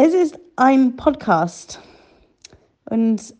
Es 0.00 0.14
ist 0.14 0.38
ein 0.54 0.94
Podcast 0.94 1.80
und 2.84 3.34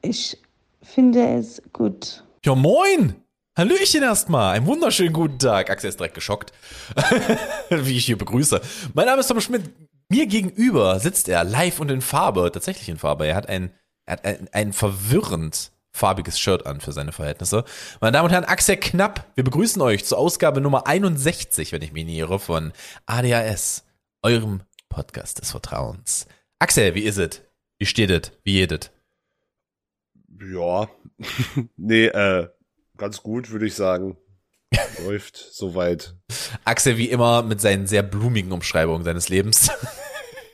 ich 0.00 0.38
finde 0.80 1.38
es 1.38 1.60
gut. 1.72 2.22
Ja, 2.44 2.54
moin! 2.54 3.16
Hallöchen 3.58 4.04
erstmal. 4.04 4.54
Einen 4.54 4.66
wunderschönen 4.66 5.12
guten 5.12 5.40
Tag. 5.40 5.70
Axel 5.70 5.88
ist 5.88 5.98
direkt 5.98 6.14
geschockt, 6.14 6.52
wie 7.68 7.96
ich 7.96 8.06
hier 8.06 8.16
begrüße. 8.16 8.60
Mein 8.94 9.06
Name 9.06 9.22
ist 9.22 9.26
Tom 9.26 9.40
Schmidt. 9.40 9.72
Mir 10.08 10.26
gegenüber 10.26 11.00
sitzt 11.00 11.28
er 11.28 11.42
live 11.42 11.80
und 11.80 11.90
in 11.90 12.00
Farbe, 12.00 12.52
tatsächlich 12.52 12.88
in 12.88 12.98
Farbe. 12.98 13.26
Er 13.26 13.34
hat 13.34 13.48
ein, 13.48 13.72
er 14.06 14.12
hat 14.12 14.24
ein, 14.24 14.48
ein 14.52 14.72
verwirrend 14.72 15.72
farbiges 15.90 16.38
Shirt 16.38 16.64
an 16.64 16.80
für 16.80 16.92
seine 16.92 17.10
Verhältnisse. 17.10 17.64
Meine 18.00 18.12
Damen 18.12 18.26
und 18.26 18.32
Herren, 18.32 18.44
Axel 18.44 18.76
Knapp, 18.76 19.32
wir 19.34 19.42
begrüßen 19.42 19.82
euch 19.82 20.04
zur 20.04 20.18
Ausgabe 20.18 20.60
Nummer 20.60 20.86
61, 20.86 21.72
wenn 21.72 21.82
ich 21.82 21.92
mich 21.92 22.04
nicht 22.04 22.18
irre, 22.18 22.38
von 22.38 22.72
ADHS, 23.06 23.82
eurem 24.22 24.62
Podcast 24.92 25.40
des 25.40 25.50
Vertrauens. 25.50 26.26
Axel, 26.58 26.94
wie 26.94 27.04
ist 27.04 27.16
es? 27.16 27.40
Wie 27.78 27.86
steht 27.86 28.10
es? 28.10 28.30
Wie 28.44 28.52
jedet? 28.52 28.92
Ja, 30.38 30.90
nee, 31.76 32.06
äh, 32.06 32.48
ganz 32.98 33.22
gut, 33.22 33.50
würde 33.50 33.66
ich 33.66 33.74
sagen. 33.74 34.18
Läuft 35.04 35.36
soweit. 35.36 36.14
Axel 36.64 36.98
wie 36.98 37.08
immer 37.08 37.42
mit 37.42 37.60
seinen 37.62 37.86
sehr 37.86 38.02
blumigen 38.02 38.52
Umschreibungen 38.52 39.02
seines 39.02 39.30
Lebens. 39.30 39.70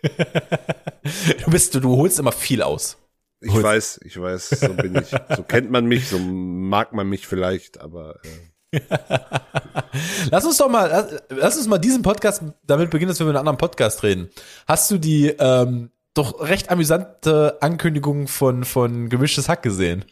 du 1.44 1.50
bist, 1.50 1.74
du, 1.74 1.80
du 1.80 1.96
holst 1.96 2.20
immer 2.20 2.32
viel 2.32 2.62
aus. 2.62 2.96
Ich 3.40 3.50
holst. 3.50 3.64
weiß, 3.64 4.00
ich 4.04 4.20
weiß, 4.20 4.50
so 4.50 4.72
bin 4.74 4.94
ich. 4.96 5.10
So 5.36 5.42
kennt 5.42 5.70
man 5.70 5.86
mich, 5.86 6.08
so 6.08 6.18
mag 6.18 6.92
man 6.92 7.08
mich 7.08 7.26
vielleicht, 7.26 7.80
aber. 7.80 8.20
Äh. 8.24 8.28
lass 10.30 10.44
uns 10.44 10.58
doch 10.58 10.68
mal, 10.68 10.88
lass, 10.88 11.22
lass, 11.30 11.56
uns 11.56 11.66
mal 11.66 11.78
diesen 11.78 12.02
Podcast 12.02 12.42
damit 12.66 12.90
beginnen, 12.90 13.08
dass 13.08 13.18
wir 13.18 13.26
mit 13.26 13.34
einem 13.34 13.40
anderen 13.40 13.58
Podcast 13.58 14.02
reden. 14.02 14.30
Hast 14.66 14.90
du 14.90 14.98
die 14.98 15.28
ähm, 15.38 15.90
doch 16.14 16.40
recht 16.40 16.70
amüsante 16.70 17.58
Ankündigung 17.60 18.28
von 18.28 18.64
von 18.64 19.08
gemischtes 19.08 19.48
Hack 19.48 19.62
gesehen? 19.62 20.04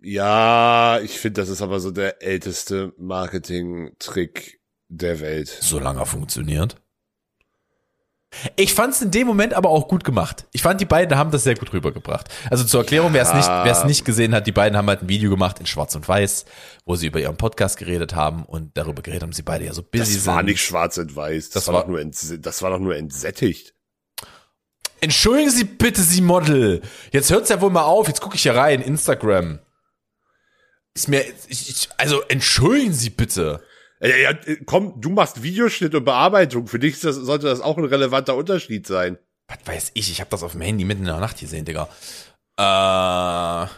Ja, 0.00 1.00
ich 1.00 1.18
finde, 1.18 1.40
das 1.40 1.48
ist 1.48 1.62
aber 1.62 1.80
so 1.80 1.90
der 1.90 2.22
älteste 2.22 2.92
Marketing-Trick 2.98 4.60
der 4.88 5.20
Welt. 5.20 5.48
So 5.48 5.78
lange 5.78 6.04
funktioniert. 6.06 6.76
Ich 8.56 8.74
fand 8.74 8.92
es 8.92 9.00
in 9.00 9.10
dem 9.10 9.26
Moment 9.26 9.54
aber 9.54 9.70
auch 9.70 9.88
gut 9.88 10.04
gemacht. 10.04 10.46
Ich 10.52 10.62
fand, 10.62 10.80
die 10.80 10.84
beiden 10.84 11.16
haben 11.16 11.30
das 11.30 11.44
sehr 11.44 11.54
gut 11.54 11.72
rübergebracht. 11.72 12.28
Also 12.50 12.64
zur 12.64 12.80
Erklärung, 12.80 13.14
wer 13.14 13.22
es 13.22 13.32
nicht, 13.32 13.48
wer 13.48 13.72
es 13.72 13.84
nicht 13.84 14.04
gesehen 14.04 14.34
hat, 14.34 14.46
die 14.46 14.52
beiden 14.52 14.76
haben 14.76 14.86
halt 14.86 15.02
ein 15.02 15.08
Video 15.08 15.30
gemacht 15.30 15.58
in 15.60 15.66
Schwarz 15.66 15.94
und 15.94 16.06
Weiß, 16.06 16.44
wo 16.84 16.94
sie 16.94 17.06
über 17.06 17.20
ihren 17.20 17.38
Podcast 17.38 17.78
geredet 17.78 18.14
haben 18.14 18.44
und 18.44 18.76
darüber 18.76 19.00
geredet 19.02 19.22
haben, 19.22 19.32
sie 19.32 19.42
beide 19.42 19.64
ja 19.64 19.72
so 19.72 19.82
busy 19.82 20.12
sind. 20.12 20.26
Das 20.26 20.34
war 20.34 20.42
nicht 20.42 20.62
Schwarz 20.62 20.98
und 20.98 21.16
Weiß. 21.16 21.50
Das, 21.50 21.64
das 21.64 21.72
war, 21.72 21.82
doch 21.82 21.88
nur 21.88 22.04
das 22.04 22.62
war 22.62 22.70
doch 22.70 22.78
nur 22.78 22.96
entsättigt. 22.96 23.74
Entschuldigen 25.00 25.50
Sie 25.50 25.64
bitte, 25.64 26.02
Sie 26.02 26.20
Model. 26.20 26.82
Jetzt 27.12 27.30
hört's 27.30 27.48
ja 27.48 27.60
wohl 27.60 27.70
mal 27.70 27.82
auf. 27.82 28.08
Jetzt 28.08 28.20
gucke 28.20 28.36
ich 28.36 28.44
ja 28.44 28.52
rein. 28.52 28.82
Instagram. 28.82 29.60
Ist 30.92 31.08
mir, 31.08 31.24
ich, 31.46 31.70
ich, 31.70 31.88
also 31.96 32.20
entschuldigen 32.22 32.92
Sie 32.92 33.10
bitte. 33.10 33.62
Ja, 34.00 34.16
ja, 34.16 34.38
komm, 34.64 35.00
du 35.00 35.10
machst 35.10 35.42
Videoschnitt 35.42 35.94
und 35.94 36.04
Bearbeitung. 36.04 36.66
Für 36.66 36.78
dich 36.78 37.00
das, 37.00 37.16
sollte 37.16 37.46
das 37.46 37.60
auch 37.60 37.78
ein 37.78 37.84
relevanter 37.84 38.36
Unterschied 38.36 38.86
sein. 38.86 39.18
Was 39.48 39.58
weiß 39.64 39.90
ich? 39.94 40.10
Ich 40.10 40.20
habe 40.20 40.30
das 40.30 40.42
auf 40.42 40.52
dem 40.52 40.60
Handy 40.60 40.84
mitten 40.84 41.02
in 41.02 41.06
der 41.06 41.20
Nacht 41.20 41.38
gesehen, 41.38 41.64
Digga. 41.64 41.88
Äh, 42.58 43.68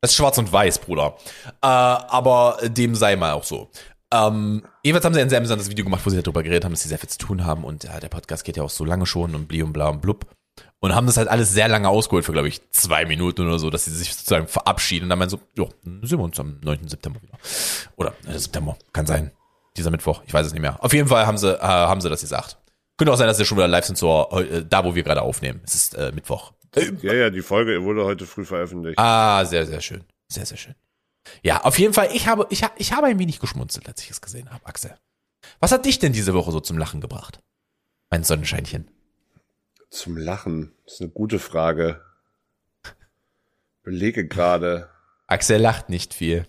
das 0.00 0.10
ist 0.10 0.16
schwarz 0.16 0.38
und 0.38 0.52
weiß, 0.52 0.78
Bruder. 0.80 1.16
Äh, 1.62 1.66
aber 1.66 2.58
dem 2.62 2.94
sei 2.94 3.16
mal 3.16 3.32
auch 3.32 3.44
so. 3.44 3.70
Ähm, 4.12 4.64
jedenfalls 4.82 5.04
haben 5.04 5.14
sie 5.14 5.20
ein 5.20 5.28
sehr 5.28 5.38
amüsantes 5.38 5.70
Video 5.70 5.84
gemacht, 5.84 6.04
wo 6.04 6.10
sie 6.10 6.22
darüber 6.22 6.42
geredet 6.42 6.64
haben, 6.64 6.72
dass 6.72 6.82
sie 6.82 6.88
sehr 6.88 6.98
viel 6.98 7.08
zu 7.08 7.18
tun 7.18 7.44
haben 7.44 7.64
und 7.64 7.84
ja, 7.84 7.98
der 7.98 8.08
Podcast 8.08 8.44
geht 8.44 8.56
ja 8.56 8.62
auch 8.62 8.70
so 8.70 8.84
lange 8.84 9.06
schon 9.06 9.34
und 9.34 9.48
bli 9.48 9.62
und 9.62 9.72
bla 9.72 9.88
und 9.88 10.02
blub. 10.02 10.26
Und 10.80 10.94
haben 10.94 11.06
das 11.06 11.16
halt 11.16 11.28
alles 11.28 11.50
sehr 11.50 11.68
lange 11.68 11.88
ausgeholt 11.88 12.24
für, 12.24 12.32
glaube 12.32 12.48
ich, 12.48 12.60
zwei 12.70 13.06
Minuten 13.06 13.46
oder 13.46 13.58
so, 13.58 13.70
dass 13.70 13.86
sie 13.86 13.90
sich 13.90 14.14
sozusagen 14.14 14.46
verabschieden. 14.46 15.04
Und 15.04 15.10
dann 15.10 15.18
meinen 15.18 15.30
so, 15.30 15.40
ja, 15.56 15.64
sehen 16.02 16.18
wir 16.18 16.24
uns 16.24 16.38
am 16.38 16.60
9. 16.62 16.88
September 16.88 17.22
wieder. 17.22 17.38
Oder 17.96 18.14
äh, 18.26 18.38
September, 18.38 18.76
kann 18.92 19.06
sein. 19.06 19.30
Dieser 19.76 19.90
Mittwoch, 19.90 20.22
ich 20.26 20.32
weiß 20.32 20.46
es 20.46 20.52
nicht 20.52 20.62
mehr. 20.62 20.82
Auf 20.84 20.92
jeden 20.92 21.08
Fall 21.08 21.26
haben 21.26 21.38
sie, 21.38 21.52
äh, 21.52 21.60
haben 21.60 22.00
sie 22.00 22.10
das 22.10 22.20
gesagt. 22.20 22.58
Könnte 22.96 23.12
auch 23.12 23.16
sein, 23.16 23.26
dass 23.26 23.38
sie 23.38 23.44
schon 23.44 23.58
wieder 23.58 23.66
live 23.66 23.84
sind, 23.84 23.96
zur, 23.96 24.30
äh, 24.38 24.64
da 24.64 24.84
wo 24.84 24.94
wir 24.94 25.02
gerade 25.02 25.22
aufnehmen. 25.22 25.62
Es 25.64 25.74
ist 25.74 25.94
äh, 25.94 26.12
Mittwoch. 26.12 26.52
Ja, 27.02 27.12
ja, 27.14 27.30
die 27.30 27.42
Folge 27.42 27.82
wurde 27.82 28.04
heute 28.04 28.26
früh 28.26 28.44
veröffentlicht. 28.44 28.98
Ah, 28.98 29.44
sehr, 29.44 29.66
sehr 29.66 29.80
schön. 29.80 30.04
Sehr, 30.28 30.46
sehr 30.46 30.58
schön. 30.58 30.74
Ja, 31.42 31.62
auf 31.62 31.78
jeden 31.78 31.94
Fall, 31.94 32.10
ich 32.12 32.26
habe, 32.26 32.46
ich, 32.50 32.62
ich 32.76 32.92
habe 32.92 33.06
ein 33.06 33.18
wenig 33.18 33.40
geschmunzelt, 33.40 33.88
als 33.88 34.02
ich 34.02 34.10
es 34.10 34.20
gesehen 34.20 34.50
habe, 34.50 34.66
Axel. 34.66 34.94
Was 35.60 35.72
hat 35.72 35.86
dich 35.86 35.98
denn 35.98 36.12
diese 36.12 36.34
Woche 36.34 36.52
so 36.52 36.60
zum 36.60 36.78
Lachen 36.78 37.00
gebracht? 37.00 37.40
Mein 38.10 38.24
Sonnenscheinchen. 38.24 38.90
Zum 39.94 40.16
Lachen. 40.16 40.72
Das 40.84 40.94
ist 40.94 41.00
eine 41.02 41.10
gute 41.10 41.38
Frage. 41.38 42.00
Belege 43.84 44.26
gerade. 44.26 44.88
Axel 45.28 45.60
lacht 45.60 45.88
nicht 45.88 46.14
viel. 46.14 46.48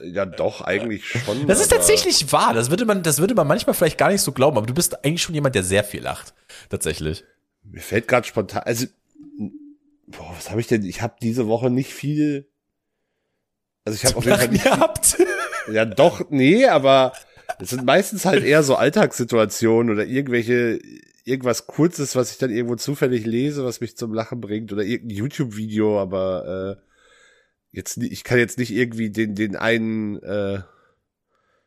Ja, 0.00 0.24
doch, 0.24 0.62
eigentlich 0.62 1.06
schon. 1.06 1.46
Das 1.46 1.60
ist 1.60 1.68
tatsächlich 1.68 2.32
wahr. 2.32 2.54
Das 2.54 2.70
würde 2.70 2.86
man, 2.86 3.02
das 3.02 3.18
würde 3.18 3.34
man 3.34 3.46
manchmal 3.46 3.74
vielleicht 3.74 3.98
gar 3.98 4.08
nicht 4.08 4.22
so 4.22 4.32
glauben, 4.32 4.56
aber 4.56 4.66
du 4.66 4.72
bist 4.72 5.04
eigentlich 5.04 5.20
schon 5.22 5.34
jemand, 5.34 5.54
der 5.54 5.64
sehr 5.64 5.84
viel 5.84 6.02
lacht. 6.02 6.32
Tatsächlich. 6.70 7.24
Mir 7.62 7.82
fällt 7.82 8.08
gerade 8.08 8.26
spontan, 8.26 8.62
also, 8.62 8.86
boah, 10.06 10.32
was 10.34 10.50
habe 10.50 10.60
ich 10.60 10.66
denn? 10.66 10.82
Ich 10.82 11.02
habe 11.02 11.16
diese 11.20 11.48
Woche 11.48 11.68
nicht 11.68 11.92
viel. 11.92 12.48
Also 13.84 13.96
ich 13.96 14.06
habe 14.06 14.16
auf 14.16 14.24
jeden 14.24 14.38
Fall 14.38 14.48
nicht 14.48 14.64
gehabt. 14.64 15.18
Ja, 15.72 15.84
doch, 15.84 16.30
nee, 16.30 16.64
aber 16.66 17.12
es 17.58 17.70
sind 17.70 17.84
meistens 17.84 18.24
halt 18.24 18.44
eher 18.44 18.62
so 18.62 18.76
Alltagssituationen 18.76 19.92
oder 19.92 20.04
irgendwelche 20.06 20.78
irgendwas 21.26 21.66
Kurzes, 21.66 22.16
was 22.16 22.30
ich 22.30 22.38
dann 22.38 22.50
irgendwo 22.50 22.76
zufällig 22.76 23.26
lese, 23.26 23.64
was 23.64 23.80
mich 23.80 23.96
zum 23.96 24.14
Lachen 24.14 24.40
bringt 24.40 24.72
oder 24.72 24.82
irgendein 24.82 25.16
YouTube-Video, 25.16 26.00
aber 26.00 26.78
äh, 26.78 26.82
jetzt 27.70 27.98
ich 27.98 28.24
kann 28.24 28.38
jetzt 28.38 28.58
nicht 28.58 28.70
irgendwie 28.70 29.10
den 29.10 29.34
den 29.34 29.56
einen 29.56 30.22
äh, 30.22 30.62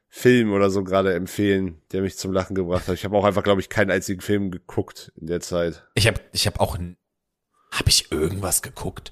Film 0.08 0.54
oder 0.54 0.72
so 0.72 0.84
gerade 0.84 1.14
empfehlen, 1.14 1.82
der 1.92 2.02
mich 2.02 2.18
zum 2.18 2.32
Lachen 2.32 2.56
gebracht 2.56 2.88
hat. 2.88 2.96
Ich 2.96 3.06
habe 3.06 3.16
auch 3.16 3.26
einfach, 3.26 3.44
glaube 3.44 3.62
ich, 3.62 3.70
keinen 3.70 3.92
einzigen 3.92 4.22
Film 4.22 4.50
geguckt 4.50 5.12
in 5.16 5.28
der 5.28 5.42
Zeit. 5.42 5.86
Ich 5.94 6.08
habe 6.08 6.20
ich 6.32 6.48
habe 6.48 6.60
auch 6.60 6.78
habe 6.78 7.90
ich 7.90 8.12
irgendwas 8.12 8.62
geguckt? 8.62 9.12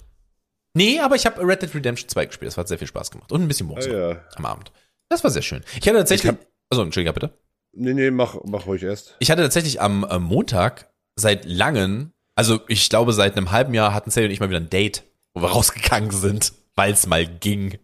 Nee, 0.73 0.99
aber 0.99 1.15
ich 1.15 1.25
habe 1.25 1.45
Red 1.45 1.61
Dead 1.61 1.73
Redemption 1.75 2.09
2 2.09 2.25
gespielt. 2.27 2.47
Das 2.47 2.57
hat 2.57 2.67
sehr 2.67 2.77
viel 2.77 2.87
Spaß 2.87 3.11
gemacht 3.11 3.31
und 3.31 3.41
ein 3.41 3.47
bisschen 3.47 3.67
Monster 3.67 3.91
ah, 3.91 4.11
ja. 4.13 4.25
am 4.35 4.45
Abend. 4.45 4.71
Das 5.09 5.23
war 5.23 5.31
sehr 5.31 5.41
schön. 5.41 5.63
Ich 5.79 5.87
hatte 5.87 5.97
tatsächlich 5.97 6.31
ich 6.31 6.39
hab, 6.39 6.47
also 6.69 6.83
Entschuldigung, 6.83 7.13
bitte. 7.13 7.37
Nee, 7.77 7.93
nee, 7.93 8.11
mach, 8.11 8.37
mach 8.45 8.65
ruhig 8.65 8.83
erst. 8.83 9.15
Ich 9.19 9.29
hatte 9.29 9.43
tatsächlich 9.43 9.79
am 9.79 10.03
äh, 10.09 10.19
Montag 10.19 10.89
seit 11.15 11.45
langem, 11.45 12.11
also 12.35 12.59
ich 12.67 12.89
glaube 12.89 13.13
seit 13.13 13.37
einem 13.37 13.51
halben 13.51 13.73
Jahr 13.73 13.93
hatten 13.93 14.09
Sally 14.09 14.25
und 14.27 14.31
ich 14.31 14.39
mal 14.39 14.49
wieder 14.49 14.59
ein 14.59 14.69
Date, 14.69 15.03
wo 15.33 15.41
wir 15.41 15.49
rausgegangen 15.51 16.11
sind, 16.11 16.53
weil 16.75 16.93
es 16.93 17.07
mal 17.07 17.25
ging. 17.25 17.77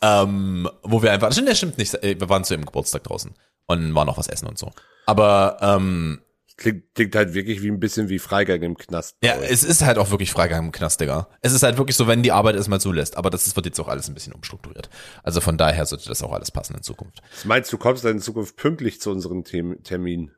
Ähm, 0.00 0.68
wo 0.82 1.02
wir 1.02 1.12
einfach, 1.12 1.28
das 1.34 1.58
stimmt 1.58 1.76
nicht, 1.76 1.94
äh, 2.02 2.18
wir 2.18 2.28
waren 2.28 2.44
zu 2.44 2.54
ihrem 2.54 2.64
Geburtstag 2.64 3.04
draußen 3.04 3.34
und 3.66 3.94
waren 3.94 4.06
noch 4.06 4.18
was 4.18 4.28
essen 4.28 4.46
und 4.46 4.58
so. 4.58 4.70
Aber 5.06 5.58
ähm, 5.60 6.20
Klingt, 6.60 6.94
klingt 6.94 7.16
halt 7.16 7.32
wirklich 7.32 7.62
wie 7.62 7.70
ein 7.70 7.80
bisschen 7.80 8.10
wie 8.10 8.18
Freigang 8.18 8.60
im 8.60 8.76
Knast. 8.76 9.16
Ja, 9.24 9.34
es 9.36 9.64
ist 9.64 9.82
halt 9.82 9.96
auch 9.96 10.10
wirklich 10.10 10.30
Freigang 10.30 10.66
im 10.66 10.72
Knast, 10.72 11.00
Digga. 11.00 11.26
Es 11.40 11.54
ist 11.54 11.62
halt 11.62 11.78
wirklich 11.78 11.96
so, 11.96 12.06
wenn 12.06 12.22
die 12.22 12.32
Arbeit 12.32 12.54
es 12.54 12.68
mal 12.68 12.78
zulässt. 12.78 13.16
Aber 13.16 13.30
das 13.30 13.56
wird 13.56 13.64
jetzt 13.64 13.80
auch 13.80 13.88
alles 13.88 14.08
ein 14.08 14.14
bisschen 14.14 14.34
umstrukturiert. 14.34 14.90
Also 15.22 15.40
von 15.40 15.56
daher 15.56 15.86
sollte 15.86 16.06
das 16.06 16.22
auch 16.22 16.32
alles 16.32 16.50
passen 16.50 16.76
in 16.76 16.82
Zukunft. 16.82 17.22
Was 17.32 17.46
meinst 17.46 17.72
du, 17.72 17.78
kommst 17.78 18.04
dann 18.04 18.16
in 18.16 18.20
Zukunft 18.20 18.56
pünktlich 18.56 19.00
zu 19.00 19.10
unseren 19.10 19.42
Termin? 19.42 20.32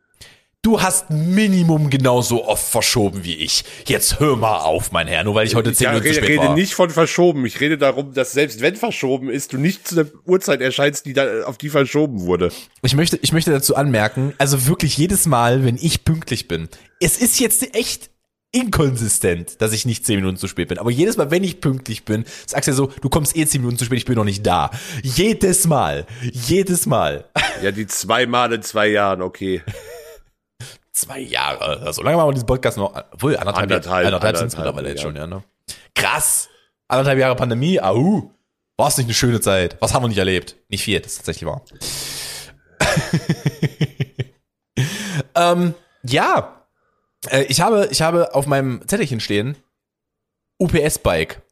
Du 0.64 0.80
hast 0.80 1.10
Minimum 1.10 1.90
genauso 1.90 2.44
oft 2.44 2.64
verschoben 2.64 3.24
wie 3.24 3.34
ich. 3.34 3.64
Jetzt 3.84 4.20
hör 4.20 4.36
mal 4.36 4.58
auf, 4.58 4.92
mein 4.92 5.08
Herr, 5.08 5.24
nur 5.24 5.34
weil 5.34 5.44
ich 5.44 5.56
heute 5.56 5.72
zehn 5.72 5.86
ja, 5.86 5.90
Minuten 5.90 6.06
rede, 6.06 6.14
zu 6.20 6.24
spät 6.24 6.38
rede 6.38 6.48
war. 6.50 6.54
nicht 6.54 6.74
von 6.74 6.88
verschoben. 6.88 7.44
Ich 7.46 7.58
rede 7.58 7.78
darum, 7.78 8.14
dass 8.14 8.30
selbst 8.30 8.60
wenn 8.60 8.76
verschoben 8.76 9.28
ist, 9.28 9.52
du 9.52 9.58
nicht 9.58 9.88
zu 9.88 9.96
der 9.96 10.06
Uhrzeit 10.24 10.60
erscheinst, 10.60 11.04
die 11.04 11.14
da, 11.14 11.42
auf 11.46 11.58
die 11.58 11.68
verschoben 11.68 12.20
wurde. 12.20 12.52
Ich 12.82 12.94
möchte, 12.94 13.18
ich 13.22 13.32
möchte 13.32 13.50
dazu 13.50 13.74
anmerken, 13.74 14.34
also 14.38 14.68
wirklich 14.68 14.96
jedes 14.96 15.26
Mal, 15.26 15.64
wenn 15.64 15.74
ich 15.74 16.04
pünktlich 16.04 16.46
bin, 16.46 16.68
es 17.00 17.18
ist 17.18 17.40
jetzt 17.40 17.74
echt 17.74 18.10
inkonsistent, 18.52 19.60
dass 19.60 19.72
ich 19.72 19.84
nicht 19.84 20.06
zehn 20.06 20.14
Minuten 20.14 20.37
zu 20.37 20.46
spät 20.46 20.69
bin. 20.69 20.78
Aber 20.78 20.92
jedes 20.92 21.16
Mal, 21.16 21.32
wenn 21.32 21.42
ich 21.42 21.60
pünktlich 21.60 22.04
bin, 22.04 22.25
sagst 22.46 22.69
du 22.69 22.70
ja 22.70 22.76
so, 22.76 22.92
du 23.00 23.08
kommst 23.08 23.37
eh 23.37 23.44
zehn 23.46 23.62
Minuten 23.62 23.78
zu 23.78 23.84
spät, 23.87 23.98
ich 23.98 24.04
bin 24.04 24.14
noch 24.14 24.22
nicht 24.22 24.46
da. 24.46 24.70
Jedes 25.02 25.66
Mal. 25.66 26.06
Jedes 26.31 26.87
Mal. 26.87 27.25
Ja, 27.64 27.72
die 27.72 27.88
zwei 27.88 28.26
Mal 28.26 28.52
in 28.52 28.62
zwei 28.62 28.87
Jahren, 28.87 29.22
okay. 29.22 29.60
Zwei 30.92 31.20
Jahre. 31.20 31.90
So 31.92 32.02
lange 32.02 32.18
machen 32.18 32.28
wir 32.28 32.34
diesen 32.34 32.46
Podcast 32.46 32.76
noch. 32.76 32.94
Obwohl, 33.12 33.36
anderthalb, 33.36 33.70
anderthalb, 33.70 34.06
anderthalb 34.06 34.36
sind 34.36 34.48
es 34.48 34.56
mittlerweile 34.56 34.90
jetzt 34.90 35.00
schon, 35.00 35.16
ja. 35.16 35.26
Ne? 35.26 35.42
Krass. 35.94 36.50
Anderthalb 36.88 37.18
Jahre 37.18 37.34
Pandemie. 37.34 37.80
Au. 37.80 38.30
War 38.76 38.88
es 38.88 38.98
nicht 38.98 39.06
eine 39.06 39.14
schöne 39.14 39.40
Zeit? 39.40 39.76
Was 39.80 39.94
haben 39.94 40.02
wir 40.02 40.08
nicht 40.08 40.18
erlebt? 40.18 40.56
Nicht 40.68 40.84
viel, 40.84 41.00
das 41.00 41.12
ist 41.12 41.18
tatsächlich 41.18 41.48
wahr. 41.48 41.62
ähm, 45.34 45.74
ja. 46.02 46.66
Äh, 47.30 47.44
ich 47.44 47.60
habe, 47.60 47.88
ich 47.90 48.02
habe 48.02 48.34
auf 48.34 48.46
meinem 48.46 48.86
Zettelchen 48.86 49.20
stehen 49.20 49.56
UPS-Bike. 50.58 51.42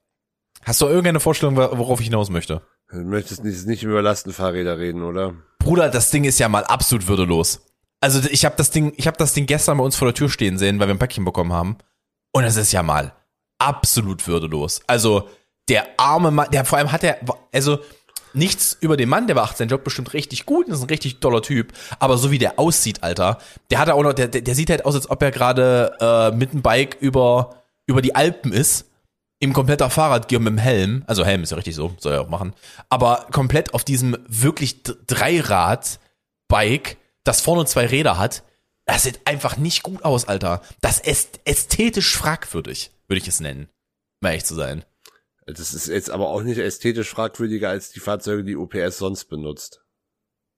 Hast 0.64 0.81
du 0.81 0.87
irgendeine 0.87 1.20
Vorstellung, 1.20 1.56
worauf 1.56 2.00
ich 2.00 2.06
hinaus 2.06 2.31
möchte? 2.31 2.62
Du 2.90 2.98
möchtest 2.98 3.44
nicht 3.44 3.82
über 3.82 4.02
Lastenfahrräder 4.02 4.78
reden, 4.78 5.02
oder? 5.02 5.34
Bruder, 5.58 5.88
das 5.88 6.10
Ding 6.10 6.25
ist 6.25 6.38
ja 6.38 6.48
mal 6.48 6.64
absolut 6.64 7.08
würdelos. 7.08 7.60
Also 8.00 8.26
ich 8.31 8.44
habe 8.44 8.56
das 8.56 8.70
Ding, 8.70 8.93
ich 8.97 9.06
habe 9.06 9.19
das 9.19 9.35
Ding 9.35 9.47
gestern 9.47 9.79
bei 9.79 9.85
uns 9.85 9.97
vor 9.97 10.06
der 10.06 10.14
Tür 10.14 10.31
stehen 10.31 10.58
sehen, 10.58 10.81
weil 10.81 10.88
wir 10.88 10.94
ein 10.94 10.99
Päckchen 10.99 11.25
bekommen 11.25 11.52
haben. 11.52 11.76
Und 12.32 12.44
es 12.44 12.56
ist 12.56 12.73
ja 12.73 12.82
mal 12.82 13.12
absolut 13.58 14.26
würdelos. 14.26 14.81
Also 14.87 15.29
der 15.69 15.87
arme 15.99 16.31
Mann, 16.31 16.50
der 16.50 16.64
vor 16.64 16.79
allem 16.79 16.93
hat 16.93 17.05
er, 17.05 17.19
also 17.52 17.81
nichts 18.32 18.76
über 18.81 18.97
den 18.97 19.08
Mann, 19.08 19.26
der 19.26 19.37
macht 19.37 19.56
seinen 19.56 19.69
Job 19.69 19.85
bestimmt 19.85 20.14
richtig 20.14 20.47
gut, 20.47 20.69
ist 20.69 20.82
ein 20.82 20.88
richtig 20.88 21.20
toller 21.20 21.43
Typ, 21.43 21.73
aber 21.99 22.17
so 22.17 22.31
wie 22.31 22.38
der 22.38 22.58
aussieht, 22.58 23.02
Alter, 23.02 23.38
der 23.70 23.79
hat 23.79 23.91
auch 23.91 24.02
noch, 24.02 24.12
der, 24.12 24.29
der 24.29 24.55
sieht 24.55 24.70
halt 24.70 24.85
aus, 24.85 24.94
als 24.94 25.11
ob 25.11 25.23
er 25.23 25.31
gerade 25.31 25.97
äh, 26.00 26.37
mit 26.37 26.52
dem 26.52 26.62
Bike 26.62 26.97
über, 27.00 27.56
über 27.87 28.02
die 28.02 28.14
Alpen 28.14 28.52
ist, 28.52 28.87
im 29.41 29.52
kompletter 29.52 29.91
Fahrradgear 29.91 30.41
mit 30.41 30.52
dem 30.52 30.58
Helm, 30.58 31.02
also 31.06 31.25
Helm 31.25 31.43
ist 31.43 31.50
ja 31.50 31.56
richtig 31.56 31.75
so, 31.75 31.94
soll 31.99 32.12
er 32.12 32.23
auch 32.23 32.29
machen, 32.29 32.55
aber 32.88 33.26
komplett 33.32 33.75
auf 33.75 33.85
diesem 33.85 34.17
wirklich 34.29 34.82
Dreirad-Bike, 34.82 36.97
das 37.31 37.41
vorne 37.41 37.65
zwei 37.65 37.87
Räder 37.87 38.19
hat, 38.19 38.43
das 38.87 39.05
sieht 39.05 39.21
einfach 39.25 39.56
nicht 39.56 39.85
gut 39.85 40.05
aus, 40.05 40.27
Alter. 40.27 40.62
Das 40.81 40.99
ist 40.99 41.38
ästhetisch 41.44 42.17
fragwürdig, 42.17 42.91
würde 43.06 43.23
ich 43.23 43.29
es 43.29 43.38
nennen, 43.38 43.69
um 44.21 44.27
ehrlich 44.27 44.44
zu 44.44 44.56
sein. 44.56 44.85
Das 45.47 45.73
ist 45.73 45.87
jetzt 45.87 46.11
aber 46.11 46.29
auch 46.31 46.43
nicht 46.43 46.59
ästhetisch 46.59 47.09
fragwürdiger 47.09 47.69
als 47.69 47.91
die 47.91 48.00
Fahrzeuge, 48.00 48.43
die 48.43 48.56
UPS 48.56 48.99
sonst 48.99 49.27
benutzt. 49.27 49.85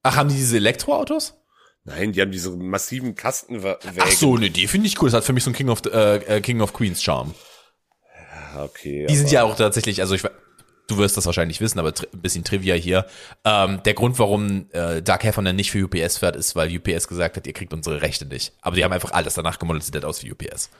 Ach, 0.02 0.16
haben 0.16 0.30
die 0.30 0.34
diese 0.34 0.56
Elektroautos? 0.56 1.34
Nein, 1.84 2.12
die 2.12 2.22
haben 2.22 2.32
diese 2.32 2.50
massiven 2.50 3.16
Kastenwägen. 3.16 3.98
Ach 3.98 4.10
so, 4.10 4.38
ne, 4.38 4.48
die 4.48 4.66
finde 4.66 4.86
ich 4.86 5.00
cool. 5.02 5.10
Das 5.10 5.18
hat 5.18 5.24
für 5.24 5.34
mich 5.34 5.44
so 5.44 5.50
ein 5.50 5.54
King 5.54 5.68
of, 5.68 5.84
äh, 5.84 6.40
King 6.40 6.62
of 6.62 6.72
Queens 6.72 7.02
Charme. 7.02 7.34
Ja, 8.54 8.64
okay. 8.64 9.04
Die 9.10 9.16
sind 9.16 9.30
ja 9.30 9.42
auch 9.42 9.56
tatsächlich, 9.56 10.00
also 10.00 10.14
ich, 10.14 10.22
du 10.88 10.98
wirst 10.98 11.16
das 11.16 11.26
wahrscheinlich 11.26 11.60
wissen, 11.60 11.78
aber 11.78 11.92
ein 12.12 12.20
bisschen 12.20 12.44
Trivia 12.44 12.74
hier. 12.74 13.06
Ähm, 13.44 13.82
der 13.84 13.94
Grund, 13.94 14.18
warum 14.18 14.66
äh, 14.72 15.02
Dark 15.02 15.24
Heffernan 15.24 15.56
nicht 15.56 15.70
für 15.70 15.84
UPS 15.84 16.18
fährt, 16.18 16.36
ist, 16.36 16.56
weil 16.56 16.74
UPS 16.76 17.08
gesagt 17.08 17.36
hat, 17.36 17.46
ihr 17.46 17.52
kriegt 17.52 17.72
unsere 17.72 18.02
Rechte 18.02 18.26
nicht. 18.26 18.52
Aber 18.60 18.76
die 18.76 18.84
haben 18.84 18.92
einfach 18.92 19.12
alles 19.12 19.34
danach 19.34 19.58
gemodelt, 19.58 19.84
sieht 19.84 20.04
aus 20.04 20.22
wie 20.22 20.32
UPS. 20.32 20.70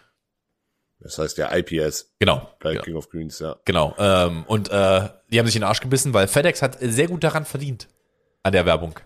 Das 1.00 1.18
heißt 1.18 1.38
ja 1.38 1.52
IPS. 1.54 2.14
Genau. 2.20 2.48
Bei 2.60 2.72
genau. 2.72 2.84
King 2.84 2.96
of 2.96 3.10
Queens, 3.10 3.38
ja. 3.40 3.56
Genau. 3.64 3.94
Ähm, 3.98 4.44
und 4.46 4.68
äh, 4.68 5.08
die 5.30 5.38
haben 5.38 5.46
sich 5.46 5.56
in 5.56 5.62
den 5.62 5.68
Arsch 5.68 5.80
gebissen, 5.80 6.14
weil 6.14 6.28
FedEx 6.28 6.62
hat 6.62 6.78
sehr 6.80 7.08
gut 7.08 7.24
daran 7.24 7.44
verdient. 7.44 7.88
An 8.44 8.52
der 8.52 8.66
Werbung. 8.66 8.98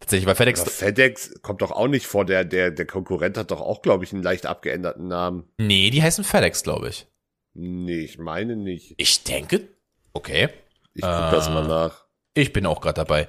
Tatsächlich, 0.00 0.26
weil 0.26 0.34
FedEx. 0.34 0.60
Aber 0.60 0.70
FedEx 0.70 1.40
kommt 1.42 1.62
doch 1.62 1.70
auch 1.70 1.88
nicht 1.88 2.06
vor, 2.06 2.24
der, 2.24 2.44
der, 2.44 2.70
der 2.70 2.86
Konkurrent 2.86 3.36
hat 3.36 3.50
doch 3.50 3.60
auch, 3.60 3.82
glaube 3.82 4.04
ich, 4.04 4.12
einen 4.12 4.22
leicht 4.22 4.46
abgeänderten 4.46 5.08
Namen. 5.08 5.48
Nee, 5.58 5.90
die 5.90 6.02
heißen 6.02 6.24
FedEx, 6.24 6.62
glaube 6.62 6.88
ich. 6.88 7.06
Nee, 7.54 8.00
ich 8.00 8.18
meine 8.18 8.56
nicht. 8.56 8.94
Ich 8.96 9.24
denke. 9.24 9.68
Okay. 10.12 10.48
Ich 10.94 11.02
guck 11.02 11.10
äh, 11.10 11.30
das 11.30 11.48
mal 11.48 11.66
nach. 11.66 12.04
Ich 12.34 12.52
bin 12.52 12.66
auch 12.66 12.80
gerade 12.80 12.94
dabei. 12.94 13.28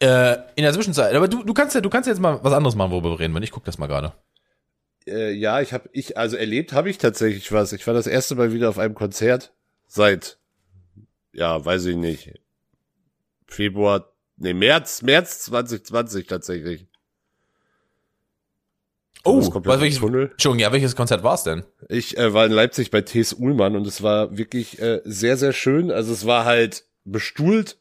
Äh, 0.00 0.34
in 0.56 0.64
der 0.64 0.72
Zwischenzeit, 0.72 1.14
aber 1.14 1.28
du, 1.28 1.44
du 1.44 1.54
kannst 1.54 1.74
ja, 1.74 1.80
du 1.80 1.88
kannst 1.90 2.08
jetzt 2.08 2.20
mal 2.20 2.40
was 2.42 2.52
anderes 2.52 2.74
machen, 2.74 2.90
worüber 2.90 3.10
wir 3.10 3.20
reden, 3.20 3.34
wenn 3.34 3.42
ich 3.42 3.52
guck 3.52 3.64
das 3.64 3.78
mal 3.78 3.86
gerade 3.86 4.12
äh, 5.06 5.32
ja, 5.32 5.60
ich 5.60 5.72
habe 5.72 5.88
ich 5.92 6.16
also 6.16 6.36
erlebt 6.36 6.72
habe 6.72 6.88
ich 6.88 6.98
tatsächlich 6.98 7.52
was. 7.52 7.72
Ich 7.72 7.86
war 7.86 7.94
das 7.94 8.06
erste 8.06 8.34
Mal 8.34 8.52
wieder 8.52 8.70
auf 8.70 8.78
einem 8.78 8.94
Konzert 8.94 9.52
seit 9.86 10.38
ja, 11.34 11.64
weiß 11.64 11.86
ich 11.86 11.96
nicht. 11.96 12.32
Februar, 13.46 14.12
nee, 14.36 14.54
März, 14.54 15.02
März 15.02 15.40
2020 15.44 16.26
tatsächlich. 16.26 16.86
Oh, 19.24 19.40
was 19.40 19.80
welches 19.80 20.00
Tunnel. 20.00 20.32
Schon, 20.38 20.58
ja, 20.58 20.70
welches 20.72 20.96
Konzert 20.96 21.22
war 21.22 21.34
es 21.34 21.44
denn? 21.44 21.64
Ich 21.88 22.18
äh, 22.18 22.34
war 22.34 22.44
in 22.44 22.52
Leipzig 22.52 22.90
bei 22.90 23.00
T.S. 23.00 23.32
Uhlmann 23.32 23.74
und 23.74 23.86
es 23.86 24.02
war 24.02 24.36
wirklich 24.36 24.80
äh, 24.80 25.00
sehr 25.04 25.36
sehr 25.36 25.52
schön. 25.52 25.90
Also 25.90 26.12
es 26.12 26.26
war 26.26 26.44
halt 26.44 26.84
bestuhlt 27.04 27.78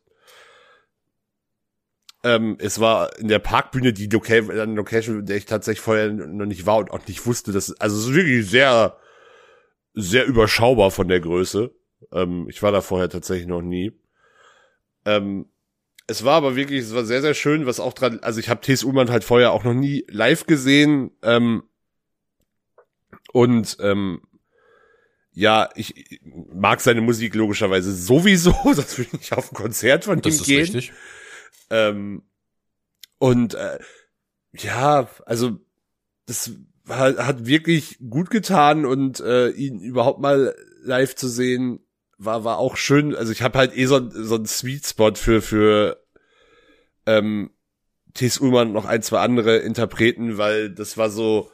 ähm, 2.24 2.56
es 2.60 2.80
war 2.80 3.18
in 3.20 3.28
der 3.28 3.40
Parkbühne 3.40 3.92
die 3.92 4.08
Location, 4.08 4.76
Location, 4.76 5.20
in 5.20 5.26
der 5.26 5.38
ich 5.38 5.46
tatsächlich 5.46 5.82
vorher 5.82 6.12
noch 6.12 6.46
nicht 6.46 6.66
war 6.66 6.78
und 6.78 6.92
auch 6.92 7.06
nicht 7.06 7.26
wusste, 7.26 7.52
dass 7.52 7.80
also 7.80 7.98
es 7.98 8.06
ist 8.06 8.16
wirklich 8.16 8.50
sehr, 8.50 8.98
sehr 9.94 10.26
überschaubar 10.26 10.90
von 10.92 11.10
der 11.10 11.20
Größe. 11.20 11.72
Ähm, 12.14 12.48
ich 12.50 12.64
war 12.64 12.72
da 12.72 12.82
vorher 12.82 13.10
tatsächlich 13.10 13.48
noch 13.48 13.62
nie. 13.62 13.92
Ähm, 15.06 15.48
es 16.08 16.24
war 16.24 16.36
aber 16.36 16.56
wirklich, 16.56 16.82
es 16.82 16.94
war 16.94 17.06
sehr, 17.06 17.22
sehr 17.22 17.34
schön, 17.34 17.66
was 17.66 17.80
auch 17.80 17.94
dran, 17.94 18.20
also 18.22 18.40
ich 18.40 18.50
habe 18.50 18.62
T.S. 18.62 18.84
Ullmann 18.84 19.10
halt 19.10 19.24
vorher 19.24 19.52
auch 19.52 19.64
noch 19.64 19.74
nie 19.74 20.06
live 20.10 20.46
gesehen. 20.46 21.12
Ähm, 21.22 21.64
und 23.32 23.78
ähm, 23.80 24.22
ja, 25.32 25.70
ich 25.76 26.22
mag 26.24 26.82
seine 26.82 27.02
Musik 27.02 27.34
logischerweise 27.36 27.94
sowieso, 27.94 28.54
sonst 28.64 28.98
würde 28.98 29.10
ich 29.14 29.20
nicht 29.20 29.34
auf 29.34 29.52
ein 29.52 29.56
Konzert 29.56 30.06
von 30.06 30.22
das 30.22 30.40
ihm 30.40 30.44
gehen. 30.44 30.62
Richtig. 30.62 30.94
Ähm, 31.70 32.24
und 33.18 33.56
äh, 33.56 33.80
ja, 34.52 35.10
also 35.26 35.58
das 36.26 36.52
hat, 36.88 37.18
hat 37.18 37.46
wirklich 37.46 37.98
gut 38.10 38.30
getan 38.30 38.86
und 38.86 39.22
äh, 39.22 39.50
ihn 39.50 39.80
überhaupt 39.80 40.20
mal 40.20 40.54
live 40.82 41.16
zu 41.16 41.30
sehen 41.30 41.80
war 42.26 42.44
war 42.44 42.58
auch 42.58 42.78
schön. 42.78 43.16
Also 43.16 43.32
ich 43.32 43.42
habe 43.42 43.58
halt 43.58 43.76
eh 43.76 43.86
so, 43.86 44.10
so 44.10 44.36
einen 44.36 44.46
Sweet 44.46 44.86
Spot 44.86 45.16
für 45.16 45.42
für 45.42 46.04
ähm, 47.06 47.52
T.S. 48.14 48.40
Ullmann 48.40 48.68
und 48.68 48.74
noch 48.74 48.86
ein 48.86 49.02
zwei 49.02 49.20
andere 49.20 49.58
Interpreten, 49.58 50.38
weil 50.38 50.70
das 50.70 50.98
war 50.98 51.10
so. 51.10 51.52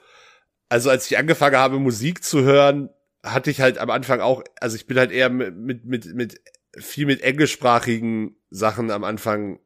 Also 0.69 0.89
als 0.89 1.09
ich 1.09 1.17
angefangen 1.17 1.57
habe 1.57 1.79
Musik 1.79 2.23
zu 2.23 2.43
hören, 2.43 2.89
hatte 3.23 3.49
ich 3.49 3.59
halt 3.59 3.79
am 3.79 3.89
Anfang 3.89 4.19
auch, 4.21 4.43
also 4.61 4.75
ich 4.75 4.85
bin 4.85 4.97
halt 4.99 5.11
eher 5.11 5.29
mit 5.29 5.85
mit 5.85 6.05
mit, 6.13 6.41
viel 6.77 7.05
mit 7.05 7.21
englischsprachigen 7.21 8.35
Sachen 8.51 8.91
am 8.91 9.03
Anfang 9.03 9.59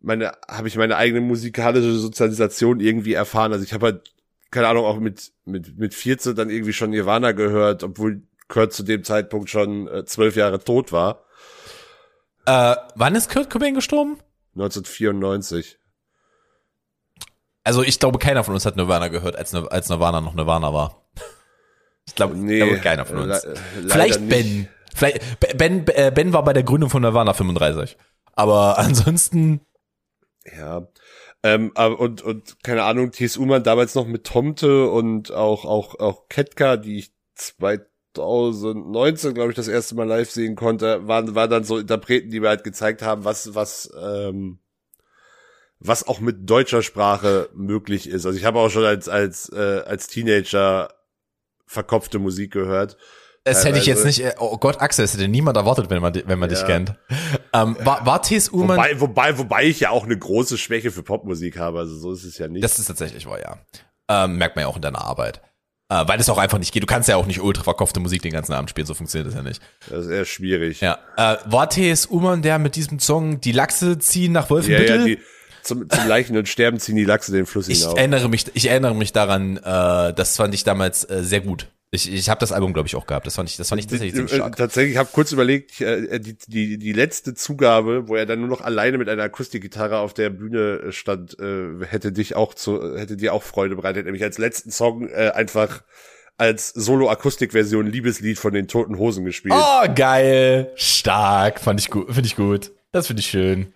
meine, 0.00 0.32
habe 0.48 0.68
ich 0.68 0.76
meine 0.76 0.96
eigene 0.96 1.20
musikalische 1.20 1.92
Sozialisation 1.92 2.80
irgendwie 2.80 3.14
erfahren. 3.14 3.52
Also 3.52 3.64
ich 3.64 3.72
habe 3.72 3.86
halt, 3.86 4.14
keine 4.50 4.68
Ahnung, 4.68 4.84
auch 4.84 5.00
mit, 5.00 5.32
mit, 5.44 5.78
mit 5.78 5.94
14 5.94 6.34
dann 6.34 6.50
irgendwie 6.50 6.72
schon 6.72 6.90
Nirvana 6.90 7.32
gehört, 7.32 7.82
obwohl 7.82 8.22
Kurt 8.48 8.72
zu 8.72 8.82
dem 8.82 9.04
Zeitpunkt 9.04 9.50
schon 9.50 9.88
äh, 9.88 10.04
zwölf 10.04 10.36
Jahre 10.36 10.62
tot 10.62 10.92
war. 10.92 11.24
Äh, 12.46 12.76
wann 12.94 13.14
ist 13.14 13.30
Kurt 13.30 13.50
Cobain 13.50 13.74
gestorben? 13.74 14.18
1994. 14.54 15.78
Also 17.64 17.82
ich 17.82 17.98
glaube, 17.98 18.18
keiner 18.18 18.44
von 18.44 18.54
uns 18.54 18.64
hat 18.64 18.76
Nirvana 18.76 19.08
gehört, 19.08 19.36
als, 19.36 19.54
als 19.54 19.88
Nirvana 19.90 20.20
noch 20.20 20.34
Nirvana 20.34 20.72
war. 20.72 21.08
Ich 22.06 22.14
glaube, 22.14 22.36
nee, 22.36 22.58
glaube 22.58 22.78
keiner 22.78 23.04
von 23.04 23.18
uns. 23.18 23.46
Vielleicht 23.86 24.26
Ben. 24.28 24.68
Vielleicht, 24.94 25.22
ben, 25.58 25.86
äh, 25.88 26.10
ben 26.12 26.32
war 26.32 26.42
bei 26.42 26.54
der 26.54 26.62
Gründung 26.62 26.88
von 26.88 27.02
Nirvana 27.02 27.34
35. 27.34 27.98
Aber 28.32 28.78
ansonsten 28.78 29.60
ja. 30.56 30.88
Ähm, 31.42 31.70
und, 31.70 32.22
und 32.22 32.62
keine 32.64 32.82
Ahnung, 32.82 33.12
T.S. 33.12 33.36
Ullmann 33.36 33.62
damals 33.62 33.94
noch 33.94 34.06
mit 34.06 34.24
Tomte 34.24 34.90
und 34.90 35.32
auch, 35.32 35.64
auch, 35.64 35.98
auch 36.00 36.28
Ketka, 36.28 36.76
die 36.76 36.98
ich 36.98 37.12
2019, 38.14 39.34
glaube 39.34 39.50
ich, 39.50 39.56
das 39.56 39.68
erste 39.68 39.94
Mal 39.94 40.06
live 40.06 40.30
sehen 40.30 40.56
konnte, 40.56 41.06
waren, 41.06 41.34
waren 41.34 41.50
dann 41.50 41.64
so 41.64 41.78
Interpreten, 41.78 42.30
die 42.30 42.40
mir 42.40 42.48
halt 42.48 42.64
gezeigt 42.64 43.02
haben, 43.02 43.24
was, 43.24 43.54
was, 43.54 43.90
ähm, 44.00 44.58
was 45.78 46.06
auch 46.06 46.20
mit 46.20 46.48
deutscher 46.48 46.82
Sprache 46.82 47.48
möglich 47.54 48.08
ist. 48.08 48.26
Also 48.26 48.36
ich 48.36 48.44
habe 48.44 48.58
auch 48.58 48.70
schon 48.70 48.84
als, 48.84 49.08
als, 49.08 49.50
äh, 49.52 49.82
als 49.86 50.08
Teenager 50.08 50.92
verkopfte 51.66 52.18
Musik 52.18 52.52
gehört. 52.52 52.96
Das 53.44 53.64
hätte 53.64 53.78
ich 53.78 53.86
jetzt 53.86 54.04
nicht, 54.04 54.20
äh, 54.20 54.34
oh 54.38 54.58
Gott, 54.58 54.80
Axel, 54.80 55.04
das 55.04 55.14
hätte 55.14 55.28
niemand 55.28 55.56
erwartet, 55.56 55.88
wenn 55.90 56.02
man, 56.02 56.14
wenn 56.14 56.38
man 56.38 56.50
ja. 56.50 56.56
dich 56.56 56.66
kennt. 56.66 56.94
Ähm, 57.52 57.76
war, 57.80 58.04
war 58.04 58.20
T.S. 58.20 58.50
Ullmann. 58.50 58.76
Wobei, 58.76 59.00
wobei, 59.00 59.38
wobei 59.38 59.64
ich 59.64 59.80
ja 59.80 59.90
auch 59.90 60.04
eine 60.04 60.18
große 60.18 60.58
Schwäche 60.58 60.90
für 60.90 61.02
Popmusik 61.02 61.58
habe, 61.58 61.78
also 61.78 61.96
so 61.96 62.12
ist 62.12 62.24
es 62.24 62.36
ja 62.36 62.48
nicht. 62.48 62.62
Das 62.62 62.78
ist 62.78 62.86
tatsächlich 62.86 63.26
wahr, 63.26 63.40
ja. 63.40 63.58
Ähm, 64.08 64.36
merkt 64.36 64.56
man 64.56 64.64
ja 64.64 64.68
auch 64.68 64.76
in 64.76 64.82
deiner 64.82 65.02
Arbeit. 65.02 65.40
Äh, 65.90 66.06
weil 66.06 66.20
es 66.20 66.28
auch 66.28 66.36
einfach 66.36 66.58
nicht 66.58 66.72
geht. 66.72 66.82
Du 66.82 66.86
kannst 66.86 67.08
ja 67.08 67.16
auch 67.16 67.26
nicht 67.26 67.40
ultra 67.40 67.62
verkaufte 67.62 67.98
Musik 67.98 68.20
den 68.20 68.32
ganzen 68.32 68.52
Abend 68.52 68.68
spielen, 68.68 68.86
so 68.86 68.92
funktioniert 68.92 69.28
das 69.28 69.34
ja 69.34 69.42
nicht. 69.42 69.62
Das 69.88 70.04
ist 70.04 70.10
eher 70.10 70.26
schwierig. 70.26 70.82
Ja. 70.82 70.98
Äh, 71.16 71.36
war 71.46 71.70
T.S. 71.70 72.06
Ullmann 72.06 72.42
der 72.42 72.58
mit 72.58 72.76
diesem 72.76 72.98
Song 72.98 73.40
Die 73.40 73.52
Lachse 73.52 73.98
ziehen 73.98 74.32
nach 74.32 74.50
Wolfenbüttel? 74.50 74.96
Ja, 74.96 74.96
ja, 74.96 75.04
die, 75.06 75.18
zum, 75.62 75.88
zum 75.88 76.06
Leichen 76.06 76.36
und 76.36 76.46
Sterben 76.46 76.78
ziehen 76.78 76.96
die 76.96 77.04
Lachse 77.04 77.32
den 77.32 77.46
Fluss 77.46 77.68
hinauf. 77.68 77.92
Ich 77.92 77.98
erinnere 77.98 78.28
mich, 78.28 78.46
ich 78.52 78.68
erinnere 78.68 78.94
mich 78.94 79.12
daran, 79.12 79.56
äh, 79.56 80.12
das 80.12 80.36
fand 80.36 80.52
ich 80.52 80.64
damals 80.64 81.04
äh, 81.08 81.22
sehr 81.22 81.40
gut. 81.40 81.68
Ich, 81.90 82.12
ich 82.12 82.28
habe 82.28 82.38
das 82.38 82.52
Album, 82.52 82.74
glaube 82.74 82.86
ich, 82.86 82.96
auch 82.96 83.06
gehabt. 83.06 83.26
Das 83.26 83.36
fand 83.36 83.48
ich, 83.48 83.56
das 83.56 83.70
fand 83.70 83.80
ich 83.80 83.86
tatsächlich 83.86 84.14
ziemlich 84.14 84.34
stark. 84.34 84.56
Tatsächlich, 84.56 84.92
ich 84.92 84.98
habe 84.98 85.08
kurz 85.10 85.32
überlegt, 85.32 85.80
äh, 85.80 86.20
die, 86.20 86.36
die, 86.46 86.78
die 86.78 86.92
letzte 86.92 87.32
Zugabe, 87.32 88.08
wo 88.08 88.14
er 88.14 88.26
dann 88.26 88.40
nur 88.40 88.48
noch 88.48 88.60
alleine 88.60 88.98
mit 88.98 89.08
einer 89.08 89.22
Akustikgitarre 89.22 89.98
auf 89.98 90.12
der 90.12 90.28
Bühne 90.28 90.80
äh, 90.88 90.92
stand, 90.92 91.38
äh, 91.40 91.86
hätte 91.86 92.12
dich 92.12 92.36
auch 92.36 92.52
zu, 92.52 92.98
hätte 92.98 93.16
dir 93.16 93.32
auch 93.32 93.42
Freude 93.42 93.74
bereitet, 93.74 94.04
nämlich 94.04 94.22
als 94.22 94.36
letzten 94.36 94.70
Song 94.70 95.08
äh, 95.08 95.30
einfach 95.34 95.82
als 96.36 96.68
Solo-Akustik-Version 96.68 97.86
Liebeslied 97.86 98.38
von 98.38 98.52
den 98.52 98.68
Toten 98.68 98.98
Hosen 98.98 99.24
gespielt. 99.24 99.54
Oh, 99.56 99.88
geil. 99.94 100.70
Stark. 100.76 101.58
Fand 101.58 101.80
ich 101.80 101.90
gut. 101.90 102.06
Finde 102.12 102.26
ich 102.26 102.36
gut. 102.36 102.70
Das 102.92 103.06
finde 103.06 103.20
ich 103.20 103.28
schön. 103.28 103.74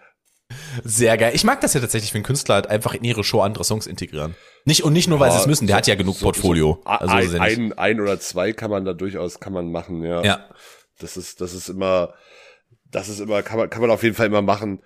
Sehr 0.84 1.16
geil. 1.16 1.32
Ich 1.34 1.44
mag 1.44 1.60
das 1.60 1.74
ja 1.74 1.80
tatsächlich, 1.80 2.12
wenn 2.14 2.22
Künstler 2.22 2.56
halt 2.56 2.66
einfach 2.68 2.94
in 2.94 3.04
ihre 3.04 3.24
Show 3.24 3.40
andere 3.40 3.64
Songs 3.64 3.86
integrieren. 3.86 4.34
Nicht 4.64 4.84
und 4.84 4.92
nicht 4.92 5.08
nur, 5.08 5.18
weil 5.20 5.28
ja, 5.28 5.34
sie 5.34 5.40
es 5.40 5.46
müssen. 5.46 5.66
Der 5.66 5.74
so, 5.74 5.78
hat 5.78 5.86
ja 5.86 5.94
genug 5.94 6.16
so, 6.16 6.24
Portfolio. 6.24 6.80
So 6.84 6.90
also 6.90 7.36
ein, 7.36 7.40
ein, 7.40 7.72
ein, 7.72 8.00
oder 8.00 8.20
zwei 8.20 8.52
kann 8.52 8.70
man 8.70 8.84
da 8.84 8.92
durchaus 8.92 9.40
kann 9.40 9.52
man 9.52 9.70
machen. 9.72 10.04
Ja. 10.04 10.22
Ja. 10.22 10.48
Das 10.98 11.16
ist 11.16 11.40
das 11.40 11.54
ist 11.54 11.68
immer 11.68 12.14
das 12.90 13.08
ist 13.08 13.20
immer 13.20 13.42
kann 13.42 13.58
man 13.58 13.70
kann 13.70 13.80
man 13.82 13.90
auf 13.90 14.02
jeden 14.02 14.14
Fall 14.14 14.26
immer 14.26 14.42
machen. 14.42 14.82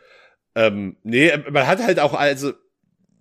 Ähm, 0.54 0.96
nee, 1.02 1.30
man 1.50 1.66
hat 1.66 1.82
halt 1.82 2.00
auch 2.00 2.14
also 2.14 2.52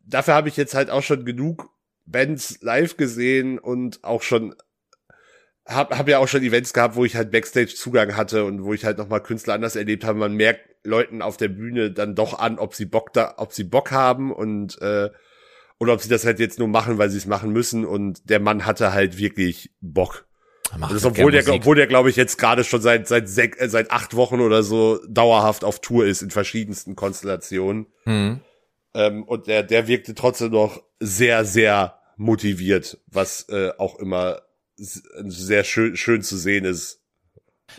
dafür 0.05 0.33
habe 0.33 0.47
ich 0.47 0.55
jetzt 0.55 0.75
halt 0.75 0.89
auch 0.89 1.03
schon 1.03 1.25
genug 1.25 1.69
Bands 2.05 2.59
live 2.62 2.95
gesehen 2.97 3.59
und 3.59 4.03
auch 4.03 4.21
schon 4.21 4.55
hab, 5.65 5.97
hab 5.97 6.07
ja 6.07 6.19
auch 6.19 6.27
schon 6.27 6.43
Events 6.43 6.74
gehabt, 6.74 6.95
wo 6.95 7.05
ich 7.05 7.15
halt 7.15 7.31
Backstage 7.31 7.74
Zugang 7.75 8.15
hatte 8.15 8.45
und 8.45 8.63
wo 8.63 8.74
ich 8.74 8.85
halt 8.85 8.97
nochmal 8.97 9.24
Künstler 9.24 9.55
anders 9.55 9.75
erlebt 9.75 10.03
habe. 10.03 10.19
Man 10.19 10.35
merkt 10.35 10.62
Leuten 10.83 11.21
auf 11.21 11.38
der 11.38 11.47
Bühne 11.47 11.91
dann 11.91 12.13
doch 12.13 12.38
an, 12.38 12.59
ob 12.59 12.75
sie 12.75 12.85
Bock 12.85 13.13
da, 13.13 13.33
ob 13.38 13.51
sie 13.51 13.63
Bock 13.63 13.91
haben 13.91 14.31
und 14.31 14.79
äh, 14.81 15.09
oder 15.79 15.94
ob 15.94 16.01
sie 16.01 16.10
das 16.10 16.25
halt 16.25 16.39
jetzt 16.39 16.60
nur 16.60 16.67
machen, 16.67 16.98
weil 16.98 17.10
sie 17.10 17.17
es 17.17 17.25
machen 17.25 17.51
müssen. 17.51 17.86
Und 17.86 18.29
der 18.29 18.39
Mann 18.39 18.65
hatte 18.65 18.94
halt 18.94 19.17
wirklich 19.17 19.72
Bock. 19.82 20.25
Das 20.89 21.05
obwohl 21.05 21.32
der, 21.32 21.48
obwohl 21.48 21.75
der, 21.75 21.88
glaube 21.88 22.10
ich, 22.10 22.15
jetzt 22.15 22.38
gerade 22.38 22.63
schon 22.63 22.82
seit 22.82 23.08
seit 23.08 23.29
sech, 23.29 23.53
äh, 23.58 23.70
seit 23.70 23.91
acht 23.91 24.15
Wochen 24.15 24.41
oder 24.41 24.63
so 24.63 25.00
dauerhaft 25.08 25.63
auf 25.63 25.79
Tour 25.79 26.05
ist 26.05 26.22
in 26.22 26.32
verschiedensten 26.32 26.96
Konstellationen. 26.96 27.88
Mhm. 28.05 28.41
Ähm, 28.94 29.24
und 29.24 29.48
der, 29.48 29.63
der 29.63 29.88
wirkte 29.88 30.15
trotzdem 30.15 30.51
noch 30.51 30.82
sehr, 31.00 31.46
sehr 31.46 32.00
motiviert, 32.17 32.98
was 33.08 33.48
äh, 33.50 33.72
auch 33.77 34.00
immer 34.00 34.41
sehr 34.77 35.63
schön, 35.63 35.96
schön 35.96 36.22
zu 36.22 36.38
sehen 36.38 36.65
ist. 36.65 37.01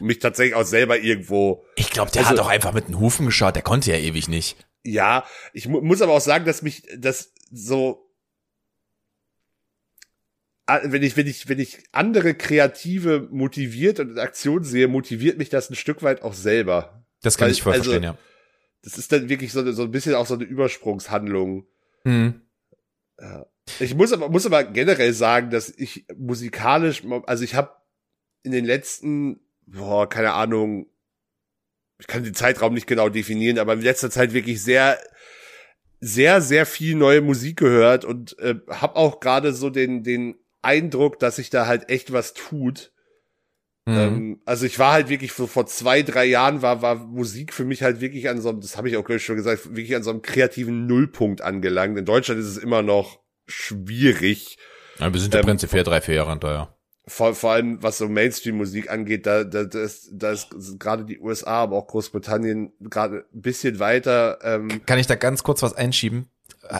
Mich 0.01 0.19
tatsächlich 0.19 0.55
auch 0.55 0.65
selber 0.65 0.99
irgendwo. 0.99 1.65
Ich 1.77 1.91
glaube, 1.91 2.11
der 2.11 2.23
also, 2.27 2.33
hat 2.33 2.41
auch 2.41 2.49
einfach 2.51 2.73
mit 2.73 2.89
den 2.89 2.99
Hufen 2.99 3.27
geschaut, 3.27 3.55
der 3.55 3.63
konnte 3.63 3.91
ja 3.91 3.99
ewig 3.99 4.29
nicht. 4.29 4.57
Ja, 4.85 5.25
ich 5.53 5.69
mu 5.69 5.81
muss 5.81 6.03
aber 6.03 6.13
auch 6.13 6.21
sagen, 6.21 6.45
dass 6.45 6.63
mich 6.63 6.83
das 6.97 7.33
so 7.51 8.07
wenn 10.67 11.03
ich, 11.03 11.17
wenn 11.17 11.27
ich, 11.27 11.49
wenn 11.49 11.61
ich 11.61 11.85
andere 11.93 12.35
Kreative 12.35 13.29
motiviert 13.31 14.01
und 14.01 14.11
in 14.11 14.19
Aktion 14.19 14.65
sehe, 14.65 14.89
motiviert 14.89 15.39
mich 15.39 15.49
das 15.49 15.71
ein 15.71 15.77
Stück 15.77 16.03
weit 16.03 16.23
auch 16.23 16.35
selber. 16.35 17.05
Das 17.23 17.39
kann 17.39 17.47
Weil, 17.47 17.53
ich 17.53 17.63
voll 17.63 17.75
also, 17.75 17.91
verstehen, 17.91 18.03
ja. 18.03 18.19
Das 18.83 18.99
ist 18.99 19.11
dann 19.13 19.29
wirklich 19.29 19.53
so, 19.53 19.71
so 19.73 19.83
ein 19.83 19.91
bisschen 19.91 20.15
auch 20.15 20.27
so 20.27 20.35
eine 20.35 20.45
Übersprungshandlung. 20.45 21.67
Mhm. 22.05 22.43
Ja. 23.21 23.47
Ich 23.81 23.95
muss 23.95 24.13
aber, 24.13 24.29
muss 24.29 24.47
aber 24.47 24.65
generell 24.65 25.13
sagen, 25.13 25.51
dass 25.51 25.71
ich 25.71 26.07
musikalisch, 26.17 27.03
also 27.27 27.43
ich 27.43 27.55
habe 27.55 27.73
in 28.43 28.53
den 28.53 28.65
letzten, 28.65 29.41
boah, 29.67 30.09
keine 30.09 30.33
Ahnung, 30.33 30.87
ich 31.99 32.07
kann 32.07 32.23
den 32.23 32.35
Zeitraum 32.35 32.75
nicht 32.75 32.87
genau 32.87 33.09
definieren, 33.09 33.59
aber 33.59 33.73
in 33.73 33.81
letzter 33.81 34.11
Zeit 34.11 34.33
wirklich 34.33 34.63
sehr, 34.63 34.99
sehr, 36.01 36.41
sehr 36.41 36.67
viel 36.67 36.95
neue 36.95 37.21
Musik 37.21 37.59
gehört 37.59 38.05
und 38.05 38.39
äh, 38.39 38.57
habe 38.69 38.97
auch 38.97 39.21
gerade 39.21 39.53
so 39.53 39.71
den, 39.71 40.03
den 40.03 40.37
Eindruck, 40.63 41.19
dass 41.19 41.37
sich 41.37 41.51
da 41.51 41.67
halt 41.67 41.89
echt 41.89 42.13
was 42.13 42.35
tut. 42.35 42.93
Mhm. 43.87 43.97
Ähm, 43.97 44.41
also 44.45 44.67
ich 44.67 44.79
war 44.79 44.93
halt 44.93 45.09
wirklich 45.09 45.33
vor, 45.33 45.49
vor 45.49 45.67
zwei, 45.67 46.03
drei 46.03 46.25
Jahren 46.25 46.61
war, 46.61 46.83
war 46.83 46.97
Musik 46.97 47.55
für 47.55 47.65
mich 47.65 47.83
halt 47.83 48.01
wirklich 48.01 48.29
an 48.29 48.41
so 48.41 48.49
einem, 48.49 48.61
das 48.61 48.77
habe 48.77 48.89
ich 48.89 48.97
auch 48.97 49.05
gleich 49.05 49.25
schon 49.25 49.37
gesagt, 49.37 49.77
wirklich 49.77 49.95
an 49.95 50.03
so 50.03 50.11
einem 50.11 50.23
kreativen 50.23 50.87
Nullpunkt 50.87 51.41
angelangt. 51.41 51.97
In 51.97 52.05
Deutschland 52.05 52.41
ist 52.41 52.47
es 52.47 52.59
immer 52.59 52.83
noch 52.83 53.21
schwierig. 53.47 54.59
Ja, 54.99 55.13
wir 55.13 55.21
sind 55.21 55.35
ja 55.35 55.41
ähm, 55.41 55.47
prinzipiell 55.47 55.85
drei, 55.85 56.01
vier 56.01 56.17
Jahre 56.17 56.31
hinterher. 56.31 56.76
Vor, 57.09 57.35
vor 57.35 57.53
allem, 57.53 57.83
was 57.83 57.99
so 57.99 58.09
Mainstream-Musik 58.09 58.91
angeht, 58.91 59.27
da, 59.27 59.45
da, 59.45 59.65
da 59.65 59.81
ist, 59.81 60.09
da 60.13 60.33
ist 60.33 60.49
gerade 60.79 61.05
die 61.05 61.21
USA, 61.21 61.63
aber 61.63 61.77
auch 61.77 61.87
Großbritannien 61.87 62.73
gerade 62.81 63.27
ein 63.33 63.43
bisschen 63.43 63.79
weiter. 63.79 64.39
Ähm, 64.43 64.85
Kann 64.87 64.99
ich 64.99 65.07
da 65.07 65.15
ganz 65.15 65.45
kurz 65.45 65.63
was 65.63 65.75
einschieben? 65.75 66.29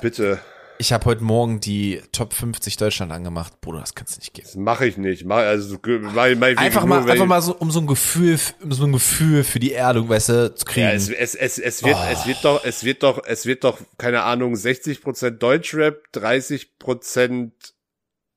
Bitte. 0.03 0.41
Ich 0.79 0.93
habe 0.93 1.07
heute 1.07 1.25
Morgen 1.25 1.61
die 1.61 2.03
Top 2.13 2.35
50 2.35 2.77
Deutschland 2.77 3.13
angemacht. 3.13 3.61
Bruder, 3.61 3.81
das 3.81 3.95
kannst 3.95 4.17
du 4.17 4.21
nicht 4.21 4.35
geben. 4.35 4.47
Das 4.47 4.57
mache 4.57 4.87
ich 4.87 4.97
nicht. 4.97 5.25
Mach, 5.25 5.37
also, 5.37 5.79
mach, 5.83 6.13
mach 6.13 6.57
einfach 6.57 6.85
mal, 6.85 7.01
nur, 7.01 7.11
einfach 7.11 7.27
mal 7.27 7.41
so, 7.41 7.55
um 7.55 7.71
so 7.71 7.81
ein 7.81 7.87
Gefühl, 7.87 8.39
um 8.63 8.73
so 8.73 8.85
ein 8.85 8.93
Gefühl 8.93 9.45
für 9.45 9.59
die 9.59 9.73
Erdung, 9.73 10.09
weißt 10.09 10.29
du, 10.29 10.55
zu 10.55 10.65
kriegen. 10.65 10.87
Ja, 10.87 10.93
es, 10.93 11.09
es, 11.09 11.35
es, 11.35 11.59
es 11.59 11.83
wird, 11.83 11.97
oh. 11.97 12.13
es 12.13 12.27
wird 12.27 12.45
doch, 12.45 12.65
es 12.65 12.85
wird 12.85 13.03
doch, 13.03 13.23
es 13.25 13.47
wird 13.47 13.65
doch, 13.65 13.79
keine 13.97 14.23
Ahnung, 14.23 14.55
60 14.55 15.03
Prozent 15.03 15.43
Deutschrap, 15.43 16.13
30 16.13 16.79
Prozent 16.79 17.53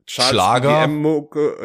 Schlager. 0.09 0.89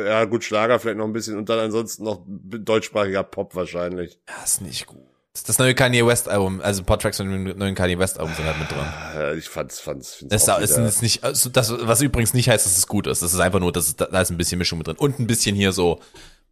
Ja, 0.04 0.24
gut, 0.26 0.44
Schlager 0.44 0.78
vielleicht 0.78 0.98
noch 0.98 1.06
ein 1.06 1.14
bisschen 1.14 1.38
und 1.38 1.48
dann 1.48 1.60
ansonsten 1.60 2.04
noch 2.04 2.22
deutschsprachiger 2.26 3.22
Pop 3.22 3.54
wahrscheinlich. 3.54 4.18
Ja, 4.28 4.44
ist 4.44 4.60
nicht 4.60 4.86
gut. 4.86 5.00
Das 5.46 5.58
neue 5.58 5.74
Kanye 5.74 6.06
West 6.06 6.28
Album, 6.28 6.60
also 6.60 6.82
ein 6.82 6.84
paar 6.84 6.98
Tracks 6.98 7.16
von 7.16 7.28
dem 7.28 7.58
neuen 7.58 7.74
Kanye 7.74 7.98
West 7.98 8.20
Album 8.20 8.34
sind 8.36 8.44
halt 8.44 8.58
mit 8.58 8.70
drin. 8.70 8.86
Ja, 9.16 9.32
ich 9.32 9.48
fand's, 9.48 9.80
fand's, 9.80 10.14
find's 10.14 10.44
das 10.44 10.60
ist, 10.62 10.76
ist 10.76 11.02
nicht, 11.02 11.24
also 11.24 11.48
das, 11.48 11.72
was 11.86 12.02
übrigens 12.02 12.34
nicht 12.34 12.48
heißt, 12.48 12.64
dass 12.64 12.76
es 12.76 12.86
gut 12.86 13.06
ist. 13.06 13.22
Das 13.22 13.32
ist 13.32 13.40
einfach 13.40 13.60
nur, 13.60 13.72
dass 13.72 13.88
es, 13.88 13.96
da 13.96 14.20
ist 14.20 14.30
ein 14.30 14.36
bisschen 14.36 14.58
Mischung 14.58 14.78
mit 14.78 14.86
drin. 14.86 14.96
Und 14.96 15.18
ein 15.18 15.26
bisschen 15.26 15.56
hier 15.56 15.72
so, 15.72 16.00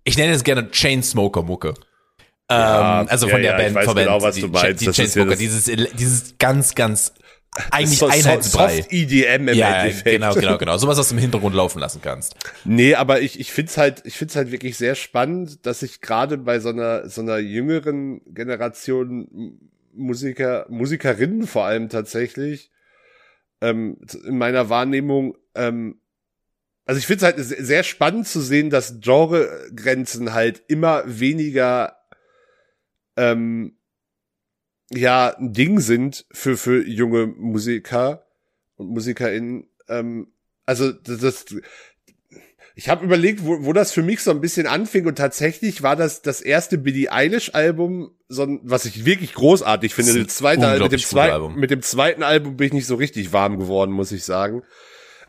ich 0.02 0.16
nenne 0.16 0.32
es 0.32 0.42
gerne 0.44 0.70
Chainsmoker-Mucke. 0.70 1.74
Ja, 2.50 3.02
ähm, 3.02 3.08
also 3.08 3.28
von 3.28 3.42
ja, 3.42 3.50
der 3.50 3.58
Band, 3.58 3.70
ich 3.70 3.86
weiß 3.86 3.94
genau, 3.94 4.22
was 4.22 4.36
du 4.36 4.48
meinst. 4.48 4.80
Die, 4.80 4.86
die 4.86 4.92
Chainsmoker, 4.92 5.36
dieses, 5.36 5.70
dieses 5.92 6.38
ganz, 6.38 6.74
ganz 6.74 7.12
eigentlich 7.70 7.98
so, 7.98 8.06
Einheitsbrei. 8.06 8.76
Soft 8.76 8.92
EDM 8.92 9.48
im 9.48 9.54
ja, 9.54 9.82
Endeffekt. 9.82 10.16
genau, 10.16 10.34
genau, 10.34 10.58
genau. 10.58 10.78
Sowas, 10.78 10.96
was 10.96 11.08
du 11.08 11.14
im 11.14 11.20
Hintergrund 11.20 11.54
laufen 11.54 11.78
lassen 11.78 12.00
kannst. 12.02 12.34
Nee, 12.64 12.94
aber 12.94 13.20
ich, 13.20 13.38
ich 13.38 13.52
find's 13.52 13.76
halt, 13.76 14.02
ich 14.04 14.16
find's 14.16 14.36
halt 14.36 14.50
wirklich 14.50 14.78
sehr 14.78 14.94
spannend, 14.94 15.66
dass 15.66 15.82
ich 15.82 16.00
gerade 16.00 16.38
bei 16.38 16.60
so 16.60 16.70
einer, 16.70 17.08
so 17.08 17.20
einer 17.20 17.38
jüngeren 17.38 18.22
Generation 18.32 19.58
Musiker, 19.92 20.66
Musikerinnen 20.70 21.46
vor 21.46 21.66
allem 21.66 21.90
tatsächlich, 21.90 22.70
ähm, 23.60 23.98
in 24.24 24.38
meiner 24.38 24.70
Wahrnehmung, 24.70 25.36
ähm, 25.54 26.00
also 26.86 26.98
ich 26.98 27.06
finde 27.06 27.26
es 27.26 27.32
halt 27.32 27.66
sehr 27.66 27.82
spannend 27.84 28.26
zu 28.26 28.40
sehen, 28.40 28.70
dass 28.70 29.00
Genregrenzen 29.00 30.32
halt 30.32 30.62
immer 30.68 31.04
weniger 31.06 31.96
ähm, 33.16 33.76
ja 34.94 35.36
ein 35.36 35.52
Ding 35.52 35.80
sind 35.80 36.26
für 36.32 36.56
für 36.56 36.86
junge 36.86 37.26
Musiker 37.26 38.26
und 38.76 38.88
Musikerinnen. 38.88 39.68
Ähm, 39.88 40.28
also 40.66 40.92
das, 40.92 41.18
das 41.18 41.46
ich 42.74 42.88
habe 42.88 43.04
überlegt, 43.04 43.44
wo, 43.44 43.64
wo 43.64 43.72
das 43.72 43.92
für 43.92 44.02
mich 44.02 44.20
so 44.20 44.30
ein 44.30 44.40
bisschen 44.40 44.66
anfing 44.66 45.06
und 45.06 45.16
tatsächlich 45.16 45.82
war 45.82 45.96
das 45.96 46.22
das 46.22 46.40
erste 46.40 46.78
Billie 46.78 47.12
Eilish 47.12 47.54
Album, 47.54 48.12
so 48.28 48.44
ein, 48.44 48.60
was 48.62 48.86
ich 48.86 49.04
wirklich 49.04 49.34
großartig 49.34 49.94
finde. 49.94 50.24
Das 50.24 50.36
zweite, 50.36 50.80
mit 50.80 50.92
dem 50.92 50.98
zweiten, 50.98 51.54
mit 51.54 51.70
dem 51.70 51.82
zweiten 51.82 52.22
Album 52.22 52.56
bin 52.56 52.68
ich 52.68 52.72
nicht 52.72 52.86
so 52.86 52.94
richtig 52.94 53.32
warm 53.32 53.58
geworden, 53.58 53.92
muss 53.92 54.12
ich 54.12 54.24
sagen. 54.24 54.62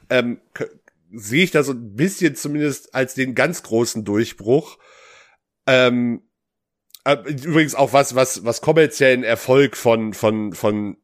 Ähm, 0.10 0.40
sehe 1.12 1.44
ich 1.44 1.52
da 1.52 1.64
so 1.64 1.74
ein 1.74 1.96
bisschen 1.96 2.36
zumindest 2.36 2.96
als 2.96 3.14
den 3.14 3.36
ganz 3.36 3.62
großen 3.64 4.06
Durchbruch. 4.06 4.78
Ähm, 5.68 6.22
äh, 6.24 6.33
übrigens 7.06 7.76
auch 7.76 7.94
was, 7.94 8.16
was, 8.16 8.46
was 8.46 8.62
kommerziellen 8.62 9.24
Erfolg 9.24 9.76
von, 9.76 10.14
von, 10.14 10.54
von 10.54 10.98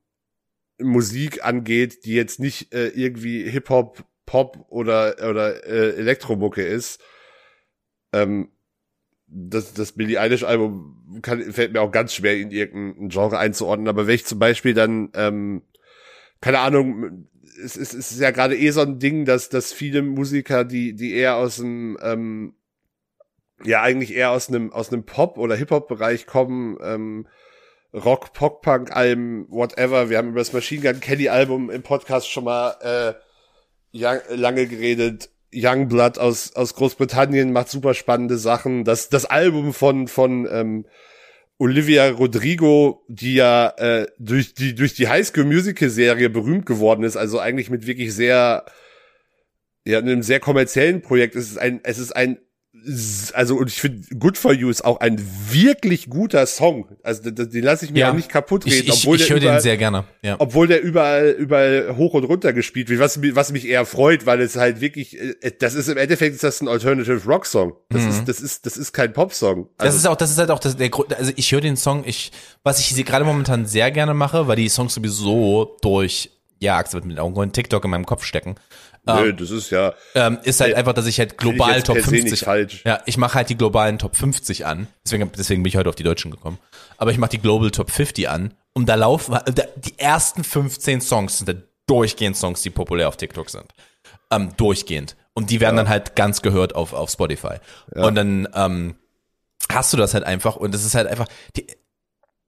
Musik 0.81 1.43
angeht, 1.43 2.05
die 2.05 2.13
jetzt 2.13 2.39
nicht 2.39 2.73
äh, 2.73 2.87
irgendwie 2.89 3.49
Hip-Hop, 3.49 4.03
Pop 4.25 4.65
oder, 4.69 5.15
oder 5.29 5.65
äh, 5.65 5.95
Elektromucke 5.95 6.61
ist. 6.61 7.01
Ähm, 8.13 8.49
das, 9.27 9.73
das 9.73 9.93
Billie 9.93 10.19
Eilish 10.19 10.43
Album 10.43 11.19
kann, 11.21 11.51
fällt 11.51 11.73
mir 11.73 11.81
auch 11.81 11.91
ganz 11.91 12.13
schwer 12.13 12.37
in 12.37 12.51
irgendein 12.51 13.09
Genre 13.09 13.37
einzuordnen, 13.37 13.87
aber 13.87 14.07
wenn 14.07 14.15
ich 14.15 14.25
zum 14.25 14.39
Beispiel 14.39 14.73
dann, 14.73 15.09
ähm, 15.13 15.63
keine 16.41 16.59
Ahnung, 16.59 17.27
es, 17.63 17.75
es, 17.75 17.93
es 17.93 18.11
ist 18.11 18.19
ja 18.19 18.31
gerade 18.31 18.57
eh 18.57 18.71
so 18.71 18.81
ein 18.81 18.99
Ding, 18.99 19.25
dass, 19.25 19.49
dass 19.49 19.73
viele 19.73 20.01
Musiker, 20.01 20.63
die, 20.63 20.93
die 20.93 21.13
eher 21.13 21.35
aus 21.35 21.57
dem, 21.57 21.97
ähm, 22.01 22.55
ja 23.63 23.81
eigentlich 23.81 24.13
eher 24.13 24.31
aus 24.31 24.49
einem 24.49 24.71
aus 24.71 24.91
einem 24.91 25.03
Pop 25.03 25.37
oder 25.37 25.55
Hip 25.55 25.71
Hop 25.71 25.87
Bereich 25.87 26.25
kommen, 26.25 26.77
ähm, 26.81 27.27
Rock, 27.93 28.33
Pop 28.33 28.61
Punk 28.61 28.95
Alben, 28.95 29.47
whatever. 29.49 30.09
Wir 30.09 30.17
haben 30.19 30.29
über 30.29 30.39
das 30.39 30.53
Machine 30.53 30.81
Gun 30.81 30.99
Kelly 30.99 31.29
Album 31.29 31.69
im 31.69 31.81
Podcast 31.81 32.29
schon 32.29 32.43
mal 32.43 32.75
äh, 32.81 33.19
ja, 33.91 34.19
lange 34.29 34.67
geredet. 34.67 35.29
Youngblood 35.53 36.19
aus 36.19 36.55
aus 36.55 36.75
Großbritannien 36.75 37.51
macht 37.51 37.69
super 37.69 37.95
spannende 37.95 38.37
Sachen. 38.37 38.83
Das 38.83 39.09
das 39.09 39.25
Album 39.25 39.73
von 39.73 40.07
von 40.07 40.47
ähm, 40.51 40.85
Olivia 41.57 42.09
Rodrigo, 42.11 43.03
die 43.07 43.33
ja 43.33 43.73
äh, 43.77 44.07
durch 44.19 44.53
die 44.53 44.75
durch 44.75 44.93
die 44.93 45.07
High 45.07 45.25
School 45.25 45.45
Musical 45.45 45.89
Serie 45.89 46.29
berühmt 46.29 46.67
geworden 46.67 47.03
ist, 47.03 47.17
also 47.17 47.39
eigentlich 47.39 47.71
mit 47.71 47.87
wirklich 47.87 48.13
sehr 48.13 48.65
ja, 49.85 49.97
einem 49.97 50.21
sehr 50.21 50.39
kommerziellen 50.39 51.01
Projekt. 51.01 51.35
Es 51.35 51.49
ist 51.49 51.57
ein 51.57 51.79
es 51.83 51.97
ist 51.97 52.15
ein 52.15 52.37
also 53.33 53.55
und 53.57 53.69
ich 53.69 53.81
finde 53.81 54.07
Good 54.17 54.37
for 54.37 54.53
You 54.53 54.69
ist 54.69 54.83
auch 54.83 54.99
ein 54.99 55.19
wirklich 55.49 56.09
guter 56.09 56.45
Song. 56.45 56.87
Also 57.03 57.29
den, 57.29 57.49
den 57.49 57.63
lasse 57.63 57.85
ich 57.85 57.91
mir 57.91 57.99
ja. 57.99 58.11
auch 58.11 58.15
nicht 58.15 58.29
kaputt 58.29 58.65
reden, 58.65 58.87
ich, 58.87 58.93
obwohl 58.93 59.17
ich, 59.17 59.23
ich 59.23 59.29
höre 59.29 59.39
den 59.39 59.59
sehr 59.59 59.77
gerne. 59.77 60.05
Ja. 60.21 60.35
Obwohl 60.39 60.67
der 60.67 60.81
überall 60.81 61.29
überall 61.29 61.95
hoch 61.97 62.13
und 62.13 62.23
runter 62.23 62.53
gespielt 62.53 62.89
wird, 62.89 62.99
was 62.99 63.19
was 63.21 63.51
mich 63.51 63.67
eher 63.67 63.85
freut, 63.85 64.25
weil 64.25 64.41
es 64.41 64.55
halt 64.55 64.81
wirklich 64.81 65.19
äh, 65.19 65.51
das 65.59 65.73
ist 65.73 65.89
im 65.89 65.97
Endeffekt 65.97 66.35
ist 66.35 66.43
das 66.43 66.61
ein 66.61 66.67
Alternative 66.67 67.21
Rock 67.25 67.45
Song. 67.45 67.73
Das 67.89 68.03
mhm. 68.03 68.09
ist 68.09 68.25
das 68.25 68.41
ist 68.41 68.65
das 68.65 68.77
ist 68.77 68.93
kein 68.93 69.13
Pop 69.13 69.33
Song. 69.33 69.69
Also, 69.77 69.87
das 69.87 69.95
ist 69.95 70.07
auch 70.07 70.15
das 70.15 70.31
ist 70.31 70.37
halt 70.37 70.51
auch 70.51 70.59
das, 70.59 70.77
der 70.77 70.89
Grund, 70.89 71.13
also 71.15 71.31
ich 71.35 71.51
höre 71.51 71.61
den 71.61 71.77
Song, 71.77 72.03
ich 72.05 72.31
was 72.63 72.79
ich 72.79 73.05
gerade 73.05 73.25
momentan 73.25 73.65
sehr 73.65 73.91
gerne 73.91 74.13
mache, 74.13 74.47
weil 74.47 74.55
die 74.55 74.69
Songs 74.69 74.93
sowieso 74.93 75.77
durch 75.81 76.31
ja, 76.59 76.77
Axel 76.77 76.95
wird 76.95 77.05
mit 77.05 77.19
Augen 77.19 77.35
und 77.37 77.53
TikTok 77.53 77.83
in 77.85 77.91
meinem 77.91 78.05
Kopf 78.05 78.23
stecken. 78.23 78.55
Nö, 79.15 79.29
ähm, 79.29 79.37
das 79.37 79.51
ist 79.51 79.69
ja. 79.69 79.93
Ähm, 80.15 80.39
ist 80.43 80.61
halt 80.61 80.73
äh, 80.73 80.75
einfach, 80.75 80.93
dass 80.93 81.05
ich 81.05 81.19
halt 81.19 81.37
global 81.37 81.77
ich 81.77 81.83
Top 81.83 81.97
50. 81.97 82.39
Falsch. 82.39 82.81
Ja, 82.85 83.01
ich 83.05 83.17
mache 83.17 83.35
halt 83.35 83.49
die 83.49 83.57
globalen 83.57 83.97
Top 83.97 84.15
50 84.15 84.65
an. 84.65 84.87
Deswegen, 85.05 85.31
deswegen 85.37 85.63
bin 85.63 85.69
ich 85.69 85.77
heute 85.77 85.89
auf 85.89 85.95
die 85.95 86.03
Deutschen 86.03 86.31
gekommen. 86.31 86.59
Aber 86.97 87.11
ich 87.11 87.17
mache 87.17 87.31
die 87.31 87.39
Global 87.39 87.71
Top 87.71 87.91
50 87.91 88.29
an. 88.29 88.53
Und 88.73 88.87
da 88.87 88.95
laufen 88.95 89.37
die 89.77 89.97
ersten 89.99 90.43
15 90.43 91.01
Songs 91.01 91.39
sind 91.39 91.47
der 91.47 91.57
durchgehend 91.87 92.37
Songs, 92.37 92.61
die 92.61 92.69
populär 92.69 93.07
auf 93.07 93.17
TikTok 93.17 93.49
sind. 93.49 93.65
Ähm, 94.31 94.51
durchgehend. 94.57 95.15
Und 95.33 95.49
die 95.49 95.59
werden 95.59 95.75
ja. 95.75 95.83
dann 95.83 95.89
halt 95.89 96.15
ganz 96.15 96.41
gehört 96.41 96.75
auf, 96.75 96.93
auf 96.93 97.09
Spotify. 97.09 97.55
Ja. 97.95 98.05
Und 98.05 98.15
dann 98.15 98.47
ähm, 98.53 98.95
hast 99.71 99.93
du 99.93 99.97
das 99.97 100.13
halt 100.13 100.23
einfach 100.23 100.55
und 100.55 100.73
es 100.75 100.85
ist 100.85 100.95
halt 100.95 101.07
einfach. 101.07 101.27
Die, 101.55 101.67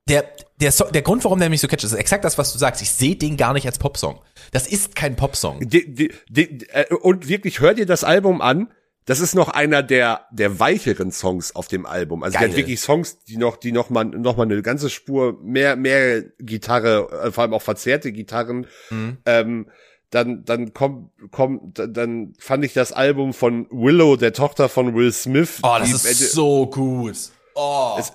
der, 0.07 0.25
der, 0.59 0.71
so 0.71 0.85
der 0.85 1.01
Grund, 1.01 1.23
warum 1.23 1.39
der 1.39 1.49
mich 1.49 1.61
so 1.61 1.67
catcht, 1.67 1.83
ist 1.83 1.93
exakt 1.93 2.25
das, 2.25 2.37
was 2.37 2.51
du 2.51 2.59
sagst. 2.59 2.81
Ich 2.81 2.91
sehe 2.91 3.15
den 3.15 3.37
gar 3.37 3.53
nicht 3.53 3.65
als 3.65 3.79
Popsong. 3.79 4.19
Das 4.51 4.67
ist 4.67 4.95
kein 4.95 5.15
Popsong. 5.15 5.59
Die, 5.61 5.93
die, 5.93 6.11
die, 6.29 6.67
äh, 6.69 6.93
und 6.93 7.27
wirklich, 7.27 7.59
hör 7.59 7.73
dir 7.73 7.85
das 7.85 8.03
Album 8.03 8.41
an. 8.41 8.71
Das 9.05 9.19
ist 9.19 9.33
noch 9.33 9.49
einer 9.49 9.81
der 9.81 10.27
der 10.31 10.59
weicheren 10.59 11.11
Songs 11.11 11.55
auf 11.55 11.67
dem 11.67 11.85
Album. 11.85 12.23
Also 12.23 12.35
Geil. 12.35 12.47
der 12.47 12.49
hat 12.51 12.57
wirklich 12.57 12.79
Songs, 12.79 13.23
die 13.25 13.37
noch 13.37 13.57
die 13.57 13.71
noch 13.71 13.89
mal 13.89 14.05
noch 14.05 14.37
mal 14.37 14.43
eine 14.43 14.61
ganze 14.61 14.89
Spur 14.91 15.39
mehr 15.41 15.75
mehr 15.75 16.21
Gitarre, 16.39 17.09
äh, 17.25 17.31
vor 17.31 17.43
allem 17.43 17.53
auch 17.53 17.63
verzerrte 17.63 18.11
Gitarren. 18.11 18.67
Mhm. 18.91 19.17
Ähm, 19.25 19.67
dann 20.11 20.45
dann 20.45 20.73
kommt 20.73 21.09
kommt 21.31 21.79
dann 21.79 22.33
fand 22.37 22.63
ich 22.63 22.73
das 22.73 22.91
Album 22.91 23.33
von 23.33 23.65
Willow, 23.71 24.17
der 24.17 24.33
Tochter 24.33 24.69
von 24.69 24.93
Will 24.93 25.11
Smith. 25.11 25.59
Oh, 25.63 25.77
das 25.79 26.05
ist 26.05 26.33
so 26.33 26.67
gut. 26.67 27.17
Oh. 27.55 27.95
Es, 27.97 28.13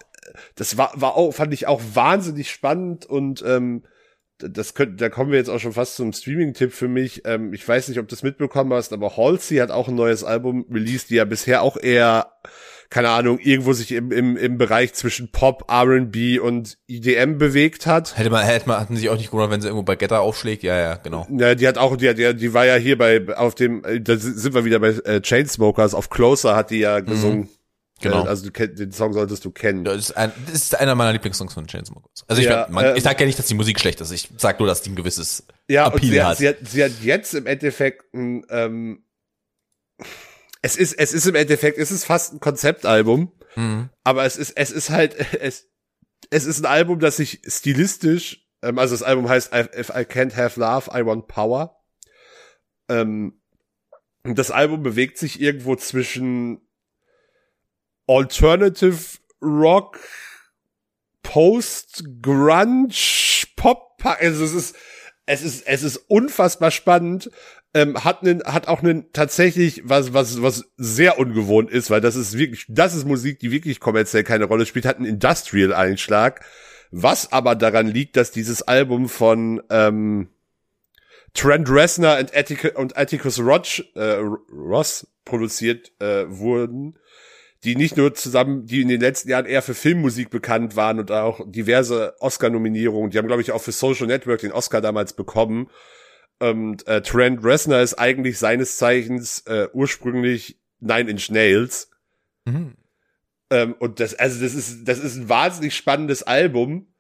das 0.54 0.76
war 0.76 0.92
war 0.94 1.16
auch 1.16 1.32
fand 1.32 1.52
ich 1.54 1.66
auch 1.66 1.80
wahnsinnig 1.94 2.50
spannend 2.50 3.06
und 3.06 3.42
ähm, 3.46 3.82
das 4.38 4.74
könnte, 4.74 4.96
da 4.96 5.08
kommen 5.08 5.30
wir 5.30 5.38
jetzt 5.38 5.48
auch 5.48 5.60
schon 5.60 5.72
fast 5.72 5.96
zum 5.96 6.12
Streaming-Tipp 6.12 6.72
für 6.72 6.88
mich. 6.88 7.22
Ähm, 7.24 7.52
ich 7.54 7.66
weiß 7.66 7.88
nicht, 7.88 7.98
ob 7.98 8.06
du 8.06 8.14
das 8.14 8.22
mitbekommen 8.22 8.72
hast, 8.72 8.92
aber 8.92 9.16
Halsey 9.16 9.56
hat 9.56 9.70
auch 9.70 9.88
ein 9.88 9.94
neues 9.94 10.24
Album 10.24 10.66
released, 10.70 11.10
die 11.10 11.14
ja 11.14 11.24
bisher 11.24 11.62
auch 11.62 11.76
eher, 11.78 12.32
keine 12.90 13.08
Ahnung, 13.08 13.38
irgendwo 13.38 13.72
sich 13.72 13.92
im, 13.92 14.12
im, 14.12 14.36
im 14.36 14.58
Bereich 14.58 14.92
zwischen 14.92 15.32
Pop, 15.32 15.70
R&B 15.70 16.38
und 16.38 16.76
EDM 16.86 17.38
bewegt 17.38 17.86
hat. 17.86 18.18
Hätte 18.18 18.28
man, 18.28 18.44
hätte 18.44 18.68
man, 18.68 18.78
hatten 18.78 18.96
sich 18.96 19.08
auch 19.08 19.16
nicht 19.16 19.30
gewundert, 19.30 19.50
wenn 19.50 19.62
sie 19.62 19.68
irgendwo 19.68 19.84
bei 19.84 19.96
Getter 19.96 20.20
aufschlägt. 20.20 20.62
Ja, 20.62 20.78
ja, 20.78 20.96
genau. 20.96 21.26
Ja, 21.30 21.54
die 21.54 21.66
hat 21.66 21.78
auch, 21.78 21.96
die, 21.96 22.14
die, 22.14 22.34
die 22.36 22.52
war 22.52 22.66
ja 22.66 22.74
hier 22.74 22.98
bei, 22.98 23.34
auf 23.36 23.54
dem, 23.54 23.84
äh, 23.84 24.00
da 24.00 24.16
sind 24.18 24.54
wir 24.54 24.66
wieder 24.66 24.80
bei 24.80 24.88
äh, 24.88 25.22
Chainsmokers, 25.22 25.94
auf 25.94 26.10
Closer 26.10 26.54
hat 26.54 26.70
die 26.70 26.80
ja 26.80 27.00
gesungen. 27.00 27.38
Mhm. 27.38 27.48
Genau. 28.00 28.24
Also 28.24 28.50
du, 28.50 28.68
den 28.68 28.92
Song 28.92 29.14
solltest 29.14 29.44
du 29.44 29.50
kennen. 29.50 29.84
Das 29.84 29.96
ist, 29.96 30.16
ein, 30.16 30.30
das 30.46 30.54
ist 30.54 30.74
einer 30.74 30.94
meiner 30.94 31.12
Lieblingssongs 31.12 31.54
von 31.54 31.66
Chainsmokers. 31.66 32.24
Also 32.28 32.42
ich, 32.42 32.48
ja, 32.48 32.66
man, 32.70 32.84
ähm, 32.84 32.96
ich 32.96 33.02
sage 33.02 33.20
ja 33.20 33.26
nicht, 33.26 33.38
dass 33.38 33.46
die 33.46 33.54
Musik 33.54 33.80
schlecht 33.80 34.00
ist. 34.00 34.10
Ich 34.10 34.28
sag 34.36 34.58
nur, 34.58 34.68
dass 34.68 34.82
die 34.82 34.90
ein 34.90 34.96
gewisses 34.96 35.46
ja, 35.66 35.86
Appeal 35.86 36.12
sie 36.12 36.22
hat. 36.22 36.36
Sie 36.38 36.48
hat. 36.48 36.56
Sie 36.62 36.84
hat 36.84 36.92
jetzt 37.02 37.34
im 37.34 37.46
Endeffekt 37.46 38.12
ein, 38.12 38.44
ähm, 38.50 39.04
es 40.60 40.76
ist, 40.76 40.94
es 40.98 41.12
ist 41.14 41.26
im 41.26 41.34
Endeffekt, 41.34 41.78
es 41.78 41.90
ist 41.90 42.04
fast 42.04 42.34
ein 42.34 42.40
Konzeptalbum, 42.40 43.32
mhm. 43.54 43.88
aber 44.04 44.24
es 44.24 44.36
ist, 44.36 44.50
es 44.56 44.70
ist 44.70 44.90
halt, 44.90 45.16
es, 45.40 45.68
es 46.30 46.44
ist 46.44 46.60
ein 46.60 46.66
Album, 46.66 47.00
das 47.00 47.16
sich 47.16 47.40
stilistisch, 47.46 48.46
ähm, 48.62 48.78
also 48.78 48.94
das 48.94 49.02
Album 49.02 49.28
heißt 49.28 49.54
If 49.54 49.88
I 49.90 50.04
Can't 50.04 50.36
Have 50.36 50.60
Love, 50.60 50.90
I 50.92 51.06
Want 51.06 51.28
Power. 51.28 51.82
Ähm, 52.88 53.40
das 54.22 54.50
Album 54.50 54.82
bewegt 54.82 55.18
sich 55.18 55.40
irgendwo 55.40 55.76
zwischen 55.76 56.65
Alternative 58.06 59.18
Rock, 59.42 59.98
Post 61.22 62.04
Grunge, 62.22 62.94
Pop, 63.56 63.98
also 64.02 64.44
es 64.44 64.54
ist, 64.54 64.76
es 65.26 65.42
ist, 65.42 65.66
es 65.66 65.82
ist 65.82 65.96
unfassbar 66.08 66.70
spannend. 66.70 67.30
Ähm, 67.74 68.04
hat 68.04 68.22
einen, 68.22 68.42
hat 68.44 68.68
auch 68.68 68.82
einen 68.82 69.12
tatsächlich 69.12 69.82
was, 69.84 70.14
was, 70.14 70.40
was 70.40 70.64
sehr 70.76 71.18
ungewohnt 71.18 71.70
ist, 71.70 71.90
weil 71.90 72.00
das 72.00 72.16
ist 72.16 72.38
wirklich, 72.38 72.64
das 72.68 72.94
ist 72.94 73.04
Musik, 73.04 73.38
die 73.40 73.50
wirklich 73.50 73.80
kommerziell 73.80 74.24
keine 74.24 74.44
Rolle 74.44 74.64
spielt, 74.64 74.86
hat 74.86 74.96
einen 74.96 75.04
Industrial-Einschlag, 75.04 76.42
was 76.90 77.32
aber 77.32 77.54
daran 77.54 77.88
liegt, 77.88 78.16
dass 78.16 78.30
dieses 78.30 78.62
Album 78.62 79.10
von 79.10 79.62
ähm, 79.68 80.28
Trent 81.34 81.68
Reznor 81.68 82.18
und, 82.18 82.34
Atticus, 82.34 82.70
und 82.76 82.96
Atticus 82.96 83.40
Roch, 83.40 83.80
äh, 83.94 84.22
Ross 84.50 85.06
produziert 85.26 85.92
äh, 86.00 86.24
wurden 86.30 86.96
die 87.64 87.76
nicht 87.76 87.96
nur 87.96 88.14
zusammen, 88.14 88.66
die 88.66 88.82
in 88.82 88.88
den 88.88 89.00
letzten 89.00 89.30
Jahren 89.30 89.46
eher 89.46 89.62
für 89.62 89.74
Filmmusik 89.74 90.30
bekannt 90.30 90.76
waren 90.76 90.98
und 90.98 91.10
auch 91.10 91.40
diverse 91.46 92.14
Oscar-Nominierungen. 92.20 93.10
Die 93.10 93.18
haben, 93.18 93.26
glaube 93.26 93.42
ich, 93.42 93.52
auch 93.52 93.62
für 93.62 93.72
Social 93.72 94.06
Network 94.06 94.40
den 94.40 94.52
Oscar 94.52 94.80
damals 94.80 95.14
bekommen. 95.14 95.68
Und 96.38 96.86
äh, 96.86 97.00
Trent 97.02 97.42
Reznor 97.42 97.80
ist 97.80 97.94
eigentlich 97.94 98.38
seines 98.38 98.76
Zeichens 98.76 99.40
äh, 99.46 99.68
ursprünglich 99.72 100.60
Nine 100.80 101.10
Inch 101.10 101.30
Nails. 101.30 101.90
Mhm. 102.44 102.76
Ähm, 103.50 103.74
und 103.78 104.00
das, 104.00 104.14
also 104.14 104.42
das 104.42 104.54
ist, 104.54 104.84
das 104.84 104.98
ist 104.98 105.16
ein 105.16 105.28
wahnsinnig 105.28 105.74
spannendes 105.74 106.22
Album. 106.22 106.92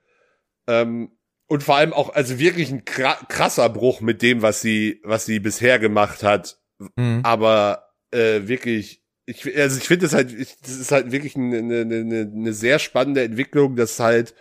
Ähm, 0.66 1.12
und 1.48 1.62
vor 1.62 1.76
allem 1.76 1.92
auch, 1.92 2.14
also 2.14 2.38
wirklich 2.38 2.70
ein 2.70 2.84
krasser 2.84 3.68
Bruch 3.68 4.00
mit 4.00 4.22
dem, 4.22 4.42
was 4.42 4.60
sie, 4.60 5.00
was 5.04 5.26
sie 5.26 5.38
bisher 5.38 5.78
gemacht 5.78 6.22
hat. 6.22 6.58
Mhm. 6.96 7.20
Aber 7.22 7.90
äh, 8.10 8.48
wirklich 8.48 9.05
ich, 9.26 9.56
also 9.56 9.78
ich 9.78 9.88
finde 9.88 10.06
es 10.06 10.14
halt, 10.14 10.32
ich, 10.32 10.56
das 10.60 10.76
ist 10.76 10.92
halt 10.92 11.10
wirklich 11.10 11.36
eine, 11.36 11.58
eine, 11.58 11.80
eine, 11.80 12.32
eine 12.32 12.52
sehr 12.52 12.78
spannende 12.78 13.24
Entwicklung, 13.24 13.74
dass 13.76 13.98
halt 13.98 14.34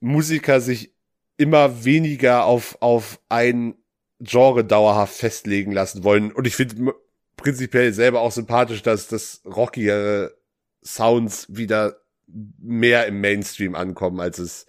Musiker 0.00 0.60
sich 0.60 0.94
immer 1.36 1.84
weniger 1.84 2.44
auf, 2.44 2.78
auf 2.80 3.20
ein 3.28 3.74
Genre 4.18 4.64
dauerhaft 4.64 5.14
festlegen 5.14 5.72
lassen 5.72 6.02
wollen. 6.02 6.32
Und 6.32 6.46
ich 6.46 6.56
finde 6.56 6.94
prinzipiell 7.36 7.92
selber 7.92 8.20
auch 8.20 8.32
sympathisch, 8.32 8.82
dass 8.82 9.08
das 9.08 9.42
rockigere 9.44 10.34
Sounds 10.82 11.46
wieder 11.48 12.00
mehr 12.26 13.06
im 13.06 13.20
Mainstream 13.20 13.74
ankommen, 13.74 14.20
als 14.20 14.38
es 14.38 14.66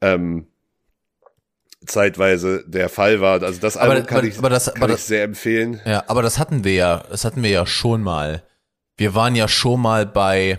ähm, 0.00 0.48
zeitweise 1.88 2.64
der 2.66 2.88
Fall 2.88 3.20
war. 3.20 3.42
Also 3.42 3.60
das 3.60 3.76
Album 3.76 3.98
aber, 3.98 4.06
kann, 4.06 4.18
aber, 4.18 4.26
ich, 4.26 4.38
aber 4.38 4.50
das, 4.50 4.72
kann 4.72 4.90
ich 4.90 5.00
sehr 5.00 5.24
empfehlen. 5.24 5.80
Ja, 5.84 6.04
aber 6.06 6.22
das 6.22 6.38
hatten 6.38 6.64
wir 6.64 6.74
ja, 6.74 7.04
das 7.10 7.24
hatten 7.24 7.42
wir 7.42 7.50
ja 7.50 7.66
schon 7.66 8.02
mal. 8.02 8.42
Wir 8.96 9.14
waren 9.14 9.34
ja 9.34 9.48
schon 9.48 9.80
mal 9.80 10.06
bei, 10.06 10.58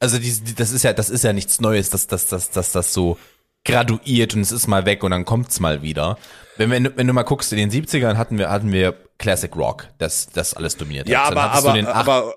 also 0.00 0.18
die, 0.18 0.54
das 0.54 0.72
ist 0.72 0.82
ja, 0.82 0.92
das 0.92 1.10
ist 1.10 1.24
ja 1.24 1.32
nichts 1.32 1.60
Neues, 1.60 1.90
dass, 1.90 2.06
dass, 2.06 2.26
dass, 2.26 2.50
dass 2.50 2.72
das 2.72 2.92
so 2.92 3.18
graduiert 3.64 4.34
und 4.34 4.40
es 4.40 4.52
ist 4.52 4.66
mal 4.66 4.86
weg 4.86 5.02
und 5.04 5.10
dann 5.10 5.24
kommt's 5.24 5.60
mal 5.60 5.82
wieder. 5.82 6.18
Wenn, 6.56 6.70
wenn, 6.70 6.96
wenn 6.96 7.06
du 7.06 7.12
mal 7.12 7.24
guckst, 7.24 7.52
in 7.52 7.58
den 7.58 7.70
70ern 7.70 8.16
hatten 8.16 8.38
wir, 8.38 8.50
hatten 8.50 8.72
wir 8.72 8.94
Classic 9.18 9.54
Rock, 9.54 9.88
das, 9.98 10.28
das 10.32 10.54
alles 10.54 10.76
dominiert 10.76 11.08
ja, 11.08 11.24
aber, 11.24 11.50
aber, 11.50 11.94
aber, 11.94 12.34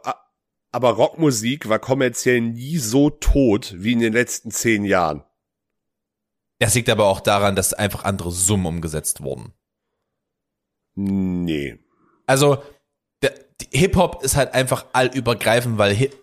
aber 0.72 0.90
Rockmusik 0.90 1.70
war 1.70 1.80
kommerziell 1.80 2.42
nie 2.42 2.78
so 2.78 3.10
tot 3.10 3.74
wie 3.78 3.94
in 3.94 4.00
den 4.00 4.14
letzten 4.14 4.52
zehn 4.52 4.84
Jahren. 4.86 5.24
Das 6.60 6.76
liegt 6.76 6.90
aber 6.90 7.06
auch 7.06 7.22
daran, 7.22 7.56
dass 7.56 7.74
einfach 7.74 8.04
andere 8.04 8.32
Summen 8.32 8.66
umgesetzt 8.66 9.22
wurden. 9.22 9.54
Nee. 10.96 11.80
Also, 12.26 12.62
Hip-Hop 13.72 14.24
ist 14.24 14.36
halt 14.36 14.54
einfach 14.54 14.86
allübergreifend, 14.94 15.78
weil 15.78 15.94
Hip 15.94 16.16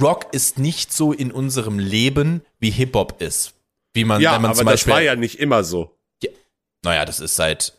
Rock 0.00 0.32
ist 0.32 0.58
nicht 0.58 0.92
so 0.92 1.12
in 1.12 1.32
unserem 1.32 1.78
Leben, 1.78 2.42
wie 2.60 2.70
Hip-Hop 2.70 3.20
ist. 3.20 3.54
Wie 3.94 4.04
man, 4.04 4.20
ja, 4.20 4.34
wenn 4.34 4.42
man 4.42 4.50
aber 4.50 4.58
zum 4.58 4.66
Beispiel, 4.66 4.90
das 4.90 4.96
war 4.96 5.02
ja 5.02 5.16
nicht 5.16 5.40
immer 5.40 5.64
so. 5.64 5.98
Ja, 6.22 6.30
naja, 6.84 7.04
das 7.04 7.20
ist 7.20 7.36
seit, 7.36 7.76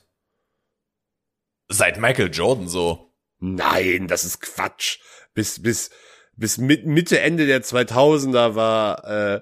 seit 1.70 2.00
Michael 2.00 2.30
Jordan 2.34 2.68
so. 2.68 3.14
Nein, 3.40 4.08
das 4.08 4.26
ist 4.26 4.42
Quatsch. 4.42 5.00
Bis, 5.34 5.62
bis, 5.62 5.92
bis 6.36 6.58
Mitte, 6.58 7.22
Ende 7.22 7.46
der 7.46 7.64
2000er 7.64 8.56
war, 8.56 9.06
äh, 9.06 9.42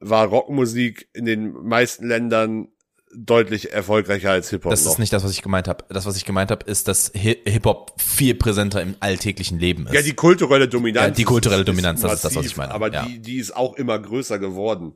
war 0.00 0.26
Rockmusik 0.26 1.08
in 1.12 1.26
den 1.26 1.52
meisten 1.52 2.06
Ländern 2.06 2.68
deutlich 3.14 3.72
erfolgreicher 3.72 4.30
als 4.30 4.50
Hip-Hop. 4.50 4.70
Das 4.70 4.86
ist 4.86 4.98
nicht 4.98 5.12
das, 5.12 5.24
was 5.24 5.32
ich 5.32 5.42
gemeint 5.42 5.68
habe. 5.68 5.84
Das, 5.88 6.06
was 6.06 6.16
ich 6.16 6.24
gemeint 6.24 6.50
habe, 6.50 6.64
ist, 6.66 6.88
dass 6.88 7.10
Hip-Hop 7.14 8.00
viel 8.00 8.34
präsenter 8.34 8.80
im 8.82 8.96
alltäglichen 9.00 9.58
Leben 9.58 9.86
ist. 9.86 9.94
Ja, 9.94 10.02
die 10.02 10.14
kulturelle 10.14 10.68
Dominanz. 10.68 11.08
Ja, 11.08 11.10
die 11.10 11.24
kulturelle 11.24 11.64
Dominanz, 11.64 12.02
das 12.02 12.14
ist 12.14 12.24
das, 12.24 12.36
was 12.36 12.46
ich 12.46 12.56
meine. 12.56 12.72
Aber 12.72 12.92
ja. 12.92 13.04
die, 13.04 13.20
die 13.20 13.38
ist 13.38 13.54
auch 13.54 13.74
immer 13.74 13.98
größer 13.98 14.38
geworden. 14.38 14.94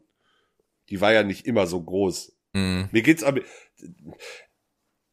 Die 0.90 1.00
war 1.00 1.12
ja 1.12 1.22
nicht 1.22 1.46
immer 1.46 1.66
so 1.66 1.82
groß. 1.82 2.36
Mhm. 2.52 2.88
Mir 2.92 3.02
geht's 3.02 3.24
aber, 3.24 3.40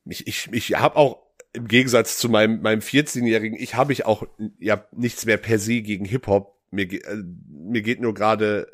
ich, 0.05 0.27
ich, 0.27 0.49
ich 0.51 0.75
habe 0.75 0.95
auch 0.95 1.23
im 1.53 1.67
Gegensatz 1.67 2.17
zu 2.17 2.29
meinem, 2.29 2.61
meinem 2.61 2.81
14-Jährigen, 2.81 3.57
ich 3.59 3.75
habe 3.75 3.93
ich 3.93 4.05
auch 4.05 4.23
ja 4.59 4.85
nichts 4.91 5.25
mehr 5.25 5.37
per 5.37 5.57
se 5.59 5.81
gegen 5.81 6.05
Hip-Hop. 6.05 6.59
Mir, 6.69 6.91
äh, 6.91 7.23
mir 7.49 7.81
geht 7.81 7.99
nur 7.99 8.13
gerade 8.13 8.69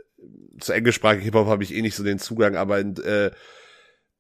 zu 0.60 0.74
englischsprachigen 0.74 1.24
Hip-Hop 1.24 1.48
habe 1.48 1.64
ich 1.64 1.74
eh 1.74 1.82
nicht 1.82 1.96
so 1.96 2.04
den 2.04 2.20
Zugang, 2.20 2.56
aber 2.56 2.80
in, 2.80 2.96
äh, 2.98 3.32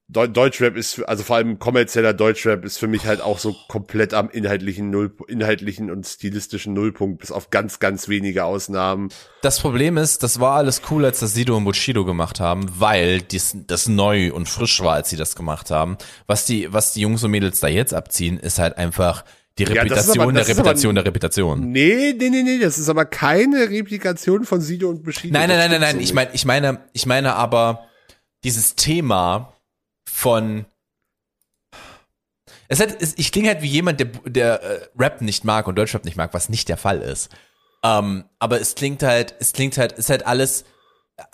Deutschrap 0.10 0.78
ist, 0.78 1.04
also 1.04 1.24
vor 1.24 1.36
allem 1.36 1.60
kommerzieller 1.60 2.14
Deutschrap 2.14 2.64
ist 2.64 2.78
für 2.78 2.88
mich 2.88 3.06
halt 3.06 3.20
auch 3.20 3.40
so 3.40 3.54
komplett 3.68 4.14
am 4.14 4.30
inhaltlichen 4.30 4.90
Null, 4.90 5.14
inhaltlichen 5.28 5.92
und 5.92 6.08
stilistischen 6.08 6.74
Nullpunkt, 6.74 7.20
bis 7.20 7.30
auf 7.30 7.50
ganz, 7.50 7.80
ganz 7.80 8.08
wenige 8.08 8.46
Ausnahmen. 8.46 9.10
Das 9.42 9.60
Problem 9.60 9.98
ist, 9.98 10.24
das 10.24 10.40
war 10.40 10.56
alles 10.56 10.82
cool, 10.90 11.04
als 11.04 11.20
das 11.20 11.34
Sido 11.34 11.58
und 11.58 11.66
Bushido 11.66 12.06
gemacht 12.06 12.40
haben, 12.40 12.68
weil 12.80 13.22
dies, 13.22 13.58
das 13.68 13.90
neu 13.90 14.32
und 14.32 14.48
frisch 14.48 14.82
war, 14.82 14.94
als 14.94 15.10
sie 15.10 15.18
das 15.18 15.36
gemacht 15.36 15.72
haben. 15.72 15.98
Was 16.26 16.46
die, 16.46 16.72
was 16.72 16.94
die 16.94 17.02
Jungs 17.02 17.26
und 17.26 17.32
Mädels 17.32 17.60
da 17.60 17.68
jetzt 17.68 17.94
abziehen, 17.94 18.38
ist 18.38 18.60
halt 18.60 18.78
einfach 18.78 19.26
die 19.58 19.64
Reputation 19.64 20.16
ja, 20.16 20.24
aber, 20.24 20.32
der 20.34 20.48
Reputation 20.48 20.92
aber, 20.92 21.04
der 21.04 21.06
Reputation. 21.12 21.72
Nee, 21.72 22.14
nee, 22.18 22.30
nee, 22.30 22.44
nee, 22.44 22.60
das 22.60 22.78
ist 22.78 22.90
aber 22.90 23.06
keine 23.06 23.70
Replikation 23.70 24.44
von 24.46 24.62
Sido 24.62 24.90
und 24.90 25.04
Bushido. 25.04 25.34
Nein, 25.34 25.50
nein, 25.50 25.58
nein, 25.58 25.72
nein, 25.72 25.82
nein, 25.82 26.00
ich 26.00 26.14
meine, 26.14 26.32
ich 26.34 26.46
meine, 26.46 26.82
ich 26.94 27.06
meine 27.06 27.34
aber 27.36 27.88
dieses 28.44 28.76
Thema 28.76 29.54
von 30.08 30.66
Es 32.68 32.80
hat, 32.80 33.02
es, 33.02 33.18
ich 33.18 33.32
klinge 33.32 33.50
halt 33.50 33.62
wie 33.62 33.68
jemand, 33.68 34.00
der, 34.00 34.08
der 34.26 34.62
äh, 34.62 34.88
Rap 34.98 35.22
nicht 35.22 35.44
mag 35.44 35.68
und 35.68 35.76
Deutschrap 35.76 36.06
nicht 36.06 36.18
mag, 36.18 36.34
was 36.34 36.50
nicht 36.50 36.70
der 36.70 36.78
Fall 36.78 37.02
ist. 37.02 37.30
Ähm, 37.84 38.26
aber 38.40 38.60
es 38.60 38.76
klingt 38.76 39.04
halt, 39.04 39.36
es 39.40 39.54
klingt 39.54 39.78
halt, 39.78 39.94
ist 39.94 40.10
halt 40.10 40.26
alles, 40.26 40.66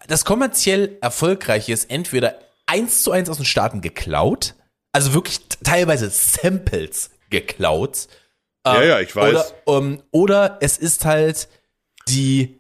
das 0.08 0.26
kommerziell 0.26 0.98
erfolgreiche 1.02 1.74
ist 1.74 1.90
entweder 1.90 2.40
eins 2.68 3.04
zu 3.04 3.12
eins 3.12 3.30
aus 3.30 3.38
den 3.38 3.46
Staaten 3.46 3.82
geklaut, 3.82 4.56
also 4.92 5.14
wirklich 5.14 5.40
teilweise 5.64 6.10
Samples 6.10 7.10
geklaut. 7.34 8.08
Ähm, 8.66 8.76
ja, 8.76 8.84
ja, 8.84 9.00
ich 9.02 9.16
weiß. 9.16 9.34
Oder, 9.34 9.46
um, 9.66 10.04
oder 10.12 10.58
es 10.62 10.78
ist 10.78 11.04
halt 11.04 11.50
die 12.08 12.60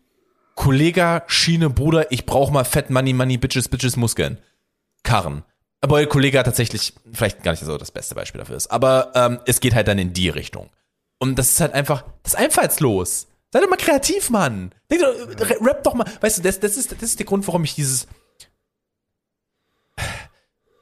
Kollega 0.55 1.23
Schiene 1.27 1.69
Bruder, 1.69 2.11
ich 2.11 2.25
brauch 2.25 2.51
mal 2.51 2.65
Fett 2.65 2.89
Money 2.89 3.13
Money 3.13 3.37
Bitches 3.37 3.69
Bitches 3.69 3.95
Muskeln. 3.95 4.37
Karren. 5.03 5.43
Aber 5.81 5.97
der 5.97 6.07
Kollege 6.07 6.41
tatsächlich 6.43 6.93
vielleicht 7.11 7.43
gar 7.43 7.51
nicht 7.51 7.63
so 7.63 7.77
das 7.77 7.91
beste 7.91 8.15
Beispiel 8.15 8.39
dafür 8.39 8.55
ist. 8.55 8.67
Aber 8.67 9.11
ähm, 9.15 9.39
es 9.45 9.59
geht 9.59 9.75
halt 9.75 9.87
dann 9.87 9.99
in 9.99 10.13
die 10.13 10.29
Richtung. 10.29 10.69
Und 11.19 11.37
das 11.37 11.49
ist 11.51 11.61
halt 11.61 11.73
einfach, 11.73 12.03
das 12.23 12.33
ist 12.33 12.39
einfallslos. 12.39 13.27
Sei 13.51 13.59
doch 13.59 13.69
mal 13.69 13.77
kreativ, 13.77 14.29
Mann. 14.29 14.73
Denk 14.89 15.01
doch, 15.01 15.49
rap 15.61 15.83
doch 15.83 15.93
mal. 15.93 16.05
Weißt 16.21 16.37
du, 16.37 16.41
das, 16.41 16.59
das, 16.59 16.77
ist, 16.77 16.91
das 16.91 17.01
ist 17.03 17.19
der 17.19 17.25
Grund, 17.25 17.45
warum 17.47 17.63
ich 17.63 17.75
dieses. 17.75 18.07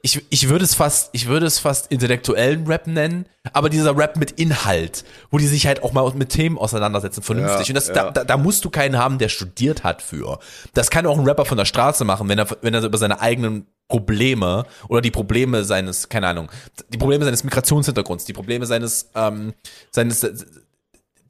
Ich, 0.04 0.26
ich 0.30 0.48
würde 0.48 0.64
es 0.64 0.74
fast, 0.74 1.10
ich 1.12 1.28
würde 1.28 1.46
es 1.46 1.60
fast 1.60 1.92
intellektuellen 1.92 2.66
Rap 2.66 2.88
nennen, 2.88 3.26
aber 3.52 3.70
dieser 3.70 3.96
Rap 3.96 4.16
mit 4.16 4.32
Inhalt, 4.32 5.04
wo 5.30 5.38
die 5.38 5.46
sich 5.46 5.68
halt 5.68 5.84
auch 5.84 5.92
mal 5.92 6.12
mit 6.14 6.30
Themen 6.30 6.58
auseinandersetzen, 6.58 7.22
vernünftig. 7.22 7.68
Ja, 7.68 7.70
Und 7.70 7.76
das, 7.76 7.86
ja. 7.86 8.10
da, 8.10 8.24
da 8.24 8.36
musst 8.36 8.64
du 8.64 8.70
keinen 8.70 8.98
haben, 8.98 9.18
der 9.18 9.28
studiert 9.28 9.84
hat 9.84 10.02
für. 10.02 10.40
Das 10.74 10.90
kann 10.90 11.06
auch 11.06 11.16
ein 11.16 11.24
Rapper 11.24 11.44
von 11.44 11.56
der 11.56 11.66
Straße 11.66 12.04
machen, 12.04 12.28
wenn 12.28 12.38
er, 12.40 12.48
wenn 12.62 12.74
er 12.74 12.82
über 12.82 12.98
seine 12.98 13.20
eigenen 13.20 13.66
Probleme 13.86 14.66
oder 14.88 15.02
die 15.02 15.12
Probleme 15.12 15.62
seines, 15.62 16.08
keine 16.08 16.26
Ahnung, 16.26 16.50
die 16.88 16.98
Probleme 16.98 17.24
seines 17.24 17.44
Migrationshintergrunds, 17.44 18.24
die 18.24 18.32
Probleme 18.32 18.66
seines, 18.66 19.10
ähm, 19.14 19.54
seines, 19.92 20.26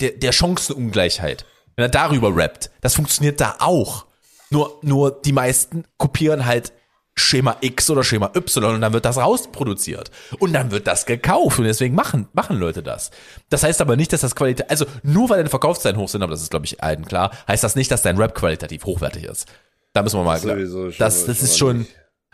der, 0.01 0.13
der 0.13 0.33
Chancenungleichheit, 0.33 1.45
wenn 1.77 1.85
er 1.85 1.91
darüber 1.91 2.35
rappt, 2.35 2.71
das 2.81 2.95
funktioniert 2.95 3.39
da 3.39 3.57
auch. 3.59 4.07
Nur, 4.49 4.79
nur 4.83 5.11
die 5.11 5.33
meisten 5.33 5.85
kopieren 5.97 6.47
halt 6.47 6.73
Schema 7.15 7.57
X 7.61 7.91
oder 7.91 8.05
Schema 8.05 8.31
Y 8.35 8.75
und 8.75 8.81
dann 8.81 8.93
wird 8.93 9.05
das 9.05 9.19
rausproduziert. 9.19 10.11
Und 10.39 10.55
dann 10.55 10.71
wird 10.71 10.87
das 10.87 11.05
gekauft 11.05 11.59
und 11.59 11.67
deswegen 11.67 11.95
machen, 11.95 12.29
machen 12.33 12.57
Leute 12.59 12.83
das. 12.83 13.11
Das 13.51 13.63
heißt 13.63 13.81
aber 13.81 13.97
nicht, 13.97 14.13
dass 14.13 14.23
das 14.23 14.35
Qualität, 14.35 14.71
also 14.71 14.87
nur 15.03 15.29
weil 15.29 15.37
deine 15.39 15.51
Verkaufszahlen 15.51 15.99
hoch 15.99 16.09
sind, 16.09 16.23
aber 16.23 16.31
das 16.31 16.43
ist 16.43 16.51
glaube 16.51 16.65
ich 16.65 16.83
allen 16.83 17.05
klar, 17.05 17.31
heißt 17.47 17.63
das 17.63 17.77
nicht, 17.77 17.91
dass 17.91 18.03
dein 18.03 18.17
Rap 18.17 18.35
qualitativ 18.35 18.85
hochwertig 18.85 19.25
ist. 19.25 19.47
Da 19.93 20.03
müssen 20.03 20.19
wir 20.19 20.25
mal, 20.25 20.39
Sowieso 20.39 20.91
das, 20.91 21.27
das 21.27 21.43
ist 21.43 21.59
schon, 21.59 21.87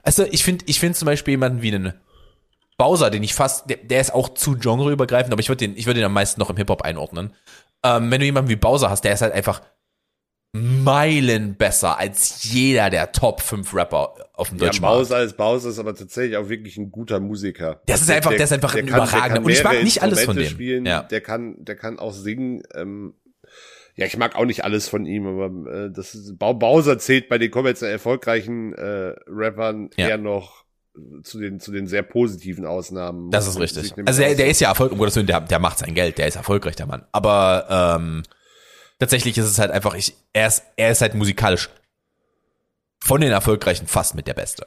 also 0.04 0.24
ich 0.30 0.44
finde, 0.44 0.64
ich 0.68 0.78
finde 0.78 0.96
zum 0.96 1.06
Beispiel 1.06 1.32
jemanden 1.32 1.60
wie 1.62 1.74
einen 1.74 1.94
Bowser, 2.76 3.10
den 3.10 3.24
ich 3.24 3.34
fast, 3.34 3.68
der, 3.68 3.78
der 3.78 4.00
ist 4.00 4.14
auch 4.14 4.28
zu 4.28 4.56
genreübergreifend, 4.56 5.32
aber 5.32 5.40
ich 5.40 5.48
würde 5.48 5.66
den, 5.66 5.76
ich 5.76 5.86
würde 5.86 5.98
den 5.98 6.06
am 6.06 6.12
meisten 6.12 6.40
noch 6.40 6.50
im 6.50 6.56
Hip-Hop 6.56 6.82
einordnen. 6.82 7.34
Ähm, 7.82 8.10
wenn 8.10 8.20
du 8.20 8.26
jemanden 8.26 8.48
wie 8.48 8.56
Bowser 8.56 8.90
hast, 8.90 9.02
der 9.02 9.12
ist 9.12 9.22
halt 9.22 9.34
einfach 9.34 9.60
Meilen 10.52 11.56
besser 11.56 11.98
als 11.98 12.42
jeder 12.44 12.88
der 12.88 13.12
Top 13.12 13.42
5 13.42 13.74
Rapper 13.74 14.14
auf 14.32 14.48
dem 14.48 14.58
deutschen 14.58 14.82
ja, 14.82 14.90
Bowser 14.90 15.16
Markt. 15.16 15.26
ist 15.26 15.36
Bowser 15.36 15.68
ist 15.68 15.78
aber 15.78 15.94
tatsächlich 15.94 16.36
auch 16.38 16.48
wirklich 16.48 16.78
ein 16.78 16.90
guter 16.90 17.20
Musiker. 17.20 17.82
Das 17.86 18.00
ist 18.00 18.10
einfach, 18.10 18.30
der, 18.30 18.38
der 18.38 18.44
ist 18.44 18.52
einfach 18.52 18.72
der 18.72 18.82
ein 18.82 18.88
überragender. 18.88 19.44
Und 19.44 19.50
ich 19.50 19.62
mag 19.62 19.82
nicht 19.82 20.02
alles 20.02 20.24
von 20.24 20.36
dem. 20.36 20.46
Spielen, 20.46 20.86
ja. 20.86 21.02
Der 21.02 21.20
kann, 21.20 21.56
der 21.58 21.76
kann 21.76 21.98
auch 21.98 22.12
singen. 22.12 22.62
Ähm, 22.74 23.14
ja, 23.94 24.06
ich 24.06 24.16
mag 24.16 24.36
auch 24.36 24.44
nicht 24.44 24.64
alles 24.64 24.88
von 24.88 25.06
ihm, 25.06 25.26
aber 25.26 25.70
äh, 25.70 25.90
das 25.90 26.14
ist, 26.14 26.38
Bowser 26.38 26.98
zählt 26.98 27.28
bei 27.28 27.36
den 27.36 27.50
kommerziell 27.50 27.90
erfolgreichen 27.90 28.72
äh, 28.74 29.14
Rappern 29.26 29.90
ja. 29.96 30.08
eher 30.08 30.18
noch 30.18 30.64
zu 31.22 31.38
den, 31.40 31.60
zu 31.60 31.72
den 31.72 31.86
sehr 31.86 32.02
positiven 32.02 32.64
Ausnahmen. 32.64 33.30
Das 33.30 33.46
ist 33.46 33.58
richtig. 33.58 33.92
Also 34.06 34.22
der, 34.22 34.34
der 34.34 34.48
ist 34.48 34.60
ja 34.60 34.68
erfolgreich, 34.68 34.92
um 34.92 34.98
Gottes 34.98 35.16
Willen, 35.16 35.26
der, 35.26 35.40
der 35.40 35.58
macht 35.58 35.78
sein 35.78 35.94
Geld, 35.94 36.18
der 36.18 36.26
ist 36.26 36.36
erfolgreich, 36.36 36.76
der 36.76 36.86
Mann. 36.86 37.04
Aber 37.12 37.98
ähm, 37.98 38.22
tatsächlich 38.98 39.38
ist 39.38 39.46
es 39.46 39.58
halt 39.58 39.70
einfach, 39.70 39.94
ich, 39.94 40.16
er 40.32 40.48
ist, 40.48 40.62
er 40.76 40.90
ist 40.90 41.00
halt 41.00 41.14
musikalisch 41.14 41.70
von 43.00 43.20
den 43.20 43.32
Erfolgreichen 43.32 43.86
fast 43.86 44.14
mit 44.14 44.26
der 44.26 44.34
Beste. 44.34 44.66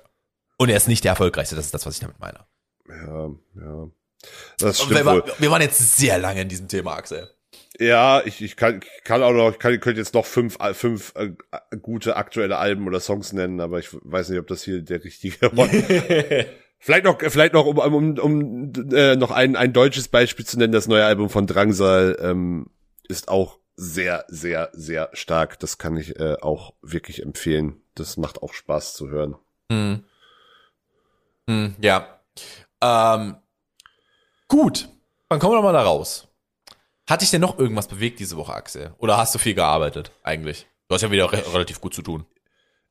Und 0.58 0.70
er 0.70 0.78
ist 0.78 0.88
nicht 0.88 1.04
der 1.04 1.12
Erfolgreichste, 1.12 1.56
das 1.56 1.66
ist 1.66 1.74
das, 1.74 1.86
was 1.86 1.96
ich 1.96 2.00
damit 2.02 2.20
meine. 2.20 2.46
Ja, 2.88 3.30
ja. 3.56 3.90
Das 4.60 4.82
stimmt 4.82 5.04
wir, 5.04 5.06
wohl. 5.06 5.24
wir 5.40 5.52
waren 5.52 5.62
jetzt 5.62 5.98
sehr 5.98 6.20
lange 6.20 6.42
in 6.42 6.50
diesem 6.50 6.68
Thema, 6.68 6.96
Axel. 6.96 7.30
Ja, 7.80 8.22
ich, 8.24 8.42
ich 8.42 8.56
kann, 8.56 8.82
kann 9.04 9.24
auch 9.24 9.32
noch, 9.32 9.52
ich 9.52 9.60
kann, 9.60 9.74
ich 9.74 9.82
könnte 9.82 10.00
jetzt 10.00 10.14
noch 10.14 10.26
fünf, 10.26 10.58
fünf 10.74 11.14
äh, 11.16 11.32
gute 11.82 12.16
aktuelle 12.16 12.58
Alben 12.58 12.86
oder 12.86 13.00
Songs 13.00 13.34
nennen, 13.34 13.60
aber 13.60 13.80
ich 13.80 13.90
weiß 13.92 14.30
nicht, 14.30 14.40
ob 14.40 14.48
das 14.48 14.64
hier 14.64 14.82
der 14.82 15.04
richtige 15.04 15.52
war. 15.58 15.68
vielleicht 16.80 17.06
noch, 17.06 17.20
vielleicht 17.20 17.54
noch, 17.54 17.66
um, 17.66 17.80
um, 17.80 18.20
um 18.20 18.74
äh, 18.94 19.16
noch 19.16 19.32
ein, 19.32 19.56
ein 19.56 19.74
deutsches 19.74 20.10
Beispiel 20.10 20.46
zu 20.46 20.60
nennen, 20.60 20.74
das 20.74 20.88
neue 20.88 21.06
Album 21.06 21.30
von 21.30 21.48
Drangsal 21.48 22.18
ähm, 22.22 22.68
ist 23.08 23.30
auch 23.30 23.61
sehr, 23.82 24.26
sehr, 24.28 24.70
sehr 24.74 25.10
stark. 25.14 25.60
Das 25.60 25.80
kann 25.80 25.98
ich 25.98 26.20
äh, 26.20 26.36
auch 26.40 26.76
wirklich 26.84 27.24
empfehlen. 27.24 27.82
Das 27.96 28.16
macht 28.16 28.44
auch 28.44 28.54
Spaß 28.54 28.94
zu 28.94 29.10
hören. 29.10 29.36
Hm. 29.72 30.04
Hm, 31.50 31.76
ja. 31.82 32.22
Ähm, 32.80 33.38
gut, 34.48 34.88
dann 35.30 35.40
kommen 35.40 35.54
wir 35.54 35.58
doch 35.58 35.64
mal 35.64 35.74
da 35.74 35.82
raus. 35.82 36.28
Hat 37.10 37.24
dich 37.24 37.32
denn 37.32 37.42
noch 37.42 37.58
irgendwas 37.58 37.88
bewegt 37.88 38.20
diese 38.20 38.38
Woche, 38.38 38.54
Axel? 38.54 38.94
Oder 39.00 39.18
hast 39.18 39.34
du 39.34 39.40
viel 39.40 39.56
gearbeitet 39.56 40.12
eigentlich? 40.22 40.68
Du 40.88 40.94
hast 40.94 41.02
ja 41.02 41.10
wieder 41.10 41.32
re 41.32 41.44
relativ 41.52 41.82
gut 41.82 41.96
zu 41.96 42.04
tun. 42.04 42.26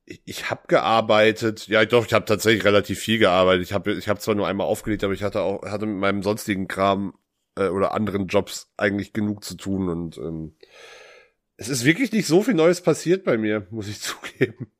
Ich, 0.03 0.21
ich 0.25 0.49
habe 0.49 0.63
gearbeitet, 0.67 1.67
ja 1.67 1.85
doch, 1.85 2.05
ich 2.05 2.13
habe 2.13 2.25
tatsächlich 2.25 2.65
relativ 2.65 2.99
viel 2.99 3.17
gearbeitet. 3.17 3.63
Ich 3.63 3.71
habe 3.71 3.93
ich 3.93 4.09
hab 4.09 4.21
zwar 4.21 4.35
nur 4.35 4.47
einmal 4.47 4.67
aufgelegt, 4.67 5.05
aber 5.05 5.13
ich 5.13 5.23
hatte 5.23 5.41
auch 5.41 5.63
hatte 5.63 5.85
mit 5.85 5.99
meinem 5.99 6.21
sonstigen 6.21 6.67
Kram 6.67 7.13
äh, 7.55 7.69
oder 7.69 7.93
anderen 7.93 8.27
Jobs 8.27 8.73
eigentlich 8.75 9.13
genug 9.13 9.45
zu 9.45 9.55
tun 9.55 9.87
und 9.87 10.17
ähm, 10.17 10.57
es 11.61 11.69
ist 11.69 11.85
wirklich 11.85 12.11
nicht 12.11 12.25
so 12.25 12.41
viel 12.41 12.55
Neues 12.55 12.81
passiert 12.81 13.23
bei 13.23 13.37
mir, 13.37 13.67
muss 13.69 13.87
ich 13.87 14.01
zugeben. 14.01 14.71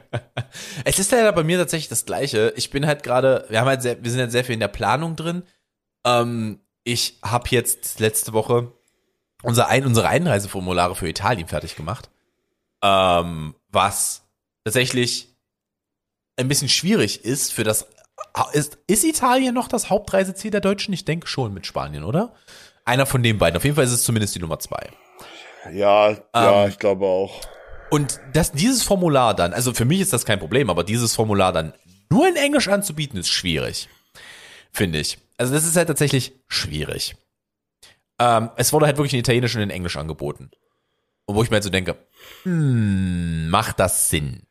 es 0.84 0.98
ist 0.98 1.12
ja 1.12 1.30
bei 1.30 1.42
mir 1.42 1.58
tatsächlich 1.58 1.88
das 1.88 2.04
Gleiche. 2.04 2.52
Ich 2.56 2.70
bin 2.70 2.86
halt 2.86 3.02
gerade, 3.02 3.46
wir 3.48 3.60
haben 3.60 3.68
halt 3.68 3.80
sehr, 3.80 4.04
wir 4.04 4.10
sind 4.10 4.20
halt 4.20 4.30
sehr 4.30 4.44
viel 4.44 4.52
in 4.52 4.60
der 4.60 4.68
Planung 4.68 5.16
drin. 5.16 5.44
Ähm, 6.04 6.60
ich 6.84 7.18
habe 7.22 7.48
jetzt 7.50 8.00
letzte 8.00 8.34
Woche 8.34 8.72
unser 9.42 9.68
ein, 9.68 9.86
unsere 9.86 10.08
Einreiseformulare 10.08 10.94
für 10.94 11.08
Italien 11.08 11.48
fertig 11.48 11.74
gemacht. 11.74 12.10
Ähm, 12.82 13.54
was 13.68 14.28
tatsächlich 14.64 15.34
ein 16.36 16.48
bisschen 16.48 16.68
schwierig 16.68 17.24
ist 17.24 17.52
für 17.52 17.64
das 17.64 17.86
ist, 18.52 18.78
ist 18.86 19.04
Italien 19.04 19.54
noch 19.54 19.68
das 19.68 19.88
Hauptreiseziel 19.88 20.50
der 20.50 20.60
Deutschen? 20.60 20.92
Ich 20.92 21.06
denke 21.06 21.26
schon 21.26 21.54
mit 21.54 21.66
Spanien, 21.66 22.04
oder? 22.04 22.34
Einer 22.84 23.06
von 23.06 23.22
den 23.22 23.38
beiden. 23.38 23.56
Auf 23.56 23.64
jeden 23.64 23.76
Fall 23.76 23.84
ist 23.84 23.92
es 23.92 24.04
zumindest 24.04 24.34
die 24.34 24.40
Nummer 24.40 24.58
zwei. 24.58 24.90
Ja, 25.72 26.10
ja, 26.34 26.64
ähm, 26.64 26.70
ich 26.70 26.78
glaube 26.78 27.06
auch. 27.06 27.40
Und 27.90 28.20
das, 28.32 28.52
dieses 28.52 28.82
Formular 28.82 29.34
dann, 29.34 29.52
also 29.52 29.74
für 29.74 29.84
mich 29.84 30.00
ist 30.00 30.12
das 30.12 30.24
kein 30.24 30.38
Problem, 30.38 30.70
aber 30.70 30.84
dieses 30.84 31.14
Formular 31.14 31.52
dann 31.52 31.74
nur 32.08 32.28
in 32.28 32.36
Englisch 32.36 32.68
anzubieten, 32.68 33.18
ist 33.18 33.28
schwierig. 33.28 33.88
Finde 34.72 35.00
ich. 35.00 35.18
Also 35.36 35.52
das 35.52 35.64
ist 35.64 35.76
halt 35.76 35.88
tatsächlich 35.88 36.34
schwierig. 36.46 37.16
Ähm, 38.18 38.50
es 38.56 38.72
wurde 38.72 38.86
halt 38.86 38.96
wirklich 38.96 39.14
in 39.14 39.20
Italienisch 39.20 39.56
und 39.56 39.62
in 39.62 39.70
Englisch 39.70 39.96
angeboten. 39.96 40.50
Und 41.24 41.36
wo 41.36 41.42
ich 41.42 41.50
mir 41.50 41.56
halt 41.56 41.64
so 41.64 41.70
denke, 41.70 41.96
hm, 42.42 43.48
macht 43.48 43.80
das 43.80 44.10
Sinn? 44.10 44.42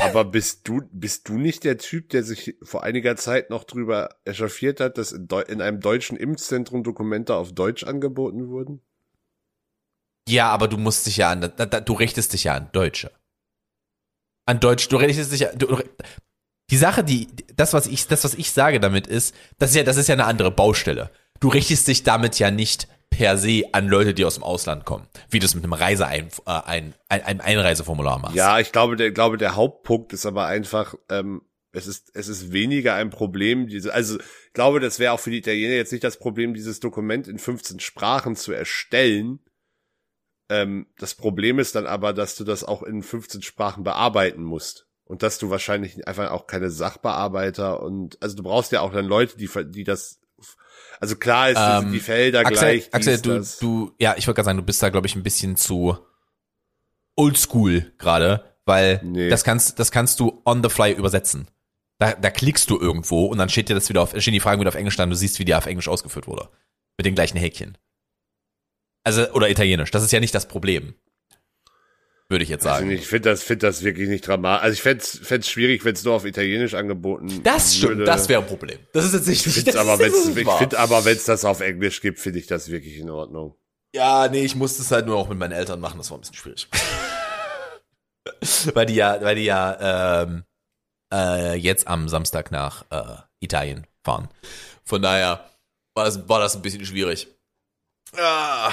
Aber 0.00 0.24
bist 0.24 0.66
du, 0.66 0.82
bist 0.90 1.28
du 1.28 1.34
nicht 1.34 1.64
der 1.64 1.78
Typ, 1.78 2.08
der 2.10 2.24
sich 2.24 2.56
vor 2.62 2.82
einiger 2.82 3.16
Zeit 3.16 3.50
noch 3.50 3.64
drüber 3.64 4.16
echauffiert 4.24 4.80
hat, 4.80 4.98
dass 4.98 5.12
in, 5.12 5.28
in 5.48 5.60
einem 5.60 5.80
deutschen 5.80 6.16
Impfzentrum 6.16 6.82
Dokumente 6.82 7.36
auf 7.36 7.52
Deutsch 7.52 7.84
angeboten 7.84 8.48
wurden? 8.48 8.82
Ja, 10.28 10.48
aber 10.48 10.68
du 10.68 10.78
musst 10.78 11.06
dich 11.06 11.18
ja 11.18 11.30
an, 11.30 11.52
du 11.84 11.92
richtest 11.92 12.32
dich 12.32 12.44
ja 12.44 12.54
an 12.54 12.68
Deutsche. 12.72 13.10
An 14.46 14.60
Deutsch, 14.60 14.88
du 14.88 14.96
richtest 14.96 15.32
dich 15.32 15.40
ja, 15.40 15.52
du, 15.54 15.78
die 16.70 16.76
Sache, 16.76 17.04
die, 17.04 17.28
das, 17.56 17.72
was 17.72 17.86
ich, 17.86 18.06
das, 18.08 18.24
was 18.24 18.34
ich 18.34 18.50
sage 18.50 18.80
damit 18.80 19.06
ist, 19.06 19.34
das 19.58 19.70
ist 19.70 19.76
ja, 19.76 19.82
das 19.82 19.96
ist 19.96 20.08
ja 20.08 20.14
eine 20.14 20.24
andere 20.24 20.50
Baustelle. 20.50 21.10
Du 21.40 21.48
richtest 21.48 21.88
dich 21.88 22.02
damit 22.04 22.38
ja 22.38 22.50
nicht 22.50 22.88
per 23.10 23.36
se 23.36 23.62
an 23.72 23.86
Leute, 23.86 24.14
die 24.14 24.24
aus 24.24 24.34
dem 24.34 24.42
Ausland 24.42 24.84
kommen, 24.84 25.06
wie 25.30 25.38
du 25.38 25.46
es 25.46 25.54
mit 25.54 25.62
einem 25.62 25.72
Reise 25.72 26.06
ein, 26.06 26.28
äh, 26.46 26.60
ein, 26.64 26.94
ein, 27.08 27.40
Einreiseformular 27.40 28.18
machst. 28.18 28.34
Ja, 28.34 28.58
ich 28.58 28.72
glaube, 28.72 28.96
der, 28.96 29.12
glaube, 29.12 29.36
der 29.36 29.54
Hauptpunkt 29.54 30.12
ist 30.12 30.26
aber 30.26 30.46
einfach, 30.46 30.94
ähm, 31.10 31.42
es 31.72 31.86
ist, 31.86 32.10
es 32.14 32.28
ist 32.28 32.52
weniger 32.52 32.94
ein 32.94 33.10
Problem, 33.10 33.68
diese, 33.68 33.94
also, 33.94 34.18
ich 34.18 34.52
glaube, 34.52 34.80
das 34.80 34.98
wäre 34.98 35.12
auch 35.12 35.20
für 35.20 35.30
die 35.30 35.38
Italiener 35.38 35.74
jetzt 35.74 35.92
nicht 35.92 36.04
das 36.04 36.18
Problem, 36.18 36.54
dieses 36.54 36.80
Dokument 36.80 37.28
in 37.28 37.38
15 37.38 37.78
Sprachen 37.80 38.36
zu 38.36 38.52
erstellen. 38.52 39.40
Ähm, 40.48 40.86
das 40.98 41.14
Problem 41.14 41.58
ist 41.58 41.74
dann 41.74 41.86
aber, 41.86 42.12
dass 42.12 42.36
du 42.36 42.44
das 42.44 42.64
auch 42.64 42.82
in 42.82 43.02
15 43.02 43.42
Sprachen 43.42 43.84
bearbeiten 43.84 44.42
musst. 44.42 44.86
Und 45.06 45.22
dass 45.22 45.38
du 45.38 45.50
wahrscheinlich 45.50 46.08
einfach 46.08 46.30
auch 46.30 46.46
keine 46.46 46.70
Sachbearbeiter 46.70 47.82
und, 47.82 48.16
also 48.22 48.36
du 48.36 48.42
brauchst 48.42 48.72
ja 48.72 48.80
auch 48.80 48.90
dann 48.90 49.04
Leute, 49.04 49.36
die, 49.36 49.50
die 49.66 49.84
das 49.84 50.18
also 51.00 51.16
klar 51.16 51.50
ist, 51.50 51.58
ähm, 51.60 51.92
die 51.92 52.00
Felder 52.00 52.40
Axel, 52.40 52.54
gleich. 52.54 52.94
Axel, 52.94 53.20
du, 53.20 53.30
das. 53.36 53.58
du, 53.58 53.92
ja, 53.98 54.14
ich 54.16 54.26
wollte 54.26 54.36
gerade 54.36 54.46
sagen, 54.46 54.58
du 54.58 54.64
bist 54.64 54.82
da, 54.82 54.88
glaube 54.88 55.06
ich, 55.06 55.16
ein 55.16 55.22
bisschen 55.22 55.56
zu 55.56 55.98
oldschool 57.16 57.92
gerade, 57.98 58.44
weil 58.64 59.00
nee. 59.04 59.28
das 59.28 59.44
kannst, 59.44 59.78
das 59.78 59.90
kannst 59.90 60.20
du 60.20 60.40
on 60.44 60.62
the 60.62 60.70
fly 60.70 60.92
übersetzen. 60.92 61.48
Da, 61.98 62.12
da 62.14 62.30
klickst 62.30 62.70
du 62.70 62.78
irgendwo 62.78 63.26
und 63.26 63.38
dann 63.38 63.48
steht 63.48 63.68
dir 63.68 63.74
das 63.74 63.88
wieder 63.88 64.02
auf, 64.02 64.14
stehen 64.18 64.32
die 64.32 64.40
Fragen 64.40 64.60
wieder 64.60 64.68
auf 64.68 64.74
Englisch 64.74 64.96
dann, 64.96 65.10
du 65.10 65.16
siehst, 65.16 65.38
wie 65.38 65.44
die 65.44 65.54
auf 65.54 65.66
Englisch 65.66 65.88
ausgeführt 65.88 66.26
wurde. 66.26 66.48
Mit 66.96 67.06
den 67.06 67.14
gleichen 67.14 67.38
Häkchen. 67.38 67.76
Also, 69.04 69.30
oder 69.32 69.50
Italienisch. 69.50 69.90
Das 69.90 70.02
ist 70.02 70.12
ja 70.12 70.20
nicht 70.20 70.34
das 70.34 70.48
Problem. 70.48 70.94
Würde 72.30 72.42
ich 72.42 72.48
jetzt 72.48 72.64
sagen. 72.64 72.88
Also 72.88 73.00
ich 73.00 73.06
finde 73.06 73.28
das, 73.28 73.42
finde 73.42 73.66
das 73.66 73.84
wirklich 73.84 74.08
nicht 74.08 74.26
dramatisch. 74.26 74.64
Also 74.64 74.74
ich 74.74 74.82
fände 74.82 75.40
es 75.40 75.48
schwierig, 75.48 75.84
wenn 75.84 75.94
es 75.94 76.04
nur 76.04 76.14
auf 76.14 76.24
Italienisch 76.24 76.72
angeboten 76.72 77.42
Das 77.42 77.76
stimmt, 77.76 77.98
würde. 77.98 78.04
das 78.04 78.30
wäre 78.30 78.40
ein 78.40 78.48
Problem. 78.48 78.78
Das 78.94 79.04
ist 79.04 79.12
jetzt 79.12 79.28
nicht, 79.28 79.46
Ich 79.46 79.52
finde 79.52 79.78
aber, 80.78 81.04
wenn 81.04 81.16
es 81.16 81.24
das 81.24 81.44
auf 81.44 81.60
Englisch 81.60 82.00
gibt, 82.00 82.18
finde 82.18 82.38
ich 82.38 82.46
das 82.46 82.70
wirklich 82.70 82.96
in 82.96 83.10
Ordnung. 83.10 83.56
Ja, 83.94 84.26
nee, 84.28 84.42
ich 84.42 84.56
musste 84.56 84.82
es 84.82 84.90
halt 84.90 85.06
nur 85.06 85.16
auch 85.16 85.28
mit 85.28 85.38
meinen 85.38 85.52
Eltern 85.52 85.80
machen, 85.80 85.98
das 85.98 86.10
war 86.10 86.18
ein 86.18 86.22
bisschen 86.22 86.34
schwierig. 86.34 86.66
weil 88.74 88.86
die 88.86 88.94
ja, 88.94 89.20
weil 89.20 89.36
die 89.36 89.44
ja 89.44 90.22
ähm, 90.22 90.44
äh, 91.12 91.54
jetzt 91.56 91.86
am 91.86 92.08
Samstag 92.08 92.50
nach 92.50 92.84
äh, 92.90 93.18
Italien 93.40 93.86
fahren. 94.02 94.28
Von 94.82 95.02
daher 95.02 95.48
war 95.94 96.06
das, 96.06 96.28
war 96.28 96.40
das 96.40 96.56
ein 96.56 96.62
bisschen 96.62 96.84
schwierig. 96.84 97.28
Ah. 98.18 98.72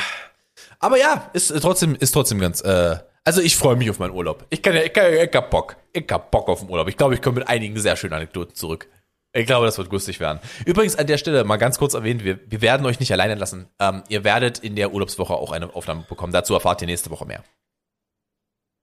Aber 0.79 0.97
ja, 0.97 1.29
ist 1.33 1.53
trotzdem, 1.61 1.95
ist 1.95 2.11
trotzdem 2.11 2.39
ganz. 2.39 2.61
Äh, 2.61 2.97
also 3.23 3.41
ich 3.41 3.55
freue 3.55 3.75
mich 3.75 3.89
auf 3.89 3.99
meinen 3.99 4.11
Urlaub. 4.11 4.45
Ich 4.49 4.61
kann 4.63 4.73
ja, 4.73 4.81
ich, 4.81 4.93
kann, 4.93 5.13
ich 5.13 5.35
hab 5.35 5.51
Bock. 5.51 5.75
Ich 5.93 6.05
hab 6.11 6.31
Bock 6.31 6.47
auf 6.49 6.61
den 6.61 6.69
Urlaub. 6.69 6.87
Ich 6.87 6.97
glaube, 6.97 7.13
ich 7.13 7.21
komme 7.21 7.39
mit 7.39 7.47
einigen 7.47 7.77
sehr 7.79 7.95
schönen 7.95 8.13
Anekdoten 8.13 8.55
zurück. 8.55 8.87
Ich 9.33 9.45
glaube, 9.45 9.65
das 9.65 9.77
wird 9.77 9.91
lustig 9.91 10.19
werden. 10.19 10.39
Übrigens 10.65 10.97
an 10.97 11.07
der 11.07 11.17
Stelle 11.17 11.43
mal 11.45 11.57
ganz 11.57 11.77
kurz 11.77 11.93
erwähnt, 11.93 12.23
wir, 12.23 12.39
wir 12.47 12.61
werden 12.61 12.85
euch 12.85 12.99
nicht 12.99 13.13
alleine 13.13 13.35
lassen. 13.35 13.69
Ähm, 13.79 14.03
ihr 14.09 14.23
werdet 14.23 14.59
in 14.59 14.75
der 14.75 14.91
Urlaubswoche 14.91 15.33
auch 15.33 15.51
eine 15.51 15.73
Aufnahme 15.73 16.03
bekommen. 16.09 16.33
Dazu 16.33 16.53
erfahrt 16.53 16.81
ihr 16.81 16.87
nächste 16.87 17.11
Woche 17.11 17.25
mehr. 17.25 17.43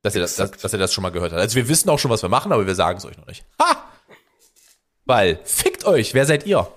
Dass 0.03 0.15
ihr 0.15 0.23
das, 0.23 0.37
dass, 0.37 0.53
dass 0.53 0.73
ihr 0.73 0.79
das 0.79 0.95
schon 0.95 1.03
mal 1.03 1.11
gehört 1.11 1.33
habt. 1.33 1.41
Also 1.41 1.57
wir 1.57 1.69
wissen 1.69 1.91
auch 1.91 1.99
schon, 1.99 2.11
was 2.11 2.23
wir 2.23 2.29
machen, 2.31 2.53
aber 2.53 2.67
wir 2.67 2.75
sagen 2.75 2.99
es 2.99 3.05
euch 3.05 3.19
noch 3.19 3.27
nicht. 3.27 3.45
Ha! 3.61 3.85
Weil, 5.05 5.41
fickt 5.45 5.85
euch, 5.85 6.15
wer 6.15 6.25
seid 6.25 6.47
ihr? 6.47 6.71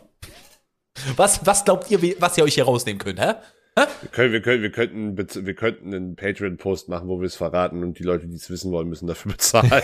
Was, 1.15 1.45
was 1.45 1.63
glaubt 1.63 1.89
ihr, 1.91 2.01
was 2.19 2.37
ihr 2.37 2.43
euch 2.43 2.55
hier 2.55 2.65
rausnehmen 2.65 2.99
könnt, 2.99 3.19
hä? 3.19 3.35
Hä? 3.77 3.85
Wir, 4.01 4.09
können, 4.09 4.33
wir, 4.33 4.41
können, 4.41 4.61
wir, 4.63 4.71
könnten, 4.71 5.45
wir 5.45 5.53
könnten 5.55 5.93
einen 5.93 6.15
Patreon-Post 6.15 6.89
machen, 6.89 7.07
wo 7.07 7.19
wir 7.19 7.27
es 7.27 7.35
verraten 7.35 7.83
und 7.83 7.99
die 7.99 8.03
Leute, 8.03 8.27
die 8.27 8.35
es 8.35 8.49
wissen 8.49 8.71
wollen, 8.71 8.89
müssen 8.89 9.07
dafür 9.07 9.31
bezahlen. 9.33 9.69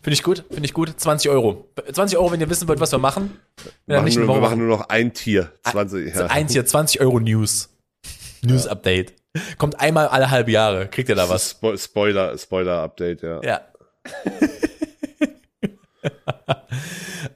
Finde 0.00 0.14
ich 0.14 0.22
gut, 0.22 0.44
finde 0.48 0.64
ich 0.64 0.72
gut. 0.72 0.98
20 0.98 1.30
Euro. 1.30 1.68
20 1.92 2.16
Euro, 2.18 2.32
wenn 2.32 2.40
ihr 2.40 2.48
wissen 2.48 2.66
wollt, 2.66 2.80
was 2.80 2.92
wir 2.92 2.98
machen. 2.98 3.38
Wir 3.86 4.00
machen, 4.00 4.14
nur, 4.14 4.36
wir 4.36 4.40
machen 4.40 4.58
nur 4.58 4.68
noch 4.68 4.88
ein 4.88 5.12
Tier. 5.12 5.52
20, 5.64 6.14
ja. 6.14 6.26
Ein 6.26 6.46
Tier, 6.48 6.64
20 6.64 7.00
Euro 7.00 7.20
News. 7.20 7.68
News 8.42 8.64
ja. 8.64 8.70
Update. 8.70 9.12
Kommt 9.58 9.78
einmal 9.80 10.08
alle 10.08 10.30
halbe 10.30 10.50
Jahre. 10.50 10.88
Kriegt 10.88 11.08
ihr 11.08 11.14
da 11.14 11.28
was? 11.28 11.50
Spo 11.50 11.76
Spoiler, 11.76 12.38
Spoiler 12.38 12.82
Update, 12.82 13.22
ja. 13.22 13.42
Ja. 13.42 13.60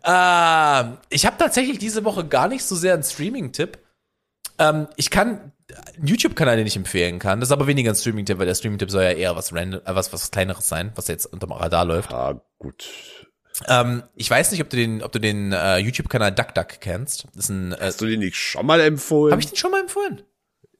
äh, 0.82 0.96
ich 1.10 1.26
habe 1.26 1.36
tatsächlich 1.38 1.78
diese 1.78 2.04
Woche 2.04 2.24
gar 2.26 2.48
nicht 2.48 2.64
so 2.64 2.74
sehr 2.74 2.94
einen 2.94 3.02
Streaming-Tipp. 3.02 3.78
Ähm, 4.62 4.88
ich 4.96 5.10
kann 5.10 5.52
einen 5.96 6.06
YouTube-Kanal, 6.06 6.56
den 6.56 6.66
ich 6.66 6.76
empfehlen 6.76 7.18
kann. 7.18 7.40
Das 7.40 7.48
ist 7.48 7.52
aber 7.52 7.66
weniger 7.66 7.92
ein 7.92 7.96
Streaming-Tipp, 7.96 8.38
weil 8.38 8.46
der 8.46 8.54
Streaming-Tipp 8.54 8.90
soll 8.90 9.02
ja 9.02 9.12
eher 9.12 9.36
was 9.36 9.52
random, 9.52 9.80
äh, 9.84 9.94
was, 9.94 10.12
was 10.12 10.30
kleineres 10.30 10.68
sein, 10.68 10.92
was 10.94 11.08
jetzt 11.08 11.26
unterm 11.26 11.52
Radar 11.52 11.84
läuft. 11.84 12.12
Ah, 12.12 12.40
gut. 12.58 12.88
Ähm, 13.68 14.02
ich 14.14 14.30
weiß 14.30 14.50
nicht, 14.50 14.62
ob 14.62 14.70
du 14.70 14.76
den, 14.76 15.02
ob 15.02 15.12
du 15.12 15.18
den 15.18 15.52
äh, 15.52 15.78
YouTube-Kanal 15.78 16.32
DuckDuck 16.32 16.80
kennst. 16.80 17.26
Das 17.34 17.44
ist 17.44 17.50
ein, 17.50 17.72
äh, 17.72 17.76
Hast 17.80 18.00
du 18.00 18.06
den 18.06 18.20
nicht 18.20 18.36
schon 18.36 18.64
mal 18.64 18.80
empfohlen? 18.80 19.32
Habe 19.32 19.42
ich 19.42 19.48
den 19.48 19.56
schon 19.56 19.70
mal 19.70 19.80
empfohlen? 19.80 20.22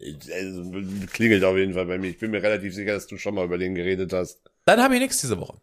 Also, 0.01 0.73
klingelt 1.13 1.45
auf 1.45 1.57
jeden 1.57 1.75
Fall 1.75 1.87
bei 1.87 1.99
mir. 1.99 2.09
Ich 2.09 2.19
bin 2.19 2.31
mir 2.31 2.43
relativ 2.43 2.75
sicher, 2.75 2.93
dass 2.93 3.07
du 3.07 3.19
schon 3.19 3.35
mal 3.35 3.45
über 3.45 3.59
den 3.59 3.75
geredet 3.75 4.13
hast. 4.13 4.41
Dann 4.65 4.81
habe 4.81 4.95
ich 4.95 5.01
nichts 5.01 5.21
diese 5.21 5.39
Woche. 5.39 5.59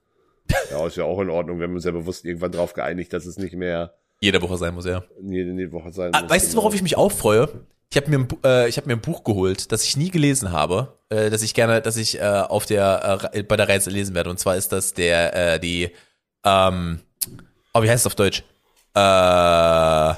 Ja, 0.72 0.88
ist 0.88 0.98
ja 0.98 1.04
auch 1.04 1.20
in 1.20 1.30
Ordnung. 1.30 1.60
Wir 1.60 1.68
haben 1.68 1.76
uns 1.76 1.84
ja 1.84 1.92
bewusst 1.92 2.26
irgendwann 2.26 2.52
drauf 2.52 2.74
geeinigt, 2.74 3.12
dass 3.12 3.26
es 3.26 3.38
nicht 3.38 3.54
mehr 3.54 3.94
jede 4.22 4.42
Woche 4.42 4.58
sein 4.58 4.74
muss, 4.74 4.86
ja. 4.86 5.04
Jede, 5.22 5.52
jede 5.52 5.72
Woche 5.72 5.92
sein 5.94 6.14
ah, 6.14 6.22
muss. 6.22 6.30
Weißt 6.30 6.52
du, 6.52 6.58
worauf 6.58 6.74
ich 6.74 6.82
mich 6.82 6.98
auch 6.98 7.12
freue? 7.12 7.48
Ich 7.92 7.98
habe 7.98 8.10
mir, 8.10 8.28
äh, 8.44 8.70
ich 8.70 8.78
hab 8.78 8.86
mir 8.86 8.94
ein 8.94 9.02
Buch 9.02 9.24
geholt, 9.24 9.72
das 9.72 9.84
ich 9.84 9.98
nie 9.98 10.12
gelesen 10.12 10.52
habe, 10.52 11.00
äh, 11.10 11.32
das 11.32 11.42
ich 11.42 11.56
gerne, 11.56 11.82
dass 11.82 11.98
ich 11.98 12.20
äh, 12.20 12.24
auf 12.24 12.68
der 12.68 13.32
äh, 13.34 13.44
bei 13.44 13.58
der 13.58 13.68
Reise 13.68 13.90
lesen 13.90 14.14
werde. 14.14 14.30
Und 14.30 14.40
zwar 14.40 14.56
ist 14.56 14.72
das 14.72 14.94
der 14.94 15.56
äh, 15.56 15.60
die, 15.60 15.90
ähm, 16.44 17.00
oh, 17.74 17.82
wie 17.82 17.90
heißt 17.90 18.02
es 18.02 18.06
auf 18.06 18.16
Deutsch? 18.16 18.44
Äh, 18.94 20.14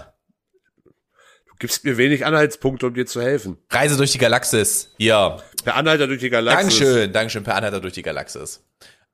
gibst 1.62 1.86
mir 1.86 1.96
wenig 1.96 2.26
Anhaltspunkte, 2.26 2.88
um 2.88 2.94
dir 2.94 3.06
zu 3.06 3.22
helfen. 3.22 3.58
Reise 3.70 3.96
durch 3.96 4.12
die 4.12 4.18
Galaxis. 4.18 4.92
Hier. 4.98 5.38
Per 5.64 5.76
Anhalter 5.76 6.08
durch 6.08 6.20
die 6.20 6.30
Galaxis. 6.30 6.80
Dankeschön, 6.80 7.14
Dankeschön, 7.14 7.44
per 7.44 7.56
Anhalter 7.56 7.80
durch 7.80 7.94
die 7.94 8.02
Galaxis. 8.02 8.64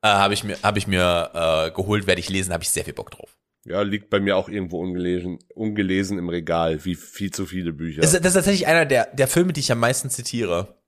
Äh, 0.02 0.08
habe 0.08 0.34
ich 0.34 0.42
mir, 0.42 0.56
hab 0.62 0.76
ich 0.76 0.86
mir 0.86 1.30
äh, 1.34 1.70
geholt, 1.70 2.06
werde 2.06 2.20
ich 2.20 2.28
lesen, 2.28 2.52
habe 2.52 2.64
ich 2.64 2.70
sehr 2.70 2.84
viel 2.84 2.94
Bock 2.94 3.10
drauf. 3.10 3.36
Ja, 3.68 3.82
liegt 3.82 4.08
bei 4.08 4.18
mir 4.18 4.36
auch 4.36 4.48
irgendwo 4.48 4.80
ungelesen, 4.80 5.38
ungelesen 5.54 6.18
im 6.18 6.28
Regal, 6.28 6.84
wie 6.84 6.94
viel 6.94 7.30
zu 7.30 7.44
viele 7.44 7.72
Bücher. 7.72 8.00
Das, 8.00 8.12
das 8.12 8.24
ist 8.24 8.34
tatsächlich 8.34 8.66
einer 8.66 8.86
der, 8.86 9.08
der 9.14 9.28
Filme, 9.28 9.52
die 9.52 9.60
ich 9.60 9.70
am 9.70 9.80
meisten 9.80 10.08
zitiere. 10.08 10.78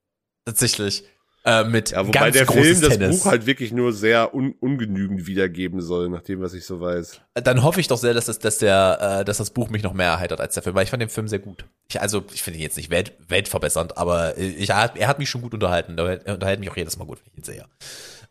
Tatsächlich. 0.47 1.05
Äh, 1.43 1.65
mit 1.65 1.93
ja, 1.93 2.07
wobei 2.07 2.31
ganz 2.31 2.37
der 2.37 2.47
Film 2.47 2.81
das 2.83 2.99
Buch 2.99 3.25
halt 3.25 3.47
wirklich 3.47 3.73
nur 3.73 3.95
sehr 3.95 4.35
un 4.35 4.55
ungenügend 4.61 5.27
wiedergeben 5.27 5.81
soll, 5.81 6.11
nach 6.11 6.21
dem, 6.21 6.43
was 6.43 6.53
ich 6.53 6.67
so 6.67 6.81
weiß. 6.81 7.23
Dann 7.35 7.63
hoffe 7.63 7.81
ich 7.81 7.89
doch 7.89 7.97
sehr, 7.97 8.13
dass 8.13 8.27
das, 8.27 8.41
dass 8.41 8.59
der, 8.59 9.21
äh, 9.21 9.25
dass 9.25 9.39
das 9.39 9.51
Buch 9.51 9.71
mich 9.71 9.83
noch 9.83 9.95
mehr 9.95 10.09
erheitert 10.09 10.41
als 10.41 10.53
der 10.53 10.63
Film, 10.63 10.75
weil 10.75 10.85
ich 10.85 10.91
fand 10.91 11.01
den 11.01 11.09
Film 11.09 11.29
sehr 11.29 11.39
gut. 11.39 11.65
Ich, 11.89 11.99
also, 11.99 12.25
ich 12.35 12.43
finde 12.43 12.59
ihn 12.59 12.63
jetzt 12.63 12.77
nicht 12.77 12.91
welt, 12.91 13.15
weltverbessernd, 13.29 13.97
aber 13.97 14.37
ich, 14.37 14.69
er 14.69 15.09
hat 15.09 15.19
mich 15.19 15.31
schon 15.31 15.41
gut 15.41 15.55
unterhalten. 15.55 15.97
Er 15.97 16.35
unterhält 16.35 16.61
mich 16.61 16.71
auch 16.71 16.77
jedes 16.77 16.99
Mal 16.99 17.07
gut, 17.07 17.19
wenn 17.25 17.33
ich 17.33 17.39
ihn 17.39 17.45
sehe. 17.45 17.65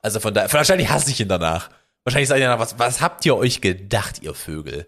Also 0.01 0.19
von 0.19 0.33
daher, 0.33 0.51
wahrscheinlich 0.53 0.89
hasse 0.89 1.09
ich 1.09 1.19
ihn 1.19 1.27
danach. 1.27 1.71
Wahrscheinlich 2.09 2.29
sagt 2.29 2.39
ihr 2.39 2.47
danach, 2.47 2.59
was, 2.59 2.79
was 2.79 3.01
habt 3.01 3.23
ihr 3.27 3.35
euch 3.35 3.61
gedacht, 3.61 4.23
ihr 4.23 4.33
Vögel? 4.33 4.87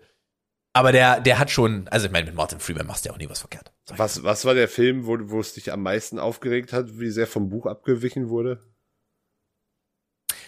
Aber 0.74 0.92
der, 0.92 1.20
der 1.20 1.38
hat 1.38 1.52
schon, 1.52 1.88
also 1.90 2.08
ich 2.08 2.12
meine, 2.12 2.26
mit 2.26 2.34
Martin 2.34 2.60
Freeman 2.60 2.88
machst 2.88 3.06
du 3.06 3.10
ja 3.10 3.14
auch 3.14 3.20
nie 3.20 3.30
was 3.30 3.42
verkehrt. 3.42 3.72
Was, 3.96 4.24
was 4.24 4.44
war 4.44 4.56
der 4.56 4.68
Film, 4.68 5.06
wo, 5.06 5.18
wo 5.30 5.40
es 5.40 5.54
dich 5.54 5.72
am 5.72 5.84
meisten 5.84 6.18
aufgeregt 6.18 6.74
hat, 6.74 6.98
wie 6.98 7.12
sehr 7.12 7.28
vom 7.28 7.50
Buch 7.50 7.68
abgewichen 7.68 8.30
wurde? 8.30 8.60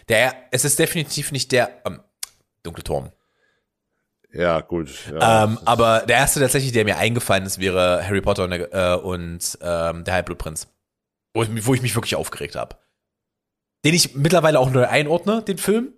Der, 0.10 0.34
es 0.50 0.66
ist 0.66 0.80
definitiv 0.80 1.32
nicht 1.32 1.52
der, 1.52 1.80
ähm, 1.86 2.02
Dunkle 2.64 2.84
Turm. 2.84 3.12
Ja, 4.32 4.62
gut. 4.62 4.90
Ja. 5.12 5.44
Ähm, 5.44 5.60
aber 5.66 6.06
der 6.08 6.16
erste 6.16 6.40
tatsächlich, 6.40 6.72
der 6.72 6.86
mir 6.86 6.98
eingefallen 6.98 7.46
ist, 7.46 7.60
wäre 7.60 8.04
Harry 8.04 8.22
Potter 8.22 8.46
und, 8.46 8.52
äh, 8.52 8.96
und 8.96 9.60
ähm, 9.62 10.04
der 10.06 10.14
Halbblutprinz. 10.16 10.74
Wo 11.36 11.44
ich, 11.44 11.68
wo 11.68 11.76
ich 11.76 11.84
mich 11.84 11.94
wirklich 11.94 12.16
aufgeregt 12.16 12.56
habe. 12.56 12.78
Den 13.86 13.94
ich 13.94 14.16
mittlerweile 14.16 14.60
auch 14.60 14.72
neu 14.72 14.88
einordne, 14.88 15.44
den 15.44 15.60
Film. 15.60 15.94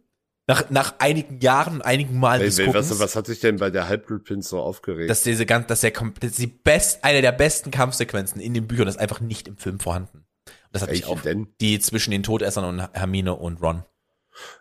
Nach, 0.48 0.70
nach 0.70 0.96
einigen 1.00 1.40
Jahren, 1.40 1.82
einigen 1.82 2.20
Mal 2.20 2.40
des 2.40 2.60
ey, 2.60 2.72
was, 2.72 3.00
was 3.00 3.16
hat 3.16 3.26
sich 3.26 3.40
denn 3.40 3.58
bei 3.58 3.72
der 3.72 3.88
Halbblutprinz 3.88 4.50
so 4.50 4.60
aufgeregt? 4.60 5.10
Dass 5.10 5.24
diese 5.24 5.48
ganz, 5.48 5.66
dass 5.68 5.82
der 5.82 5.92
dass 5.92 6.34
die 6.34 6.46
best, 6.46 7.04
eine 7.04 7.24
der 7.24 7.32
besten 7.32 7.72
Kampfsequenzen 7.72 8.40
in 8.40 8.54
den 8.54 8.68
Büchern 8.68 8.88
ist 8.88 9.00
einfach 9.00 9.22
nicht 9.22 9.48
im 9.48 9.58
Film 9.58 9.80
vorhanden. 9.80 10.26
Das 10.72 10.84
hat 10.84 10.92
mich 10.92 11.06
auch 11.06 11.22
denn? 11.22 11.48
die 11.62 11.80
zwischen 11.80 12.12
den 12.12 12.22
Todessern 12.22 12.66
und 12.66 12.80
Hermine 12.94 13.34
und 13.34 13.62
Ron. 13.62 13.86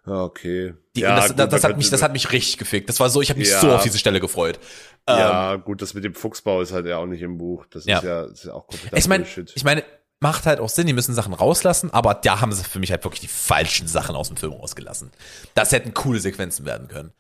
Ah, 0.05 0.23
okay. 0.23 0.75
Die, 0.95 1.01
ja, 1.01 1.17
das, 1.17 1.29
gut, 1.29 1.39
das, 1.39 1.51
das 1.51 1.65
hat 1.65 1.77
mich, 1.77 1.91
das 1.91 2.03
hat 2.03 2.13
mich 2.13 2.31
richtig 2.33 2.59
gefickt. 2.59 2.89
Das 2.89 3.01
war 3.01 3.11
so, 3.11 3.21
ich 3.21 3.31
habe 3.31 3.41
mich 3.41 3.51
ja. 3.51 3.61
so 3.61 3.73
auf 3.73 3.83
diese 3.83 3.99
Stelle 3.99 4.21
gefreut. 4.21 4.61
Ja, 5.09 5.55
ähm, 5.55 5.65
gut, 5.65 5.83
das 5.83 5.95
mit 5.95 6.05
dem 6.05 6.15
Fuchsbau 6.15 6.63
ist 6.63 6.73
halt 6.73 6.87
ja 6.87 6.99
auch 6.99 7.07
nicht 7.07 7.23
im 7.23 7.37
Buch. 7.39 7.67
Das 7.69 7.85
ja. 7.85 7.99
ist 7.99 8.05
ja, 8.05 8.23
das 8.23 8.33
ist 8.33 8.45
ja 8.45 8.55
auch 8.55 8.67
komplett 8.69 8.97
Ich 8.97 9.09
meine, 9.09 9.27
ich 9.55 9.65
meine, 9.65 9.83
macht 10.21 10.47
halt 10.47 10.61
auch 10.61 10.69
Sinn, 10.69 10.87
die 10.87 10.93
müssen 10.93 11.15
Sachen 11.15 11.35
rauslassen, 11.35 11.93
aber 11.93 12.15
da 12.15 12.41
haben 12.41 12.53
sie 12.53 12.65
für 12.65 12.79
mich 12.79 12.91
halt 12.91 13.05
wirklich 13.05 13.21
die 13.21 13.29
falschen 13.29 13.87
Sachen 13.89 14.17
aus 14.17 14.29
dem 14.29 14.37
Film 14.37 14.53
rausgelassen. 14.53 15.11
Das 15.55 15.73
hätten 15.73 15.95
coole 15.95 16.21
Sequenzen 16.21 16.65
werden 16.65 16.89
können. 16.89 17.13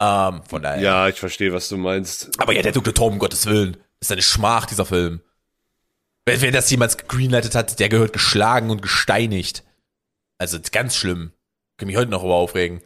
Ähm, 0.00 0.42
von 0.48 0.62
daher. 0.62 0.80
Ja, 0.80 1.08
ich 1.08 1.18
verstehe, 1.18 1.52
was 1.52 1.68
du 1.68 1.76
meinst. 1.76 2.30
Aber 2.38 2.52
ja, 2.52 2.62
der 2.62 2.72
Dunkle 2.72 2.94
Turm, 2.94 3.14
um 3.14 3.18
Gottes 3.18 3.46
Willen, 3.46 3.76
ist 4.00 4.10
eine 4.10 4.22
Schmach, 4.22 4.66
dieser 4.66 4.86
Film. 4.86 5.20
Wer, 6.24 6.40
wer 6.40 6.52
das 6.52 6.70
jemals 6.70 6.96
greenlightet 6.96 7.54
hat, 7.54 7.78
der 7.80 7.88
gehört 7.88 8.12
geschlagen 8.12 8.70
und 8.70 8.82
gesteinigt. 8.82 9.64
Also 10.38 10.58
ganz 10.72 10.96
schlimm. 10.96 11.32
Ich 11.72 11.76
kann 11.78 11.86
mich 11.86 11.96
heute 11.96 12.10
noch 12.10 12.24
über 12.24 12.34
aufregen. 12.34 12.80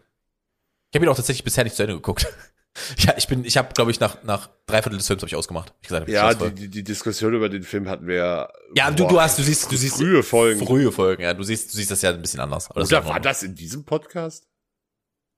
Ich 0.91 0.97
habe 0.97 1.07
ihn 1.07 1.09
auch 1.09 1.17
tatsächlich 1.17 1.45
bisher 1.45 1.65
nicht 1.65 1.77
zu 1.77 1.83
Ende 1.83 1.95
geguckt. 1.95 2.27
Ja, 2.99 3.15
ich 3.17 3.29
bin, 3.29 3.45
ich 3.45 3.57
habe, 3.57 3.73
glaube 3.73 3.91
ich, 3.91 4.01
nach 4.01 4.23
nach 4.25 4.51
drei 4.67 4.83
Viertel 4.83 4.99
des 4.99 5.07
Films 5.07 5.23
habe 5.23 5.29
ich 5.29 5.37
ausgemacht. 5.37 5.73
Ich 5.81 5.89
gesagt, 5.89 6.09
ja, 6.09 6.35
die, 6.35 6.55
die, 6.55 6.69
die 6.69 6.85
Diskussion 6.85 7.35
über 7.35 7.49
den 7.49 7.63
Film 7.63 7.89
hatten 7.89 8.07
wir 8.07 8.17
ja. 8.17 8.49
Ja, 8.75 8.91
boah, 8.91 8.97
du, 8.97 9.07
du 9.07 9.21
hast, 9.21 9.39
du 9.39 9.43
siehst, 9.43 9.71
du 9.71 9.77
siehst 9.77 9.97
frühe 9.97 10.23
Folgen. 10.23 10.65
Frühe 10.67 10.91
Folgen, 10.91 11.23
ja, 11.23 11.35
du 11.35 11.43
siehst, 11.43 11.73
du 11.73 11.77
siehst 11.77 11.91
das 11.91 12.03
ja 12.03 12.11
ein 12.11 12.21
bisschen 12.21 12.41
anders. 12.41 12.71
Oder 12.71 12.81
das 12.81 13.07
war 13.07 13.21
das 13.21 13.43
in 13.43 13.55
diesem 13.55 13.85
Podcast? 13.85 14.49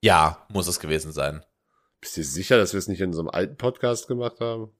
Ja, 0.02 0.46
muss 0.50 0.66
es 0.66 0.80
gewesen 0.80 1.12
sein. 1.12 1.44
Bist 2.00 2.16
du 2.16 2.22
sicher, 2.22 2.58
dass 2.58 2.72
wir 2.72 2.78
es 2.78 2.88
nicht 2.88 3.00
in 3.00 3.12
so 3.12 3.20
einem 3.20 3.30
alten 3.30 3.56
Podcast 3.56 4.08
gemacht 4.08 4.40
haben? 4.40 4.70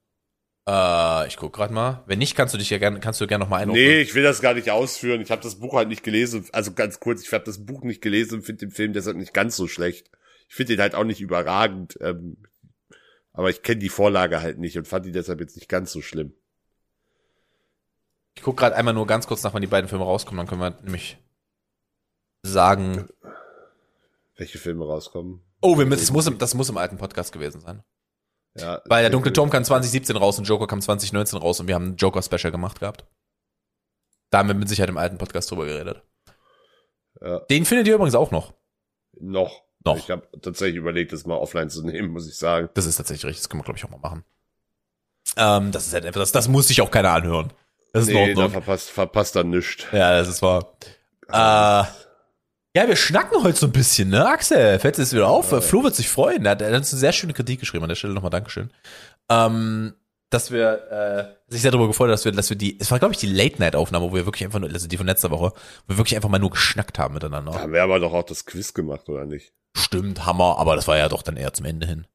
Äh, 0.69 1.29
ich 1.29 1.37
guck 1.37 1.53
gerade 1.55 1.73
mal. 1.73 2.05
Wenn 2.07 2.19
nicht, 2.19 2.37
kannst 2.37 2.55
du 2.55 2.59
dich 2.59 2.71
ja 2.71 2.79
gerne, 2.79 3.01
kannst 3.01 3.21
du 3.21 3.27
gerne 3.27 3.45
noch 3.45 3.51
mal 3.51 3.59
einrufen. 3.59 3.81
Nee, 3.81 4.01
ich 4.01 4.15
will 4.15 4.23
das 4.23 4.41
gar 4.41 4.55
nicht 4.55 4.71
ausführen. 4.71 5.21
Ich 5.21 5.31
habe 5.31 5.43
das 5.43 5.57
Buch 5.57 5.75
halt 5.75 5.89
nicht 5.89 6.03
gelesen. 6.03 6.47
Also 6.53 6.73
ganz 6.73 7.01
kurz, 7.01 7.23
ich 7.23 7.33
habe 7.33 7.45
das 7.45 7.65
Buch 7.65 7.83
nicht 7.83 8.03
gelesen 8.03 8.37
und 8.37 8.43
finde 8.43 8.67
den 8.67 8.71
Film 8.71 8.93
deshalb 8.93 9.17
nicht 9.17 9.33
ganz 9.33 9.57
so 9.57 9.69
schlecht. 9.69 10.11
Ich 10.49 10.55
finde 10.55 10.75
den 10.75 10.83
halt 10.83 10.95
auch 10.95 11.05
nicht 11.05 11.21
überragend. 11.21 11.99
Ähm, 12.01 12.37
aber 13.33 13.51
ich 13.51 13.63
kenne 13.63 13.81
die 13.81 13.91
Vorlage 13.91 14.41
halt 14.41 14.59
nicht 14.59 14.79
und 14.79 14.89
fand 14.89 15.05
die 15.05 15.13
deshalb 15.13 15.41
jetzt 15.41 15.57
nicht 15.57 15.69
ganz 15.69 15.93
so 15.93 16.01
schlimm. 16.01 16.35
Ich 18.35 18.43
gucke 18.43 18.61
gerade 18.61 18.77
einmal 18.77 18.95
nur 18.95 19.07
ganz 19.07 19.27
kurz 19.27 19.43
nach, 19.43 19.55
wann 19.55 19.61
die 19.61 19.67
beiden 19.67 19.89
Filme 19.89 20.05
rauskommen, 20.05 20.39
dann 20.39 20.47
können 20.47 20.61
wir 20.61 20.83
nämlich 20.83 21.19
sagen. 22.43 23.09
Welche 24.37 24.59
Filme 24.59 24.87
rauskommen? 24.87 25.43
Oh, 25.61 25.79
wir, 25.79 25.87
das, 25.87 26.11
muss 26.11 26.27
im, 26.27 26.39
das 26.39 26.55
muss 26.55 26.69
im 26.69 26.77
alten 26.77 26.99
Podcast 26.99 27.33
gewesen 27.33 27.61
sein. 27.61 27.83
Ja, 28.55 28.81
Weil 28.87 29.03
der 29.03 29.11
Dunkle 29.11 29.33
Turm 29.33 29.51
kam 29.51 29.65
2017 29.65 30.17
raus 30.17 30.39
und 30.39 30.45
Joker 30.45 30.67
kam 30.67 30.81
2019 30.81 31.39
raus 31.39 31.61
und 31.61 31.67
wir 31.67 31.75
haben 31.75 31.91
ein 31.91 31.97
Joker-Special 31.97 32.51
gemacht 32.51 32.81
gehabt. 32.81 33.07
Da 34.31 34.39
haben 34.39 34.49
wir 34.49 34.55
mit 34.55 34.69
Sicherheit 34.69 34.89
im 34.89 34.99
alten 34.99 35.19
Podcast 35.19 35.51
drüber 35.51 35.67
geredet. 35.67 36.03
Ja. 37.21 37.41
Den 37.41 37.65
findet 37.65 37.87
ihr 37.87 37.95
übrigens 37.95 38.15
auch 38.15 38.31
noch. 38.31 38.55
Noch. 39.19 39.66
Noch. 39.87 39.97
Ich 39.99 40.11
habe 40.11 40.27
tatsächlich 40.43 40.77
überlegt, 40.77 41.13
das 41.13 41.27
mal 41.27 41.37
offline 41.37 41.71
zu 41.71 41.83
nehmen, 41.87 42.11
muss 42.11 42.29
ich 42.29 42.37
sagen. 42.37 42.69
Das 42.75 42.87
ist 42.87 42.97
tatsächlich 42.97 43.25
richtig. 43.25 43.43
Das 43.43 43.49
können 43.49 43.61
wir, 43.61 43.65
glaube 43.65 43.79
ich, 43.79 43.85
auch 43.85 43.91
mal 43.91 43.99
machen. 43.99 44.25
Ähm, 45.37 45.73
das 45.73 45.87
ist 45.87 45.95
halt 45.95 46.05
einfach, 46.07 46.21
das, 46.21 46.33
das 46.33 46.49
muss 46.49 46.69
sich 46.69 46.81
auch 46.81 46.91
keiner 46.91 47.11
anhören. 47.11 47.53
Das 47.93 48.03
ist 48.03 48.15
nee, 48.15 48.35
da 48.35 48.49
verpasst, 48.49 48.91
verpasst 48.91 49.37
dann 49.37 49.51
nichts. 49.51 49.87
Ja, 49.91 50.19
das 50.19 50.29
ist 50.29 50.43
wahr. 50.43 50.73
Äh, 51.29 51.85
ja, 52.77 52.87
wir 52.87 52.97
schnacken 52.97 53.43
heute 53.43 53.59
so 53.59 53.67
ein 53.67 53.73
bisschen, 53.73 54.11
ne, 54.11 54.27
Axel? 54.27 54.79
Fällt 54.79 54.99
es 54.99 55.15
wieder 55.15 55.29
auf? 55.29 55.51
Ja. 55.51 55.63
Flo 55.63 55.83
wird 55.83 55.95
sich 55.95 56.11
freuen. 56.11 56.45
Er 56.45 56.51
hat, 56.51 56.61
er 56.61 56.69
hat 56.69 56.77
uns 56.77 56.93
eine 56.93 57.01
sehr 57.01 57.13
schöne 57.13 57.33
Kritik 57.33 57.61
geschrieben. 57.61 57.85
An 57.85 57.89
der 57.89 57.97
Stelle 57.97 58.13
nochmal 58.13 58.31
Dankeschön. 58.31 58.71
Ähm, 59.31 59.95
dass 60.31 60.51
wir 60.51 61.37
äh, 61.49 61.53
sich 61.53 61.63
sehr 61.63 61.71
darüber 61.71 61.89
gefreut, 61.89 62.11
dass 62.11 62.25
wir, 62.25 62.33
dass 62.33 62.51
wir 62.51 62.57
die, 62.57 62.79
es 62.81 62.91
war 62.91 62.99
glaube 62.99 63.15
ich 63.15 63.21
die 63.21 63.27
Late 63.27 63.59
Night 63.59 63.77
Aufnahme, 63.77 64.11
wo 64.11 64.15
wir 64.15 64.27
wirklich 64.27 64.45
einfach 64.45 64.59
nur, 64.59 64.71
also 64.71 64.89
die 64.89 64.97
von 64.97 65.07
letzter 65.07 65.31
Woche, 65.31 65.53
wo 65.87 65.95
wir 65.95 65.99
wirklich 65.99 66.17
einfach 66.17 66.29
mal 66.29 66.39
nur 66.39 66.51
geschnackt 66.51 66.99
haben 66.99 67.15
miteinander. 67.15 67.53
Da 67.53 67.61
haben 67.61 67.73
wir 67.73 67.83
aber 67.83 68.01
doch 68.01 68.13
auch 68.13 68.25
das 68.25 68.45
Quiz 68.45 68.75
gemacht 68.75 69.09
oder 69.09 69.25
nicht? 69.25 69.53
Stimmt, 69.77 70.27
Hammer, 70.27 70.59
aber 70.59 70.75
das 70.77 70.89
war 70.89 70.97
ja 70.97 71.09
doch 71.09 71.23
dann 71.23 71.37
eher 71.37 71.53
zum 71.53 71.67
Ende 71.67 71.87
hin. 71.87 72.07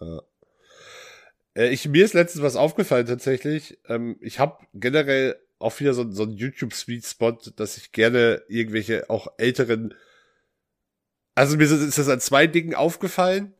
Ja. 0.00 0.20
Äh, 1.54 1.68
ich 1.68 1.88
mir 1.88 2.04
ist 2.04 2.14
letztens 2.14 2.42
was 2.42 2.56
aufgefallen 2.56 3.06
tatsächlich. 3.06 3.78
Ähm, 3.88 4.16
ich 4.20 4.38
habe 4.38 4.58
generell 4.74 5.36
auch 5.58 5.78
wieder 5.80 5.94
so, 5.94 6.10
so 6.10 6.24
ein 6.24 6.32
YouTube 6.32 6.72
Sweet 6.72 7.04
Spot, 7.04 7.36
dass 7.56 7.76
ich 7.76 7.92
gerne 7.92 8.42
irgendwelche 8.48 9.10
auch 9.10 9.28
älteren 9.38 9.94
also 11.38 11.56
mir 11.56 11.70
ist 11.70 11.96
das 11.98 12.08
an 12.08 12.18
zwei 12.18 12.48
Dingen 12.48 12.74
aufgefallen. 12.74 13.54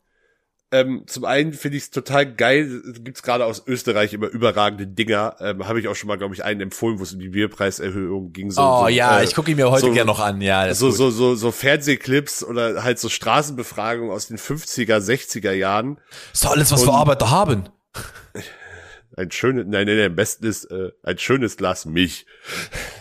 Ähm, 0.71 1.03
zum 1.07 1.25
einen 1.25 1.53
finde 1.53 1.77
ich 1.77 1.83
es 1.83 1.89
total 1.89 2.31
geil, 2.31 2.83
gibt's 2.99 3.23
gerade 3.23 3.45
aus 3.45 3.63
Österreich 3.65 4.13
immer 4.13 4.27
überragende 4.27 4.85
Dinger. 4.85 5.35
Ähm, 5.39 5.67
Habe 5.67 5.79
ich 5.79 5.87
auch 5.87 5.95
schon 5.95 6.07
mal, 6.07 6.17
glaube 6.17 6.35
ich, 6.35 6.43
einen 6.43 6.61
empfohlen, 6.61 6.99
wo 6.99 7.03
es 7.03 7.13
um 7.13 7.19
die 7.19 7.29
Bierpreiserhöhung 7.29 8.33
ging. 8.33 8.51
So, 8.51 8.61
oh 8.61 8.81
so, 8.81 8.87
ja, 8.87 9.19
äh, 9.19 9.23
ich 9.23 9.33
gucke 9.33 9.49
ihn 9.49 9.57
mir 9.57 9.71
heute 9.71 9.87
so, 9.87 9.91
gerne 9.91 10.05
noch 10.05 10.19
an. 10.19 10.41
Ja, 10.41 10.71
so, 10.75 10.91
so, 10.91 11.09
so, 11.09 11.33
so 11.33 11.51
Fernsehclips 11.51 12.43
oder 12.43 12.83
halt 12.83 12.99
so 12.99 13.09
Straßenbefragungen 13.09 14.11
aus 14.11 14.27
den 14.27 14.37
50er, 14.37 14.97
60er 14.97 15.53
Jahren. 15.53 15.99
ist 16.31 16.45
doch 16.45 16.51
alles, 16.51 16.71
was 16.71 16.81
Und, 16.81 16.89
wir 16.89 16.93
Arbeiter 16.93 17.31
haben. 17.31 17.69
ein 19.17 19.31
schönes, 19.31 19.65
nein, 19.67 19.87
nein, 19.87 19.97
nein, 19.97 20.05
am 20.07 20.15
besten 20.15 20.45
ist 20.45 20.65
äh, 20.65 20.91
ein 21.01 21.17
schönes 21.17 21.57
Glas 21.57 21.85
Milch. 21.85 22.27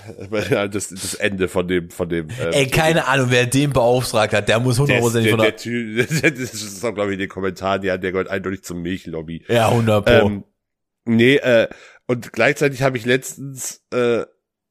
das, 0.70 0.88
das 0.88 1.14
Ende 1.14 1.48
von 1.48 1.68
dem, 1.68 1.90
von 1.90 2.08
dem. 2.08 2.28
Ähm, 2.40 2.52
Ey, 2.52 2.66
keine 2.68 3.06
Ahnung, 3.06 3.28
wer 3.30 3.46
den 3.46 3.72
beauftragt 3.72 4.32
hat, 4.32 4.48
der 4.48 4.60
muss 4.60 4.78
hundertprozentig 4.78 5.30
von 5.30 5.40
der, 5.40 5.52
der, 5.52 6.06
der, 6.06 6.30
Das 6.30 6.54
ist 6.54 6.84
auch, 6.84 6.94
glaube 6.94 7.10
ich, 7.10 7.14
in 7.14 7.20
den 7.20 7.28
Kommentaren, 7.28 7.82
ja, 7.82 7.96
der 7.96 8.12
gehört 8.12 8.28
eindeutig 8.28 8.62
zum 8.62 8.82
Milchlobby. 8.82 9.44
Ja, 9.48 9.68
100 9.68 10.04
pro. 10.04 10.12
Ähm, 10.12 10.44
nee, 11.04 11.36
äh, 11.36 11.68
und 12.06 12.32
gleichzeitig 12.32 12.82
habe 12.82 12.96
ich 12.96 13.04
letztens, 13.04 13.84
äh, 13.92 14.24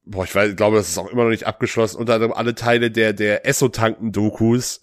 boah, 0.04 0.24
ich 0.24 0.34
weiß, 0.34 0.56
glaube, 0.56 0.76
das 0.76 0.88
ist 0.88 0.98
auch 0.98 1.10
immer 1.10 1.24
noch 1.24 1.30
nicht 1.30 1.46
abgeschlossen, 1.46 1.98
unter 1.98 2.14
anderem 2.14 2.32
alle 2.32 2.54
Teile 2.54 2.90
der, 2.90 3.12
der 3.12 3.46
Esso-Tanken-Dokus 3.46 4.80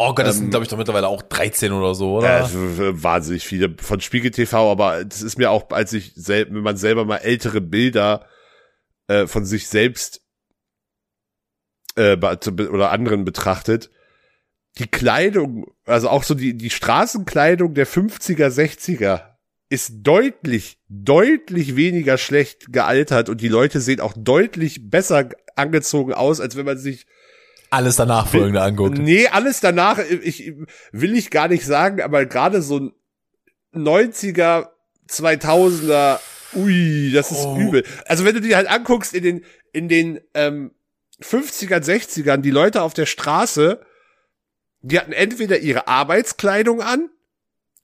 Oh 0.00 0.14
Gott, 0.14 0.26
das 0.26 0.36
ähm, 0.36 0.42
sind, 0.42 0.50
glaube 0.50 0.62
ich, 0.62 0.70
doch 0.70 0.78
mittlerweile 0.78 1.08
auch 1.08 1.22
13 1.22 1.72
oder 1.72 1.92
so, 1.96 2.18
oder? 2.18 2.42
Ja, 2.42 2.48
wahnsinnig 3.02 3.44
viele 3.44 3.74
von 3.78 4.00
Spiegel 4.00 4.30
TV, 4.30 4.70
aber 4.70 5.04
das 5.04 5.22
ist 5.22 5.38
mir 5.38 5.50
auch, 5.50 5.70
als 5.70 5.92
ich 5.92 6.12
selbst, 6.14 6.54
wenn 6.54 6.62
man 6.62 6.76
selber 6.76 7.04
mal 7.04 7.16
ältere 7.16 7.60
Bilder 7.60 8.24
äh, 9.08 9.26
von 9.26 9.44
sich 9.44 9.68
selbst 9.68 10.22
äh, 11.96 12.16
oder 12.16 12.90
anderen 12.90 13.24
betrachtet, 13.24 13.90
die 14.78 14.86
Kleidung, 14.86 15.66
also 15.84 16.08
auch 16.08 16.22
so 16.22 16.34
die, 16.34 16.56
die 16.56 16.70
Straßenkleidung 16.70 17.74
der 17.74 17.86
50er, 17.86 18.48
60er 18.48 19.34
ist 19.70 19.94
deutlich, 20.02 20.78
deutlich 20.88 21.76
weniger 21.76 22.16
schlecht 22.16 22.72
gealtert 22.72 23.28
und 23.28 23.40
die 23.40 23.48
Leute 23.48 23.80
sehen 23.80 24.00
auch 24.00 24.14
deutlich 24.16 24.88
besser 24.88 25.28
angezogen 25.56 26.14
aus, 26.14 26.40
als 26.40 26.56
wenn 26.56 26.64
man 26.64 26.78
sich 26.78 27.06
alles 27.70 27.96
danach 27.96 28.28
folgende 28.28 28.62
anguckt. 28.62 28.96
Nee, 28.96 29.26
alles 29.28 29.60
danach, 29.60 29.98
ich, 29.98 30.54
will 30.92 31.14
ich 31.14 31.30
gar 31.30 31.48
nicht 31.48 31.66
sagen, 31.66 32.00
aber 32.00 32.24
gerade 32.24 32.62
so 32.62 32.78
ein 32.78 32.92
90er, 33.74 34.68
2000er, 35.10 36.18
ui, 36.54 37.10
das 37.12 37.30
ist 37.30 37.44
oh. 37.44 37.58
übel. 37.58 37.84
Also 38.06 38.24
wenn 38.24 38.34
du 38.34 38.40
dir 38.40 38.56
halt 38.56 38.68
anguckst 38.68 39.14
in 39.14 39.22
den, 39.22 39.44
in 39.72 39.88
den 39.88 40.20
ähm, 40.34 40.72
50er, 41.22 41.82
60ern, 41.82 42.38
die 42.38 42.50
Leute 42.50 42.82
auf 42.82 42.94
der 42.94 43.06
Straße, 43.06 43.80
die 44.80 44.98
hatten 44.98 45.12
entweder 45.12 45.58
ihre 45.58 45.88
Arbeitskleidung 45.88 46.80
an, 46.80 47.10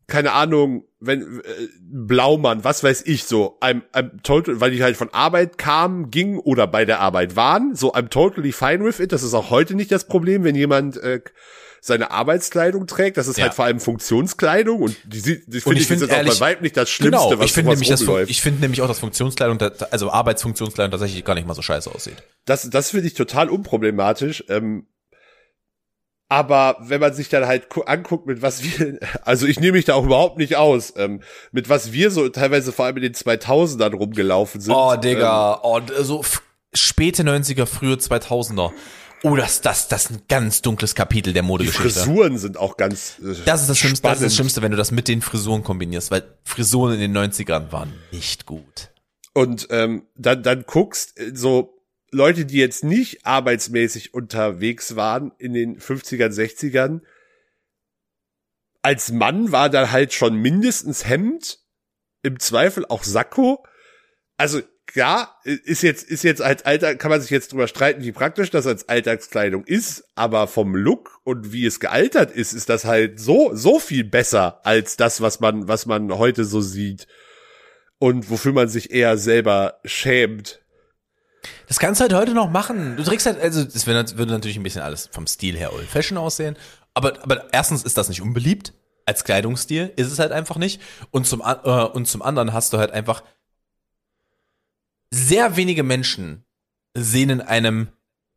keine 0.07 0.33
Ahnung, 0.33 0.85
wenn 1.01 1.41
äh, 1.41 1.69
Blaumann, 1.81 2.63
was 2.63 2.85
weiß 2.85 3.03
ich, 3.07 3.25
so 3.25 3.59
I'm, 3.61 3.83
I'm 3.93 4.23
total, 4.23 4.61
weil 4.61 4.71
die 4.71 4.83
halt 4.83 4.97
von 4.97 5.13
Arbeit 5.13 5.57
kamen, 5.57 6.11
gingen 6.11 6.39
oder 6.39 6.67
bei 6.67 6.85
der 6.85 7.01
Arbeit 7.01 7.37
waren, 7.37 7.75
so 7.75 7.95
I'm 7.95 8.09
totally 8.09 8.53
fine 8.53 8.85
with 8.85 9.01
it. 9.01 9.13
Das 9.13 9.23
ist 9.23 9.35
auch 9.35 9.51
heute 9.51 9.75
nicht 9.75 9.91
das 9.91 10.07
Problem, 10.07 10.45
wenn 10.45 10.55
jemand 10.55 10.99
äh, 10.99 11.21
seine 11.87 12.11
Arbeitskleidung 12.11 12.87
trägt. 12.87 13.19
Das 13.19 13.29
ist 13.29 13.37
ja. 13.37 13.45
halt 13.45 13.55
vor 13.55 13.67
allem 13.67 13.79
Funktionskleidung 13.79 14.81
und 14.81 14.97
die, 15.05 15.21
die, 15.21 15.45
die 15.47 15.61
finde 15.61 15.81
ich, 15.81 15.87
find, 15.87 16.01
ist 16.01 16.11
auch 16.11 16.25
bei 16.25 16.41
Weib 16.41 16.63
nicht 16.63 16.79
das 16.79 16.89
Schlimmste, 16.89 17.29
genau, 17.29 17.39
was 17.39 17.45
ich 17.45 17.53
finde 17.53 17.73
nämlich, 17.73 17.91
das, 17.91 18.01
ich 18.27 18.41
finde 18.41 18.63
nämlich 18.63 18.81
auch, 18.81 18.89
dass 18.89 19.01
Funktionskleidung, 19.01 19.59
also 19.91 20.11
Arbeitsfunktionskleidung 20.11 20.93
tatsächlich 20.93 21.23
gar 21.27 21.35
nicht 21.35 21.47
mal 21.47 21.53
so 21.53 21.61
scheiße 21.61 21.95
aussieht. 21.95 22.23
Das, 22.47 22.71
das 22.71 22.91
finde 22.91 23.07
ich 23.07 23.13
total 23.13 23.51
unproblematisch. 23.51 24.45
Ähm, 24.49 24.87
aber 26.31 26.79
wenn 26.81 27.03
man 27.03 27.13
sich 27.13 27.29
dann 27.29 27.47
halt 27.47 27.69
anguckt, 27.85 28.27
mit 28.27 28.41
was 28.41 28.63
wir, 28.65 28.99
also 29.23 29.47
ich 29.47 29.61
nehme 29.61 29.73
mich 29.73 29.85
da 29.85 29.93
auch 29.93 30.07
überhaupt 30.07 30.39
nicht 30.39 30.57
aus, 30.57 30.95
ähm, 30.97 31.21
mit 31.53 31.69
was 31.69 31.93
wir 31.93 32.11
so 32.11 32.31
teilweise 32.31 32.73
vor 32.73 32.87
allem 32.87 32.97
in 32.97 33.03
den 33.03 33.15
2000ern 33.15 33.95
rumgelaufen 33.95 34.63
sind. 34.63 34.73
Oh, 34.73 34.97
Digga, 34.97 35.57
ähm, 35.57 35.61
oh, 35.63 35.81
so 36.03 36.25
späte 36.73 37.25
90er, 37.25 37.67
frühe 37.67 37.97
2000er. 37.97 38.73
Oh, 39.25 39.37
das, 39.37 39.63
das, 39.63 39.89
das 39.89 40.05
ist 40.05 40.11
ein 40.11 40.23
ganz 40.29 40.61
dunkles 40.61 40.95
Kapitel 40.95 41.33
der 41.33 41.43
Modegeschichte. 41.43 41.89
Die 41.89 41.95
Frisuren 41.95 42.37
sind 42.37 42.59
auch 42.59 42.77
ganz 42.77 43.19
äh, 43.21 43.35
Das 43.47 43.63
ist 43.63 43.71
das 43.71 43.79
Schlimmste, 43.79 44.07
das 44.07 44.19
ist 44.19 44.25
das 44.25 44.35
Schlimmste, 44.35 44.61
wenn 44.61 44.71
du 44.71 44.77
das 44.77 44.91
mit 44.91 45.09
den 45.09 45.23
Frisuren 45.23 45.65
kombinierst, 45.65 46.11
weil 46.11 46.25
Frisuren 46.45 46.93
in 46.93 47.01
den 47.01 47.17
90ern 47.17 47.73
waren 47.73 47.91
nicht 48.13 48.45
gut. 48.45 48.91
Und 49.33 49.67
ähm, 49.71 50.07
dann, 50.15 50.43
dann 50.43 50.65
guckst, 50.67 51.19
äh, 51.19 51.33
so 51.35 51.83
Leute, 52.11 52.45
die 52.45 52.59
jetzt 52.59 52.85
nicht 52.85 53.25
arbeitsmäßig 53.25 54.13
unterwegs 54.13 54.95
waren 54.95 55.33
in 55.39 55.55
den 55.55 55.81
50ern, 55.81 56.29
60ern, 56.29 57.01
als 58.83 59.11
Mann 59.11 59.53
war 59.53 59.71
da 59.71 59.91
halt 59.91 60.13
schon 60.13 60.37
mindestens 60.37 61.07
Hemd, 61.07 61.61
im 62.23 62.39
Zweifel 62.41 62.85
auch 62.87 63.05
Sakko. 63.05 63.65
Also 64.37 64.61
ja, 64.95 65.35
ist 65.43 65.83
jetzt, 65.83 66.09
ist 66.09 66.23
jetzt 66.23 66.41
als 66.41 66.65
Alter, 66.65 66.95
kann 66.95 67.11
man 67.11 67.21
sich 67.21 67.31
jetzt 67.31 67.53
drüber 67.53 67.67
streiten, 67.67 68.03
wie 68.03 68.13
praktisch 68.13 68.51
das 68.51 68.67
als 68.67 68.89
Alltagskleidung 68.89 69.65
ist, 69.65 70.05
aber 70.15 70.47
vom 70.47 70.77
Look 70.77 71.21
und 71.25 71.53
wie 71.53 71.67
es 71.67 71.81
gealtert 71.81 72.31
ist, 72.31 72.53
ist 72.53 72.69
das 72.69 72.85
halt 72.85 73.19
so, 73.19 73.55
so 73.55 73.81
viel 73.81 74.05
besser 74.05 74.61
als 74.65 74.97
das, 74.97 75.21
was 75.21 75.41
man, 75.41 75.67
was 75.67 75.87
man 75.87 76.17
heute 76.17 76.45
so 76.45 76.61
sieht 76.61 77.09
und 77.99 78.31
wofür 78.31 78.53
man 78.53 78.69
sich 78.69 78.93
eher 78.93 79.19
selber 79.19 79.81
schämt. 79.85 80.61
Das 81.67 81.79
kannst 81.79 82.01
du 82.01 82.03
halt 82.03 82.15
heute 82.15 82.35
noch 82.35 82.51
machen. 82.51 82.97
Du 82.97 83.03
trägst 83.03 83.27
halt, 83.27 83.41
also 83.41 83.65
das 83.65 83.87
würde 83.87 84.27
natürlich 84.27 84.57
ein 84.57 84.63
bisschen 84.63 84.83
alles 84.83 85.09
vom 85.13 85.27
Stil 85.27 85.57
her 85.57 85.73
old 85.73 85.87
fashion 85.87 86.19
aussehen. 86.19 86.57
Aber, 86.95 87.23
aber 87.23 87.53
erstens 87.53 87.83
ist 87.83 87.99
das 87.99 88.09
nicht 88.09 88.23
unbeliebt. 88.23 88.73
Als 89.07 89.25
Kleidungsstil 89.25 89.93
ist 89.97 90.11
es 90.11 90.19
halt 90.19 90.33
einfach 90.33 90.57
nicht. 90.57 90.81
Und 91.11 91.27
zum, 91.27 91.43
äh, 91.43 91.85
und 91.85 92.07
zum 92.07 92.23
anderen 92.23 92.53
hast 92.53 92.73
du 92.73 92.79
halt 92.79 92.93
einfach 92.93 93.23
sehr 95.15 95.57
wenige 95.57 95.83
Menschen 95.83 96.45
sehen 96.97 97.31
in 97.31 97.41
einem 97.41 97.89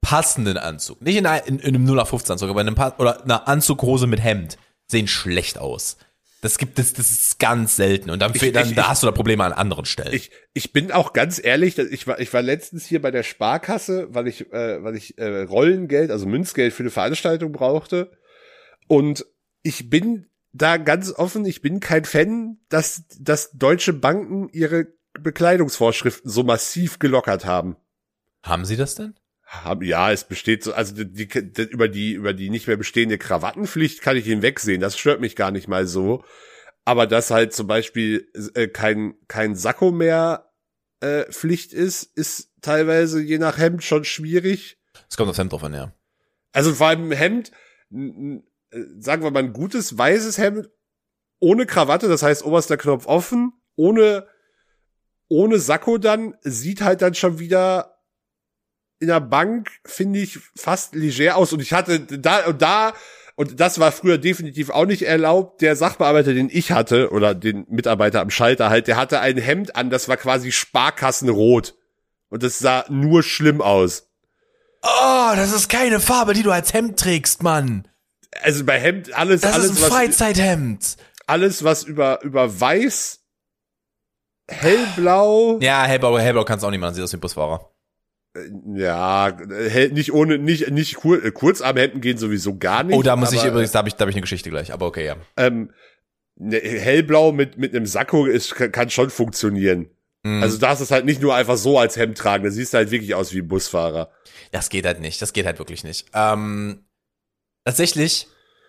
passenden 0.01 0.57
Anzug, 0.57 1.01
nicht 1.01 1.17
in, 1.17 1.25
in, 1.25 1.59
in 1.59 1.75
einem 1.75 1.83
0815 1.83 2.33
Anzug, 2.33 2.49
aber 2.49 2.61
in 2.61 2.67
einem 2.67 2.75
pa 2.75 2.95
oder 2.97 3.23
einer 3.23 3.47
Anzughose 3.47 4.07
mit 4.07 4.23
Hemd, 4.23 4.57
sehen 4.87 5.07
schlecht 5.07 5.57
aus. 5.57 5.97
Das 6.41 6.59
gibt 6.59 6.77
es, 6.77 6.93
das 6.93 7.09
ist 7.09 7.39
ganz 7.39 7.75
selten. 7.75 8.11
Und 8.11 8.21
dann, 8.21 8.31
ich, 8.33 8.51
dann 8.51 8.69
ich, 8.69 8.75
da 8.75 8.89
hast 8.89 9.01
du 9.01 9.07
da 9.07 9.11
Probleme 9.11 9.43
an 9.43 9.53
anderen 9.53 9.85
Stellen. 9.85 10.13
Ich, 10.13 10.29
ich 10.53 10.71
bin 10.71 10.91
auch 10.91 11.13
ganz 11.13 11.43
ehrlich, 11.43 11.77
ich 11.79 12.05
war, 12.05 12.19
ich 12.19 12.31
war 12.31 12.43
letztens 12.43 12.85
hier 12.85 13.01
bei 13.01 13.09
der 13.09 13.23
Sparkasse, 13.23 14.07
weil 14.11 14.27
ich, 14.27 14.53
äh, 14.53 14.83
weil 14.83 14.95
ich 14.95 15.17
äh, 15.17 15.41
Rollengeld, 15.41 16.11
also 16.11 16.27
Münzgeld 16.27 16.73
für 16.73 16.83
eine 16.83 16.91
Veranstaltung 16.91 17.51
brauchte. 17.51 18.11
Und 18.87 19.25
ich 19.63 19.89
bin 19.89 20.27
da 20.53 20.77
ganz 20.77 21.11
offen, 21.11 21.43
ich 21.45 21.61
bin 21.61 21.79
kein 21.79 22.05
Fan, 22.05 22.59
dass, 22.69 23.03
dass 23.19 23.51
deutsche 23.51 23.93
Banken 23.93 24.47
ihre 24.49 24.87
Bekleidungsvorschriften 25.19 26.29
so 26.29 26.43
massiv 26.43 26.99
gelockert 26.99 27.45
haben. 27.45 27.77
Haben 28.43 28.65
sie 28.65 28.77
das 28.77 28.95
denn? 28.95 29.15
Ja, 29.81 30.11
es 30.11 30.25
besteht 30.25 30.63
so, 30.63 30.73
also 30.73 30.93
die, 30.93 31.27
die, 31.27 31.63
über 31.63 31.87
die 31.87 32.13
über 32.13 32.33
die 32.33 32.49
nicht 32.49 32.67
mehr 32.67 32.75
bestehende 32.75 33.17
Krawattenpflicht 33.17 34.01
kann 34.01 34.17
ich 34.17 34.25
hinwegsehen. 34.25 34.81
Das 34.81 34.97
stört 34.97 35.21
mich 35.21 35.35
gar 35.35 35.51
nicht 35.51 35.67
mal 35.67 35.87
so. 35.87 36.23
Aber 36.83 37.07
dass 37.07 37.31
halt 37.31 37.53
zum 37.53 37.67
Beispiel 37.67 38.29
äh, 38.55 38.67
kein 38.67 39.15
kein 39.27 39.55
Sakko 39.55 39.91
mehr 39.91 40.51
äh, 40.99 41.25
Pflicht 41.31 41.73
ist, 41.73 42.03
ist 42.03 42.51
teilweise 42.61 43.21
je 43.21 43.37
nach 43.37 43.57
Hemd 43.57 43.83
schon 43.83 44.03
schwierig. 44.03 44.79
Es 45.09 45.15
kommt 45.15 45.29
aufs 45.29 45.39
Hemd 45.39 45.53
drauf 45.53 45.63
an, 45.63 45.73
ja. 45.73 45.93
Also 46.51 46.73
vor 46.73 46.87
allem 46.87 47.11
Hemd, 47.11 47.51
äh, 47.91 48.39
sagen 48.99 49.23
wir 49.23 49.31
mal, 49.31 49.43
ein 49.43 49.53
gutes 49.53 49.97
weißes 49.97 50.37
Hemd 50.37 50.69
ohne 51.39 51.65
Krawatte, 51.65 52.07
das 52.07 52.23
heißt 52.23 52.43
oberster 52.43 52.77
Knopf 52.77 53.05
offen, 53.05 53.53
ohne, 53.75 54.27
ohne 55.29 55.59
Sakko 55.59 55.97
dann, 55.97 56.35
sieht 56.41 56.81
halt 56.81 57.01
dann 57.01 57.15
schon 57.15 57.39
wieder 57.39 57.97
in 58.99 59.07
der 59.07 59.21
Bank, 59.21 59.69
finde 59.85 60.19
ich, 60.19 60.39
fast 60.55 60.95
leger 60.95 61.35
aus. 61.35 61.53
Und 61.53 61.61
ich 61.61 61.73
hatte 61.73 61.99
da 61.99 62.45
und 62.45 62.61
da, 62.61 62.93
und 63.35 63.59
das 63.59 63.79
war 63.79 63.91
früher 63.91 64.17
definitiv 64.17 64.69
auch 64.69 64.85
nicht 64.85 65.03
erlaubt, 65.03 65.61
der 65.61 65.75
Sachbearbeiter, 65.75 66.33
den 66.33 66.49
ich 66.51 66.71
hatte, 66.71 67.11
oder 67.11 67.35
den 67.35 67.65
Mitarbeiter 67.69 68.21
am 68.21 68.31
Schalter 68.31 68.69
halt, 68.69 68.87
der 68.87 68.97
hatte 68.97 69.19
ein 69.19 69.37
Hemd 69.37 69.75
an, 69.75 69.89
das 69.89 70.07
war 70.07 70.17
quasi 70.17 70.51
Sparkassenrot. 70.51 71.75
Und 72.29 72.43
das 72.43 72.59
sah 72.59 72.85
nur 72.89 73.23
schlimm 73.23 73.61
aus. 73.61 74.09
Oh, 74.81 75.31
das 75.35 75.53
ist 75.53 75.69
keine 75.69 75.99
Farbe, 75.99 76.33
die 76.33 76.43
du 76.43 76.51
als 76.51 76.73
Hemd 76.73 76.99
trägst, 76.99 77.43
Mann. 77.43 77.87
Also 78.41 78.65
bei 78.65 78.79
Hemd 78.79 79.13
alles, 79.13 79.41
das 79.41 79.53
alles 79.53 79.71
ist 79.71 79.83
ein 79.83 79.89
Freizeithemd. 79.89 80.97
Alles 81.25 81.63
was 81.63 81.83
über 81.83 82.21
über 82.23 82.59
weiß, 82.59 83.16
hellblau. 84.47 85.59
Ja, 85.61 85.83
hellblau, 85.85 86.17
hellblau 86.17 86.43
kannst 86.43 86.63
du 86.63 86.67
auch 86.67 86.71
nicht 86.71 86.79
machen, 86.79 86.93
sieht 86.93 87.03
aus 87.03 87.13
wie 87.13 87.17
ein 87.17 87.21
Busfahrer. 87.21 87.71
Äh, 88.35 88.49
ja, 88.75 89.31
nicht 89.91 90.13
ohne 90.13 90.37
nicht 90.37 90.69
nicht 90.71 90.95
kur, 90.95 91.23
äh, 91.23 91.31
Kurzarmhemden 91.31 92.01
gehen 92.01 92.17
sowieso 92.17 92.57
gar 92.57 92.83
nicht. 92.83 92.95
Oh, 92.95 93.03
da 93.03 93.15
muss 93.15 93.29
aber, 93.29 93.37
ich 93.37 93.45
übrigens, 93.45 93.71
da 93.71 93.79
habe 93.79 93.89
ich 93.89 93.95
da 93.95 94.01
habe 94.01 94.11
ich 94.11 94.15
eine 94.15 94.21
Geschichte 94.21 94.49
gleich, 94.49 94.73
aber 94.73 94.85
okay, 94.85 95.05
ja. 95.05 95.15
Ähm, 95.35 95.71
ne, 96.35 96.57
hellblau 96.59 97.31
mit 97.31 97.57
mit 97.57 97.75
einem 97.75 97.85
Sakko 97.85 98.25
ist 98.25 98.55
kann 98.55 98.89
schon 98.89 99.09
funktionieren. 99.09 99.89
Mhm. 100.23 100.43
Also 100.43 100.57
darfst 100.57 100.81
es 100.81 100.91
halt 100.91 101.05
nicht 101.05 101.21
nur 101.21 101.35
einfach 101.35 101.57
so 101.57 101.77
als 101.79 101.97
Hemd 101.97 102.17
tragen, 102.17 102.43
da 102.43 102.51
siehst 102.51 102.73
du 102.73 102.77
halt 102.77 102.91
wirklich 102.91 103.15
aus 103.15 103.33
wie 103.33 103.39
ein 103.39 103.47
Busfahrer. 103.47 104.11
Das 104.51 104.69
geht 104.69 104.85
halt 104.85 104.99
nicht, 104.99 105.21
das 105.21 105.33
geht 105.33 105.45
halt 105.45 105.59
wirklich 105.59 105.83
nicht. 105.83 106.07
Ähm, 106.13 106.85
tatsächlich 107.65 108.27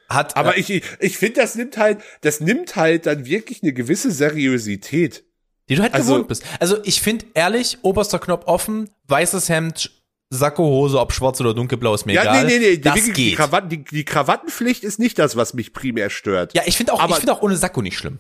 hat. 0.09 0.37
Aber 0.37 0.57
äh, 0.57 0.61
ich, 0.61 0.83
ich 1.01 1.19
finde, 1.19 1.41
das 1.41 1.55
nimmt 1.55 1.77
halt, 1.77 2.01
das 2.23 2.41
nimmt 2.41 2.77
halt 2.77 3.07
dann 3.07 3.27
wirklich 3.27 3.63
eine 3.63 3.73
gewisse 3.73 4.11
Seriosität. 4.11 5.25
Die 5.69 5.75
du 5.77 5.83
halt 5.83 5.95
also, 5.95 6.13
gewohnt 6.13 6.29
bist. 6.29 6.45
Also 6.61 6.79
ich 6.85 7.01
finde 7.01 7.27
ehrlich, 7.35 7.79
oberster 7.83 8.19
Knopf 8.19 8.47
offen, 8.47 8.91
weißes 9.07 9.49
Hemd, 9.49 9.91
Sakkohose, 10.31 11.01
ob 11.01 11.13
schwarz 11.13 11.41
oder 11.41 11.55
dunkelblau, 11.55 11.95
ist 11.95 12.05
mir 12.05 12.13
ja, 12.15 12.23
egal. 12.23 12.47
Nee, 12.47 12.59
nee, 12.59 12.71
nee, 12.71 12.79
das 12.79 12.97
wirklich, 12.97 13.15
geht. 13.15 13.33
Die, 13.33 13.35
Krawatten, 13.35 13.69
die, 13.71 13.85
die 13.85 14.05
Krawattenpflicht 14.05 14.85
ist 14.85 14.99
nicht 14.99 15.19
das, 15.19 15.37
was 15.37 15.55
mich 15.55 15.73
primär 15.73 16.11
stört. 16.11 16.55
Ja, 16.55 16.63
ich 16.67 16.77
finde 16.77 16.93
auch, 16.93 17.01
Aber 17.01 17.15
ich 17.15 17.21
finde 17.21 17.33
auch 17.33 17.43
ohne 17.43 17.57
Sakko 17.57 17.81
nicht 17.81 17.97
schlimm. 17.97 18.19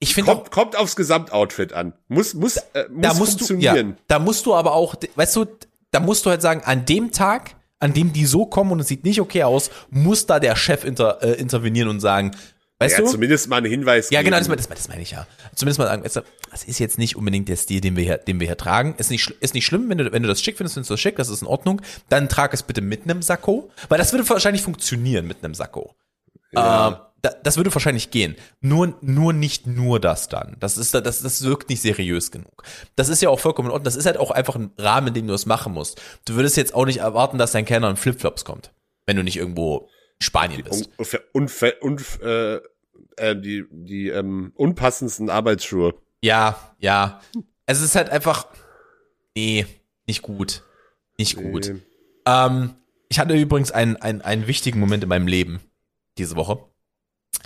Ich 0.00 0.14
finde 0.14 0.32
kommt, 0.32 0.50
kommt 0.50 0.76
aufs 0.76 0.96
Gesamtoutfit 0.96 1.72
an. 1.72 1.92
Muss 2.08 2.34
muss 2.34 2.56
äh, 2.56 2.88
muss 2.90 3.02
da 3.02 3.14
musst 3.14 3.38
funktionieren. 3.38 3.90
Du, 3.90 3.92
ja, 3.92 4.04
da 4.08 4.18
musst 4.18 4.46
du 4.46 4.54
aber 4.54 4.72
auch, 4.72 4.96
weißt 5.14 5.36
du, 5.36 5.46
da 5.92 6.00
musst 6.00 6.26
du 6.26 6.30
halt 6.30 6.42
sagen, 6.42 6.62
an 6.64 6.84
dem 6.86 7.12
Tag, 7.12 7.54
an 7.78 7.92
dem 7.92 8.12
die 8.12 8.26
so 8.26 8.44
kommen 8.44 8.72
und 8.72 8.80
es 8.80 8.88
sieht 8.88 9.04
nicht 9.04 9.20
okay 9.20 9.44
aus, 9.44 9.70
muss 9.90 10.26
da 10.26 10.40
der 10.40 10.56
Chef 10.56 10.84
inter, 10.84 11.22
äh, 11.22 11.34
intervenieren 11.34 11.88
und 11.88 12.00
sagen, 12.00 12.32
weißt 12.82 12.98
ja, 12.98 13.04
du? 13.04 13.10
zumindest 13.10 13.48
mal 13.48 13.56
einen 13.56 13.66
Hinweis 13.66 14.10
Ja, 14.10 14.22
genau, 14.22 14.38
das, 14.38 14.48
das, 14.48 14.88
meine 14.88 15.02
ich 15.02 15.10
ja. 15.10 15.26
Zumindest 15.54 15.78
mal 15.78 15.86
sagen, 15.86 16.02
das 16.50 16.64
ist 16.64 16.78
jetzt 16.78 16.98
nicht 16.98 17.16
unbedingt 17.16 17.48
der 17.48 17.56
Stil, 17.56 17.80
den 17.80 17.96
wir 17.96 18.04
hier, 18.04 18.18
den 18.18 18.40
wir 18.40 18.46
hier 18.46 18.56
tragen. 18.56 18.94
Ist 18.98 19.10
nicht, 19.10 19.30
ist 19.40 19.54
nicht 19.54 19.66
schlimm, 19.66 19.88
wenn 19.88 19.98
du, 19.98 20.12
wenn 20.12 20.22
du 20.22 20.28
das 20.28 20.42
schick 20.42 20.56
findest, 20.56 20.74
findest 20.74 20.90
du 20.90 20.94
das 20.94 21.00
schick, 21.00 21.16
das 21.16 21.28
ist 21.28 21.42
in 21.42 21.48
Ordnung. 21.48 21.80
Dann 22.08 22.28
trag 22.28 22.52
es 22.54 22.62
bitte 22.62 22.80
mit 22.80 23.04
einem 23.04 23.22
Sakko, 23.22 23.70
weil 23.88 23.98
das 23.98 24.12
würde 24.12 24.28
wahrscheinlich 24.28 24.62
funktionieren 24.62 25.26
mit 25.26 25.44
einem 25.44 25.54
Sakko. 25.54 25.94
Ja. 26.52 26.88
Ähm, 26.88 26.96
das 27.42 27.56
würde 27.56 27.72
wahrscheinlich 27.72 28.10
gehen. 28.10 28.34
Nur, 28.60 28.98
nur 29.00 29.32
nicht 29.32 29.66
nur 29.66 30.00
das 30.00 30.28
dann. 30.28 30.56
Das 30.58 30.76
ist, 30.76 30.92
das, 30.92 31.22
das 31.22 31.42
wirkt 31.44 31.70
nicht 31.70 31.80
seriös 31.80 32.32
genug. 32.32 32.64
Das 32.96 33.08
ist 33.08 33.22
ja 33.22 33.28
auch 33.28 33.38
vollkommen 33.38 33.68
in 33.68 33.72
Ordnung. 33.72 33.84
Das 33.84 33.94
ist 33.94 34.06
halt 34.06 34.16
auch 34.16 34.32
einfach 34.32 34.56
ein 34.56 34.72
Rahmen, 34.76 35.08
in 35.08 35.14
dem 35.14 35.26
du 35.28 35.34
es 35.34 35.46
machen 35.46 35.72
musst. 35.72 36.02
Du 36.24 36.34
würdest 36.34 36.56
jetzt 36.56 36.74
auch 36.74 36.84
nicht 36.84 36.98
erwarten, 36.98 37.38
dass 37.38 37.52
dein 37.52 37.64
Kellner 37.64 37.90
in 37.90 37.96
Flipflops 37.96 38.44
kommt. 38.44 38.72
Wenn 39.06 39.16
du 39.16 39.22
nicht 39.22 39.36
irgendwo 39.36 39.88
in 40.18 40.24
Spanien 40.24 40.64
bist. 40.64 40.90
Und, 40.96 41.20
und, 41.32 41.62
und 41.80 42.22
äh, 42.22 42.60
äh, 43.16 43.36
die, 43.36 43.64
die 43.70 44.08
ähm, 44.08 44.52
unpassendsten 44.54 45.30
Arbeitsschuhe. 45.30 45.94
Ja, 46.22 46.74
ja. 46.78 47.20
Es 47.66 47.80
ist 47.80 47.94
halt 47.94 48.10
einfach, 48.10 48.46
nee, 49.36 49.66
nicht 50.06 50.22
gut. 50.22 50.62
Nicht 51.18 51.36
gut. 51.36 51.70
Nee. 51.72 51.80
Ähm, 52.26 52.74
ich 53.08 53.18
hatte 53.18 53.34
übrigens 53.34 53.70
einen, 53.70 53.96
einen, 53.96 54.22
einen 54.22 54.46
wichtigen 54.46 54.80
Moment 54.80 55.02
in 55.02 55.08
meinem 55.08 55.26
Leben 55.26 55.60
diese 56.18 56.36
Woche. 56.36 56.58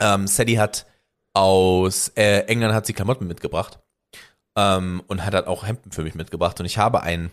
Ähm, 0.00 0.26
Sally 0.26 0.54
hat 0.54 0.86
aus 1.34 2.08
äh, 2.16 2.40
England 2.46 2.74
hat 2.74 2.86
sie 2.86 2.92
Klamotten 2.92 3.26
mitgebracht 3.26 3.78
ähm, 4.56 5.02
und 5.06 5.24
hat 5.24 5.34
halt 5.34 5.46
auch 5.46 5.66
Hemden 5.66 5.92
für 5.92 6.02
mich 6.02 6.14
mitgebracht 6.14 6.58
und 6.60 6.66
ich 6.66 6.78
habe 6.78 7.02
ein 7.02 7.30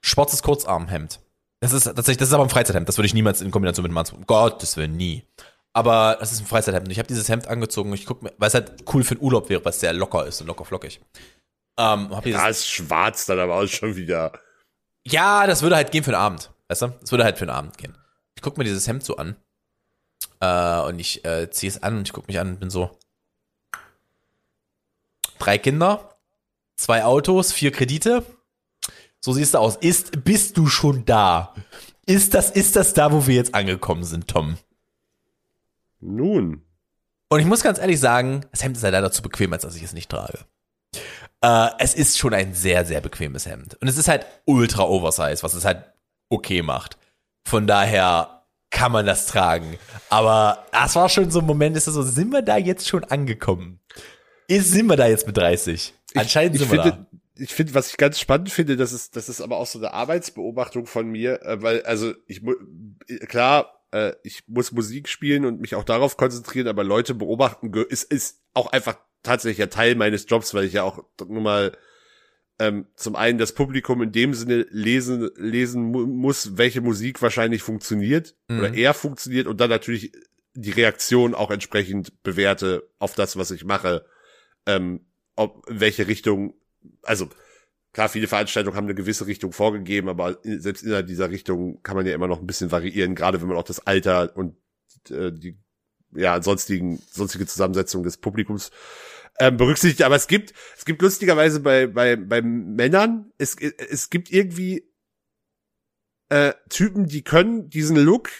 schwarzes 0.00 0.42
Kurzarmhemd. 0.42 1.20
Das 1.60 1.72
ist 1.72 1.84
tatsächlich, 1.84 2.16
das 2.16 2.28
ist 2.28 2.34
aber 2.34 2.44
ein 2.44 2.48
Freizeithemd. 2.48 2.88
Das 2.88 2.96
würde 2.96 3.06
ich 3.06 3.14
niemals 3.14 3.42
in 3.42 3.50
Kombination 3.50 3.82
mit 3.82 3.90
einem 3.90 3.98
Anzug. 3.98 4.18
Um 4.18 4.26
Gottes 4.26 4.76
Willen, 4.76 4.96
nie. 4.96 5.24
Aber 5.72 6.16
das 6.18 6.32
ist 6.32 6.40
ein 6.40 6.46
Freizeithemd. 6.46 6.90
Ich 6.90 6.98
habe 6.98 7.08
dieses 7.08 7.28
Hemd 7.28 7.46
angezogen. 7.46 7.92
Ich 7.92 8.06
guck 8.06 8.22
mir, 8.22 8.32
weil 8.38 8.48
es 8.48 8.54
halt 8.54 8.84
cool 8.92 9.04
für 9.04 9.14
den 9.14 9.22
Urlaub 9.22 9.48
wäre, 9.48 9.64
weil 9.64 9.70
es 9.70 9.80
sehr 9.80 9.92
locker 9.92 10.26
ist 10.26 10.40
und 10.40 10.48
locker 10.48 10.64
flockig. 10.64 11.00
Ähm, 11.78 12.10
hab 12.10 12.26
ja, 12.26 12.48
ist 12.48 12.68
schwarz 12.68 13.26
dann 13.26 13.38
aber 13.38 13.54
auch 13.54 13.66
schon 13.66 13.94
wieder. 13.96 14.32
Ja, 15.04 15.46
das 15.46 15.62
würde 15.62 15.76
halt 15.76 15.92
gehen 15.92 16.04
für 16.04 16.10
den 16.10 16.20
Abend. 16.20 16.50
Weißt 16.68 16.82
du? 16.82 16.88
Das 17.00 17.10
würde 17.12 17.24
halt 17.24 17.38
für 17.38 17.46
den 17.46 17.54
Abend 17.54 17.78
gehen. 17.78 17.96
Ich 18.34 18.42
guck 18.42 18.58
mir 18.58 18.64
dieses 18.64 18.86
Hemd 18.88 19.04
so 19.04 19.16
an 19.16 19.36
äh, 20.40 20.80
und 20.80 20.98
ich 20.98 21.24
äh, 21.24 21.50
ziehe 21.50 21.70
es 21.70 21.82
an 21.82 21.98
und 21.98 22.08
ich 22.08 22.12
gucke 22.12 22.26
mich 22.26 22.38
an 22.38 22.48
und 22.48 22.60
bin 22.60 22.70
so. 22.70 22.90
Drei 25.38 25.56
Kinder, 25.56 26.18
zwei 26.76 27.04
Autos, 27.04 27.52
vier 27.52 27.72
Kredite. 27.72 28.24
So 29.20 29.32
siehst 29.32 29.54
du 29.54 29.58
aus. 29.58 29.76
Ist, 29.76 30.24
bist 30.24 30.56
du 30.56 30.66
schon 30.66 31.04
da? 31.04 31.54
Ist 32.06 32.34
das, 32.34 32.50
ist 32.50 32.76
das 32.76 32.92
da, 32.94 33.12
wo 33.12 33.26
wir 33.26 33.34
jetzt 33.34 33.54
angekommen 33.54 34.04
sind, 34.04 34.28
Tom? 34.28 34.58
Nun. 36.00 36.62
Und 37.28 37.40
ich 37.40 37.46
muss 37.46 37.62
ganz 37.62 37.78
ehrlich 37.78 38.00
sagen, 38.00 38.44
das 38.50 38.64
Hemd 38.64 38.76
ist 38.76 38.82
ja 38.82 38.88
leider 38.88 39.12
zu 39.12 39.22
bequem, 39.22 39.52
als 39.52 39.62
dass 39.62 39.76
ich 39.76 39.82
es 39.82 39.92
nicht 39.92 40.10
trage. 40.10 40.38
Äh, 41.42 41.68
es 41.78 41.94
ist 41.94 42.18
schon 42.18 42.34
ein 42.34 42.54
sehr, 42.54 42.84
sehr 42.84 43.00
bequemes 43.00 43.46
Hemd. 43.46 43.76
Und 43.80 43.88
es 43.88 43.96
ist 43.96 44.08
halt 44.08 44.26
ultra 44.44 44.82
oversized, 44.82 45.42
was 45.42 45.54
es 45.54 45.64
halt 45.64 45.84
okay 46.28 46.62
macht. 46.62 46.98
Von 47.46 47.66
daher 47.66 48.44
kann 48.70 48.92
man 48.92 49.06
das 49.06 49.26
tragen. 49.26 49.78
Aber 50.08 50.66
das 50.72 50.96
war 50.96 51.08
schon 51.08 51.30
so 51.30 51.40
ein 51.40 51.46
Moment, 51.46 51.76
ist 51.76 51.86
das 51.86 51.94
so, 51.94 52.02
sind 52.02 52.30
wir 52.30 52.42
da 52.42 52.56
jetzt 52.56 52.88
schon 52.88 53.04
angekommen? 53.04 53.80
Ist, 54.48 54.72
sind 54.72 54.86
wir 54.86 54.96
da 54.96 55.06
jetzt 55.06 55.26
mit 55.26 55.36
30? 55.36 55.94
Anscheinend 56.14 56.56
ich, 56.56 56.62
ich 56.62 56.68
sind 56.68 56.76
wir 56.76 56.82
finde, 56.82 57.06
da. 57.10 57.18
Ich 57.42 57.54
finde, 57.54 57.74
was 57.74 57.90
ich 57.90 57.96
ganz 57.96 58.20
spannend 58.20 58.50
finde, 58.50 58.76
das 58.76 58.92
ist, 58.92 59.16
das 59.16 59.28
ist 59.28 59.40
aber 59.40 59.56
auch 59.56 59.66
so 59.66 59.78
eine 59.78 59.94
Arbeitsbeobachtung 59.94 60.86
von 60.86 61.08
mir, 61.08 61.42
äh, 61.42 61.62
weil, 61.62 61.82
also, 61.84 62.12
ich, 62.26 62.42
klar, 63.28 63.79
äh, 63.92 64.12
ich 64.22 64.42
muss 64.46 64.72
Musik 64.72 65.08
spielen 65.08 65.44
und 65.44 65.60
mich 65.60 65.74
auch 65.74 65.84
darauf 65.84 66.16
konzentrieren, 66.16 66.68
aber 66.68 66.84
Leute 66.84 67.14
beobachten 67.14 67.72
ist, 67.72 68.04
ist 68.04 68.42
auch 68.54 68.72
einfach 68.72 68.98
tatsächlich 69.22 69.62
ein 69.62 69.70
Teil 69.70 69.94
meines 69.94 70.26
Jobs, 70.28 70.54
weil 70.54 70.64
ich 70.64 70.74
ja 70.74 70.82
auch 70.82 71.04
nur 71.26 71.42
mal 71.42 71.76
ähm, 72.58 72.86
zum 72.94 73.16
einen 73.16 73.38
das 73.38 73.54
Publikum 73.54 74.02
in 74.02 74.12
dem 74.12 74.34
Sinne 74.34 74.66
lesen, 74.70 75.30
lesen 75.36 75.82
mu 75.84 76.06
muss, 76.06 76.58
welche 76.58 76.80
Musik 76.80 77.22
wahrscheinlich 77.22 77.62
funktioniert 77.62 78.36
mhm. 78.48 78.58
oder 78.58 78.74
eher 78.74 78.94
funktioniert 78.94 79.46
und 79.46 79.60
dann 79.60 79.70
natürlich 79.70 80.12
die 80.54 80.70
Reaktion 80.70 81.34
auch 81.34 81.50
entsprechend 81.50 82.22
bewerte 82.22 82.88
auf 82.98 83.14
das, 83.14 83.36
was 83.36 83.50
ich 83.50 83.64
mache, 83.64 84.04
ähm, 84.66 85.06
ob 85.36 85.64
welche 85.68 86.06
Richtung, 86.06 86.54
also 87.02 87.28
klar, 87.92 88.08
viele 88.08 88.28
Veranstaltungen 88.28 88.76
haben 88.76 88.84
eine 88.84 88.94
gewisse 88.94 89.26
Richtung 89.26 89.52
vorgegeben, 89.52 90.08
aber 90.08 90.38
selbst 90.42 90.82
innerhalb 90.82 91.06
dieser 91.06 91.30
Richtung 91.30 91.82
kann 91.82 91.96
man 91.96 92.06
ja 92.06 92.14
immer 92.14 92.28
noch 92.28 92.40
ein 92.40 92.46
bisschen 92.46 92.70
variieren, 92.70 93.14
gerade 93.14 93.40
wenn 93.40 93.48
man 93.48 93.56
auch 93.56 93.64
das 93.64 93.86
Alter 93.86 94.36
und 94.36 94.56
äh, 95.10 95.32
die 95.32 95.58
ja 96.14 96.42
sonstigen 96.42 97.00
sonstige 97.10 97.46
Zusammensetzung 97.46 98.02
des 98.02 98.16
Publikums 98.16 98.70
ähm, 99.38 99.56
berücksichtigt. 99.56 100.02
Aber 100.02 100.16
es 100.16 100.28
gibt, 100.28 100.52
es 100.76 100.84
gibt 100.84 101.02
lustigerweise 101.02 101.60
bei, 101.60 101.86
bei, 101.86 102.16
bei 102.16 102.42
Männern, 102.42 103.32
es, 103.38 103.56
es 103.56 104.10
gibt 104.10 104.30
irgendwie 104.30 104.90
äh, 106.28 106.52
Typen, 106.68 107.06
die 107.06 107.22
können 107.22 107.70
diesen 107.70 107.96
Look, 107.96 108.30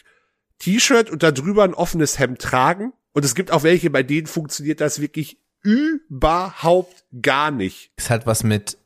T-Shirt 0.58 1.10
und 1.10 1.22
da 1.22 1.32
drüber 1.32 1.64
ein 1.64 1.74
offenes 1.74 2.18
Hemd 2.18 2.40
tragen. 2.40 2.92
Und 3.12 3.24
es 3.24 3.34
gibt 3.34 3.50
auch 3.50 3.62
welche, 3.62 3.90
bei 3.90 4.02
denen 4.02 4.26
funktioniert 4.26 4.80
das 4.80 5.00
wirklich 5.00 5.38
überhaupt 5.62 7.04
gar 7.20 7.50
nicht. 7.50 7.92
Es 7.96 8.10
hat 8.10 8.26
was 8.26 8.44
mit 8.44 8.78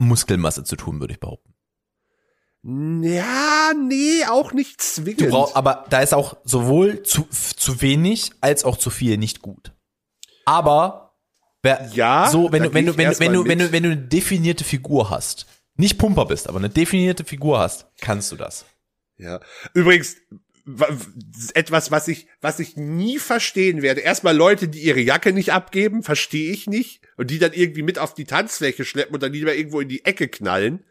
Muskelmasse 0.00 0.64
zu 0.64 0.76
tun, 0.76 1.00
würde 1.00 1.14
ich 1.14 1.20
behaupten. 1.20 1.54
Ja, 2.62 3.72
nee, 3.74 4.24
auch 4.28 4.52
nicht 4.52 4.82
zwingend. 4.82 5.22
Du 5.22 5.30
brauchst, 5.30 5.56
aber 5.56 5.86
da 5.88 6.00
ist 6.00 6.12
auch 6.12 6.36
sowohl 6.44 7.02
zu, 7.02 7.26
zu 7.30 7.80
wenig 7.80 8.32
als 8.40 8.64
auch 8.64 8.76
zu 8.76 8.90
viel 8.90 9.16
nicht 9.16 9.40
gut. 9.40 9.72
Aber 10.44 11.10
Wer, 11.62 11.90
ja, 11.92 12.28
so, 12.30 12.50
wenn 12.52 12.62
du, 12.62 12.72
wenn 12.72 12.86
du, 12.86 12.96
wenn 12.96 13.10
du, 13.10 13.18
wenn 13.18 13.32
du, 13.32 13.44
wenn 13.44 13.58
du, 13.58 13.72
wenn 13.72 13.82
du 13.82 13.90
eine 13.90 13.98
definierte 13.98 14.64
Figur 14.64 15.10
hast, 15.10 15.46
nicht 15.76 15.98
Pumper 15.98 16.24
bist, 16.24 16.48
aber 16.48 16.58
eine 16.58 16.70
definierte 16.70 17.24
Figur 17.24 17.58
hast, 17.58 17.86
kannst 18.00 18.32
du 18.32 18.36
das. 18.36 18.64
Ja. 19.18 19.40
Übrigens, 19.74 20.16
etwas, 21.54 21.90
was 21.90 22.08
ich, 22.08 22.26
was 22.40 22.58
ich 22.60 22.76
nie 22.76 23.18
verstehen 23.18 23.82
werde. 23.82 24.00
Erstmal 24.00 24.36
Leute, 24.36 24.68
die 24.68 24.80
ihre 24.80 25.00
Jacke 25.00 25.32
nicht 25.32 25.52
abgeben, 25.52 26.02
verstehe 26.02 26.52
ich 26.52 26.66
nicht. 26.66 27.02
Und 27.16 27.30
die 27.30 27.38
dann 27.38 27.52
irgendwie 27.52 27.82
mit 27.82 27.98
auf 27.98 28.14
die 28.14 28.24
Tanzfläche 28.24 28.84
schleppen 28.84 29.14
und 29.14 29.22
dann 29.22 29.32
lieber 29.32 29.54
irgendwo 29.54 29.80
in 29.80 29.88
die 29.88 30.04
Ecke 30.04 30.28
knallen. 30.28 30.84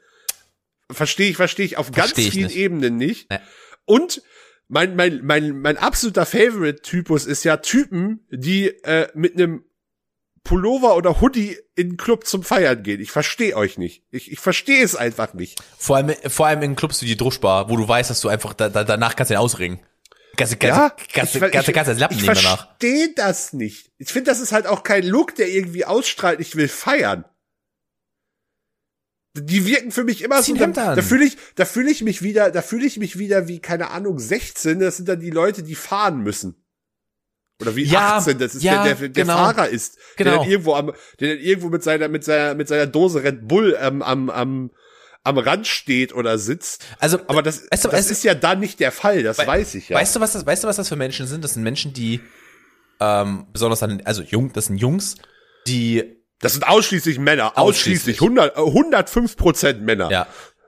Verstehe 0.91 1.29
ich, 1.29 1.37
verstehe 1.37 1.65
ich 1.65 1.77
auf 1.77 1.87
versteh 1.87 2.21
ganz 2.23 2.33
vielen 2.33 2.47
nicht. 2.47 2.57
Ebenen 2.57 2.97
nicht. 2.97 3.31
Ja. 3.31 3.41
Und 3.85 4.21
mein, 4.67 4.95
mein, 4.95 5.21
mein, 5.23 5.59
mein 5.59 5.77
absoluter 5.77 6.25
Favorite-Typus 6.25 7.25
ist 7.25 7.43
ja 7.43 7.57
Typen, 7.57 8.25
die 8.29 8.67
äh, 8.83 9.07
mit 9.15 9.33
einem 9.33 9.63
Pullover 10.43 10.95
oder 10.95 11.21
Hoodie 11.21 11.57
in 11.75 11.97
Club 11.97 12.25
zum 12.25 12.43
Feiern 12.43 12.81
gehen. 12.83 12.99
Ich 13.01 13.11
verstehe 13.11 13.55
euch 13.55 13.77
nicht. 13.77 14.03
Ich, 14.11 14.31
ich 14.31 14.39
verstehe 14.39 14.83
es 14.83 14.95
einfach 14.95 15.33
nicht. 15.33 15.61
Vor 15.77 15.97
allem, 15.97 16.13
vor 16.27 16.47
allem 16.47 16.61
in 16.63 16.75
Clubs 16.75 17.01
wie 17.01 17.07
die 17.07 17.17
Druschbar, 17.17 17.69
wo 17.69 17.77
du 17.77 17.87
weißt, 17.87 18.09
dass 18.09 18.21
du 18.21 18.29
einfach 18.29 18.53
da, 18.53 18.69
da, 18.69 18.83
danach 18.83 19.15
kannst 19.15 19.29
du 19.29 19.35
ihn 19.35 19.39
ausringen. 19.39 19.79
Ganze, 20.37 20.57
ganze, 20.57 20.79
Ja, 20.79 20.95
ganze, 21.13 21.45
ich, 21.45 21.51
ganze, 21.51 21.73
ganze 21.73 21.93
Lappen 21.93 22.15
ich 22.17 22.23
nehmen 22.23 22.35
danach. 22.35 22.67
verstehe 22.67 23.13
das 23.15 23.51
nicht. 23.53 23.91
Ich 23.97 24.09
finde, 24.09 24.31
das 24.31 24.39
ist 24.39 24.51
halt 24.51 24.67
auch 24.67 24.83
kein 24.83 25.05
Look, 25.05 25.35
der 25.35 25.49
irgendwie 25.49 25.85
ausstrahlt, 25.85 26.39
ich 26.39 26.55
will 26.55 26.67
feiern. 26.69 27.25
Die 29.37 29.65
wirken 29.65 29.91
für 29.91 30.03
mich 30.03 30.21
immer 30.23 30.41
Zieh 30.41 30.57
so, 30.57 30.65
da, 30.65 30.95
da 30.95 31.01
fühle 31.01 31.25
ich, 31.25 31.37
da 31.55 31.65
fühle 31.65 31.91
ich 31.91 32.01
mich 32.01 32.21
wieder, 32.21 32.51
da 32.51 32.61
fühle 32.61 32.85
ich 32.85 32.97
mich 32.97 33.19
wieder 33.19 33.47
wie, 33.47 33.59
keine 33.59 33.91
Ahnung, 33.91 34.17
16, 34.17 34.79
das 34.79 34.97
sind 34.97 35.07
dann 35.07 35.19
die 35.19 35.29
Leute, 35.29 35.61
die 35.61 35.75
fahren 35.75 36.21
müssen. 36.21 36.55
Oder 37.61 37.75
wie 37.75 37.83
Ja, 37.83 38.17
18, 38.17 38.39
das 38.39 38.55
ist 38.55 38.63
ja, 38.63 38.83
der, 38.83 38.95
der, 38.95 39.09
der 39.09 39.23
genau. 39.23 39.35
Fahrer 39.35 39.67
ist, 39.67 39.97
der 40.17 40.25
Genau. 40.25 40.37
dann 40.41 40.49
irgendwo 40.49 40.75
am, 40.75 40.93
der 41.19 41.35
dann 41.35 41.43
irgendwo 41.43 41.69
mit 41.69 41.83
seiner, 41.83 42.07
mit 42.07 42.23
seiner, 42.23 42.55
mit 42.55 42.67
seiner 42.67 42.87
Dose 42.87 43.23
Red 43.23 43.47
Bull 43.47 43.77
ähm, 43.81 44.01
am, 44.01 44.29
am, 44.29 44.71
am 45.23 45.37
Rand 45.37 45.67
steht 45.67 46.13
oder 46.13 46.37
sitzt. 46.37 46.85
Also, 46.99 47.19
Aber 47.27 47.43
das, 47.43 47.63
weißt 47.69 47.85
du, 47.85 47.89
das 47.89 48.09
ist 48.09 48.23
ja 48.23 48.33
da 48.33 48.55
nicht 48.55 48.79
der 48.79 48.91
Fall, 48.93 49.23
das 49.23 49.37
weiß 49.37 49.75
ich 49.75 49.89
ja. 49.89 49.97
Weißt 49.97 50.15
du, 50.15 50.19
was 50.21 50.33
das, 50.33 50.45
weißt 50.45 50.63
du, 50.63 50.67
was 50.67 50.77
das 50.77 50.87
für 50.87 50.95
Menschen 50.95 51.27
sind? 51.27 51.43
Das 51.43 51.53
sind 51.55 51.63
Menschen, 51.63 51.93
die, 51.93 52.21
ähm, 53.01 53.47
besonders 53.51 53.79
dann, 53.79 54.01
also 54.05 54.21
jung, 54.23 54.53
das 54.53 54.65
sind 54.67 54.77
Jungs, 54.77 55.15
die, 55.67 56.17
Das 56.39 56.53
sind 56.53 56.65
ausschließlich 56.65 57.19
Männer. 57.19 57.57
Ausschließlich. 57.57 58.21
Ausschließlich. 58.21 58.21
100, 58.21 58.57
äh, 58.57 58.61
105 58.61 59.35
Prozent 59.35 59.81
Männer. 59.81 60.09
ja, 60.09 60.27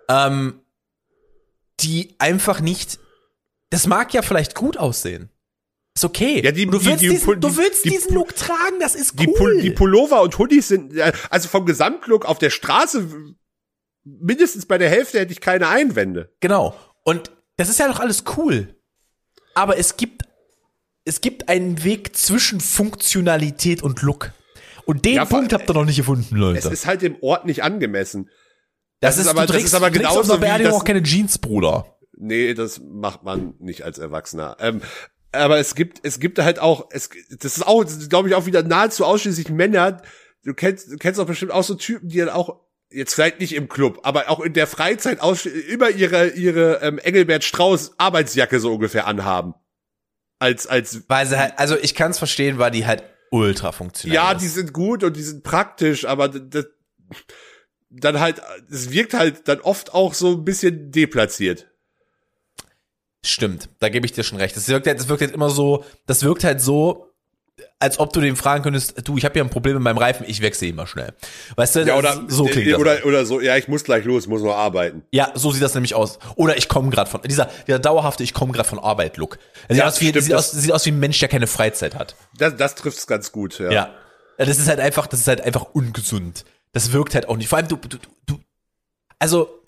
ähm, 0.09 0.59
die 1.79 2.15
einfach 2.19 2.59
nicht, 2.59 2.99
das 3.69 3.87
mag 3.87 4.13
ja 4.13 4.21
vielleicht 4.21 4.53
gut 4.55 4.75
aussehen. 4.77 5.29
Ist 5.95 6.05
okay. 6.05 6.41
Ja, 6.43 6.51
die- 6.51 6.65
du 6.65 6.77
die- 6.79 6.85
willst, 6.85 7.01
die- 7.03 7.09
diesen, 7.09 7.39
du 7.41 7.49
die- 7.49 7.57
willst 7.57 7.85
die- 7.85 7.89
diesen 7.89 8.13
Look 8.13 8.35
tragen, 8.35 8.79
das 8.79 8.95
ist 8.95 9.19
Die, 9.19 9.27
cool. 9.27 9.61
Die 9.61 9.71
Pullover 9.71 10.21
und 10.21 10.37
Hoodies 10.37 10.69
sind, 10.69 10.95
äh, 10.95 11.11
also 11.29 11.49
vom 11.49 11.65
Gesamtlook 11.65 12.25
auf 12.25 12.39
der 12.39 12.49
Straße, 12.49 13.07
mindestens 14.03 14.65
bei 14.65 14.77
der 14.77 14.89
Hälfte 14.89 15.19
hätte 15.19 15.31
ich 15.33 15.41
keine 15.41 15.67
Einwände. 15.67 16.33
Genau. 16.39 16.75
Und 17.03 17.31
das 17.57 17.69
ist 17.69 17.79
ja 17.79 17.87
doch 17.87 17.99
alles 17.99 18.23
cool. 18.37 18.75
Aber 19.53 19.77
es 19.77 19.97
gibt, 19.97 20.23
es 21.03 21.19
gibt 21.19 21.49
einen 21.49 21.83
Weg 21.83 22.15
zwischen 22.15 22.61
Funktionalität 22.61 23.83
und 23.83 24.01
Look. 24.01 24.31
Und 24.85 25.03
den 25.05 25.15
Ja, 25.15 25.25
Punkt 25.25 25.51
habt 25.53 25.69
ihr 25.69 25.73
noch 25.73 25.85
nicht 25.85 25.97
gefunden, 25.97 26.35
Leute. 26.35 26.59
Es 26.59 26.65
ist 26.65 26.85
halt 26.87 27.01
dem 27.01 27.17
Ort 27.21 27.45
nicht 27.45 27.63
angemessen. 27.63 28.29
das, 29.01 29.15
das 29.15 29.25
ist, 29.25 29.29
aber- 29.29 29.41
du 29.41 29.47
das 29.47 29.55
trägst, 29.55 29.67
ist 29.67 29.73
aber 29.73 29.87
trägst 29.91 29.99
genauso 30.09 30.41
wie 30.41 30.63
das- 30.63 30.73
auch 30.73 30.83
keine 30.85 31.01
Jeans, 31.03 31.37
Bruder. 31.39 31.97
Nee, 32.17 32.53
das 32.53 32.79
macht 32.79 33.23
man 33.23 33.55
nicht 33.59 33.81
als 33.83 33.97
Erwachsener. 33.97 34.57
Ähm, 34.59 34.81
aber 35.31 35.59
es 35.59 35.75
gibt, 35.75 35.99
es 36.03 36.19
gibt 36.19 36.39
halt 36.39 36.59
auch, 36.59 36.87
es, 36.91 37.09
das 37.39 37.57
ist 37.57 37.65
auch, 37.65 37.85
glaube 38.09 38.29
ich, 38.29 38.35
auch 38.35 38.45
wieder 38.45 38.63
nahezu 38.63 39.05
ausschließlich 39.05 39.49
Männer. 39.49 40.01
Du 40.43 40.53
kennst, 40.53 40.91
du 40.91 40.97
kennst 40.97 41.19
auch 41.19 41.25
bestimmt 41.25 41.51
auch 41.51 41.63
so 41.63 41.75
Typen, 41.75 42.09
die 42.09 42.17
dann 42.17 42.29
auch, 42.29 42.59
jetzt 42.89 43.13
vielleicht 43.13 43.39
nicht 43.39 43.55
im 43.55 43.69
Club, 43.69 43.99
aber 44.03 44.29
auch 44.29 44.41
in 44.41 44.53
der 44.53 44.67
Freizeit 44.67 45.21
aussch- 45.21 45.47
immer 45.47 45.89
ihre, 45.89 46.29
ihre 46.29 46.81
ähm, 46.81 46.97
Engelbert 46.99 47.43
Strauß 47.43 47.93
Arbeitsjacke 47.97 48.59
so 48.59 48.73
ungefähr 48.73 49.07
anhaben. 49.07 49.53
Als, 50.39 50.67
als, 50.67 51.03
Weil 51.07 51.27
sie 51.27 51.39
halt, 51.39 51.53
also 51.57 51.77
ich 51.77 51.95
kann 51.95 52.11
es 52.11 52.17
verstehen, 52.17 52.57
weil 52.57 52.71
die 52.71 52.85
halt 52.85 53.03
ultra 53.29 53.71
funktional 53.71 54.13
ja, 54.13 54.31
ist. 54.33 54.41
die 54.41 54.47
sind 54.47 54.73
gut 54.73 55.03
und 55.03 55.15
die 55.15 55.21
sind 55.21 55.43
praktisch, 55.43 56.03
aber 56.05 56.27
das, 56.27 56.65
dann 57.89 58.19
halt, 58.19 58.41
es 58.69 58.91
wirkt 58.91 59.13
halt 59.13 59.47
dann 59.47 59.61
oft 59.61 59.93
auch 59.93 60.13
so 60.13 60.31
ein 60.31 60.43
bisschen 60.43 60.91
deplatziert. 60.91 61.70
Stimmt, 63.23 63.69
da 63.79 63.89
gebe 63.89 64.05
ich 64.05 64.13
dir 64.13 64.23
schon 64.23 64.37
recht. 64.39 64.55
Das 64.55 64.67
wirkt, 64.67 64.87
halt- 64.87 64.99
das 64.99 65.07
wirkt 65.07 65.21
halt 65.21 65.31
immer 65.33 65.49
so, 65.49 65.83
das 66.07 66.23
wirkt 66.23 66.43
halt 66.43 66.59
so, 66.61 67.07
als 67.77 67.99
ob 67.99 68.11
du 68.13 68.21
dem 68.21 68.35
fragen 68.35 68.63
könntest, 68.63 69.07
du, 69.07 69.17
ich 69.17 69.25
habe 69.25 69.33
hier 69.33 69.43
ein 69.43 69.49
Problem 69.51 69.75
mit 69.75 69.83
meinem 69.83 69.99
Reifen, 69.99 70.25
ich 70.27 70.41
wechsle 70.41 70.67
ihn 70.69 70.75
mal 70.75 70.87
schnell. 70.87 71.13
Weißt 71.55 71.75
du, 71.75 71.81
Ja, 71.81 71.97
oder, 71.97 72.23
so 72.27 72.45
klingt 72.45 72.71
das. 72.71 72.79
oder, 72.79 73.05
oder 73.05 73.25
so, 73.25 73.39
ja, 73.39 73.57
ich 73.57 73.67
muss 73.67 73.83
gleich 73.83 74.03
los, 74.05 74.25
muss 74.25 74.41
noch 74.41 74.55
arbeiten. 74.55 75.03
Ja, 75.11 75.31
so 75.35 75.51
sieht 75.51 75.61
das 75.61 75.75
nämlich 75.75 75.93
aus. 75.93 76.17
Oder 76.35 76.57
ich 76.57 76.67
komme 76.67 76.89
gerade 76.89 77.09
von 77.09 77.21
dieser 77.21 77.49
dieser 77.67 77.77
dauerhafte 77.79 78.23
ich 78.23 78.33
komme 78.33 78.51
gerade 78.53 78.67
von 78.67 78.79
Arbeit 78.79 79.17
Look. 79.17 79.37
Sieht, 79.69 79.77
Ja, 79.77 79.87
aus 79.87 80.01
wie, 80.01 80.09
stimmt, 80.09 80.23
sieht, 80.25 80.33
aus, 80.33 80.51
sieht 80.51 80.71
aus 80.71 80.85
wie 80.87 80.91
ein 80.91 80.99
Mensch, 80.99 81.19
der 81.19 81.29
keine 81.29 81.45
Freizeit 81.47 81.93
hat. 81.95 82.15
Das, 82.37 82.55
das 82.55 82.73
trifft's 82.75 83.05
ganz 83.05 83.31
gut, 83.31 83.59
ja. 83.59 83.65
Ja. 83.65 83.71
ja. 84.39 84.45
Das 84.45 84.57
ist 84.57 84.67
halt 84.67 84.79
einfach, 84.79 85.05
das 85.05 85.19
ist 85.19 85.27
halt 85.27 85.41
einfach 85.41 85.65
ungesund. 85.73 86.45
Das 86.71 86.91
wirkt 86.93 87.13
halt 87.13 87.27
auch 87.29 87.37
nicht. 87.37 87.47
Vor 87.49 87.59
allem 87.59 87.67
du 87.67 87.75
du 87.75 87.89
du, 87.97 87.97
du 88.25 88.39
also 89.19 89.60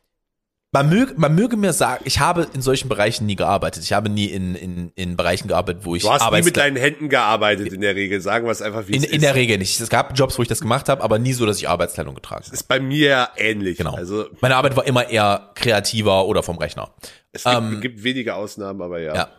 man 0.74 0.90
möge, 0.90 1.14
man 1.18 1.36
möge 1.36 1.56
mir 1.56 1.72
sagen, 1.72 2.04
ich 2.06 2.20
habe 2.20 2.48
in 2.54 2.64
solchen 2.64 2.90
Bereichen 2.90 3.28
nie 3.28 3.36
gearbeitet. 3.36 3.84
Ich 3.84 3.94
habe 3.94 4.10
nie 4.10 4.26
in, 4.26 4.56
in, 4.56 4.92
in 4.96 5.16
Bereichen 5.16 5.48
gearbeitet, 5.48 5.86
wo 5.86 5.96
ich 5.96 6.02
Du 6.02 6.10
hast 6.12 6.30
nie 6.32 6.42
mit 6.42 6.58
deinen 6.58 6.76
Händen 6.78 7.10
gearbeitet 7.10 7.72
in 7.72 7.80
der 7.82 7.96
Regel. 7.96 8.20
Sagen 8.22 8.46
wir 8.48 8.52
es 8.52 8.62
einfach, 8.62 8.88
wie 8.88 8.94
in, 8.94 9.04
es 9.04 9.10
in 9.10 9.18
ist. 9.18 9.22
der 9.22 9.36
Regel 9.36 9.60
nicht. 9.60 9.80
Es 9.80 9.90
gab 9.90 10.18
Jobs, 10.18 10.38
wo 10.40 10.42
ich 10.42 10.48
das 10.48 10.62
gemacht 10.62 10.90
habe, 10.90 11.04
aber 11.04 11.20
nie 11.20 11.34
so, 11.34 11.46
dass 11.46 11.58
ich 11.60 11.70
Arbeitskleidung 11.70 12.16
getragen 12.16 12.44
habe. 12.44 12.54
ist 12.56 12.68
bei 12.68 12.80
mir 12.80 13.30
ähnlich. 13.38 13.78
Genau. 13.78 13.94
Also 13.94 14.26
Meine 14.42 14.56
Arbeit 14.56 14.76
war 14.76 14.86
immer 14.88 15.08
eher 15.10 15.52
kreativer 15.54 16.26
oder 16.26 16.42
vom 16.42 16.58
Rechner. 16.58 16.92
es 17.32 17.44
gibt, 17.44 17.56
Ähm, 17.56 17.80
gibt 17.82 18.04
wenige 18.04 18.34
Ausnahmen, 18.34 18.82
aber 18.82 19.00
ja. 19.00 19.16
Ja. 19.16 19.30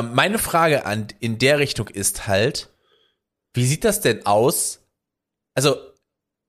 Ähm, 0.00 0.10
meine 0.14 0.38
Frage 0.38 0.84
an 0.84 1.08
in 1.20 1.38
der 1.38 1.58
Richtung 1.58 1.88
ist 1.88 2.26
halt, 2.28 2.68
wie 3.54 3.64
sieht 3.64 3.84
das 3.84 4.02
denn 4.02 4.26
aus? 4.26 4.80
Also, 5.54 5.76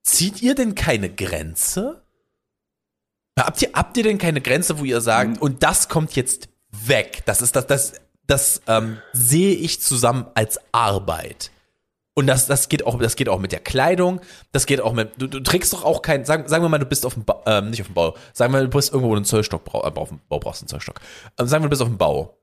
zieht 0.04 0.42
ihr 0.42 0.54
denn 0.54 0.76
keine 0.76 1.10
Grenze? 1.10 2.03
Habt 3.38 3.62
ihr, 3.62 3.70
habt 3.74 3.98
ihr 3.98 4.04
denn 4.04 4.18
keine 4.18 4.42
Grenze, 4.42 4.80
wo 4.80 4.84
ihr 4.84 5.02
sagt, 5.02 5.42
und 5.42 5.64
das 5.64 5.90
kommt 5.90 6.16
jetzt 6.16 6.50
weg? 6.72 7.24
Das 7.26 7.42
ist 7.42 7.56
das, 7.56 7.68
das, 7.68 7.94
das 8.28 8.62
ähm, 8.68 8.98
sehe 9.12 9.56
ich 9.56 9.82
zusammen 9.82 10.28
als 10.36 10.60
Arbeit. 10.72 11.52
Und 12.16 12.28
das, 12.28 12.46
das 12.46 12.70
geht 12.70 12.86
auch, 12.86 13.00
das 13.00 13.16
geht 13.16 13.28
auch 13.28 13.40
mit 13.40 13.52
der 13.52 13.60
Kleidung, 13.60 14.22
das 14.52 14.68
geht 14.68 14.82
auch 14.82 14.94
mit, 14.94 15.20
du, 15.20 15.26
du 15.26 15.40
trägst 15.40 15.74
doch 15.74 15.84
auch 15.84 16.04
kein, 16.04 16.26
sagen, 16.26 16.48
sagen 16.48 16.64
wir 16.64 16.70
mal, 16.70 16.78
du 16.78 16.86
bist 16.86 17.08
auf 17.08 17.16
dem, 17.16 17.26
ba 17.26 17.42
ähm, 17.48 17.72
nicht 17.72 17.82
auf 17.82 17.88
dem 17.88 17.96
Bau, 17.96 18.16
sagen 18.34 18.54
wir 18.54 18.60
mal, 18.60 18.66
du 18.66 18.78
bist 18.78 18.94
irgendwo 18.94 19.16
einen 19.16 19.26
Zollstock, 19.26 19.64
äh, 19.74 19.78
auf 19.78 20.10
dem 20.10 20.20
Bau 20.30 20.38
brauchst 20.38 20.62
du 20.62 20.66
einen 20.66 20.70
Zollstock. 20.70 21.00
Ähm, 21.40 21.48
sagen 21.48 21.64
wir, 21.64 21.68
du 21.68 21.72
bist 21.72 21.82
auf 21.82 21.88
dem 21.88 21.98
Bau. 21.98 22.38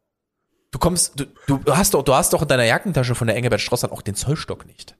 Du 0.73 0.79
kommst, 0.81 1.21
du, 1.21 1.27
du 1.59 1.77
hast 1.77 1.95
doch, 1.95 2.03
du 2.03 2.15
hast 2.15 2.33
doch 2.33 2.43
in 2.43 2.49
deiner 2.49 2.65
Jackentasche 2.65 3.15
von 3.15 3.29
der 3.29 3.37
Engelbert 3.37 3.61
Strauß 3.61 3.85
auch 3.85 4.03
den 4.03 4.17
Zollstock 4.17 4.67
nicht. 4.67 4.97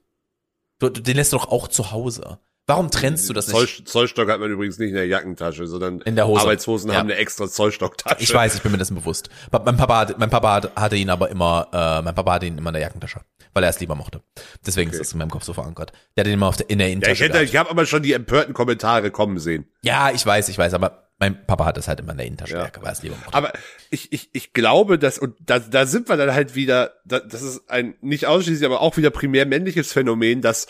Du, 0.79 0.89
du, 0.89 1.01
den 1.01 1.17
lässt 1.17 1.33
du 1.33 1.37
doch 1.37 1.49
auch 1.49 1.67
zu 1.67 1.91
Hause. 1.91 2.39
Warum 2.71 2.89
trennst 2.91 3.29
du 3.29 3.33
das 3.33 3.47
Zoll, 3.47 3.63
nicht? 3.63 3.87
Zollstock 3.87 4.29
hat 4.29 4.39
man 4.39 4.49
übrigens 4.49 4.79
nicht 4.79 4.89
in 4.89 4.95
der 4.95 5.07
Jackentasche, 5.07 5.67
sondern 5.67 5.99
In 6.01 6.15
der 6.15 6.27
Hose. 6.27 6.41
Arbeitshosen 6.41 6.89
Ja. 6.91 6.97
haben 6.97 7.09
eine 7.09 7.15
extra 7.19 7.47
Zollstocktasche. 7.47 8.17
Ich 8.23 8.33
weiß, 8.33 8.55
ich 8.55 8.61
bin 8.61 8.71
mir 8.71 8.77
dessen 8.77 8.95
bewusst. 8.95 9.29
Mein 9.51 9.77
Papa, 9.77 9.99
hat- 9.99 10.19
mein 10.19 10.29
Papa 10.29 10.53
hat- 10.53 10.75
hatte 10.75 10.95
ihn 10.95 11.09
aber 11.09 11.29
immer, 11.29 11.67
äh, 11.73 12.01
mein 12.01 12.15
Papa 12.15 12.33
hatte 12.33 12.45
ihn 12.45 12.57
immer 12.57 12.69
in 12.69 12.73
der 12.75 12.81
Jackentasche, 12.81 13.21
weil 13.53 13.63
er 13.63 13.69
es 13.69 13.79
lieber 13.79 13.95
mochte. 13.95 14.21
Deswegen 14.65 14.91
ist 14.91 14.99
das 14.99 15.11
in 15.13 15.19
meinem 15.19 15.29
Kopf 15.31 15.43
so 15.43 15.53
verankert. 15.53 15.91
Der 16.15 16.23
hat 16.23 16.27
ihn 16.27 16.33
immer 16.33 16.47
auf 16.47 16.57
der, 16.57 16.69
in 16.69 16.77
der 16.79 16.87
Ja, 16.87 16.91
ich 16.91 16.97
Innentasche. 16.97 17.23
hätte, 17.25 17.43
ich 17.43 17.55
habe 17.57 17.69
aber 17.69 17.85
schon 17.85 18.01
die 18.03 18.13
empörten 18.13 18.53
Kommentare 18.53 19.11
kommen 19.11 19.37
sehen. 19.39 19.65
Ja, 19.83 20.11
ich 20.11 20.25
weiß, 20.25 20.49
ich 20.49 20.57
weiß, 20.57 20.73
aber 20.73 21.09
mein 21.19 21.45
Papa 21.45 21.65
hat 21.65 21.77
es 21.77 21.87
halt 21.87 21.99
immer 21.99 22.13
in 22.13 22.17
der 22.17 22.25
Innentasche, 22.25 22.53
Ja. 22.55 22.71
weil 22.79 22.85
er 22.85 22.91
es 22.93 23.03
lieber 23.03 23.15
mochte. 23.15 23.33
Aber 23.33 23.53
ich, 23.91 24.11
ich, 24.11 24.29
ich 24.33 24.53
glaube, 24.53 24.97
dass, 24.97 25.19
und 25.19 25.35
da, 25.39 25.59
da 25.59 25.85
sind 25.85 26.09
wir 26.09 26.17
dann 26.17 26.33
halt 26.33 26.55
wieder, 26.55 26.93
da, 27.05 27.19
das 27.19 27.43
ist 27.43 27.69
ein 27.69 27.93
nicht 28.01 28.25
ausschließlich, 28.25 28.65
aber 28.65 28.81
auch 28.81 28.97
wieder 28.97 29.11
primär 29.11 29.45
männliches 29.45 29.91
Phänomen, 29.93 30.41
dass 30.41 30.65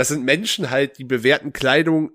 das 0.00 0.08
sind 0.08 0.24
Menschen 0.24 0.70
halt, 0.70 0.96
die 0.96 1.04
bewerten 1.04 1.52
Kleidung 1.52 2.10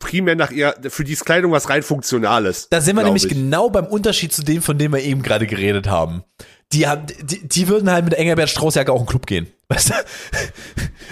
primär 0.00 0.36
nach 0.36 0.50
ihrer, 0.50 0.74
für 0.88 1.04
die 1.04 1.12
ist 1.12 1.26
Kleidung 1.26 1.52
was 1.52 1.68
rein 1.68 1.82
Funktionales. 1.82 2.70
Da 2.70 2.80
sind 2.80 2.96
wir 2.96 3.04
nämlich 3.04 3.24
ich. 3.24 3.28
genau 3.28 3.68
beim 3.68 3.84
Unterschied 3.84 4.32
zu 4.32 4.42
dem, 4.42 4.62
von 4.62 4.78
dem 4.78 4.94
wir 4.94 5.00
eben 5.02 5.22
gerade 5.22 5.46
geredet 5.46 5.86
haben. 5.86 6.24
Die, 6.72 6.86
haben, 6.88 7.04
die, 7.20 7.46
die 7.46 7.68
würden 7.68 7.90
halt 7.90 8.04
mit 8.04 8.14
der 8.14 8.20
Engelbert 8.20 8.48
Straußjacke 8.48 8.90
auch 8.90 9.00
in 9.00 9.04
den 9.04 9.10
Club 9.10 9.26
gehen. 9.26 9.48
Weißt 9.68 9.90
du? 9.90 9.94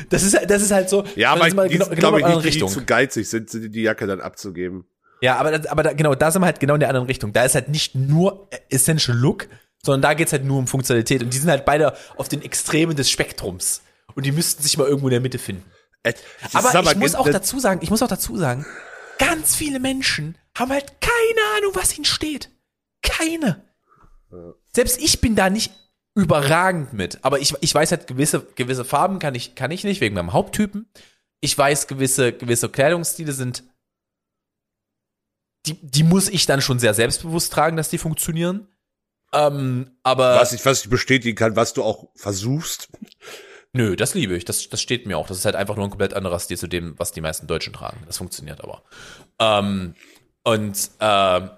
Das 0.08 0.22
ist, 0.22 0.34
halt- 0.34 0.48
das 0.48 0.62
ist 0.62 0.70
halt 0.70 0.88
so. 0.88 1.04
Ja, 1.14 1.34
aber 1.34 1.44
die, 1.44 1.50
genau, 1.50 1.84
sind, 1.84 1.94
genau 1.94 1.94
glaube 1.96 2.20
in 2.20 2.26
ich, 2.26 2.34
nicht, 2.36 2.38
die, 2.38 2.40
die 2.40 2.48
Richtung. 2.48 2.68
zu 2.70 2.84
geizig 2.86 3.28
sind, 3.28 3.52
die 3.52 3.82
Jacke 3.82 4.06
dann 4.06 4.22
abzugeben. 4.22 4.86
Ja, 5.20 5.36
aber, 5.36 5.60
aber 5.70 5.82
da, 5.82 5.92
genau, 5.92 6.14
da 6.14 6.30
sind 6.30 6.40
wir 6.40 6.46
halt 6.46 6.58
genau 6.58 6.72
in 6.72 6.80
der 6.80 6.88
anderen 6.88 7.06
Richtung. 7.06 7.34
Da 7.34 7.44
ist 7.44 7.54
halt 7.54 7.68
nicht 7.68 7.94
nur 7.94 8.48
Essential 8.70 9.14
Look, 9.14 9.46
sondern 9.84 10.00
da 10.00 10.14
geht's 10.14 10.32
halt 10.32 10.46
nur 10.46 10.56
um 10.56 10.66
Funktionalität. 10.66 11.22
Und 11.22 11.34
die 11.34 11.38
sind 11.38 11.50
halt 11.50 11.66
beide 11.66 11.92
auf 12.16 12.30
den 12.30 12.40
Extremen 12.40 12.96
des 12.96 13.10
Spektrums. 13.10 13.82
Und 14.14 14.26
die 14.26 14.32
müssten 14.32 14.62
sich 14.62 14.76
mal 14.78 14.86
irgendwo 14.86 15.08
in 15.08 15.12
der 15.12 15.20
Mitte 15.20 15.38
finden. 15.38 15.64
Äh, 16.02 16.14
Aber, 16.52 16.80
ist 16.80 16.92
ich 16.92 16.98
muss 16.98 17.14
auch 17.14 17.28
dazu 17.28 17.60
sagen, 17.60 17.80
ich 17.82 17.90
muss 17.90 18.02
auch 18.02 18.08
dazu 18.08 18.36
sagen, 18.36 18.66
ganz 19.18 19.54
viele 19.54 19.80
Menschen 19.80 20.36
haben 20.56 20.72
halt 20.72 21.00
keine 21.00 21.58
Ahnung, 21.58 21.74
was 21.74 21.96
ihnen 21.96 22.04
steht. 22.04 22.50
Keine. 23.02 23.64
Selbst 24.72 25.00
ich 25.00 25.20
bin 25.20 25.36
da 25.36 25.50
nicht 25.50 25.72
überragend 26.14 26.92
mit, 26.92 27.24
aber 27.24 27.38
ich, 27.40 27.54
ich 27.60 27.74
weiß 27.74 27.90
halt 27.90 28.06
gewisse, 28.06 28.46
gewisse 28.54 28.84
Farben 28.84 29.18
kann 29.18 29.34
ich, 29.34 29.54
kann 29.54 29.70
ich 29.70 29.84
nicht 29.84 30.00
wegen 30.00 30.14
meinem 30.14 30.32
Haupttypen. 30.32 30.90
Ich 31.40 31.56
weiß 31.56 31.86
gewisse, 31.86 32.32
gewisse 32.32 32.68
Kleidungsstile 32.68 33.32
sind, 33.32 33.64
die, 35.66 35.74
die 35.74 36.02
muss 36.02 36.28
ich 36.28 36.46
dann 36.46 36.60
schon 36.60 36.78
sehr 36.78 36.94
selbstbewusst 36.94 37.52
tragen, 37.52 37.76
dass 37.76 37.88
die 37.88 37.98
funktionieren. 37.98 38.68
Ähm, 39.32 39.96
aber 40.02 40.36
was 40.36 40.52
ich, 40.52 40.64
was 40.66 40.84
ich 40.84 40.90
bestätigen 40.90 41.36
kann, 41.36 41.56
was 41.56 41.72
du 41.72 41.82
auch 41.82 42.08
versuchst. 42.14 42.88
Nö, 43.72 43.96
das 43.96 44.14
liebe 44.14 44.36
ich. 44.36 44.44
Das, 44.44 44.68
das 44.68 44.82
steht 44.82 45.06
mir 45.06 45.16
auch. 45.16 45.26
Das 45.26 45.38
ist 45.38 45.44
halt 45.44 45.56
einfach 45.56 45.76
nur 45.76 45.86
ein 45.86 45.90
komplett 45.90 46.14
anderer 46.14 46.38
Stil 46.38 46.58
zu 46.58 46.66
dem, 46.66 46.98
was 46.98 47.12
die 47.12 47.22
meisten 47.22 47.46
Deutschen 47.46 47.72
tragen. 47.72 48.02
Das 48.06 48.18
funktioniert 48.18 48.60
aber. 48.60 48.82
Ähm, 49.38 49.94
und 50.44 50.90
ähm, 51.00 51.50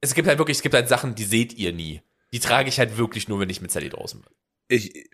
es 0.00 0.14
gibt 0.14 0.26
halt 0.26 0.38
wirklich, 0.38 0.56
es 0.56 0.62
gibt 0.62 0.74
halt 0.74 0.88
Sachen, 0.88 1.14
die 1.14 1.24
seht 1.24 1.52
ihr 1.54 1.72
nie. 1.72 2.02
Die 2.32 2.40
trage 2.40 2.68
ich 2.68 2.78
halt 2.78 2.98
wirklich 2.98 3.28
nur, 3.28 3.38
wenn 3.38 3.50
ich 3.50 3.60
mit 3.60 3.70
Sally 3.70 3.90
draußen 3.90 4.20
bin. 4.20 4.32
Ich, 4.68 5.08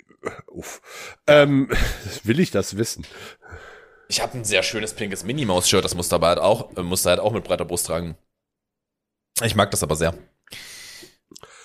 uff. 0.46 0.80
Ähm, 1.26 1.68
will 2.24 2.40
ich 2.40 2.50
das 2.50 2.76
wissen? 2.78 3.06
Ich 4.08 4.22
habe 4.22 4.38
ein 4.38 4.44
sehr 4.44 4.62
schönes 4.62 4.94
pinkes 4.94 5.24
Minimaus-Shirt, 5.24 5.84
das 5.84 5.94
musste 5.94 6.14
aber 6.14 6.28
halt 6.28 6.38
auch, 6.38 6.74
äh, 6.76 6.82
musste 6.82 7.10
halt 7.10 7.20
auch 7.20 7.32
mit 7.32 7.44
breiter 7.44 7.66
Brust 7.66 7.86
tragen. 7.86 8.16
Ich 9.42 9.54
mag 9.54 9.70
das 9.70 9.82
aber 9.82 9.96
sehr. 9.96 10.14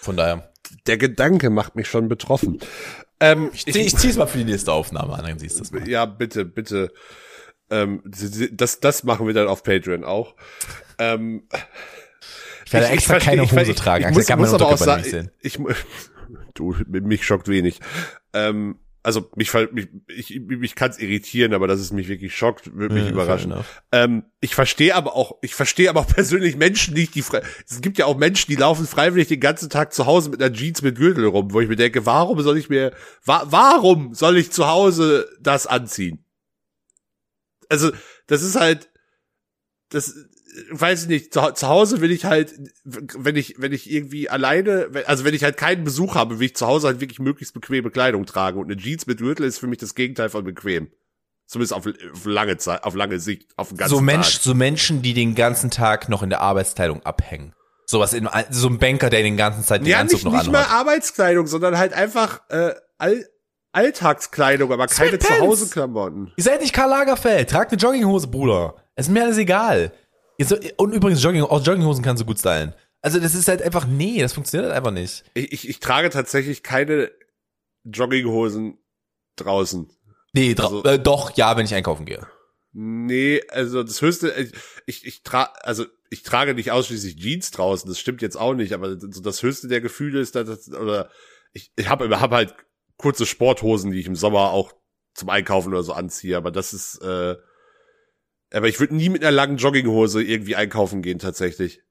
Von 0.01 0.17
daher. 0.17 0.51
Der 0.87 0.97
Gedanke 0.97 1.49
macht 1.49 1.75
mich 1.75 1.87
schon 1.87 2.09
betroffen. 2.09 2.59
Ähm, 3.23 3.51
ich, 3.53 3.65
ich, 3.67 3.75
ich 3.77 3.95
zieh's 3.95 4.17
mal 4.17 4.27
für 4.27 4.39
die 4.39 4.43
nächste 4.43 4.73
Aufnahme 4.73 5.13
an, 5.13 5.25
dann 5.25 5.39
siehst 5.39 5.57
du 5.57 5.63
es 5.63 5.71
mal. 5.71 5.87
Ja, 5.87 6.05
bitte, 6.05 6.43
bitte. 6.43 6.91
Ähm, 7.69 8.03
das, 8.51 8.81
das 8.81 9.03
machen 9.05 9.25
wir 9.25 9.33
dann 9.33 9.47
auf 9.47 9.63
Patreon 9.63 10.03
auch. 10.03 10.35
Ähm, 10.99 11.47
ich 12.65 12.73
werde 12.73 12.87
ich, 12.87 12.91
extra 12.91 13.17
ich 13.17 13.23
keine 13.23 13.49
Hose 13.49 13.75
tragen. 13.75 14.03
Ich, 14.03 14.09
ich 14.09 14.15
muss, 14.17 14.25
kann 14.25 14.39
muss 14.39 14.53
aber 14.53 14.67
auch 14.67 14.77
sagen, 14.77 15.31
ich, 15.39 15.57
du, 16.53 16.75
mich 16.87 17.25
schockt 17.25 17.47
wenig. 17.47 17.79
Ähm, 18.33 18.79
also 19.03 19.29
mich, 19.35 19.53
mich 19.71 19.89
ich, 20.07 20.39
mich 20.39 20.75
kann 20.75 20.89
es 20.89 20.97
irritieren, 20.97 21.53
aber 21.53 21.67
dass 21.67 21.81
es 21.81 21.91
mich 21.91 22.07
wirklich 22.07 22.35
schockt, 22.35 22.73
würde 22.73 22.95
mich 22.95 23.03
ja, 23.03 23.11
überraschen. 23.11 23.53
Ähm, 23.91 24.23
ich 24.39 24.55
verstehe 24.55 24.95
aber 24.95 25.15
auch, 25.15 25.37
ich 25.41 25.53
verstehe 25.53 25.89
aber 25.89 25.99
auch 25.99 26.07
persönlich 26.15 26.55
Menschen 26.55 26.93
nicht, 26.93 27.13
die 27.15 27.19
es 27.19 27.81
gibt 27.81 27.97
ja 27.97 28.05
auch 28.05 28.17
Menschen, 28.17 28.49
die 28.49 28.55
laufen 28.55 28.87
freiwillig 28.87 29.27
den 29.27 29.41
ganzen 29.41 29.69
Tag 29.69 29.93
zu 29.93 30.05
Hause 30.05 30.29
mit 30.29 30.41
einer 30.41 30.53
Jeans 30.55 30.81
mit 30.81 30.97
Gürtel 30.97 31.25
rum, 31.25 31.51
wo 31.51 31.59
ich 31.59 31.67
mir 31.67 31.75
denke, 31.75 32.05
warum 32.05 32.39
soll 32.41 32.57
ich 32.57 32.69
mir, 32.69 32.93
wa 33.25 33.43
warum 33.45 34.13
soll 34.13 34.37
ich 34.37 34.51
zu 34.51 34.67
Hause 34.67 35.27
das 35.41 35.67
anziehen? 35.67 36.25
Also 37.67 37.91
das 38.27 38.41
ist 38.41 38.55
halt, 38.55 38.89
das 39.89 40.15
weiß 40.71 41.03
ich 41.03 41.09
nicht, 41.09 41.33
zu, 41.33 41.51
zu, 41.53 41.67
Hause 41.67 42.01
will 42.01 42.11
ich 42.11 42.25
halt, 42.25 42.53
wenn 42.83 43.35
ich, 43.35 43.55
wenn 43.57 43.71
ich 43.71 43.91
irgendwie 43.91 44.29
alleine, 44.29 44.89
also 45.05 45.25
wenn 45.25 45.33
ich 45.33 45.43
halt 45.43 45.57
keinen 45.57 45.83
Besuch 45.83 46.15
habe, 46.15 46.39
will 46.39 46.47
ich 46.47 46.55
zu 46.55 46.67
Hause 46.67 46.87
halt 46.87 46.99
wirklich 46.99 47.19
möglichst 47.19 47.53
bequeme 47.53 47.91
Kleidung 47.91 48.25
tragen. 48.25 48.59
Und 48.59 48.71
eine 48.71 48.77
Jeans 48.77 49.07
mit 49.07 49.19
Gürtel 49.19 49.45
ist 49.45 49.59
für 49.59 49.67
mich 49.67 49.79
das 49.79 49.95
Gegenteil 49.95 50.29
von 50.29 50.43
bequem. 50.43 50.91
Zumindest 51.45 51.73
auf, 51.73 51.85
auf 51.85 52.25
lange 52.25 52.57
Zeit, 52.57 52.83
auf 52.83 52.95
lange 52.95 53.19
Sicht, 53.19 53.51
auf 53.57 53.69
den 53.69 53.77
ganzen 53.77 53.95
so 53.95 54.01
Mensch, 54.01 54.33
Tag. 54.33 54.41
So 54.43 54.53
Menschen, 54.53 55.01
die 55.01 55.13
den 55.13 55.35
ganzen 55.35 55.69
Tag 55.69 56.09
noch 56.09 56.23
in 56.23 56.29
der 56.29 56.41
Arbeitsteilung 56.41 57.03
abhängen. 57.03 57.53
Sowas 57.85 58.13
in, 58.13 58.29
so 58.49 58.69
ein 58.69 58.79
Banker, 58.79 59.09
der 59.09 59.23
den 59.23 59.37
ganzen 59.37 59.63
Zeit 59.63 59.81
den 59.81 59.87
ja, 59.87 59.99
Anzug 59.99 60.17
nicht, 60.17 60.25
noch 60.25 60.31
nicht 60.31 60.47
anhat. 60.47 60.61
Nicht 60.61 60.69
mal 60.69 60.79
Arbeitskleidung, 60.79 61.47
sondern 61.47 61.77
halt 61.77 61.93
einfach, 61.93 62.41
äh, 62.49 62.73
all, 62.97 63.25
Alltagskleidung, 63.73 64.71
aber 64.71 64.87
keine 64.87 65.19
Zuhause-Klamotten. 65.19 66.31
Ihr 66.37 66.43
seid 66.43 66.61
nicht 66.61 66.73
Karl 66.73 66.89
Lagerfeld. 66.89 67.49
Tragt 67.49 67.71
eine 67.71 67.81
Jogginghose, 67.81 68.27
Bruder. 68.27 68.75
Es 68.95 69.07
ist 69.07 69.11
mir 69.11 69.23
alles 69.23 69.37
egal. 69.37 69.91
Und 70.77 70.93
übrigens, 70.93 71.23
Jogging, 71.23 71.43
auch 71.43 71.63
Jogginghosen 71.63 72.03
kannst 72.03 72.21
du 72.21 72.25
gut 72.25 72.39
stylen. 72.39 72.73
Also 73.01 73.19
das 73.19 73.35
ist 73.35 73.47
halt 73.47 73.61
einfach, 73.61 73.85
nee, 73.85 74.21
das 74.21 74.33
funktioniert 74.33 74.69
halt 74.69 74.77
einfach 74.77 74.91
nicht. 74.91 75.23
Ich, 75.33 75.51
ich, 75.51 75.69
ich 75.69 75.79
trage 75.79 76.09
tatsächlich 76.09 76.63
keine 76.63 77.11
Jogginghosen 77.83 78.77
draußen. 79.35 79.91
Nee, 80.33 80.53
dra 80.53 80.65
also, 80.65 80.83
äh, 80.83 80.99
doch, 80.99 81.35
ja, 81.35 81.55
wenn 81.57 81.65
ich 81.65 81.75
einkaufen 81.75 82.05
gehe. 82.05 82.25
Nee, 82.71 83.41
also 83.49 83.83
das 83.83 84.01
höchste, 84.01 84.31
ich, 84.31 84.51
ich, 84.87 85.05
ich 85.05 85.23
trage, 85.23 85.51
also 85.63 85.85
ich 86.09 86.23
trage 86.23 86.55
nicht 86.55 86.71
ausschließlich 86.71 87.17
Jeans 87.17 87.51
draußen, 87.51 87.87
das 87.87 87.99
stimmt 87.99 88.21
jetzt 88.21 88.37
auch 88.37 88.55
nicht, 88.55 88.73
aber 88.73 88.99
so 88.99 89.21
das 89.21 89.43
höchste 89.43 89.67
der 89.67 89.81
Gefühle 89.81 90.19
ist, 90.19 90.35
dass, 90.35 90.69
oder 90.69 91.11
ich, 91.51 91.71
ich 91.75 91.87
habe 91.87 92.19
hab 92.19 92.31
halt 92.31 92.55
kurze 92.97 93.27
Sporthosen, 93.27 93.91
die 93.91 93.99
ich 93.99 94.07
im 94.07 94.15
Sommer 94.15 94.51
auch 94.51 94.71
zum 95.13 95.29
Einkaufen 95.29 95.69
oder 95.69 95.83
so 95.83 95.93
anziehe, 95.93 96.35
aber 96.35 96.49
das 96.49 96.73
ist, 96.73 96.99
äh, 97.03 97.35
aber 98.53 98.67
ich 98.67 98.79
würde 98.79 98.95
nie 98.95 99.09
mit 99.09 99.23
einer 99.23 99.31
langen 99.31 99.57
Jogginghose 99.57 100.21
irgendwie 100.21 100.55
einkaufen 100.55 101.01
gehen, 101.01 101.19
tatsächlich. 101.19 101.81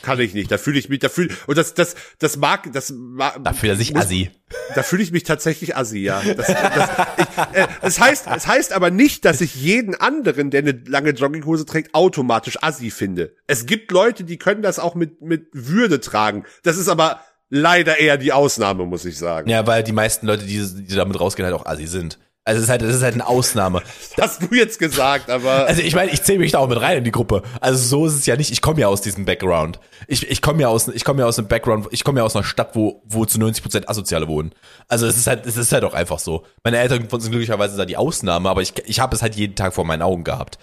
Kann 0.00 0.18
ich 0.20 0.32
nicht. 0.32 0.50
Da 0.50 0.56
fühle 0.56 0.78
ich 0.78 0.88
mich, 0.88 1.00
da 1.00 1.10
fühle 1.10 1.34
und 1.46 1.58
das, 1.58 1.74
das, 1.74 1.94
das 2.18 2.38
mag, 2.38 2.72
das 2.72 2.94
mag. 2.96 3.44
Da 3.44 3.52
fühle 3.52 3.74
ich 3.74 3.94
assi. 3.94 4.30
Da 4.74 4.82
fühle 4.82 5.02
ich 5.02 5.12
mich 5.12 5.24
tatsächlich 5.24 5.76
assi, 5.76 5.98
ja. 5.98 6.22
Das, 6.22 6.46
das, 6.46 6.90
ich, 7.18 7.58
äh, 7.58 7.66
es 7.82 8.00
heißt, 8.00 8.26
es 8.34 8.46
heißt 8.46 8.72
aber 8.72 8.90
nicht, 8.90 9.26
dass 9.26 9.42
ich 9.42 9.54
jeden 9.54 9.94
anderen, 9.94 10.50
der 10.50 10.62
eine 10.62 10.82
lange 10.86 11.10
Jogginghose 11.10 11.66
trägt, 11.66 11.94
automatisch 11.94 12.62
assi 12.62 12.90
finde. 12.90 13.34
Es 13.46 13.66
gibt 13.66 13.92
Leute, 13.92 14.24
die 14.24 14.38
können 14.38 14.62
das 14.62 14.78
auch 14.78 14.94
mit 14.94 15.20
mit 15.20 15.48
Würde 15.52 16.00
tragen. 16.00 16.44
Das 16.62 16.78
ist 16.78 16.88
aber 16.88 17.20
leider 17.50 17.98
eher 17.98 18.16
die 18.16 18.32
Ausnahme, 18.32 18.86
muss 18.86 19.04
ich 19.04 19.18
sagen. 19.18 19.50
Ja, 19.50 19.66
weil 19.66 19.82
die 19.82 19.92
meisten 19.92 20.26
Leute, 20.26 20.46
die, 20.46 20.58
die 20.58 20.94
damit 20.96 21.20
rausgehen, 21.20 21.44
halt 21.44 21.54
auch 21.54 21.66
assi 21.66 21.86
sind. 21.86 22.18
Also 22.44 22.58
es 22.58 22.64
ist 22.64 22.70
halt, 22.70 22.82
es 22.82 22.96
ist 22.96 23.02
halt 23.02 23.14
eine 23.14 23.26
Ausnahme. 23.26 23.82
Das 24.16 24.40
hast 24.40 24.42
du 24.42 24.54
jetzt 24.54 24.78
gesagt, 24.78 25.30
aber. 25.30 25.66
Also 25.66 25.80
ich 25.80 25.94
meine, 25.94 26.10
ich 26.10 26.22
zähle 26.22 26.40
mich 26.40 26.52
da 26.52 26.58
auch 26.58 26.68
mit 26.68 26.80
rein 26.80 26.98
in 26.98 27.04
die 27.04 27.12
Gruppe. 27.12 27.42
Also 27.60 27.78
so 27.78 28.06
ist 28.06 28.14
es 28.14 28.26
ja 28.26 28.36
nicht. 28.36 28.50
Ich 28.50 28.60
komme 28.60 28.80
ja 28.80 28.88
aus 28.88 29.00
diesem 29.00 29.24
Background. 29.24 29.78
Ich, 30.08 30.28
ich 30.28 30.42
komme 30.42 30.60
ja 30.60 30.68
aus, 30.68 30.88
ich 30.88 31.04
komme 31.04 31.20
ja 31.20 31.26
aus 31.26 31.38
einem 31.38 31.48
Background. 31.48 31.86
Ich 31.92 32.02
komme 32.02 32.18
ja 32.18 32.24
aus 32.24 32.34
einer 32.34 32.44
Stadt, 32.44 32.74
wo, 32.74 33.02
wo 33.06 33.24
zu 33.24 33.38
90 33.38 33.62
Prozent 33.62 33.88
Asoziale 33.88 34.26
wohnen. 34.26 34.52
Also 34.88 35.06
es 35.06 35.16
ist 35.16 35.28
halt, 35.28 35.46
es 35.46 35.56
ist 35.56 35.72
halt 35.72 35.84
auch 35.84 35.94
einfach 35.94 36.18
so. 36.18 36.44
Meine 36.64 36.78
Eltern 36.78 37.08
sind 37.08 37.30
glücklicherweise 37.30 37.76
da 37.76 37.84
die 37.84 37.96
Ausnahme, 37.96 38.50
aber 38.50 38.60
ich, 38.60 38.74
ich 38.86 38.98
habe 38.98 39.14
es 39.14 39.22
halt 39.22 39.36
jeden 39.36 39.54
Tag 39.54 39.72
vor 39.72 39.84
meinen 39.84 40.02
Augen 40.02 40.24
gehabt. 40.24 40.58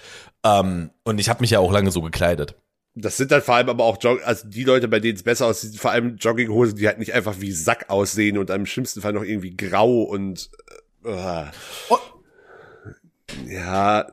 Ähm, 0.45 0.89
und 1.05 1.19
ich 1.19 1.29
habe 1.29 1.41
mich 1.41 1.51
ja 1.51 1.59
auch 1.59 1.71
lange 1.71 1.91
so 1.91 2.01
gekleidet. 2.01 2.55
Das 2.95 3.17
sind 3.17 3.31
dann 3.31 3.41
vor 3.41 3.55
allem 3.55 3.69
aber 3.69 3.85
auch 3.85 3.97
Jog 4.01 4.19
also 4.25 4.47
die 4.47 4.63
Leute, 4.63 4.87
bei 4.87 4.99
denen 4.99 5.15
es 5.15 5.23
besser 5.23 5.45
aussieht, 5.45 5.79
vor 5.79 5.91
allem 5.91 6.17
Jogginghosen, 6.17 6.75
die 6.75 6.87
halt 6.87 6.99
nicht 6.99 7.13
einfach 7.13 7.39
wie 7.39 7.51
Sack 7.51 7.89
aussehen 7.89 8.37
und 8.37 8.49
im 8.49 8.65
schlimmsten 8.65 9.01
Fall 9.01 9.13
noch 9.13 9.23
irgendwie 9.23 9.55
grau 9.55 10.01
und 10.01 10.49
oh. 11.03 11.97
Ja. 13.45 14.11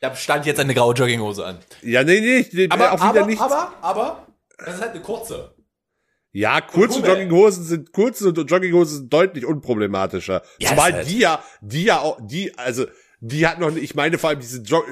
Da 0.00 0.14
stand 0.14 0.46
jetzt 0.46 0.60
eine 0.60 0.74
graue 0.74 0.94
Jogginghose 0.94 1.44
an. 1.44 1.58
Ja, 1.82 2.04
nee, 2.04 2.20
nee, 2.20 2.46
nee 2.52 2.68
aber, 2.70 2.92
auch 2.92 2.96
wieder 2.96 3.20
aber, 3.20 3.26
nichts. 3.26 3.42
Aber, 3.42 3.74
aber, 3.82 4.26
das 4.58 4.76
ist 4.76 4.80
halt 4.80 4.92
eine 4.92 5.02
kurze. 5.02 5.54
Ja, 6.32 6.60
kurze 6.60 7.00
Jogginghosen 7.00 7.64
sind, 7.64 7.92
kurze 7.92 8.28
Jogginghosen 8.28 8.98
sind 8.98 9.12
deutlich 9.12 9.46
unproblematischer. 9.46 10.42
Ja, 10.58 10.68
Zumal 10.68 10.92
halt. 10.92 11.08
die 11.08 11.18
ja, 11.18 11.42
die 11.62 11.84
ja 11.84 12.00
auch, 12.00 12.18
die, 12.20 12.56
also, 12.58 12.84
die 13.20 13.46
hat 13.46 13.58
noch, 13.58 13.74
ich 13.74 13.94
meine 13.94 14.18
vor 14.18 14.30
allem 14.30 14.40
diese 14.40 14.60
jo 14.60 14.82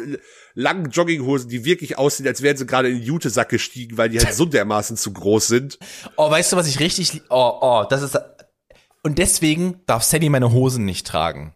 langen 0.55 0.91
Jogginghosen, 0.91 1.51
die 1.51 1.67
wirklich 1.67 1.99
aussehen, 1.99 2.27
als 2.27 2.41
wären 2.41 2.57
sie 2.57 2.65
gerade 2.65 2.89
in 2.89 2.97
den 2.97 3.05
Jutesack 3.05 3.51
gestiegen, 3.51 3.99
weil 3.99 4.09
die 4.09 4.19
halt 4.21 4.35
so 4.35 4.47
dermaßen 4.47 4.97
zu 4.97 5.13
groß 5.13 5.47
sind. 5.47 5.79
Oh, 6.17 6.31
weißt 6.31 6.53
du, 6.53 6.57
was 6.57 6.67
ich 6.67 6.81
richtig, 6.81 7.21
oh, 7.29 7.59
oh, 7.61 7.85
das 7.91 8.03
ist, 8.03 8.19
und 9.05 9.19
deswegen 9.19 9.81
darf 9.87 10.03
Sally 10.03 10.29
meine 10.29 10.51
Hosen 10.53 10.85
nicht 10.85 11.07
tragen. 11.07 11.55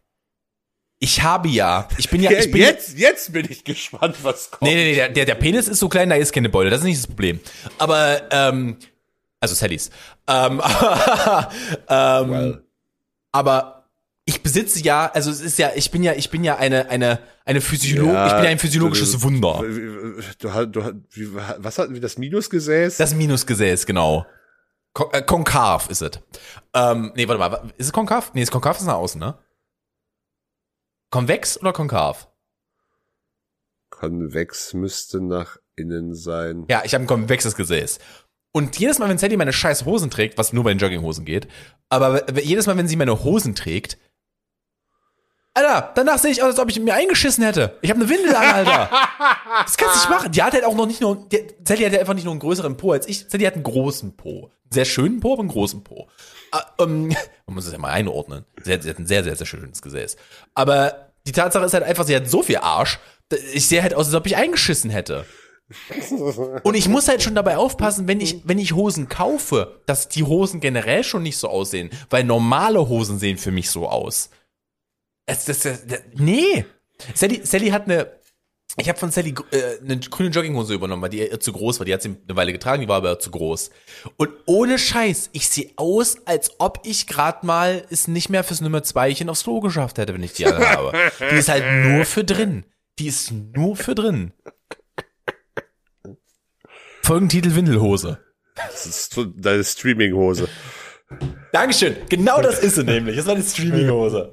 Ich 1.01 1.22
habe 1.22 1.49
ja, 1.49 1.88
ich 1.96 2.11
bin 2.11 2.20
ja, 2.20 2.30
ich 2.32 2.51
bin 2.51 2.61
jetzt, 2.61 2.99
jetzt 2.99 3.32
bin 3.32 3.46
ich 3.49 3.64
gespannt, 3.64 4.16
was 4.22 4.51
kommt. 4.51 4.62
Nee, 4.62 4.74
nee, 4.74 4.92
nee, 4.92 5.12
der, 5.12 5.24
der 5.24 5.34
Penis 5.36 5.68
ist 5.68 5.78
so 5.78 5.88
klein, 5.88 6.11
da 6.11 6.16
ist 6.16 6.32
keine 6.32 6.49
Beule, 6.49 6.70
das 6.70 6.80
ist 6.80 6.86
nicht 6.86 6.99
das 6.99 7.07
Problem. 7.07 7.40
Aber, 7.78 8.20
ähm, 8.30 8.76
also 9.40 9.55
Sallys. 9.55 9.90
Ähm, 10.26 10.61
ähm, 11.88 12.30
well. 12.30 12.64
aber 13.32 13.84
ich 14.24 14.42
besitze 14.42 14.82
ja, 14.82 15.11
also 15.14 15.30
es 15.30 15.40
ist 15.40 15.59
ja, 15.59 15.70
ich 15.74 15.90
bin 15.90 16.03
ja, 16.03 16.12
ich 16.14 16.30
bin 16.30 16.44
ja 16.44 16.57
eine, 16.57 16.90
eine, 16.90 17.20
eine 17.44 17.61
Physiolog, 17.61 18.12
ja, 18.12 18.26
ich 18.26 18.32
bin 18.34 18.44
ja 18.44 18.51
ein 18.51 18.59
physiologisches 18.59 19.12
du, 19.12 19.22
Wunder. 19.22 19.62
Du, 20.38 20.66
du, 20.66 20.92
du, 20.92 21.34
was 21.59 21.78
hatten 21.78 21.94
wir, 21.94 22.01
das 22.01 22.18
Minusgesäß? 22.18 22.96
Das 22.96 23.14
Minusgesäß, 23.14 23.86
genau. 23.86 24.26
Kon 24.95 25.12
äh, 25.12 25.22
konkav 25.22 25.91
ist 25.91 26.03
es. 26.03 26.20
Ähm, 26.74 27.12
nee, 27.14 27.28
warte 27.28 27.39
mal, 27.39 27.72
ist 27.76 27.86
es 27.86 27.93
konkav? 27.93 28.32
Nee, 28.34 28.41
das 28.41 28.51
konkav 28.51 28.78
ist 28.78 28.86
nach 28.86 28.95
außen, 28.95 29.20
ne? 29.20 29.39
Konvex 31.11 31.61
oder 31.61 31.72
konkav? 31.72 32.28
Konvex 33.91 34.74
müsste 34.74 35.20
nach 35.20 35.57
innen 35.76 36.14
sein. 36.14 36.66
Ja, 36.68 36.82
ich 36.84 36.95
habe 36.95 37.05
ein 37.05 37.09
konvexes 37.09 37.55
Gesäß. 37.57 37.99
Und 38.53 38.78
jedes 38.78 38.99
Mal, 38.99 39.09
wenn 39.09 39.18
Sandy 39.18 39.36
meine 39.36 39.53
scheiß 39.53 39.84
Hosen 39.84 40.11
trägt, 40.11 40.39
was 40.39 40.53
nur 40.53 40.64
bei 40.64 40.72
den 40.72 40.78
Jogginghosen 40.78 41.24
geht, 41.24 41.49
aber 41.89 42.39
jedes 42.41 42.66
Mal, 42.66 42.76
wenn 42.76 42.89
sie 42.89 42.97
meine 42.97 43.22
Hosen 43.22 43.55
trägt, 43.55 43.99
Alter, 45.59 45.90
danach 45.94 46.18
sehe 46.18 46.30
ich 46.30 46.42
aus, 46.42 46.50
als 46.50 46.59
ob 46.61 46.70
ich 46.70 46.78
mir 46.78 46.94
eingeschissen 46.94 47.42
hätte. 47.42 47.76
Ich 47.82 47.90
habe 47.90 48.00
eine 48.00 48.09
Windel 48.09 48.34
an, 48.34 48.44
Alter. 48.44 48.90
Das 49.64 49.76
kannst 49.76 49.96
du 49.96 49.98
nicht 50.00 50.11
machen. 50.11 50.30
Die 50.30 50.42
hat 50.42 50.52
halt 50.52 50.64
auch 50.64 50.74
noch 50.74 50.86
nicht 50.86 51.00
nur, 51.00 51.26
die, 51.32 51.42
Sally 51.66 51.82
hat 51.82 51.92
ja 51.92 52.00
einfach 52.00 52.14
nicht 52.14 52.24
nur 52.24 52.32
einen 52.32 52.40
größeren 52.40 52.76
Po 52.76 52.92
als 52.92 53.09
ich. 53.09 53.26
Sally 53.28 53.44
hat 53.44 53.54
einen 53.54 53.64
großen 53.64 54.16
Po. 54.16 54.44
Einen 54.44 54.72
sehr 54.72 54.84
schönen 54.84 55.20
Po, 55.20 55.32
aber 55.32 55.40
einen 55.40 55.48
großen 55.48 55.82
Po. 55.82 56.09
Äh, 56.52 56.82
ähm, 56.82 57.09
man 57.46 57.54
muss 57.54 57.66
es 57.66 57.72
ja 57.72 57.78
mal 57.78 57.90
einordnen. 57.90 58.44
Sie 58.62 58.72
hat, 58.72 58.82
sie 58.82 58.90
hat 58.90 58.98
ein 58.98 59.06
sehr, 59.06 59.24
sehr, 59.24 59.34
sehr 59.34 59.46
schönes 59.46 59.82
Gesäß. 59.82 60.16
Aber 60.54 61.11
die 61.26 61.32
Tatsache 61.32 61.64
ist 61.64 61.74
halt 61.74 61.84
einfach, 61.84 62.06
sie 62.06 62.14
hat 62.14 62.28
so 62.28 62.42
viel 62.42 62.59
Arsch. 62.59 63.00
Ich 63.52 63.66
sehe 63.66 63.82
halt 63.82 63.94
aus, 63.94 64.06
als 64.06 64.14
ob 64.14 64.26
ich 64.26 64.36
eingeschissen 64.36 64.90
hätte. 64.90 65.26
Und 66.62 66.74
ich 66.74 66.88
muss 66.88 67.09
halt 67.09 67.22
schon 67.22 67.34
dabei 67.34 67.56
aufpassen, 67.59 68.09
wenn 68.09 68.20
ich, 68.20 68.42
wenn 68.44 68.59
ich 68.59 68.74
Hosen 68.74 69.09
kaufe, 69.09 69.80
dass 69.86 70.09
die 70.09 70.24
Hosen 70.24 70.61
generell 70.61 71.04
schon 71.04 71.22
nicht 71.22 71.36
so 71.36 71.48
aussehen, 71.48 71.90
weil 72.09 72.24
normale 72.24 72.88
Hosen 72.88 73.18
sehen 73.18 73.36
für 73.36 73.50
mich 73.50 73.70
so 73.70 73.88
aus. 73.88 74.30
Das, 75.29 75.45
das, 75.45 75.61
das, 75.61 76.01
nee. 76.14 76.64
Sally, 77.14 77.43
Sally 77.45 77.68
hat 77.68 77.85
eine, 77.85 78.11
ich 78.79 78.89
habe 78.89 78.99
von 78.99 79.11
Sally 79.11 79.35
äh, 79.51 79.79
eine 79.85 80.01
grüne 80.01 80.31
Jogginghose 80.31 80.72
übernommen, 80.72 81.03
weil 81.03 81.11
die 81.11 81.18
ihr 81.18 81.39
zu 81.39 81.53
groß 81.53 81.79
war. 81.79 81.85
Die 81.85 81.93
hat 81.93 82.01
sie 82.01 82.16
eine 82.26 82.37
Weile 82.37 82.53
getragen, 82.53 82.81
die 82.81 82.89
war 82.89 82.97
aber 82.97 83.18
zu 83.18 83.31
groß. 83.31 83.70
Und 84.16 84.31
ohne 84.47 84.79
Scheiß, 84.79 85.29
ich 85.33 85.49
sehe 85.49 85.70
aus, 85.76 86.26
als 86.26 86.59
ob 86.59 86.81
ich 86.85 87.07
gerade 87.07 87.47
mal 87.47 87.85
es 87.91 88.09
nicht 88.09 88.31
mehr 88.31 88.43
fürs 88.43 88.62
Nummer 88.62 88.83
Zweichen 88.83 89.29
aufs 89.29 89.45
Klo 89.45 89.61
geschafft 89.61 89.99
hätte, 89.99 90.14
wenn 90.14 90.22
ich 90.22 90.33
die 90.33 90.47
alle 90.47 90.66
habe. 90.70 90.93
Die 91.31 91.37
ist 91.37 91.51
halt 91.51 91.87
nur 91.87 92.07
für 92.07 92.24
drin. 92.24 92.64
Die 92.99 93.07
ist 93.07 93.31
nur 93.31 93.76
für 93.76 93.95
drin. 93.95 94.33
Folgentitel 97.03 97.55
Windelhose. 97.55 98.18
Das 98.55 98.87
ist 98.87 99.20
deine 99.37 99.62
Streaming-Hose. 99.62 100.49
Dankeschön. 101.52 101.96
Genau 102.09 102.42
das 102.42 102.59
ist 102.59 102.76
sie 102.76 102.84
nämlich. 102.84 103.16
Das 103.16 103.26
ist 103.26 103.30
eine 103.30 103.42
Streaming-Hose. 103.42 104.32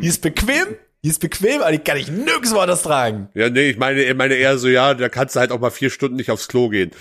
Die 0.00 0.06
ist 0.06 0.22
bequem, 0.22 0.76
die 1.04 1.08
ist 1.08 1.20
bequem, 1.20 1.60
aber 1.60 1.72
die 1.72 1.78
kann 1.78 1.96
ich 1.98 2.08
nirgends 2.08 2.54
woanders 2.54 2.82
tragen. 2.82 3.28
Ja, 3.34 3.50
nee, 3.50 3.70
ich 3.70 3.76
meine, 3.76 4.02
ich 4.02 4.14
meine 4.14 4.34
eher 4.34 4.56
so, 4.58 4.68
ja, 4.68 4.94
da 4.94 5.08
kannst 5.08 5.36
du 5.36 5.40
halt 5.40 5.52
auch 5.52 5.60
mal 5.60 5.70
vier 5.70 5.90
Stunden 5.90 6.16
nicht 6.16 6.30
aufs 6.30 6.48
Klo 6.48 6.68
gehen. 6.68 6.92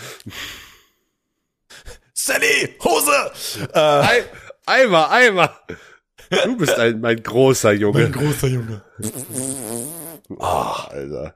Sally, 2.13 2.75
Hose! 2.83 3.31
Äh. 3.73 4.23
Eimer, 4.65 5.09
Eimer. 5.09 5.59
Du 6.45 6.55
bist 6.57 6.77
ein, 6.77 7.01
mein 7.01 7.21
großer 7.21 7.73
Junge. 7.73 8.03
Mein 8.03 8.11
großer 8.11 8.47
Junge. 8.47 8.81
Oh, 10.29 10.43
Alter. 10.43 11.35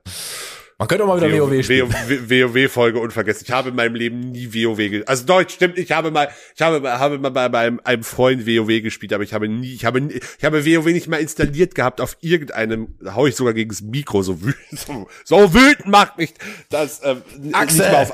Man 0.77 0.89
könnte 0.89 1.05
auch 1.05 1.07
mal 1.07 1.17
wieder 1.17 1.31
WoW, 1.31 1.51
WoW 1.51 1.63
spielen. 1.63 1.89
WoW-Folge 1.89 2.99
unvergessen. 2.99 3.43
Ich 3.45 3.51
habe 3.51 3.69
in 3.69 3.75
meinem 3.75 3.95
Leben 3.95 4.19
nie 4.19 4.53
WoW 4.53 4.75
gespielt. 4.75 5.07
Also 5.07 5.25
Deutsch 5.25 5.53
stimmt, 5.53 5.77
ich 5.77 5.93
habe 5.93 6.11
mal, 6.11 6.27
ich 6.53 6.61
habe, 6.61 6.99
habe 6.99 7.17
mal 7.17 7.29
bei 7.29 7.59
einem, 7.59 7.79
einem 7.85 8.03
Freund 8.03 8.45
WoW 8.45 8.81
gespielt, 8.81 9.13
aber 9.13 9.23
ich 9.23 9.33
habe 9.33 9.47
nie, 9.47 9.73
ich 9.73 9.85
habe, 9.85 10.01
ich 10.01 10.43
habe 10.43 10.65
WoW 10.65 10.85
nicht 10.87 11.07
mal 11.07 11.21
installiert 11.21 11.75
gehabt 11.75 12.01
auf 12.01 12.17
irgendeinem, 12.19 12.95
da 12.99 13.15
hau 13.15 13.25
ich 13.25 13.37
sogar 13.37 13.53
gegen 13.53 13.69
das 13.69 13.81
Mikro, 13.81 14.21
so 14.21 14.41
wütend, 14.41 14.57
so, 14.79 15.07
so 15.23 15.53
wütend 15.53 15.87
macht 15.87 16.17
mich 16.17 16.33
das, 16.69 16.99
ähm, 17.05 17.21
Axel, 17.53 17.95
auf 17.95 18.13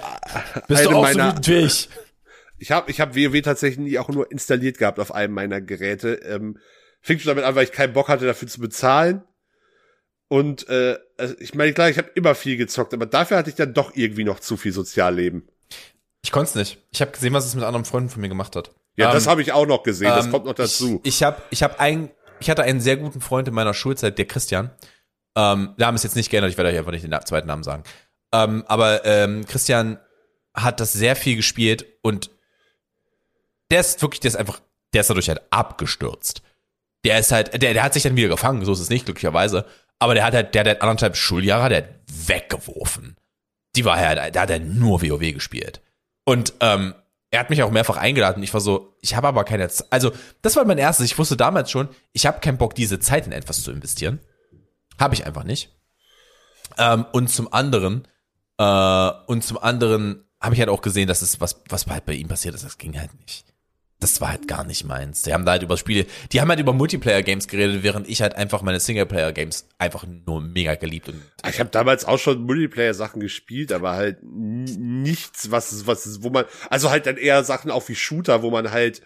bist 0.67 0.85
du 0.85 0.91
auch 0.91 1.01
meiner, 1.01 1.23
so 1.23 1.29
wütend 1.29 1.47
wie 1.47 1.65
ich? 1.65 1.89
Ich 2.59 2.71
habe, 2.71 2.91
ich 2.91 3.01
habe 3.01 3.15
WoW 3.15 3.41
tatsächlich 3.41 3.79
nie 3.79 3.97
auch 3.97 4.09
nur 4.09 4.31
installiert 4.31 4.77
gehabt 4.77 4.99
auf 4.99 5.15
einem 5.15 5.33
meiner 5.33 5.61
Geräte. 5.61 6.13
Ähm, 6.25 6.59
fing 7.01 7.17
schon 7.17 7.29
damit 7.29 7.43
an, 7.43 7.55
weil 7.55 7.63
ich 7.63 7.71
keinen 7.71 7.93
Bock 7.93 8.07
hatte, 8.07 8.27
dafür 8.27 8.47
zu 8.47 8.61
bezahlen. 8.61 9.23
Und 10.31 10.69
äh, 10.69 10.97
also 11.17 11.35
ich 11.39 11.55
meine, 11.55 11.73
klar, 11.73 11.89
ich 11.89 11.97
habe 11.97 12.09
immer 12.15 12.35
viel 12.35 12.55
gezockt, 12.55 12.93
aber 12.93 13.05
dafür 13.05 13.35
hatte 13.35 13.49
ich 13.49 13.57
dann 13.57 13.73
doch 13.73 13.97
irgendwie 13.97 14.23
noch 14.23 14.39
zu 14.39 14.55
viel 14.55 14.71
Sozialleben. 14.71 15.45
Ich 16.21 16.31
konnte 16.31 16.51
es 16.51 16.55
nicht. 16.55 16.77
Ich 16.89 17.01
habe 17.01 17.11
gesehen, 17.11 17.33
was 17.33 17.45
es 17.45 17.53
mit 17.53 17.65
anderen 17.65 17.83
Freunden 17.83 18.07
von 18.07 18.21
mir 18.21 18.29
gemacht 18.29 18.55
hat. 18.55 18.73
Ja, 18.95 19.09
ähm, 19.09 19.13
das 19.13 19.27
habe 19.27 19.41
ich 19.41 19.51
auch 19.51 19.65
noch 19.65 19.83
gesehen. 19.83 20.07
Das 20.07 20.27
ähm, 20.27 20.31
kommt 20.31 20.45
noch 20.45 20.53
dazu. 20.53 21.01
Ich, 21.03 21.15
ich 21.15 21.23
habe, 21.23 21.41
ich 21.49 21.63
habe 21.63 21.81
ein, 21.81 22.11
ich 22.39 22.49
hatte 22.49 22.63
einen 22.63 22.79
sehr 22.79 22.95
guten 22.95 23.19
Freund 23.19 23.49
in 23.49 23.53
meiner 23.53 23.73
Schulzeit, 23.73 24.17
der 24.17 24.25
Christian. 24.25 24.71
Ähm, 25.35 25.73
der 25.77 25.87
Name 25.87 25.95
ist 25.95 26.03
jetzt 26.05 26.15
nicht 26.15 26.29
geändert. 26.29 26.49
Ich 26.49 26.57
werde 26.57 26.69
euch 26.69 26.77
einfach 26.77 26.93
nicht 26.93 27.03
den 27.03 27.13
zweiten 27.25 27.47
Namen 27.47 27.63
sagen. 27.63 27.83
Ähm, 28.31 28.63
aber 28.67 29.03
ähm, 29.03 29.45
Christian 29.45 29.99
hat 30.53 30.79
das 30.79 30.93
sehr 30.93 31.17
viel 31.17 31.35
gespielt 31.35 31.85
und 32.03 32.31
der 33.69 33.81
ist 33.81 34.01
wirklich, 34.01 34.21
der 34.21 34.29
ist 34.29 34.37
einfach, 34.37 34.61
der 34.93 35.01
ist 35.01 35.09
dadurch 35.09 35.27
halt 35.27 35.41
abgestürzt. 35.49 36.41
Der 37.03 37.19
ist 37.19 37.33
halt, 37.33 37.61
der, 37.61 37.73
der 37.73 37.83
hat 37.83 37.93
sich 37.93 38.03
dann 38.03 38.15
wieder 38.15 38.29
gefangen, 38.29 38.63
so 38.63 38.71
ist 38.71 38.79
es 38.79 38.89
nicht, 38.89 39.03
glücklicherweise. 39.03 39.65
Aber 40.01 40.15
der 40.15 40.23
hat 40.23 40.33
halt, 40.33 40.55
der, 40.55 40.65
hat 40.65 40.81
anderthalb 40.81 41.15
Schuljahre, 41.15 41.69
der 41.69 41.77
hat 41.77 41.89
weggeworfen. 42.07 43.17
Die 43.75 43.85
war 43.85 43.97
halt, 43.97 44.33
der 44.33 44.41
hat 44.41 44.49
halt 44.49 44.65
nur 44.65 45.03
WoW 45.03 45.31
gespielt. 45.31 45.79
Und 46.25 46.53
ähm, 46.59 46.95
er 47.29 47.39
hat 47.39 47.51
mich 47.51 47.61
auch 47.61 47.69
mehrfach 47.69 47.97
eingeladen. 47.97 48.41
Ich 48.41 48.51
war 48.51 48.61
so, 48.61 48.97
ich 49.01 49.15
habe 49.15 49.27
aber 49.27 49.43
keine 49.43 49.69
Zeit. 49.69 49.85
Also, 49.91 50.11
das 50.41 50.55
war 50.55 50.65
mein 50.65 50.79
erstes. 50.79 51.05
Ich 51.05 51.19
wusste 51.19 51.37
damals 51.37 51.69
schon, 51.69 51.87
ich 52.13 52.25
habe 52.25 52.39
keinen 52.39 52.57
Bock, 52.57 52.73
diese 52.73 52.99
Zeit 52.99 53.27
in 53.27 53.31
etwas 53.31 53.61
zu 53.61 53.71
investieren. 53.71 54.19
Habe 54.99 55.13
ich 55.13 55.27
einfach 55.27 55.43
nicht. 55.43 55.69
Ähm, 56.79 57.05
und 57.11 57.27
zum 57.27 57.53
anderen, 57.53 58.07
äh, 58.57 59.11
und 59.27 59.43
zum 59.43 59.59
anderen 59.59 60.25
habe 60.41 60.55
ich 60.55 60.59
halt 60.61 60.69
auch 60.69 60.81
gesehen, 60.81 61.07
dass 61.07 61.21
es 61.21 61.39
was, 61.39 61.61
was 61.69 61.85
halt 61.85 62.07
bei 62.07 62.13
ihm 62.13 62.27
passiert 62.27 62.55
ist. 62.55 62.65
Das 62.65 62.79
ging 62.79 62.99
halt 62.99 63.13
nicht 63.19 63.50
das 64.01 64.19
war 64.19 64.29
halt 64.29 64.47
gar 64.47 64.65
nicht 64.65 64.83
meins. 64.83 65.21
Die 65.21 65.33
haben 65.33 65.45
da 65.45 65.51
halt 65.51 65.63
über 65.63 65.77
Spiele, 65.77 66.05
die 66.31 66.41
haben 66.41 66.49
halt 66.49 66.59
über 66.59 66.73
Multiplayer-Games 66.73 67.47
geredet, 67.47 67.83
während 67.83 68.09
ich 68.09 68.21
halt 68.21 68.35
einfach 68.35 68.63
meine 68.63 68.79
Singleplayer-Games 68.79 69.67
einfach 69.77 70.05
nur 70.05 70.41
mega 70.41 70.75
geliebt 70.75 71.07
und. 71.07 71.21
Ich 71.47 71.59
habe 71.59 71.69
damals 71.69 72.05
auch 72.05 72.17
schon 72.17 72.41
Multiplayer-Sachen 72.41 73.21
gespielt, 73.21 73.71
aber 73.71 73.91
halt 73.91 74.17
nichts, 74.23 75.51
was, 75.51 75.85
was, 75.85 76.23
wo 76.23 76.31
man, 76.31 76.45
also 76.69 76.89
halt 76.89 77.05
dann 77.05 77.17
eher 77.17 77.43
Sachen 77.43 77.71
auch 77.71 77.87
wie 77.87 77.95
Shooter, 77.95 78.41
wo 78.41 78.49
man 78.49 78.71
halt, 78.71 79.01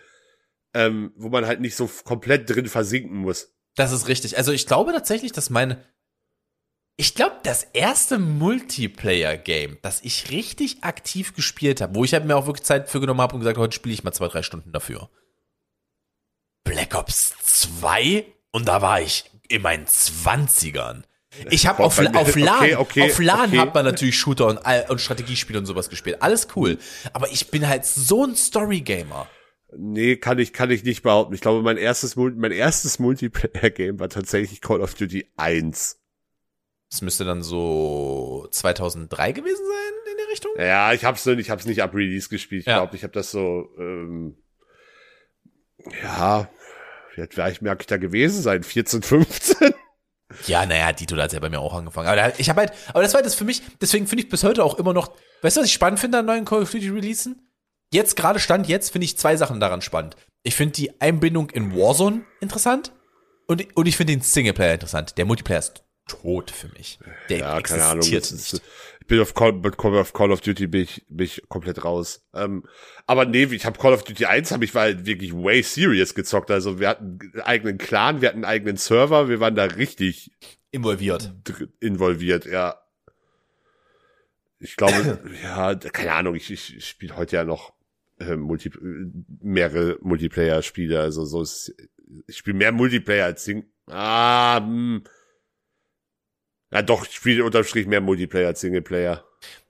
ähm, 0.74 1.12
wo 1.18 1.30
man 1.30 1.46
halt 1.46 1.60
nicht 1.60 1.76
so 1.76 1.90
komplett 2.06 2.50
drin 2.50 2.68
versinken 2.68 3.18
muss. 3.18 3.54
Das 3.76 3.92
ist 3.92 4.08
richtig. 4.08 4.38
Also 4.38 4.54
ich 4.54 4.66
glaube 4.66 4.94
tatsächlich, 4.94 5.34
dass 5.34 5.50
meine, 5.50 5.84
ich 6.98 7.14
glaube, 7.14 7.36
das 7.44 7.64
erste 7.74 8.20
Multiplayer-Game, 8.20 9.78
das 9.82 10.02
ich 10.02 10.32
richtig 10.32 10.84
aktiv 10.84 11.36
gespielt 11.36 11.82
habe, 11.82 11.96
wo 11.96 12.06
ich 12.06 12.14
halt 12.14 12.26
mir 12.26 12.38
auch 12.38 12.48
wirklich 12.48 12.66
Zeit 12.66 12.90
für 12.90 13.02
genommen 13.02 13.22
habe 13.22 13.34
und 13.34 13.42
gesagt, 13.42 13.58
heute 13.58 13.76
spiele 13.76 13.94
ich 13.94 14.04
mal 14.04 14.14
zwei, 14.14 14.28
drei 14.30 14.44
Stunden 14.44 14.72
dafür. 14.72 15.10
Black 16.64 16.96
Ops 16.96 17.34
2 17.42 18.26
und 18.52 18.68
da 18.68 18.82
war 18.82 19.02
ich 19.02 19.30
in 19.50 19.62
meinen 19.62 19.88
Zwanzigern. 19.88 21.06
Ich 21.50 21.68
habe 21.68 21.84
auf, 21.84 22.00
auf 22.00 22.36
LAN, 22.36 22.58
okay, 22.58 22.76
okay, 22.76 23.12
auf 23.12 23.20
LAN 23.20 23.50
okay. 23.50 23.60
hat 23.60 23.74
man 23.74 23.84
natürlich 23.84 24.18
Shooter 24.18 24.48
und, 24.48 24.60
und 24.90 25.02
Strategiespiele 25.02 25.60
und 25.60 25.66
sowas 25.66 25.90
gespielt. 25.90 26.22
Alles 26.22 26.48
cool. 26.56 26.78
Aber 27.12 27.30
ich 27.30 27.52
bin 27.52 27.68
halt 27.68 27.86
so 27.86 28.24
ein 28.26 28.36
Story-Gamer. 28.36 29.28
Nee, 29.78 30.16
kann 30.16 30.40
ich, 30.40 30.54
kann 30.54 30.72
ich 30.72 30.86
nicht 30.86 31.04
behaupten. 31.04 31.34
Ich 31.34 31.42
glaube, 31.42 31.62
mein 31.62 31.76
erstes, 31.76 32.16
mein 32.16 32.54
erstes 32.54 33.00
Multiplayer-Game 33.00 34.00
war 34.00 34.08
tatsächlich 34.08 34.62
Call 34.62 34.80
of 34.80 34.94
Duty 34.94 35.28
1. 35.36 36.00
Das 36.92 37.02
müsste 37.02 37.26
dann 37.26 37.44
so 37.44 38.48
2003 38.52 39.32
gewesen 39.32 39.66
sein 39.66 40.12
in 40.12 40.18
der 40.18 40.28
Richtung? 40.32 40.52
Ja, 40.58 40.94
ich 40.94 41.04
hab's, 41.04 41.26
ich 41.26 41.50
hab's 41.50 41.66
nicht 41.66 41.82
ab 41.82 41.94
Release 41.94 42.30
gespielt. 42.30 42.62
Ich 42.62 42.68
ja. 42.68 42.78
glaube, 42.78 42.96
ich 42.96 43.04
habe 43.04 43.14
das 43.14 43.32
so, 43.32 43.70
ähm, 43.78 44.38
ja, 46.04 46.50
ich, 47.18 47.62
merke 47.62 47.82
ich 47.82 47.88
da 47.88 47.98
gewesen 47.98 48.42
sein? 48.42 48.64
14, 48.64 49.02
15? 49.02 49.74
Ja, 50.48 50.66
naja, 50.66 50.92
Dito 50.92 51.16
hat 51.18 51.34
ja 51.34 51.40
bei 51.40 51.50
mir 51.50 51.60
auch 51.60 51.74
angefangen. 51.74 52.08
Aber 52.08 52.40
ich 52.40 52.50
habe 52.50 52.62
halt, 52.62 52.74
aber 52.90 53.02
das 53.02 53.14
war 53.14 53.22
das 53.22 53.36
für 53.36 53.46
mich, 53.46 53.62
deswegen 53.80 54.08
finde 54.08 54.24
ich 54.24 54.30
bis 54.30 54.44
heute 54.44 54.64
auch 54.64 54.78
immer 54.78 54.94
noch, 54.94 55.16
weißt 55.42 55.58
du, 55.58 55.62
was 55.62 55.68
ich 55.68 55.74
spannend 55.74 56.00
finde 56.00 56.20
an 56.20 56.26
neuen 56.26 56.46
Call 56.46 56.64
of 56.64 56.72
Duty 56.72 56.90
Releasen? 56.90 57.52
Jetzt, 57.92 58.16
gerade 58.16 58.40
Stand 58.40 58.68
jetzt, 58.68 58.92
finde 58.92 59.06
ich 59.06 59.18
zwei 59.18 59.38
Sachen 59.38 59.60
daran 59.60 59.82
spannend. 59.82 60.16
Ich 60.44 60.56
finde 60.56 60.74
die 60.74 61.00
Einbindung 61.00 61.50
in 61.52 61.76
Warzone 61.76 62.26
interessant 62.42 62.92
und, 63.48 63.76
und 63.76 63.88
ich 63.88 63.96
finde 63.98 64.14
den 64.14 64.22
Singleplayer 64.22 64.74
interessant. 64.74 65.18
Der 65.18 65.26
Multiplayer 65.26 65.60
ist 65.60 65.85
tot 66.08 66.52
für 66.52 66.68
mich. 66.70 67.00
Der 67.30 67.40
ja, 67.40 67.62
keine 67.62 67.84
Ahnung. 67.84 68.08
Ist, 68.08 68.62
ich 69.00 69.08
bin 69.08 69.20
auf 69.20 69.34
Call, 69.34 69.62
auf 69.64 70.14
Call 70.14 70.32
of 70.32 70.42
Duty 70.42 70.68
bin 70.68 70.82
ich, 70.82 71.06
bin 71.10 71.26
ich 71.26 71.44
komplett 71.48 71.84
raus. 71.84 72.26
Ähm, 72.34 72.64
aber 73.06 73.26
nee, 73.26 73.44
ich 73.44 73.66
habe 73.66 73.80
Call 73.80 73.94
of 73.94 74.04
Duty 74.04 74.26
1 74.26 74.52
habe 74.52 74.66
ich 74.66 74.74
war 74.74 74.84
halt 74.84 75.06
wirklich 75.06 75.34
way 75.34 75.62
serious 75.62 76.16
gezockt. 76.16 76.52
Also 76.52 76.80
wir 76.80 76.90
hatten 76.90 77.20
einen 77.22 77.42
eigenen 77.42 77.78
Clan, 77.78 78.22
wir 78.22 78.30
hatten 78.30 78.40
einen 78.40 78.52
eigenen 78.52 78.78
Server, 78.78 79.30
wir 79.30 79.40
waren 79.40 79.56
da 79.56 79.66
richtig 79.66 80.32
involviert. 80.72 81.34
Involviert, 81.80 82.46
ja. 82.46 82.80
Ich 84.60 84.76
glaube, 84.76 85.20
ja, 85.44 85.76
keine 85.76 86.14
Ahnung, 86.14 86.36
ich, 86.36 86.52
ich, 86.52 86.78
ich 86.78 86.88
spiele 86.88 87.16
heute 87.16 87.36
ja 87.36 87.44
noch 87.44 87.74
äh, 88.20 88.36
Multi, 88.36 88.72
mehrere 89.42 89.98
Multiplayer-Spiele. 90.02 91.00
Also 91.00 91.26
so 91.26 91.42
ist, 91.42 91.76
ich 92.28 92.38
spiele 92.38 92.58
mehr 92.58 92.72
Multiplayer 92.72 93.26
als 93.26 93.46
Sing. 93.46 93.66
Ah, 93.88 94.60
mh. 94.60 95.02
Ja, 96.76 96.82
doch, 96.82 97.06
ich 97.06 97.16
spiele 97.16 97.46
unterm 97.46 97.64
Strich 97.64 97.88
mehr 97.88 98.02
Multiplayer 98.02 98.48
als 98.48 98.60
Singleplayer. 98.60 99.24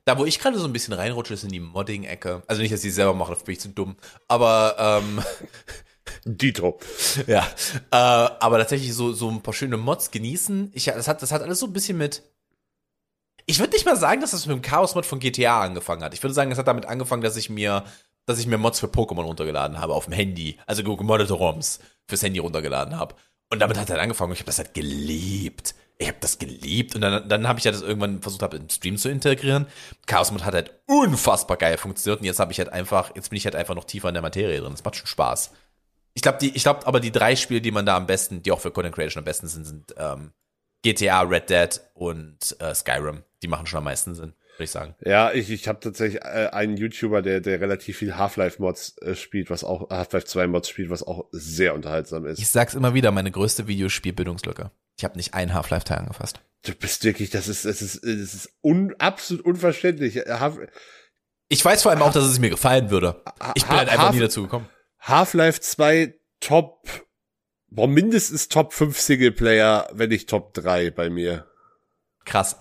Da, 0.05 0.17
wo 0.17 0.25
ich 0.25 0.39
gerade 0.39 0.57
so 0.57 0.65
ein 0.65 0.73
bisschen 0.73 0.95
reinrutsche, 0.95 1.35
ist 1.35 1.43
in 1.43 1.51
die 1.51 1.59
Modding-Ecke. 1.59 2.41
Also 2.47 2.63
nicht, 2.63 2.73
dass 2.73 2.83
ich 2.83 2.95
selber 2.95 3.13
mache, 3.13 3.29
dafür 3.29 3.45
bin 3.45 3.53
ich 3.53 3.59
zu 3.59 3.69
dumm. 3.69 3.95
Aber, 4.27 4.75
ähm, 4.79 5.21
Dito. 6.25 6.79
Ja, 7.27 7.45
äh, 7.91 7.95
aber 7.95 8.57
tatsächlich 8.57 8.95
so, 8.95 9.13
so 9.13 9.29
ein 9.29 9.43
paar 9.43 9.53
schöne 9.53 9.77
Mods 9.77 10.09
genießen. 10.09 10.71
Ich, 10.73 10.85
das, 10.85 11.07
hat, 11.07 11.21
das 11.21 11.31
hat 11.31 11.43
alles 11.43 11.59
so 11.59 11.67
ein 11.67 11.73
bisschen 11.73 11.95
mit. 11.95 12.23
Ich 13.45 13.59
würde 13.59 13.73
nicht 13.73 13.85
mal 13.85 13.97
sagen, 13.97 14.21
dass 14.21 14.31
das 14.31 14.47
mit 14.47 14.55
dem 14.55 14.63
Chaos-Mod 14.63 15.05
von 15.05 15.19
GTA 15.19 15.61
angefangen 15.61 16.03
hat. 16.03 16.15
Ich 16.15 16.23
würde 16.23 16.33
sagen, 16.33 16.51
es 16.51 16.57
hat 16.57 16.67
damit 16.67 16.87
angefangen, 16.87 17.21
dass 17.21 17.37
ich 17.37 17.51
mir, 17.51 17.85
dass 18.25 18.39
ich 18.39 18.47
mir 18.47 18.57
Mods 18.57 18.79
für 18.79 18.87
Pokémon 18.87 19.25
runtergeladen 19.25 19.79
habe 19.79 19.93
auf 19.93 20.05
dem 20.05 20.13
Handy. 20.13 20.57
Also 20.65 20.83
gemoddete 20.83 21.33
ROMs 21.33 21.81
fürs 22.07 22.23
Handy 22.23 22.39
runtergeladen 22.39 22.97
habe. 22.97 23.13
Und 23.51 23.59
damit 23.59 23.77
hat 23.77 23.91
er 23.91 24.01
angefangen. 24.01 24.33
Ich 24.33 24.39
habe 24.39 24.47
das 24.47 24.57
halt 24.57 24.73
geliebt 24.73 25.75
ich 25.97 26.07
habe 26.07 26.17
das 26.19 26.39
geliebt 26.39 26.95
und 26.95 27.01
dann, 27.01 27.27
dann 27.29 27.47
habe 27.47 27.59
ich 27.59 27.65
ja 27.65 27.71
das 27.71 27.81
irgendwann 27.81 28.21
versucht, 28.21 28.41
hab, 28.41 28.53
im 28.53 28.69
Stream 28.69 28.97
zu 28.97 29.09
integrieren. 29.09 29.67
Chaos 30.05 30.31
Mod 30.31 30.43
hat 30.43 30.53
halt 30.53 30.73
unfassbar 30.87 31.57
geil 31.57 31.77
funktioniert 31.77 32.19
und 32.19 32.25
jetzt 32.25 32.39
habe 32.39 32.51
ich 32.51 32.59
halt 32.59 32.69
einfach, 32.69 33.15
jetzt 33.15 33.29
bin 33.29 33.37
ich 33.37 33.45
halt 33.45 33.55
einfach 33.55 33.75
noch 33.75 33.85
tiefer 33.85 34.09
in 34.09 34.13
der 34.13 34.23
Materie 34.23 34.59
drin. 34.59 34.71
Das 34.71 34.83
macht 34.83 34.97
schon 34.97 35.07
Spaß. 35.07 35.51
Ich 36.13 36.21
glaube, 36.21 36.37
die, 36.39 36.55
ich 36.55 36.63
glaube, 36.63 36.85
aber 36.85 36.99
die 36.99 37.11
drei 37.11 37.35
Spiele, 37.35 37.61
die 37.61 37.71
man 37.71 37.85
da 37.85 37.95
am 37.95 38.07
besten, 38.07 38.43
die 38.43 38.51
auch 38.51 38.59
für 38.59 38.71
Content 38.71 38.95
Creation 38.95 39.21
am 39.21 39.25
besten 39.25 39.47
sind, 39.47 39.65
sind 39.65 39.95
ähm, 39.97 40.31
GTA, 40.81 41.21
Red 41.21 41.49
Dead 41.49 41.81
und 41.93 42.55
äh, 42.59 42.73
Skyrim. 42.73 43.23
Die 43.41 43.47
machen 43.47 43.65
schon 43.65 43.79
am 43.79 43.85
meisten 43.85 44.15
Sinn 44.15 44.33
würde 44.55 44.63
ich 44.63 44.71
sagen. 44.71 44.95
Ja, 45.03 45.33
ich, 45.33 45.49
ich 45.49 45.67
habe 45.67 45.79
tatsächlich 45.79 46.21
äh, 46.23 46.49
einen 46.51 46.77
YouTuber, 46.77 47.21
der, 47.21 47.41
der 47.41 47.59
relativ 47.59 47.97
viel 47.97 48.15
Half-Life-Mods 48.15 48.97
äh, 48.99 49.15
spielt, 49.15 49.49
was 49.49 49.63
auch 49.63 49.89
Half-Life 49.89 50.25
2 50.25 50.47
Mods 50.47 50.69
spielt, 50.69 50.89
was 50.89 51.03
auch 51.03 51.25
sehr 51.31 51.73
unterhaltsam 51.73 52.25
ist. 52.25 52.39
Ich 52.39 52.47
sag's 52.47 52.73
immer 52.73 52.93
wieder, 52.93 53.11
meine 53.11 53.31
größte 53.31 53.67
Videospielbildungslücke. 53.67 54.71
Ich 54.97 55.03
habe 55.03 55.17
nicht 55.17 55.33
einen 55.33 55.53
Half-Life-Teil 55.53 55.99
angefasst. 55.99 56.39
Du 56.63 56.73
bist 56.73 57.03
wirklich, 57.03 57.29
das 57.29 57.47
ist, 57.47 57.65
das 57.65 57.81
ist, 57.81 58.03
das 58.03 58.33
ist 58.33 58.49
un, 58.61 58.95
absolut 58.97 59.45
unverständlich. 59.45 60.15
Half 60.27 60.57
ich 61.47 61.63
weiß 61.63 61.83
vor 61.83 61.91
allem 61.91 62.01
auch, 62.01 62.11
dass 62.11 62.23
es 62.23 62.39
mir 62.39 62.49
gefallen 62.49 62.89
würde. 62.89 63.21
Ich 63.53 63.65
bin 63.65 63.77
halt 63.77 63.89
einfach 63.89 64.11
nie 64.11 64.19
dazu 64.19 64.43
gekommen. 64.43 64.67
Half-Life 64.99 65.59
2 65.61 66.15
Top, 66.39 66.87
boah, 67.67 67.87
mindestens 67.87 68.47
Top 68.47 68.73
5 68.73 68.99
Singleplayer, 68.99 69.87
wenn 69.93 70.09
nicht 70.09 70.29
Top 70.29 70.53
3 70.55 70.91
bei 70.91 71.09
mir. 71.09 71.47
Krass. 72.25 72.57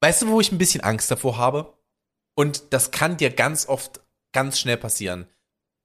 Weißt 0.00 0.22
du, 0.22 0.28
wo 0.28 0.40
ich 0.40 0.50
ein 0.50 0.58
bisschen 0.58 0.80
Angst 0.80 1.10
davor 1.10 1.36
habe? 1.36 1.74
Und 2.34 2.72
das 2.72 2.90
kann 2.90 3.18
dir 3.18 3.30
ganz 3.30 3.68
oft 3.68 4.00
ganz 4.32 4.58
schnell 4.58 4.78
passieren. 4.78 5.28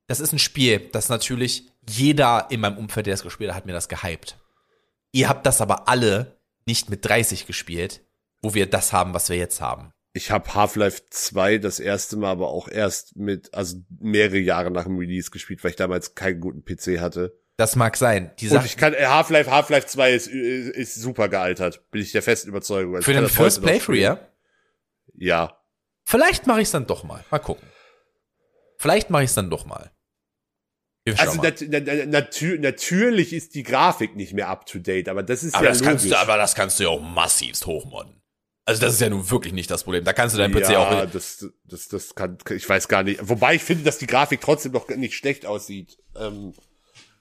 Das 0.07 0.21
ist 0.21 0.31
ein 0.31 0.39
Spiel, 0.39 0.79
das 0.91 1.09
natürlich 1.09 1.69
jeder 1.89 2.47
in 2.49 2.61
meinem 2.61 2.77
Umfeld, 2.77 3.07
der 3.07 3.13
es 3.13 3.23
gespielt 3.23 3.51
hat, 3.51 3.57
hat 3.57 3.65
mir 3.65 3.73
das 3.73 3.89
gehypt. 3.89 4.37
Ihr 5.17 5.29
habt 5.29 5.47
das 5.47 5.61
aber 5.61 5.87
alle 5.87 6.37
nicht 6.67 6.91
mit 6.91 7.03
30 7.03 7.47
gespielt, 7.47 8.01
wo 8.43 8.53
wir 8.53 8.69
das 8.69 8.93
haben, 8.93 9.15
was 9.15 9.29
wir 9.29 9.35
jetzt 9.35 9.61
haben. 9.61 9.91
Ich 10.13 10.29
habe 10.29 10.53
Half-Life 10.53 11.01
2 11.09 11.57
das 11.57 11.79
erste 11.79 12.17
Mal 12.17 12.29
aber 12.29 12.49
auch 12.49 12.67
erst 12.67 13.15
mit, 13.15 13.51
also 13.51 13.77
mehrere 13.99 14.37
Jahre 14.37 14.69
nach 14.69 14.83
dem 14.83 14.99
Release 14.99 15.31
gespielt, 15.31 15.63
weil 15.63 15.71
ich 15.71 15.75
damals 15.75 16.13
keinen 16.13 16.39
guten 16.39 16.63
PC 16.63 16.99
hatte. 16.99 17.35
Das 17.55 17.75
mag 17.75 17.97
sein. 17.97 18.29
Die 18.37 18.47
Und 18.49 18.63
ich 18.63 18.77
kann, 18.77 18.93
äh, 18.93 19.07
Half-Life, 19.07 19.49
Half-Life 19.49 19.87
2 19.87 20.13
ist, 20.13 20.27
ist 20.27 20.93
super 20.93 21.29
gealtert. 21.29 21.89
Bin 21.89 22.03
ich 22.03 22.11
der 22.11 22.21
festen 22.21 22.49
Überzeugung. 22.49 22.93
Also 22.97 23.05
Für 23.05 23.19
den 23.19 23.27
First 23.27 23.63
Playthrough, 23.63 23.95
ja? 23.95 24.19
Ja. 25.15 25.59
Vielleicht 26.03 26.45
mache 26.45 26.61
ich 26.61 26.67
es 26.67 26.71
dann 26.71 26.85
doch 26.85 27.03
mal. 27.03 27.25
Mal 27.31 27.39
gucken. 27.39 27.67
Vielleicht 28.77 29.09
mache 29.09 29.23
ich 29.23 29.31
es 29.31 29.35
dann 29.35 29.49
doch 29.49 29.65
mal. 29.65 29.89
Also 31.15 31.41
nat 31.41 31.61
nat 32.07 32.41
natürlich 32.59 33.33
ist 33.33 33.55
die 33.55 33.63
Grafik 33.63 34.15
nicht 34.15 34.33
mehr 34.33 34.49
up 34.49 34.65
to 34.65 34.79
date, 34.79 35.09
aber 35.09 35.23
das 35.23 35.43
ist 35.43 35.55
aber 35.55 35.65
ja 35.65 35.69
das 35.69 35.79
logisch. 35.79 35.91
Kannst 35.91 36.11
du, 36.11 36.17
aber 36.17 36.37
das 36.37 36.55
kannst 36.55 36.79
du 36.79 36.83
ja 36.83 36.89
auch 36.89 37.01
massivst 37.01 37.65
hochmodden. 37.65 38.21
Also 38.65 38.81
das 38.81 38.95
ist 38.95 39.01
ja 39.01 39.09
nun 39.09 39.29
wirklich 39.29 39.53
nicht 39.53 39.71
das 39.71 39.85
Problem. 39.85 40.03
Da 40.03 40.11
kannst 40.11 40.35
du 40.35 40.39
dein 40.39 40.51
PC 40.51 40.71
ja, 40.71 40.79
auch. 40.79 40.91
Ja, 40.91 41.05
das, 41.05 41.47
das, 41.63 41.87
das 41.87 42.15
kann, 42.15 42.37
ich 42.49 42.67
weiß 42.67 42.89
gar 42.89 43.03
nicht. 43.03 43.21
Wobei 43.23 43.55
ich 43.55 43.63
finde, 43.63 43.85
dass 43.85 43.97
die 43.97 44.07
Grafik 44.07 44.41
trotzdem 44.41 44.73
noch 44.73 44.89
nicht 44.89 45.15
schlecht 45.15 45.45
aussieht. 45.45 45.97
Ähm, 46.17 46.53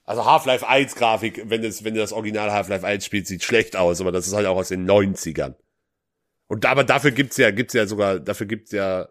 also 0.04 0.24
Half-Life 0.24 0.66
1 0.66 0.96
Grafik, 0.96 1.42
wenn 1.46 1.62
es, 1.62 1.84
wenn 1.84 1.94
du 1.94 2.00
das 2.00 2.12
Original 2.12 2.50
Half-Life 2.50 2.84
1 2.84 3.04
spielt, 3.04 3.28
sieht 3.28 3.44
schlecht 3.44 3.76
aus, 3.76 4.00
aber 4.00 4.10
das 4.10 4.26
ist 4.26 4.32
halt 4.34 4.46
auch 4.46 4.56
aus 4.56 4.68
den 4.68 4.90
90ern. 4.90 5.54
Und 6.48 6.64
aber 6.66 6.82
dafür 6.82 7.12
gibt's 7.12 7.36
ja, 7.36 7.52
gibt's 7.52 7.74
ja 7.74 7.86
sogar, 7.86 8.18
dafür 8.18 8.46
gibt's 8.46 8.72
ja 8.72 9.08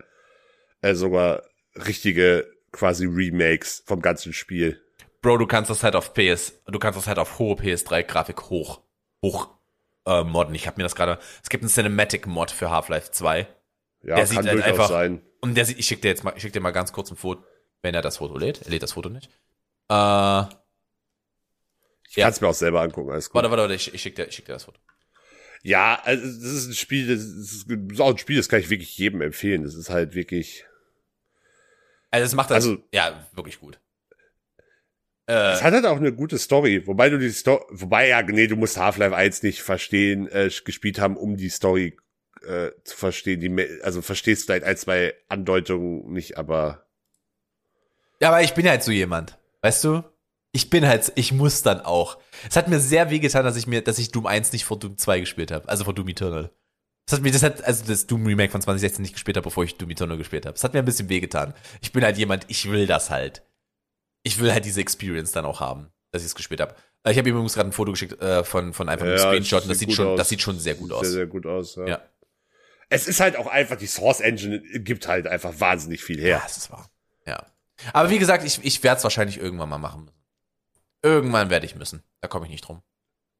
äh, 0.81 0.93
sogar 0.93 1.43
richtige 1.75 2.49
quasi 2.75 3.05
Remakes 3.05 3.83
vom 3.85 4.01
ganzen 4.01 4.33
Spiel. 4.33 4.81
Bro, 5.21 5.37
du 5.37 5.47
kannst 5.47 5.69
das 5.71 5.83
halt 5.83 5.95
auf 5.95 6.13
PS, 6.13 6.61
du 6.67 6.77
kannst 6.77 6.97
das 6.97 7.07
halt 7.07 7.17
auf 7.17 7.39
hohe 7.39 7.55
PS3-Grafik 7.55 8.49
hoch, 8.49 8.81
hoch 9.23 9.49
äh, 10.05 10.23
modden. 10.23 10.53
Ich 10.53 10.67
habe 10.67 10.77
mir 10.77 10.83
das 10.83 10.95
gerade, 10.95 11.17
es 11.41 11.49
gibt 11.49 11.63
einen 11.63 11.71
Cinematic-Mod 11.71 12.51
für 12.51 12.69
Half-Life 12.69 13.11
2. 13.11 13.47
Ja, 14.03 14.15
der 14.15 14.27
sieht 14.27 14.37
halt 14.37 14.61
einfach, 14.61 14.89
sein. 14.89 15.23
Und 15.41 15.55
der 15.55 15.65
sieht, 15.65 15.79
ich 15.79 15.87
schick 15.87 16.01
dir 16.01 16.09
jetzt 16.09 16.23
mal, 16.23 16.33
ich 16.35 16.43
schick 16.43 16.53
dir 16.53 16.59
mal 16.59 16.71
ganz 16.71 16.93
kurz 16.93 17.09
ein 17.09 17.17
Foto, 17.17 17.43
wenn 17.81 17.95
er 17.95 18.01
das 18.01 18.17
Foto 18.17 18.37
lädt. 18.37 18.61
Er 18.63 18.69
lädt 18.69 18.83
das 18.83 18.91
Foto 18.91 19.09
nicht. 19.09 19.29
Äh, 19.89 20.41
ich 22.07 22.17
ja. 22.17 22.25
kann 22.25 22.33
es 22.33 22.41
mir 22.41 22.47
auch 22.47 22.53
selber 22.53 22.81
angucken, 22.81 23.09
alles 23.09 23.29
gut. 23.29 23.35
Warte, 23.35 23.49
warte, 23.49 23.63
warte, 23.63 23.73
ich, 23.73 23.93
ich 23.93 24.01
schick 24.01 24.15
dir, 24.15 24.27
ich 24.27 24.35
schick 24.35 24.45
dir 24.45 24.53
das 24.53 24.65
Foto. 24.65 24.79
Ja, 25.63 25.99
also 26.03 26.23
das 26.23 26.53
ist 26.53 26.67
ein 26.67 26.75
Spiel, 26.75 27.07
das 27.07 27.23
ist, 27.23 27.65
das 27.67 27.77
ist 27.93 27.99
auch 27.99 28.11
ein 28.11 28.17
Spiel, 28.19 28.37
das 28.37 28.49
kann 28.49 28.59
ich 28.59 28.69
wirklich 28.69 28.95
jedem 28.99 29.21
empfehlen. 29.21 29.63
Das 29.63 29.73
ist 29.73 29.89
halt 29.89 30.13
wirklich. 30.13 30.65
Also 32.15 32.27
es 32.27 32.33
macht 32.33 32.49
das, 32.49 32.55
also, 32.55 32.77
ja, 32.93 33.27
wirklich 33.33 33.59
gut. 33.59 33.77
Äh, 35.27 35.51
es 35.51 35.61
hat 35.61 35.73
halt 35.73 35.85
auch 35.85 35.97
eine 35.97 36.13
gute 36.13 36.37
Story, 36.37 36.87
wobei 36.87 37.09
du 37.09 37.19
die 37.19 37.29
Story, 37.29 37.61
wobei 37.71 38.07
ja, 38.07 38.21
nee, 38.21 38.47
du 38.47 38.55
musst 38.55 38.77
Half-Life 38.77 39.13
1 39.13 39.43
nicht 39.43 39.61
verstehen, 39.61 40.29
äh, 40.29 40.49
gespielt 40.63 40.97
haben, 40.97 41.17
um 41.17 41.35
die 41.35 41.49
Story 41.49 41.97
äh, 42.47 42.71
zu 42.85 42.95
verstehen. 42.95 43.41
Die, 43.41 43.81
also 43.83 44.01
verstehst 44.01 44.43
du 44.43 44.45
vielleicht 44.45 44.65
ein, 44.65 44.77
zwei 44.77 45.13
Andeutungen 45.27 46.13
nicht, 46.13 46.37
aber. 46.37 46.85
Ja, 48.21 48.29
aber 48.29 48.43
ich 48.43 48.53
bin 48.53 48.65
halt 48.65 48.81
so 48.81 48.91
jemand, 48.91 49.37
weißt 49.61 49.83
du? 49.83 50.03
Ich 50.53 50.69
bin 50.69 50.87
halt, 50.87 51.11
ich 51.15 51.33
muss 51.33 51.63
dann 51.63 51.81
auch. 51.81 52.17
Es 52.49 52.55
hat 52.55 52.69
mir 52.69 52.79
sehr 52.79 53.09
weh 53.09 53.19
getan, 53.19 53.43
dass 53.43 53.57
ich 53.57 53.67
mir, 53.67 53.81
dass 53.81 53.99
ich 53.99 54.13
Doom 54.13 54.25
1 54.25 54.53
nicht 54.53 54.63
vor 54.63 54.79
Doom 54.79 54.97
2 54.97 55.19
gespielt 55.19 55.51
habe, 55.51 55.67
also 55.67 55.83
vor 55.83 55.93
Doom 55.93 56.07
Eternal. 56.07 56.49
Das 57.05 57.17
hat 57.17 57.23
mir, 57.23 57.31
das 57.31 57.43
hat, 57.43 57.63
also 57.63 57.85
das 57.85 58.07
Doom 58.07 58.25
Remake 58.25 58.51
von 58.51 58.61
2016 58.61 59.01
nicht 59.01 59.13
gespielt 59.13 59.37
habe, 59.37 59.43
bevor 59.43 59.63
ich 59.63 59.77
Doom 59.77 59.91
Eternal 59.91 60.17
gespielt 60.17 60.45
habe. 60.45 60.53
Das 60.53 60.63
hat 60.63 60.73
mir 60.73 60.79
ein 60.79 60.85
bisschen 60.85 61.09
weh 61.09 61.19
getan. 61.19 61.53
Ich 61.81 61.91
bin 61.91 62.03
halt 62.03 62.17
jemand, 62.17 62.45
ich 62.47 62.69
will 62.69 62.87
das 62.87 63.09
halt 63.09 63.43
ich 64.25 64.39
will 64.39 64.51
halt 64.51 64.65
diese 64.65 64.81
Experience 64.81 65.31
dann 65.31 65.45
auch 65.45 65.61
haben, 65.61 65.91
dass 66.11 66.23
ich 66.23 66.27
es 66.27 66.35
gespielt 66.35 66.59
habe. 66.59 66.75
Äh, 67.03 67.11
ich 67.11 67.17
habe 67.17 67.29
übrigens 67.29 67.53
gerade 67.53 67.69
ein 67.69 67.71
Foto 67.71 67.91
geschickt 67.91 68.19
äh, 68.21 68.43
von, 68.43 68.73
von 68.73 68.89
einfach 68.89 69.05
einem 69.05 69.15
ja, 69.15 69.21
Screenshot 69.21 69.63
und 69.63 69.69
das 69.69 69.79
sieht 69.79 69.93
schon, 69.93 70.07
aus. 70.07 70.17
das 70.17 70.29
sieht 70.29 70.41
schon 70.41 70.59
sehr 70.59 70.73
gut 70.73 70.91
aus. 70.91 71.01
Sehr, 71.01 71.11
sehr 71.11 71.27
gut 71.27 71.45
aus, 71.45 71.75
ja. 71.75 71.85
ja. 71.85 72.01
Es 72.89 73.07
ist 73.07 73.19
halt 73.19 73.37
auch 73.37 73.47
einfach, 73.47 73.77
die 73.77 73.87
Source 73.87 74.21
Engine 74.21 74.59
gibt 74.79 75.07
halt 75.07 75.27
einfach 75.27 75.59
wahnsinnig 75.59 76.03
viel 76.03 76.19
her. 76.19 76.29
Ja, 76.29 76.41
das 76.43 76.57
ist 76.57 76.71
wahr. 76.71 76.89
Ja. 77.25 77.45
Aber 77.93 78.09
wie 78.09 78.19
gesagt, 78.19 78.43
ich, 78.43 78.59
ich 78.63 78.83
werde 78.83 78.97
es 78.97 79.03
wahrscheinlich 79.03 79.39
irgendwann 79.39 79.69
mal 79.69 79.77
machen 79.77 80.05
müssen. 80.05 80.17
Irgendwann 81.03 81.51
werde 81.51 81.67
ich 81.67 81.75
müssen. 81.75 82.03
Da 82.21 82.27
komme 82.27 82.45
ich 82.45 82.51
nicht 82.51 82.67
drum. 82.67 82.81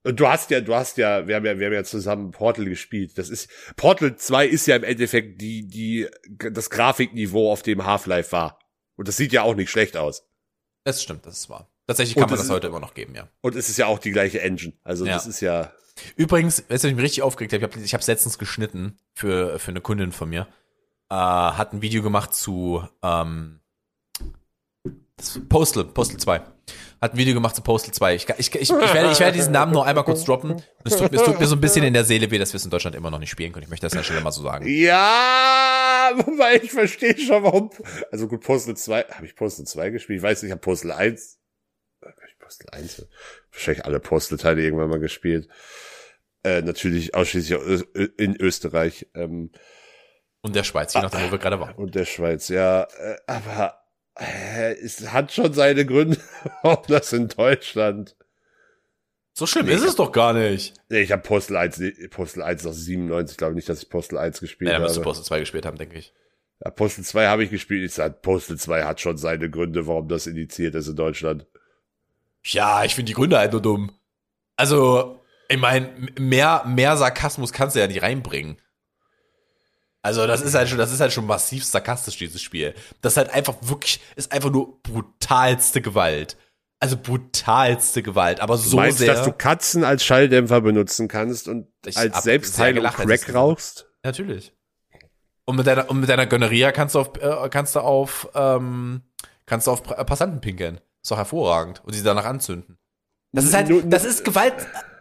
Und 0.05 0.19
du 0.19 0.27
hast 0.27 0.51
ja, 0.51 0.61
du 0.61 0.75
hast 0.75 0.97
ja, 0.97 1.27
wir 1.27 1.35
haben 1.35 1.45
ja, 1.45 1.57
wir 1.57 1.65
haben 1.65 1.73
ja 1.73 1.83
zusammen 1.83 2.29
Portal 2.29 2.65
gespielt. 2.65 3.17
Das 3.17 3.29
ist, 3.29 3.49
Portal 3.75 4.15
2 4.15 4.45
ist 4.45 4.67
ja 4.67 4.75
im 4.75 4.83
Endeffekt 4.83 5.41
die, 5.41 5.67
die, 5.67 6.07
das 6.51 6.69
Grafikniveau, 6.69 7.51
auf 7.51 7.63
dem 7.63 7.85
Half-Life 7.85 8.31
war. 8.31 8.59
Und 8.97 9.07
das 9.07 9.17
sieht 9.17 9.33
ja 9.33 9.41
auch 9.41 9.55
nicht 9.55 9.71
schlecht 9.71 9.97
aus. 9.97 10.23
Das 10.83 11.01
stimmt, 11.01 11.25
das 11.25 11.39
ist 11.39 11.49
wahr. 11.49 11.71
Tatsächlich 11.87 12.15
kann 12.15 12.29
man 12.29 12.37
das 12.37 12.51
heute 12.51 12.67
immer 12.67 12.79
noch 12.79 12.93
geben, 12.93 13.15
ja. 13.15 13.27
Und 13.41 13.55
es 13.55 13.67
ist 13.67 13.77
ja 13.77 13.87
auch 13.87 13.97
die 13.97 14.11
gleiche 14.11 14.41
Engine. 14.41 14.73
Also 14.83 15.07
ja. 15.07 15.15
das 15.15 15.25
ist 15.25 15.41
ja. 15.41 15.73
Übrigens, 16.15 16.63
weißt 16.69 16.83
du, 16.83 16.87
ich 16.87 16.95
mich 16.95 17.03
richtig 17.03 17.23
aufgeregt 17.23 17.53
habe, 17.53 17.65
ich 17.65 17.71
habe 17.71 17.83
ich 17.83 17.93
hab's 17.95 18.07
letztens 18.07 18.37
geschnitten 18.37 18.99
für, 19.15 19.57
für 19.57 19.71
eine 19.71 19.81
Kundin 19.81 20.11
von 20.11 20.29
mir. 20.29 20.47
Äh, 21.09 21.15
hat 21.15 21.73
ein 21.73 21.81
Video 21.81 22.03
gemacht 22.03 22.35
zu 22.35 22.87
ähm, 23.01 23.59
Postal, 25.49 25.86
Postal 25.86 26.18
2 26.18 26.41
hat 27.01 27.13
ein 27.13 27.18
Video 27.18 27.34
gemacht 27.34 27.55
zu 27.55 27.61
Postal 27.61 27.93
2. 27.93 28.16
Ich, 28.16 28.30
ich, 28.30 28.55
ich, 28.55 28.61
ich, 28.61 28.70
werde, 28.70 29.11
ich 29.11 29.20
werde 29.20 29.34
diesen 29.34 29.53
Namen 29.53 29.72
nur 29.72 29.86
einmal 29.86 30.03
kurz 30.03 30.24
droppen. 30.24 30.61
Es 30.84 30.97
tut, 30.97 31.13
es 31.13 31.24
tut 31.24 31.39
mir 31.39 31.47
so 31.47 31.55
ein 31.55 31.61
bisschen 31.61 31.84
in 31.84 31.93
der 31.93 32.03
Seele 32.03 32.30
weh, 32.32 32.38
dass 32.38 32.53
wir 32.53 32.57
es 32.57 32.66
in 32.66 32.72
Deutschland 32.72 32.95
immer 32.95 33.11
noch 33.11 33.20
nicht 33.20 33.30
spielen 33.30 33.51
können. 33.51 33.63
Ich 33.63 33.70
möchte 33.70 33.86
das 33.86 33.93
an 33.93 33.99
der 33.99 34.03
Stelle 34.03 34.22
mal 34.22 34.32
so 34.32 34.43
sagen. 34.43 34.66
Ja, 34.68 36.11
wobei 36.18 36.55
ich 36.61 36.72
verstehe 36.72 37.18
schon, 37.18 37.43
warum. 37.43 37.70
Also 38.11 38.28
gut, 38.28 38.41
Postal 38.41 38.76
2, 38.76 39.03
habe 39.03 39.26
ich 39.26 39.36
Postal 39.36 39.66
2 39.66 39.89
gespielt? 39.91 40.18
Ich 40.18 40.24
weiß 40.24 40.41
nicht, 40.41 40.49
ich 40.49 40.51
habe 40.51 40.61
Postal 40.61 40.91
1. 40.91 41.39
Hab 42.01 42.13
ich 42.28 42.39
Postal 42.39 42.80
1? 42.80 43.07
Wahrscheinlich 43.51 43.86
alle 43.86 43.99
Postal-Teile 43.99 44.61
irgendwann 44.61 44.89
mal 44.89 44.99
gespielt. 44.99 45.47
Äh, 46.43 46.61
natürlich 46.61 47.16
ausschließlich 47.16 47.84
in 48.18 48.36
Österreich. 48.36 49.07
Ähm, 49.16 49.51
und 50.41 50.55
der 50.55 50.63
Schweiz, 50.63 50.93
je 50.93 51.01
nachdem, 51.01 51.28
wo 51.28 51.32
wir 51.32 51.39
gerade 51.39 51.59
waren. 51.59 51.76
Und 51.76 51.95
der 51.95 52.05
Schweiz, 52.05 52.49
ja. 52.49 52.84
Äh, 52.84 53.18
aber 53.26 53.84
es 54.16 55.11
hat 55.11 55.32
schon 55.32 55.53
seine 55.53 55.86
Gründe, 55.86 56.18
warum 56.61 56.84
das 56.88 57.13
in 57.13 57.28
Deutschland. 57.28 58.16
So 59.34 59.45
schlimm 59.45 59.66
nee, 59.66 59.74
ist 59.74 59.84
es 59.84 59.97
doch 59.97 60.13
gar 60.13 60.34
nicht. 60.34 60.74
Nee, 60.89 61.01
ich 61.01 61.11
habe 61.11 61.22
Postal 61.22 61.57
1, 61.57 61.82
Postal 62.09 62.43
1 62.43 62.66
aus 62.66 62.78
97, 62.78 63.38
glaube 63.38 63.55
nicht, 63.55 63.68
dass 63.68 63.84
ich 63.84 63.89
Postal 63.89 64.20
1 64.20 64.39
gespielt 64.39 64.70
ja, 64.70 64.76
habe. 64.76 64.84
Ja, 64.84 64.88
musst 64.88 64.97
du 64.97 65.01
Postal 65.01 65.26
2 65.26 65.39
gespielt 65.41 65.66
haben, 65.66 65.78
denke 65.78 65.97
ich. 65.97 66.13
Ja, 66.63 66.72
Postal 66.72 67.03
2 67.03 67.28
habe 67.28 67.43
ich 67.43 67.49
gespielt. 67.49 67.84
Ich 67.84 67.93
sag, 67.93 68.22
Postal 68.22 68.55
2 68.55 68.86
hat 68.86 69.01
schon 69.01 69.18
seine 69.18 69.49
Gründe, 69.49 69.88
warum 69.88 70.07
das 70.07 70.26
indiziert 70.28 70.74
ist 70.76 70.88
in 70.88 70.95
Deutschland. 70.95 71.45
Ja, 72.45 72.86
ich 72.86 72.95
finde 72.95 73.09
die 73.09 73.16
Gründe 73.16 73.38
halt 73.38 73.51
nur 73.51 73.61
dumm. 73.61 73.91
Also, 74.55 75.22
ich 75.49 75.57
meine, 75.57 75.89
mehr, 76.18 76.63
mehr 76.66 76.95
Sarkasmus 76.95 77.51
kannst 77.51 77.76
du 77.76 77.82
ja 77.82 77.88
nicht 77.88 78.03
reinbringen. 78.03 78.57
Also 80.05 80.27
das 80.27 80.43
ist 80.43 80.53
halt 80.53 80.69
schon, 80.69 80.77
das 80.77 80.91
ist 80.91 80.99
halt 80.99 81.11
schon 81.11 81.25
massiv 81.25 81.65
sarkastisch, 81.65 82.15
dieses 82.19 82.39
Spiel. 82.39 82.75
Das 83.01 83.13
ist 83.13 83.17
halt 83.17 83.31
einfach 83.31 83.55
wirklich, 83.61 83.99
ist 84.15 84.31
einfach 84.31 84.51
nur 84.51 84.79
brutalste 84.83 85.81
Gewalt. 85.81 86.37
Also 86.79 86.95
brutalste 86.95 88.03
Gewalt, 88.03 88.39
aber 88.39 88.55
so 88.55 88.69
du 88.69 88.75
meinst, 88.75 88.99
sehr. 88.99 89.11
dass 89.11 89.25
du 89.25 89.31
Katzen 89.31 89.83
als 89.83 90.05
Schalldämpfer 90.05 90.61
benutzen 90.61 91.07
kannst 91.07 91.47
und 91.47 91.69
als 91.95 92.21
Selbstheilung 92.21 92.83
Crack 92.83 93.33
rauchst? 93.33 93.87
Natürlich. 94.03 94.53
Und 95.45 95.55
mit 95.55 95.65
deiner, 95.65 95.89
und 95.89 96.01
mit 96.01 96.07
deiner 96.07 96.27
Gönneria 96.27 96.71
kannst 96.71 96.93
du 96.93 96.99
auf, 96.99 97.17
äh, 97.19 97.49
kannst 97.49 97.75
du 97.75 97.79
auf, 97.79 98.29
ähm, 98.35 99.01
kannst 99.47 99.65
du 99.65 99.71
auf 99.71 99.81
Passanten 99.81 100.39
pinkeln. 100.39 100.81
Ist 101.01 101.09
doch 101.09 101.17
hervorragend. 101.17 101.81
Und 101.83 101.93
sie 101.93 102.03
danach 102.03 102.25
anzünden. 102.25 102.77
Das 103.31 103.43
ist 103.43 103.55
halt, 103.55 103.71
das 103.91 104.05
ist 104.05 104.23
Gewalt, 104.23 104.53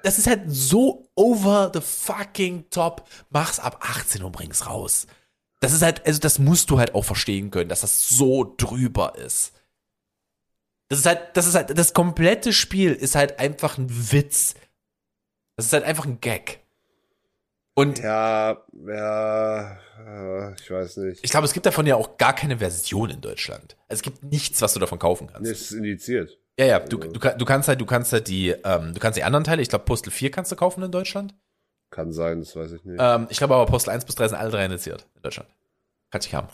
das 0.05 0.19
ist 0.19 0.27
halt 0.27 0.43
so 0.47 1.11
over 1.15 1.71
the 1.73 1.81
fucking 1.81 2.69
top. 2.71 3.09
Mach's 3.31 3.59
ab 3.59 3.79
18 3.81 4.23
und 4.23 4.33
bring's 4.33 4.67
raus. 4.67 5.07
Das 5.61 5.73
ist 5.73 5.83
halt, 5.83 6.07
also 6.07 6.21
das 6.21 6.39
musst 6.39 6.71
du 6.71 6.79
halt 6.79 6.95
auch 6.95 7.05
verstehen 7.05 7.51
können, 7.51 7.71
dass 7.71 7.81
das 7.81 8.07
so 8.09 8.55
drüber 8.57 9.17
ist. 9.17 9.53
Das 10.89 10.99
ist 10.99 11.07
halt, 11.07 11.35
das 11.35 11.47
ist 11.47 11.55
halt, 11.55 11.77
das 11.77 11.95
komplette 11.95 12.53
Spiel 12.53 12.93
ist 12.93 13.15
halt 13.15 13.39
einfach 13.39 13.79
ein 13.79 14.13
Witz. 14.13 14.55
Das 15.57 15.67
ist 15.67 15.73
halt 15.73 15.85
einfach 15.85 16.05
ein 16.05 16.21
Gag. 16.21 16.61
Und 17.73 17.99
ja, 17.99 18.63
ja, 18.87 19.79
äh, 20.07 20.55
ich 20.61 20.71
weiß 20.71 20.99
nicht. 20.99 21.25
Ich 21.25 21.31
glaube, 21.31 21.47
es 21.47 21.55
gibt 21.55 21.65
davon 21.65 21.87
ja 21.87 21.97
auch 21.97 22.19
gar 22.19 22.35
keine 22.35 22.59
Version 22.59 23.09
in 23.09 23.23
Deutschland. 23.23 23.77
Also 23.89 24.01
es 24.01 24.03
gibt 24.03 24.23
nichts, 24.23 24.61
was 24.61 24.75
du 24.75 24.81
davon 24.81 24.99
kaufen 24.99 25.29
kannst. 25.29 25.43
Nee, 25.43 25.51
es 25.53 25.63
ist 25.63 25.73
indiziert. 25.73 26.39
Ja, 26.59 26.67
ja, 26.67 26.79
du, 26.81 26.99
du, 26.99 27.19
du 27.19 27.45
kannst 27.45 27.69
halt, 27.69 27.81
du 27.81 27.87
kannst 27.87 28.13
halt 28.13 28.29
die, 28.29 28.51
ähm, 28.51 28.95
du 28.95 29.01
kannst 29.01 29.19
die 29.19 29.25
anderen 29.25 29.45
Teile, 29.45 29.61
ich 29.61 29.69
glaube 29.69 29.85
Postal 29.85 30.13
4 30.13 30.31
kannst 30.31 30.53
du 30.53 30.57
kaufen 30.57 30.83
in 30.83 30.93
Deutschland. 30.93 31.35
Kann 31.91 32.13
sein, 32.13 32.41
das 32.41 32.55
weiß 32.55 32.73
ich 32.73 32.85
nicht. 32.85 32.99
Ähm, 33.01 33.27
ich 33.29 33.39
glaube 33.39 33.55
aber 33.55 33.67
Postal 33.67 33.95
1 33.95 34.05
bis 34.05 34.15
3 34.15 34.29
sind 34.29 34.39
alle 34.39 34.51
drei 34.51 34.65
indiziert 34.65 35.07
in 35.17 35.23
Deutschland. 35.23 35.49
Kannst 36.11 36.29
ich 36.29 36.35
haben. 36.35 36.49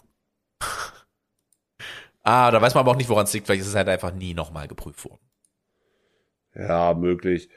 ah, 2.23 2.51
da 2.51 2.63
weiß 2.63 2.75
man 2.75 2.83
aber 2.83 2.93
auch 2.93 2.97
nicht, 2.97 3.11
woran 3.11 3.25
es 3.25 3.33
liegt, 3.33 3.47
vielleicht 3.47 3.63
ist 3.63 3.69
es 3.69 3.75
halt 3.75 3.89
einfach 3.89 4.13
nie 4.13 4.33
nochmal 4.33 4.69
geprüft 4.69 5.05
worden. 5.05 5.21
Ja, 6.55 6.95
möglich. 6.95 7.51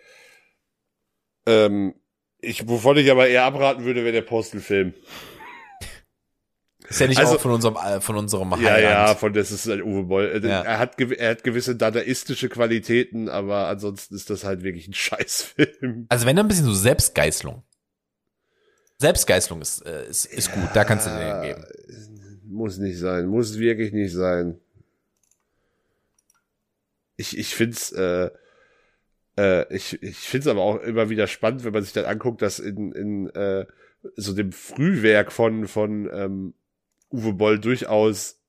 Ähm, 1.46 1.96
ich, 2.40 2.68
wovon 2.68 2.98
ich 2.98 3.10
aber 3.10 3.28
eher 3.28 3.46
abraten 3.46 3.86
würde, 3.86 4.04
wäre 4.04 4.14
der 4.14 4.22
Postal-Film. 4.22 4.94
Ist 6.94 7.00
ja 7.00 7.08
nicht 7.08 7.20
also, 7.20 7.36
auch 7.36 7.42
von 7.42 7.52
unserem, 7.52 7.76
äh, 7.76 8.00
von 8.02 8.16
unserem 8.16 8.52
Highland. 8.52 8.82
Ja, 8.84 9.08
ja, 9.08 9.16
von 9.16 9.34
das 9.34 9.52
ist 9.52 9.68
ein 9.68 9.82
Uwe 9.82 10.04
Boll. 10.04 10.42
Ja. 10.44 10.62
Er 10.62 10.78
hat, 10.78 11.02
er 11.02 11.32
hat 11.32 11.44
gewisse 11.44 11.76
dadaistische 11.76 12.50
Qualitäten, 12.50 13.30
aber 13.30 13.68
ansonsten 13.68 14.14
ist 14.14 14.30
das 14.30 14.44
halt 14.44 14.62
wirklich 14.62 14.88
ein 14.88 14.94
Scheißfilm. 14.94 16.06
Also 16.10 16.28
wenn 16.28 16.36
dann 16.36 16.46
ein 16.46 16.50
bisschen 16.50 16.66
so 16.66 16.74
Selbstgeißlung. 16.74 17.64
Selbstgeißlung 19.00 19.60
ist, 19.62 19.84
äh, 19.88 20.08
ist, 20.08 20.26
ist 20.26 20.52
gut, 20.52 20.70
da 20.76 20.86
kannst 20.86 21.08
du 21.08 21.10
den 21.10 21.42
geben. 21.42 21.66
Muss 22.46 22.78
nicht 22.78 23.00
sein, 23.00 23.26
muss 23.26 23.58
wirklich 23.58 23.92
nicht 23.92 24.14
sein. 24.14 24.60
Ich, 27.18 27.36
ich 27.36 27.56
find's, 27.56 27.92
äh, 27.92 28.30
äh, 29.36 29.76
ich, 29.76 30.02
ich 30.04 30.18
find's 30.18 30.46
aber 30.46 30.62
auch 30.62 30.80
immer 30.82 31.10
wieder 31.10 31.26
spannend, 31.26 31.64
wenn 31.64 31.74
man 31.74 31.82
sich 31.82 31.94
dann 31.94 32.06
anguckt, 32.06 32.44
dass 32.44 32.60
in, 32.60 32.92
in 32.92 33.30
äh, 33.32 33.66
so 34.16 34.34
dem 34.36 34.52
Frühwerk 34.52 35.32
von, 35.32 35.68
von 35.68 36.08
ähm, 36.14 36.54
Uwe 37.14 37.34
Boll 37.34 37.60
durchaus 37.60 38.40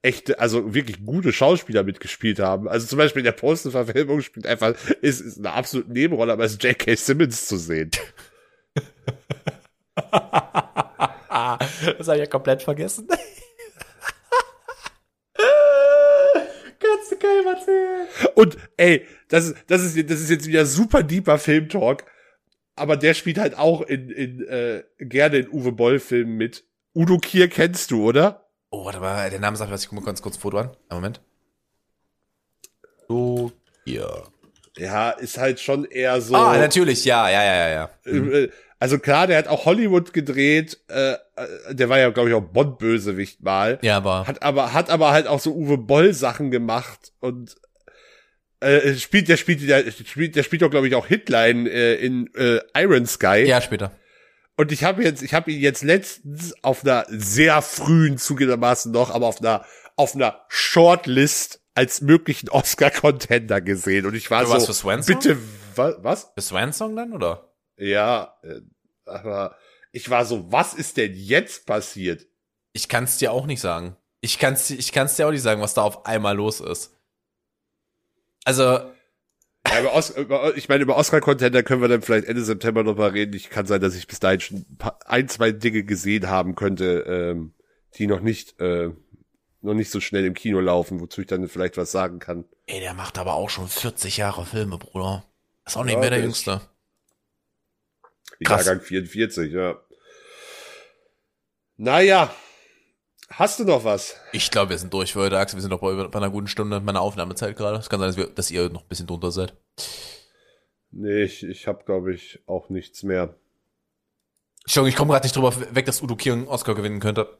echte, 0.00 0.40
also 0.40 0.74
wirklich 0.74 1.04
gute 1.04 1.30
Schauspieler 1.32 1.84
mitgespielt 1.84 2.40
haben. 2.40 2.68
Also 2.68 2.86
zum 2.86 2.96
Beispiel 2.98 3.20
in 3.20 3.26
der 3.26 3.32
Postenverfilmung 3.32 4.22
spielt 4.22 4.46
einfach, 4.46 4.74
ist, 5.02 5.20
ist 5.20 5.36
eine 5.38 5.52
absolute 5.52 5.92
Nebenrolle, 5.92 6.32
aber 6.32 6.46
ist 6.46 6.62
J.K. 6.62 6.96
Simmons 6.96 7.46
zu 7.46 7.58
sehen. 7.58 7.90
das 9.94 10.04
habe 12.08 12.14
ich 12.14 12.20
ja 12.20 12.26
komplett 12.26 12.62
vergessen. 12.62 13.06
Kannst 16.80 17.12
du 17.12 17.16
keinem 17.16 17.46
erzählen. 17.46 18.08
Und 18.34 18.56
ey, 18.78 19.04
das 19.28 19.48
ist, 19.48 19.56
das 19.66 19.84
ist, 19.84 20.10
das 20.10 20.20
ist 20.20 20.30
jetzt 20.30 20.46
wieder 20.46 20.64
super 20.64 21.02
deeper 21.02 21.38
Filmtalk 21.38 22.06
aber 22.78 22.96
der 22.96 23.14
spielt 23.14 23.38
halt 23.38 23.58
auch 23.58 23.82
in, 23.82 24.10
in 24.10 24.46
äh, 24.46 24.84
gerne 24.98 25.38
in 25.38 25.50
Uwe 25.50 25.72
Boll-Filmen 25.72 26.36
mit. 26.36 26.64
Udo 26.98 27.18
Kier 27.18 27.46
kennst 27.48 27.92
du, 27.92 28.02
oder? 28.02 28.48
Oh, 28.70 28.84
warte 28.84 28.98
mal, 28.98 29.30
der 29.30 29.38
Name 29.38 29.56
sagt 29.56 29.70
was, 29.70 29.82
ich 29.82 29.88
guck 29.88 30.00
mal 30.00 30.04
ganz 30.04 30.20
kurz 30.20 30.36
ein 30.36 30.40
Foto 30.40 30.58
an. 30.58 30.70
Einen 30.88 31.00
Moment. 31.00 31.20
Udo 33.08 33.52
Kier. 33.84 34.24
Ja, 34.76 35.10
ist 35.10 35.38
halt 35.38 35.60
schon 35.60 35.84
eher 35.84 36.20
so. 36.20 36.34
Ah, 36.34 36.58
natürlich, 36.58 37.04
ja, 37.04 37.30
ja, 37.30 37.44
ja, 37.44 37.68
ja. 37.68 37.90
Mhm. 38.04 38.32
Äh, 38.34 38.48
also 38.80 38.98
klar, 38.98 39.28
der 39.28 39.38
hat 39.38 39.46
auch 39.46 39.64
Hollywood 39.64 40.12
gedreht, 40.12 40.78
äh, 40.88 41.12
äh 41.12 41.16
der 41.70 41.88
war 41.88 42.00
ja, 42.00 42.10
glaube 42.10 42.30
ich, 42.30 42.34
auch 42.34 42.42
Bond-Bösewicht 42.42 43.44
mal. 43.44 43.78
Ja, 43.82 43.98
aber. 43.98 44.26
Hat 44.26 44.42
aber, 44.42 44.72
hat 44.72 44.90
aber 44.90 45.12
halt 45.12 45.28
auch 45.28 45.38
so 45.38 45.54
Uwe 45.54 45.78
Boll-Sachen 45.78 46.50
gemacht 46.50 47.12
und 47.20 47.54
äh, 48.58 48.94
spielt, 48.94 49.28
der 49.28 49.36
spielt, 49.36 49.68
der 49.68 49.88
spielt, 49.92 50.34
der 50.34 50.42
spielt 50.42 50.62
doch, 50.62 50.70
glaube 50.70 50.88
ich, 50.88 50.96
auch 50.96 51.06
Hitline 51.06 51.68
äh, 51.68 51.94
in 51.94 52.28
äh, 52.34 52.58
Iron 52.76 53.06
Sky. 53.06 53.44
Ja, 53.46 53.60
später. 53.60 53.92
Und 54.58 54.72
ich 54.72 54.82
habe 54.82 55.04
jetzt, 55.04 55.22
ich 55.22 55.34
habe 55.34 55.52
ihn 55.52 55.60
jetzt 55.60 55.84
letztens 55.84 56.52
auf 56.64 56.82
einer 56.82 57.06
sehr 57.08 57.62
frühen 57.62 58.18
zugegebenermaßen 58.18 58.90
noch, 58.90 59.10
aber 59.10 59.28
auf 59.28 59.40
einer 59.40 59.64
auf 59.94 60.16
einer 60.16 60.44
Shortlist 60.48 61.60
als 61.74 62.00
möglichen 62.00 62.48
Oscar-Contender 62.48 63.60
gesehen. 63.60 64.04
Und 64.04 64.14
ich 64.14 64.32
war 64.32 64.42
du 64.42 64.58
so, 64.58 64.72
für 64.72 64.96
bitte, 64.98 65.38
wa 65.76 65.94
was? 65.98 66.32
Für 66.34 66.40
Swan 66.40 66.72
Song 66.72 66.96
dann, 66.96 67.12
oder? 67.12 67.52
Ja, 67.76 68.36
äh, 68.42 68.60
aber 69.04 69.56
ich 69.92 70.10
war 70.10 70.24
so, 70.24 70.50
was 70.50 70.74
ist 70.74 70.96
denn 70.96 71.14
jetzt 71.14 71.64
passiert? 71.64 72.26
Ich 72.72 72.88
kann 72.88 73.04
es 73.04 73.16
dir 73.16 73.30
auch 73.30 73.46
nicht 73.46 73.60
sagen. 73.60 73.96
Ich 74.20 74.40
kann 74.40 74.54
es 74.54 74.70
ich 74.70 74.90
kann's 74.90 75.14
dir 75.14 75.28
auch 75.28 75.32
nicht 75.32 75.42
sagen, 75.42 75.60
was 75.60 75.74
da 75.74 75.82
auf 75.82 76.04
einmal 76.04 76.34
los 76.34 76.58
ist. 76.58 76.98
Also. 78.44 78.90
Ja, 79.66 79.80
über 79.80 79.94
Os 79.94 80.10
über, 80.10 80.56
ich 80.56 80.68
meine, 80.68 80.82
über 80.82 80.96
Oscar-Contender 80.96 81.62
können 81.62 81.82
wir 81.82 81.88
dann 81.88 82.02
vielleicht 82.02 82.26
Ende 82.26 82.42
September 82.42 82.82
noch 82.82 82.96
mal 82.96 83.10
reden. 83.10 83.34
Ich 83.34 83.50
kann 83.50 83.66
sein, 83.66 83.80
dass 83.80 83.94
ich 83.94 84.06
bis 84.06 84.20
dahin 84.20 84.40
schon 84.40 84.56
ein, 84.58 84.76
paar, 84.78 84.98
ein 85.04 85.28
zwei 85.28 85.52
Dinge 85.52 85.82
gesehen 85.82 86.28
haben 86.28 86.54
könnte, 86.54 87.04
ähm, 87.06 87.54
die 87.96 88.06
noch 88.06 88.20
nicht, 88.20 88.58
äh, 88.60 88.90
noch 89.60 89.74
nicht 89.74 89.90
so 89.90 90.00
schnell 90.00 90.24
im 90.24 90.34
Kino 90.34 90.60
laufen, 90.60 91.00
wozu 91.00 91.20
ich 91.20 91.26
dann 91.26 91.48
vielleicht 91.48 91.76
was 91.76 91.90
sagen 91.90 92.18
kann. 92.18 92.44
Ey, 92.66 92.80
der 92.80 92.94
macht 92.94 93.18
aber 93.18 93.34
auch 93.34 93.50
schon 93.50 93.68
40 93.68 94.16
Jahre 94.16 94.46
Filme, 94.46 94.78
Bruder. 94.78 95.24
Ist 95.66 95.76
auch 95.76 95.84
nicht 95.84 95.94
ja, 95.94 96.00
mehr 96.00 96.10
der 96.10 96.20
Jüngste. 96.20 96.60
Krass. 98.44 98.66
Jahrgang 98.66 98.82
44, 98.82 99.52
ja. 99.52 99.80
Naja, 101.76 102.34
Hast 103.30 103.60
du 103.60 103.64
noch 103.64 103.84
was? 103.84 104.16
Ich 104.32 104.50
glaube, 104.50 104.70
wir 104.70 104.78
sind 104.78 104.92
durch 104.92 105.12
für 105.12 105.20
heute, 105.20 105.38
Axel. 105.38 105.58
Wir 105.58 105.62
sind 105.62 105.70
noch 105.70 105.80
bei, 105.80 105.92
bei 105.94 106.18
einer 106.18 106.30
guten 106.30 106.48
Stunde 106.48 106.80
meiner 106.80 107.02
Aufnahmezeit 107.02 107.56
gerade. 107.56 107.78
Es 107.78 107.90
kann 107.90 108.00
sein, 108.00 108.08
dass, 108.08 108.16
wir, 108.16 108.26
dass 108.26 108.50
ihr 108.50 108.70
noch 108.70 108.82
ein 108.82 108.88
bisschen 108.88 109.06
drunter 109.06 109.30
seid. 109.30 109.54
Nee, 110.90 111.24
ich, 111.24 111.42
ich 111.42 111.66
habe, 111.66 111.84
glaube 111.84 112.14
ich, 112.14 112.40
auch 112.46 112.70
nichts 112.70 113.02
mehr. 113.02 113.34
Entschuldigung, 114.64 114.88
ich 114.88 114.96
komme 114.96 115.12
gerade 115.12 115.26
nicht 115.26 115.36
drüber 115.36 115.54
weg, 115.74 115.86
dass 115.86 116.02
Udo 116.02 116.16
Kier 116.16 116.32
einen 116.32 116.48
Oscar 116.48 116.74
gewinnen 116.74 117.00
könnte. 117.00 117.38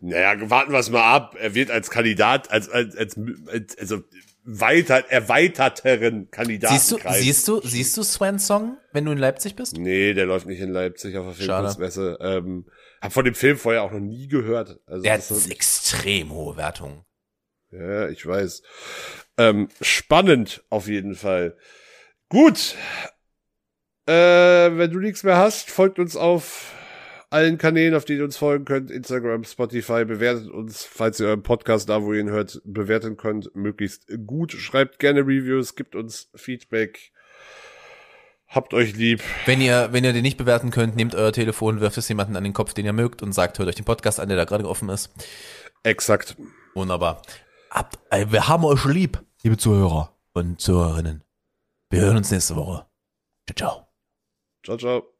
Naja, 0.00 0.50
warten 0.50 0.72
wir 0.72 0.78
es 0.78 0.90
mal 0.90 1.02
ab. 1.02 1.36
Er 1.38 1.54
wird 1.54 1.70
als 1.70 1.90
Kandidat, 1.90 2.50
als, 2.50 2.68
als, 2.68 2.96
als, 2.96 3.16
als 3.48 3.78
also 3.78 4.02
weiter, 4.44 5.04
erweiterteren 5.08 6.30
Kandidaten. 6.30 6.74
Siehst 6.74 6.90
du, 6.90 6.98
siehst 7.10 7.48
du, 7.48 7.60
siehst 7.62 7.96
du 7.96 8.02
Swan 8.02 8.38
Song, 8.40 8.76
wenn 8.92 9.04
du 9.04 9.12
in 9.12 9.18
Leipzig 9.18 9.54
bist? 9.54 9.76
Nee, 9.76 10.14
der 10.14 10.26
läuft 10.26 10.46
nicht 10.46 10.60
in 10.60 10.70
Leipzig 10.70 11.16
auf 11.16 11.26
der 11.26 11.34
Filmkunstmesse. 11.34 12.18
Ähm, 12.20 12.66
hab 13.02 13.12
von 13.12 13.24
dem 13.24 13.34
Film 13.34 13.58
vorher 13.58 13.82
auch 13.82 13.90
noch 13.90 14.00
nie 14.00 14.28
gehört. 14.28 14.80
Also 14.86 15.02
der 15.02 15.14
hat 15.14 15.50
extrem 15.50 16.30
hohe 16.30 16.56
Wertungen. 16.56 17.04
Ja, 17.70 18.08
ich 18.08 18.24
weiß. 18.24 18.62
Ähm, 19.38 19.68
spannend 19.80 20.64
auf 20.70 20.86
jeden 20.86 21.14
Fall. 21.14 21.56
Gut. 22.28 22.76
Äh, 24.06 24.12
wenn 24.12 24.90
du 24.90 25.00
nichts 25.00 25.24
mehr 25.24 25.36
hast, 25.36 25.70
folgt 25.70 25.98
uns 25.98 26.16
auf 26.16 26.72
allen 27.30 27.58
Kanälen, 27.58 27.94
auf 27.94 28.04
denen 28.04 28.20
ihr 28.20 28.24
uns 28.24 28.36
folgen 28.36 28.64
könnt. 28.64 28.90
Instagram, 28.90 29.44
Spotify, 29.44 30.04
bewertet 30.04 30.48
uns, 30.48 30.84
falls 30.84 31.18
ihr 31.18 31.26
euren 31.26 31.42
Podcast 31.42 31.88
da, 31.88 32.02
wo 32.02 32.12
ihr 32.12 32.20
ihn 32.20 32.30
hört, 32.30 32.60
bewerten 32.64 33.16
könnt, 33.16 33.54
möglichst 33.56 34.06
gut. 34.26 34.52
Schreibt 34.52 34.98
gerne 34.98 35.22
Reviews, 35.22 35.74
gibt 35.74 35.96
uns 35.96 36.30
Feedback. 36.34 37.12
Habt 38.52 38.74
euch 38.74 38.94
lieb. 38.94 39.22
Wenn 39.46 39.62
ihr, 39.62 39.88
wenn 39.92 40.04
ihr 40.04 40.12
den 40.12 40.22
nicht 40.22 40.36
bewerten 40.36 40.70
könnt, 40.70 40.94
nehmt 40.94 41.14
euer 41.14 41.32
Telefon, 41.32 41.80
wirft 41.80 41.96
es 41.96 42.08
jemanden 42.08 42.36
an 42.36 42.44
den 42.44 42.52
Kopf, 42.52 42.74
den 42.74 42.84
ihr 42.84 42.92
mögt 42.92 43.22
und 43.22 43.32
sagt, 43.32 43.58
hört 43.58 43.68
euch 43.68 43.76
den 43.76 43.86
Podcast 43.86 44.20
an, 44.20 44.28
der 44.28 44.36
da 44.36 44.44
gerade 44.44 44.68
offen 44.68 44.90
ist. 44.90 45.10
Exakt. 45.82 46.36
Wunderbar. 46.74 47.22
Habt, 47.70 47.98
äh, 48.10 48.26
wir 48.28 48.48
haben 48.48 48.64
euch 48.64 48.84
lieb, 48.84 49.22
liebe 49.42 49.56
Zuhörer 49.56 50.14
und 50.34 50.60
Zuhörerinnen. 50.60 51.24
Wir 51.88 52.02
hören 52.02 52.18
uns 52.18 52.30
nächste 52.30 52.54
Woche. 52.56 52.86
Ciao, 53.46 53.56
ciao. 53.56 53.86
Ciao, 54.64 54.76
ciao. 54.76 55.11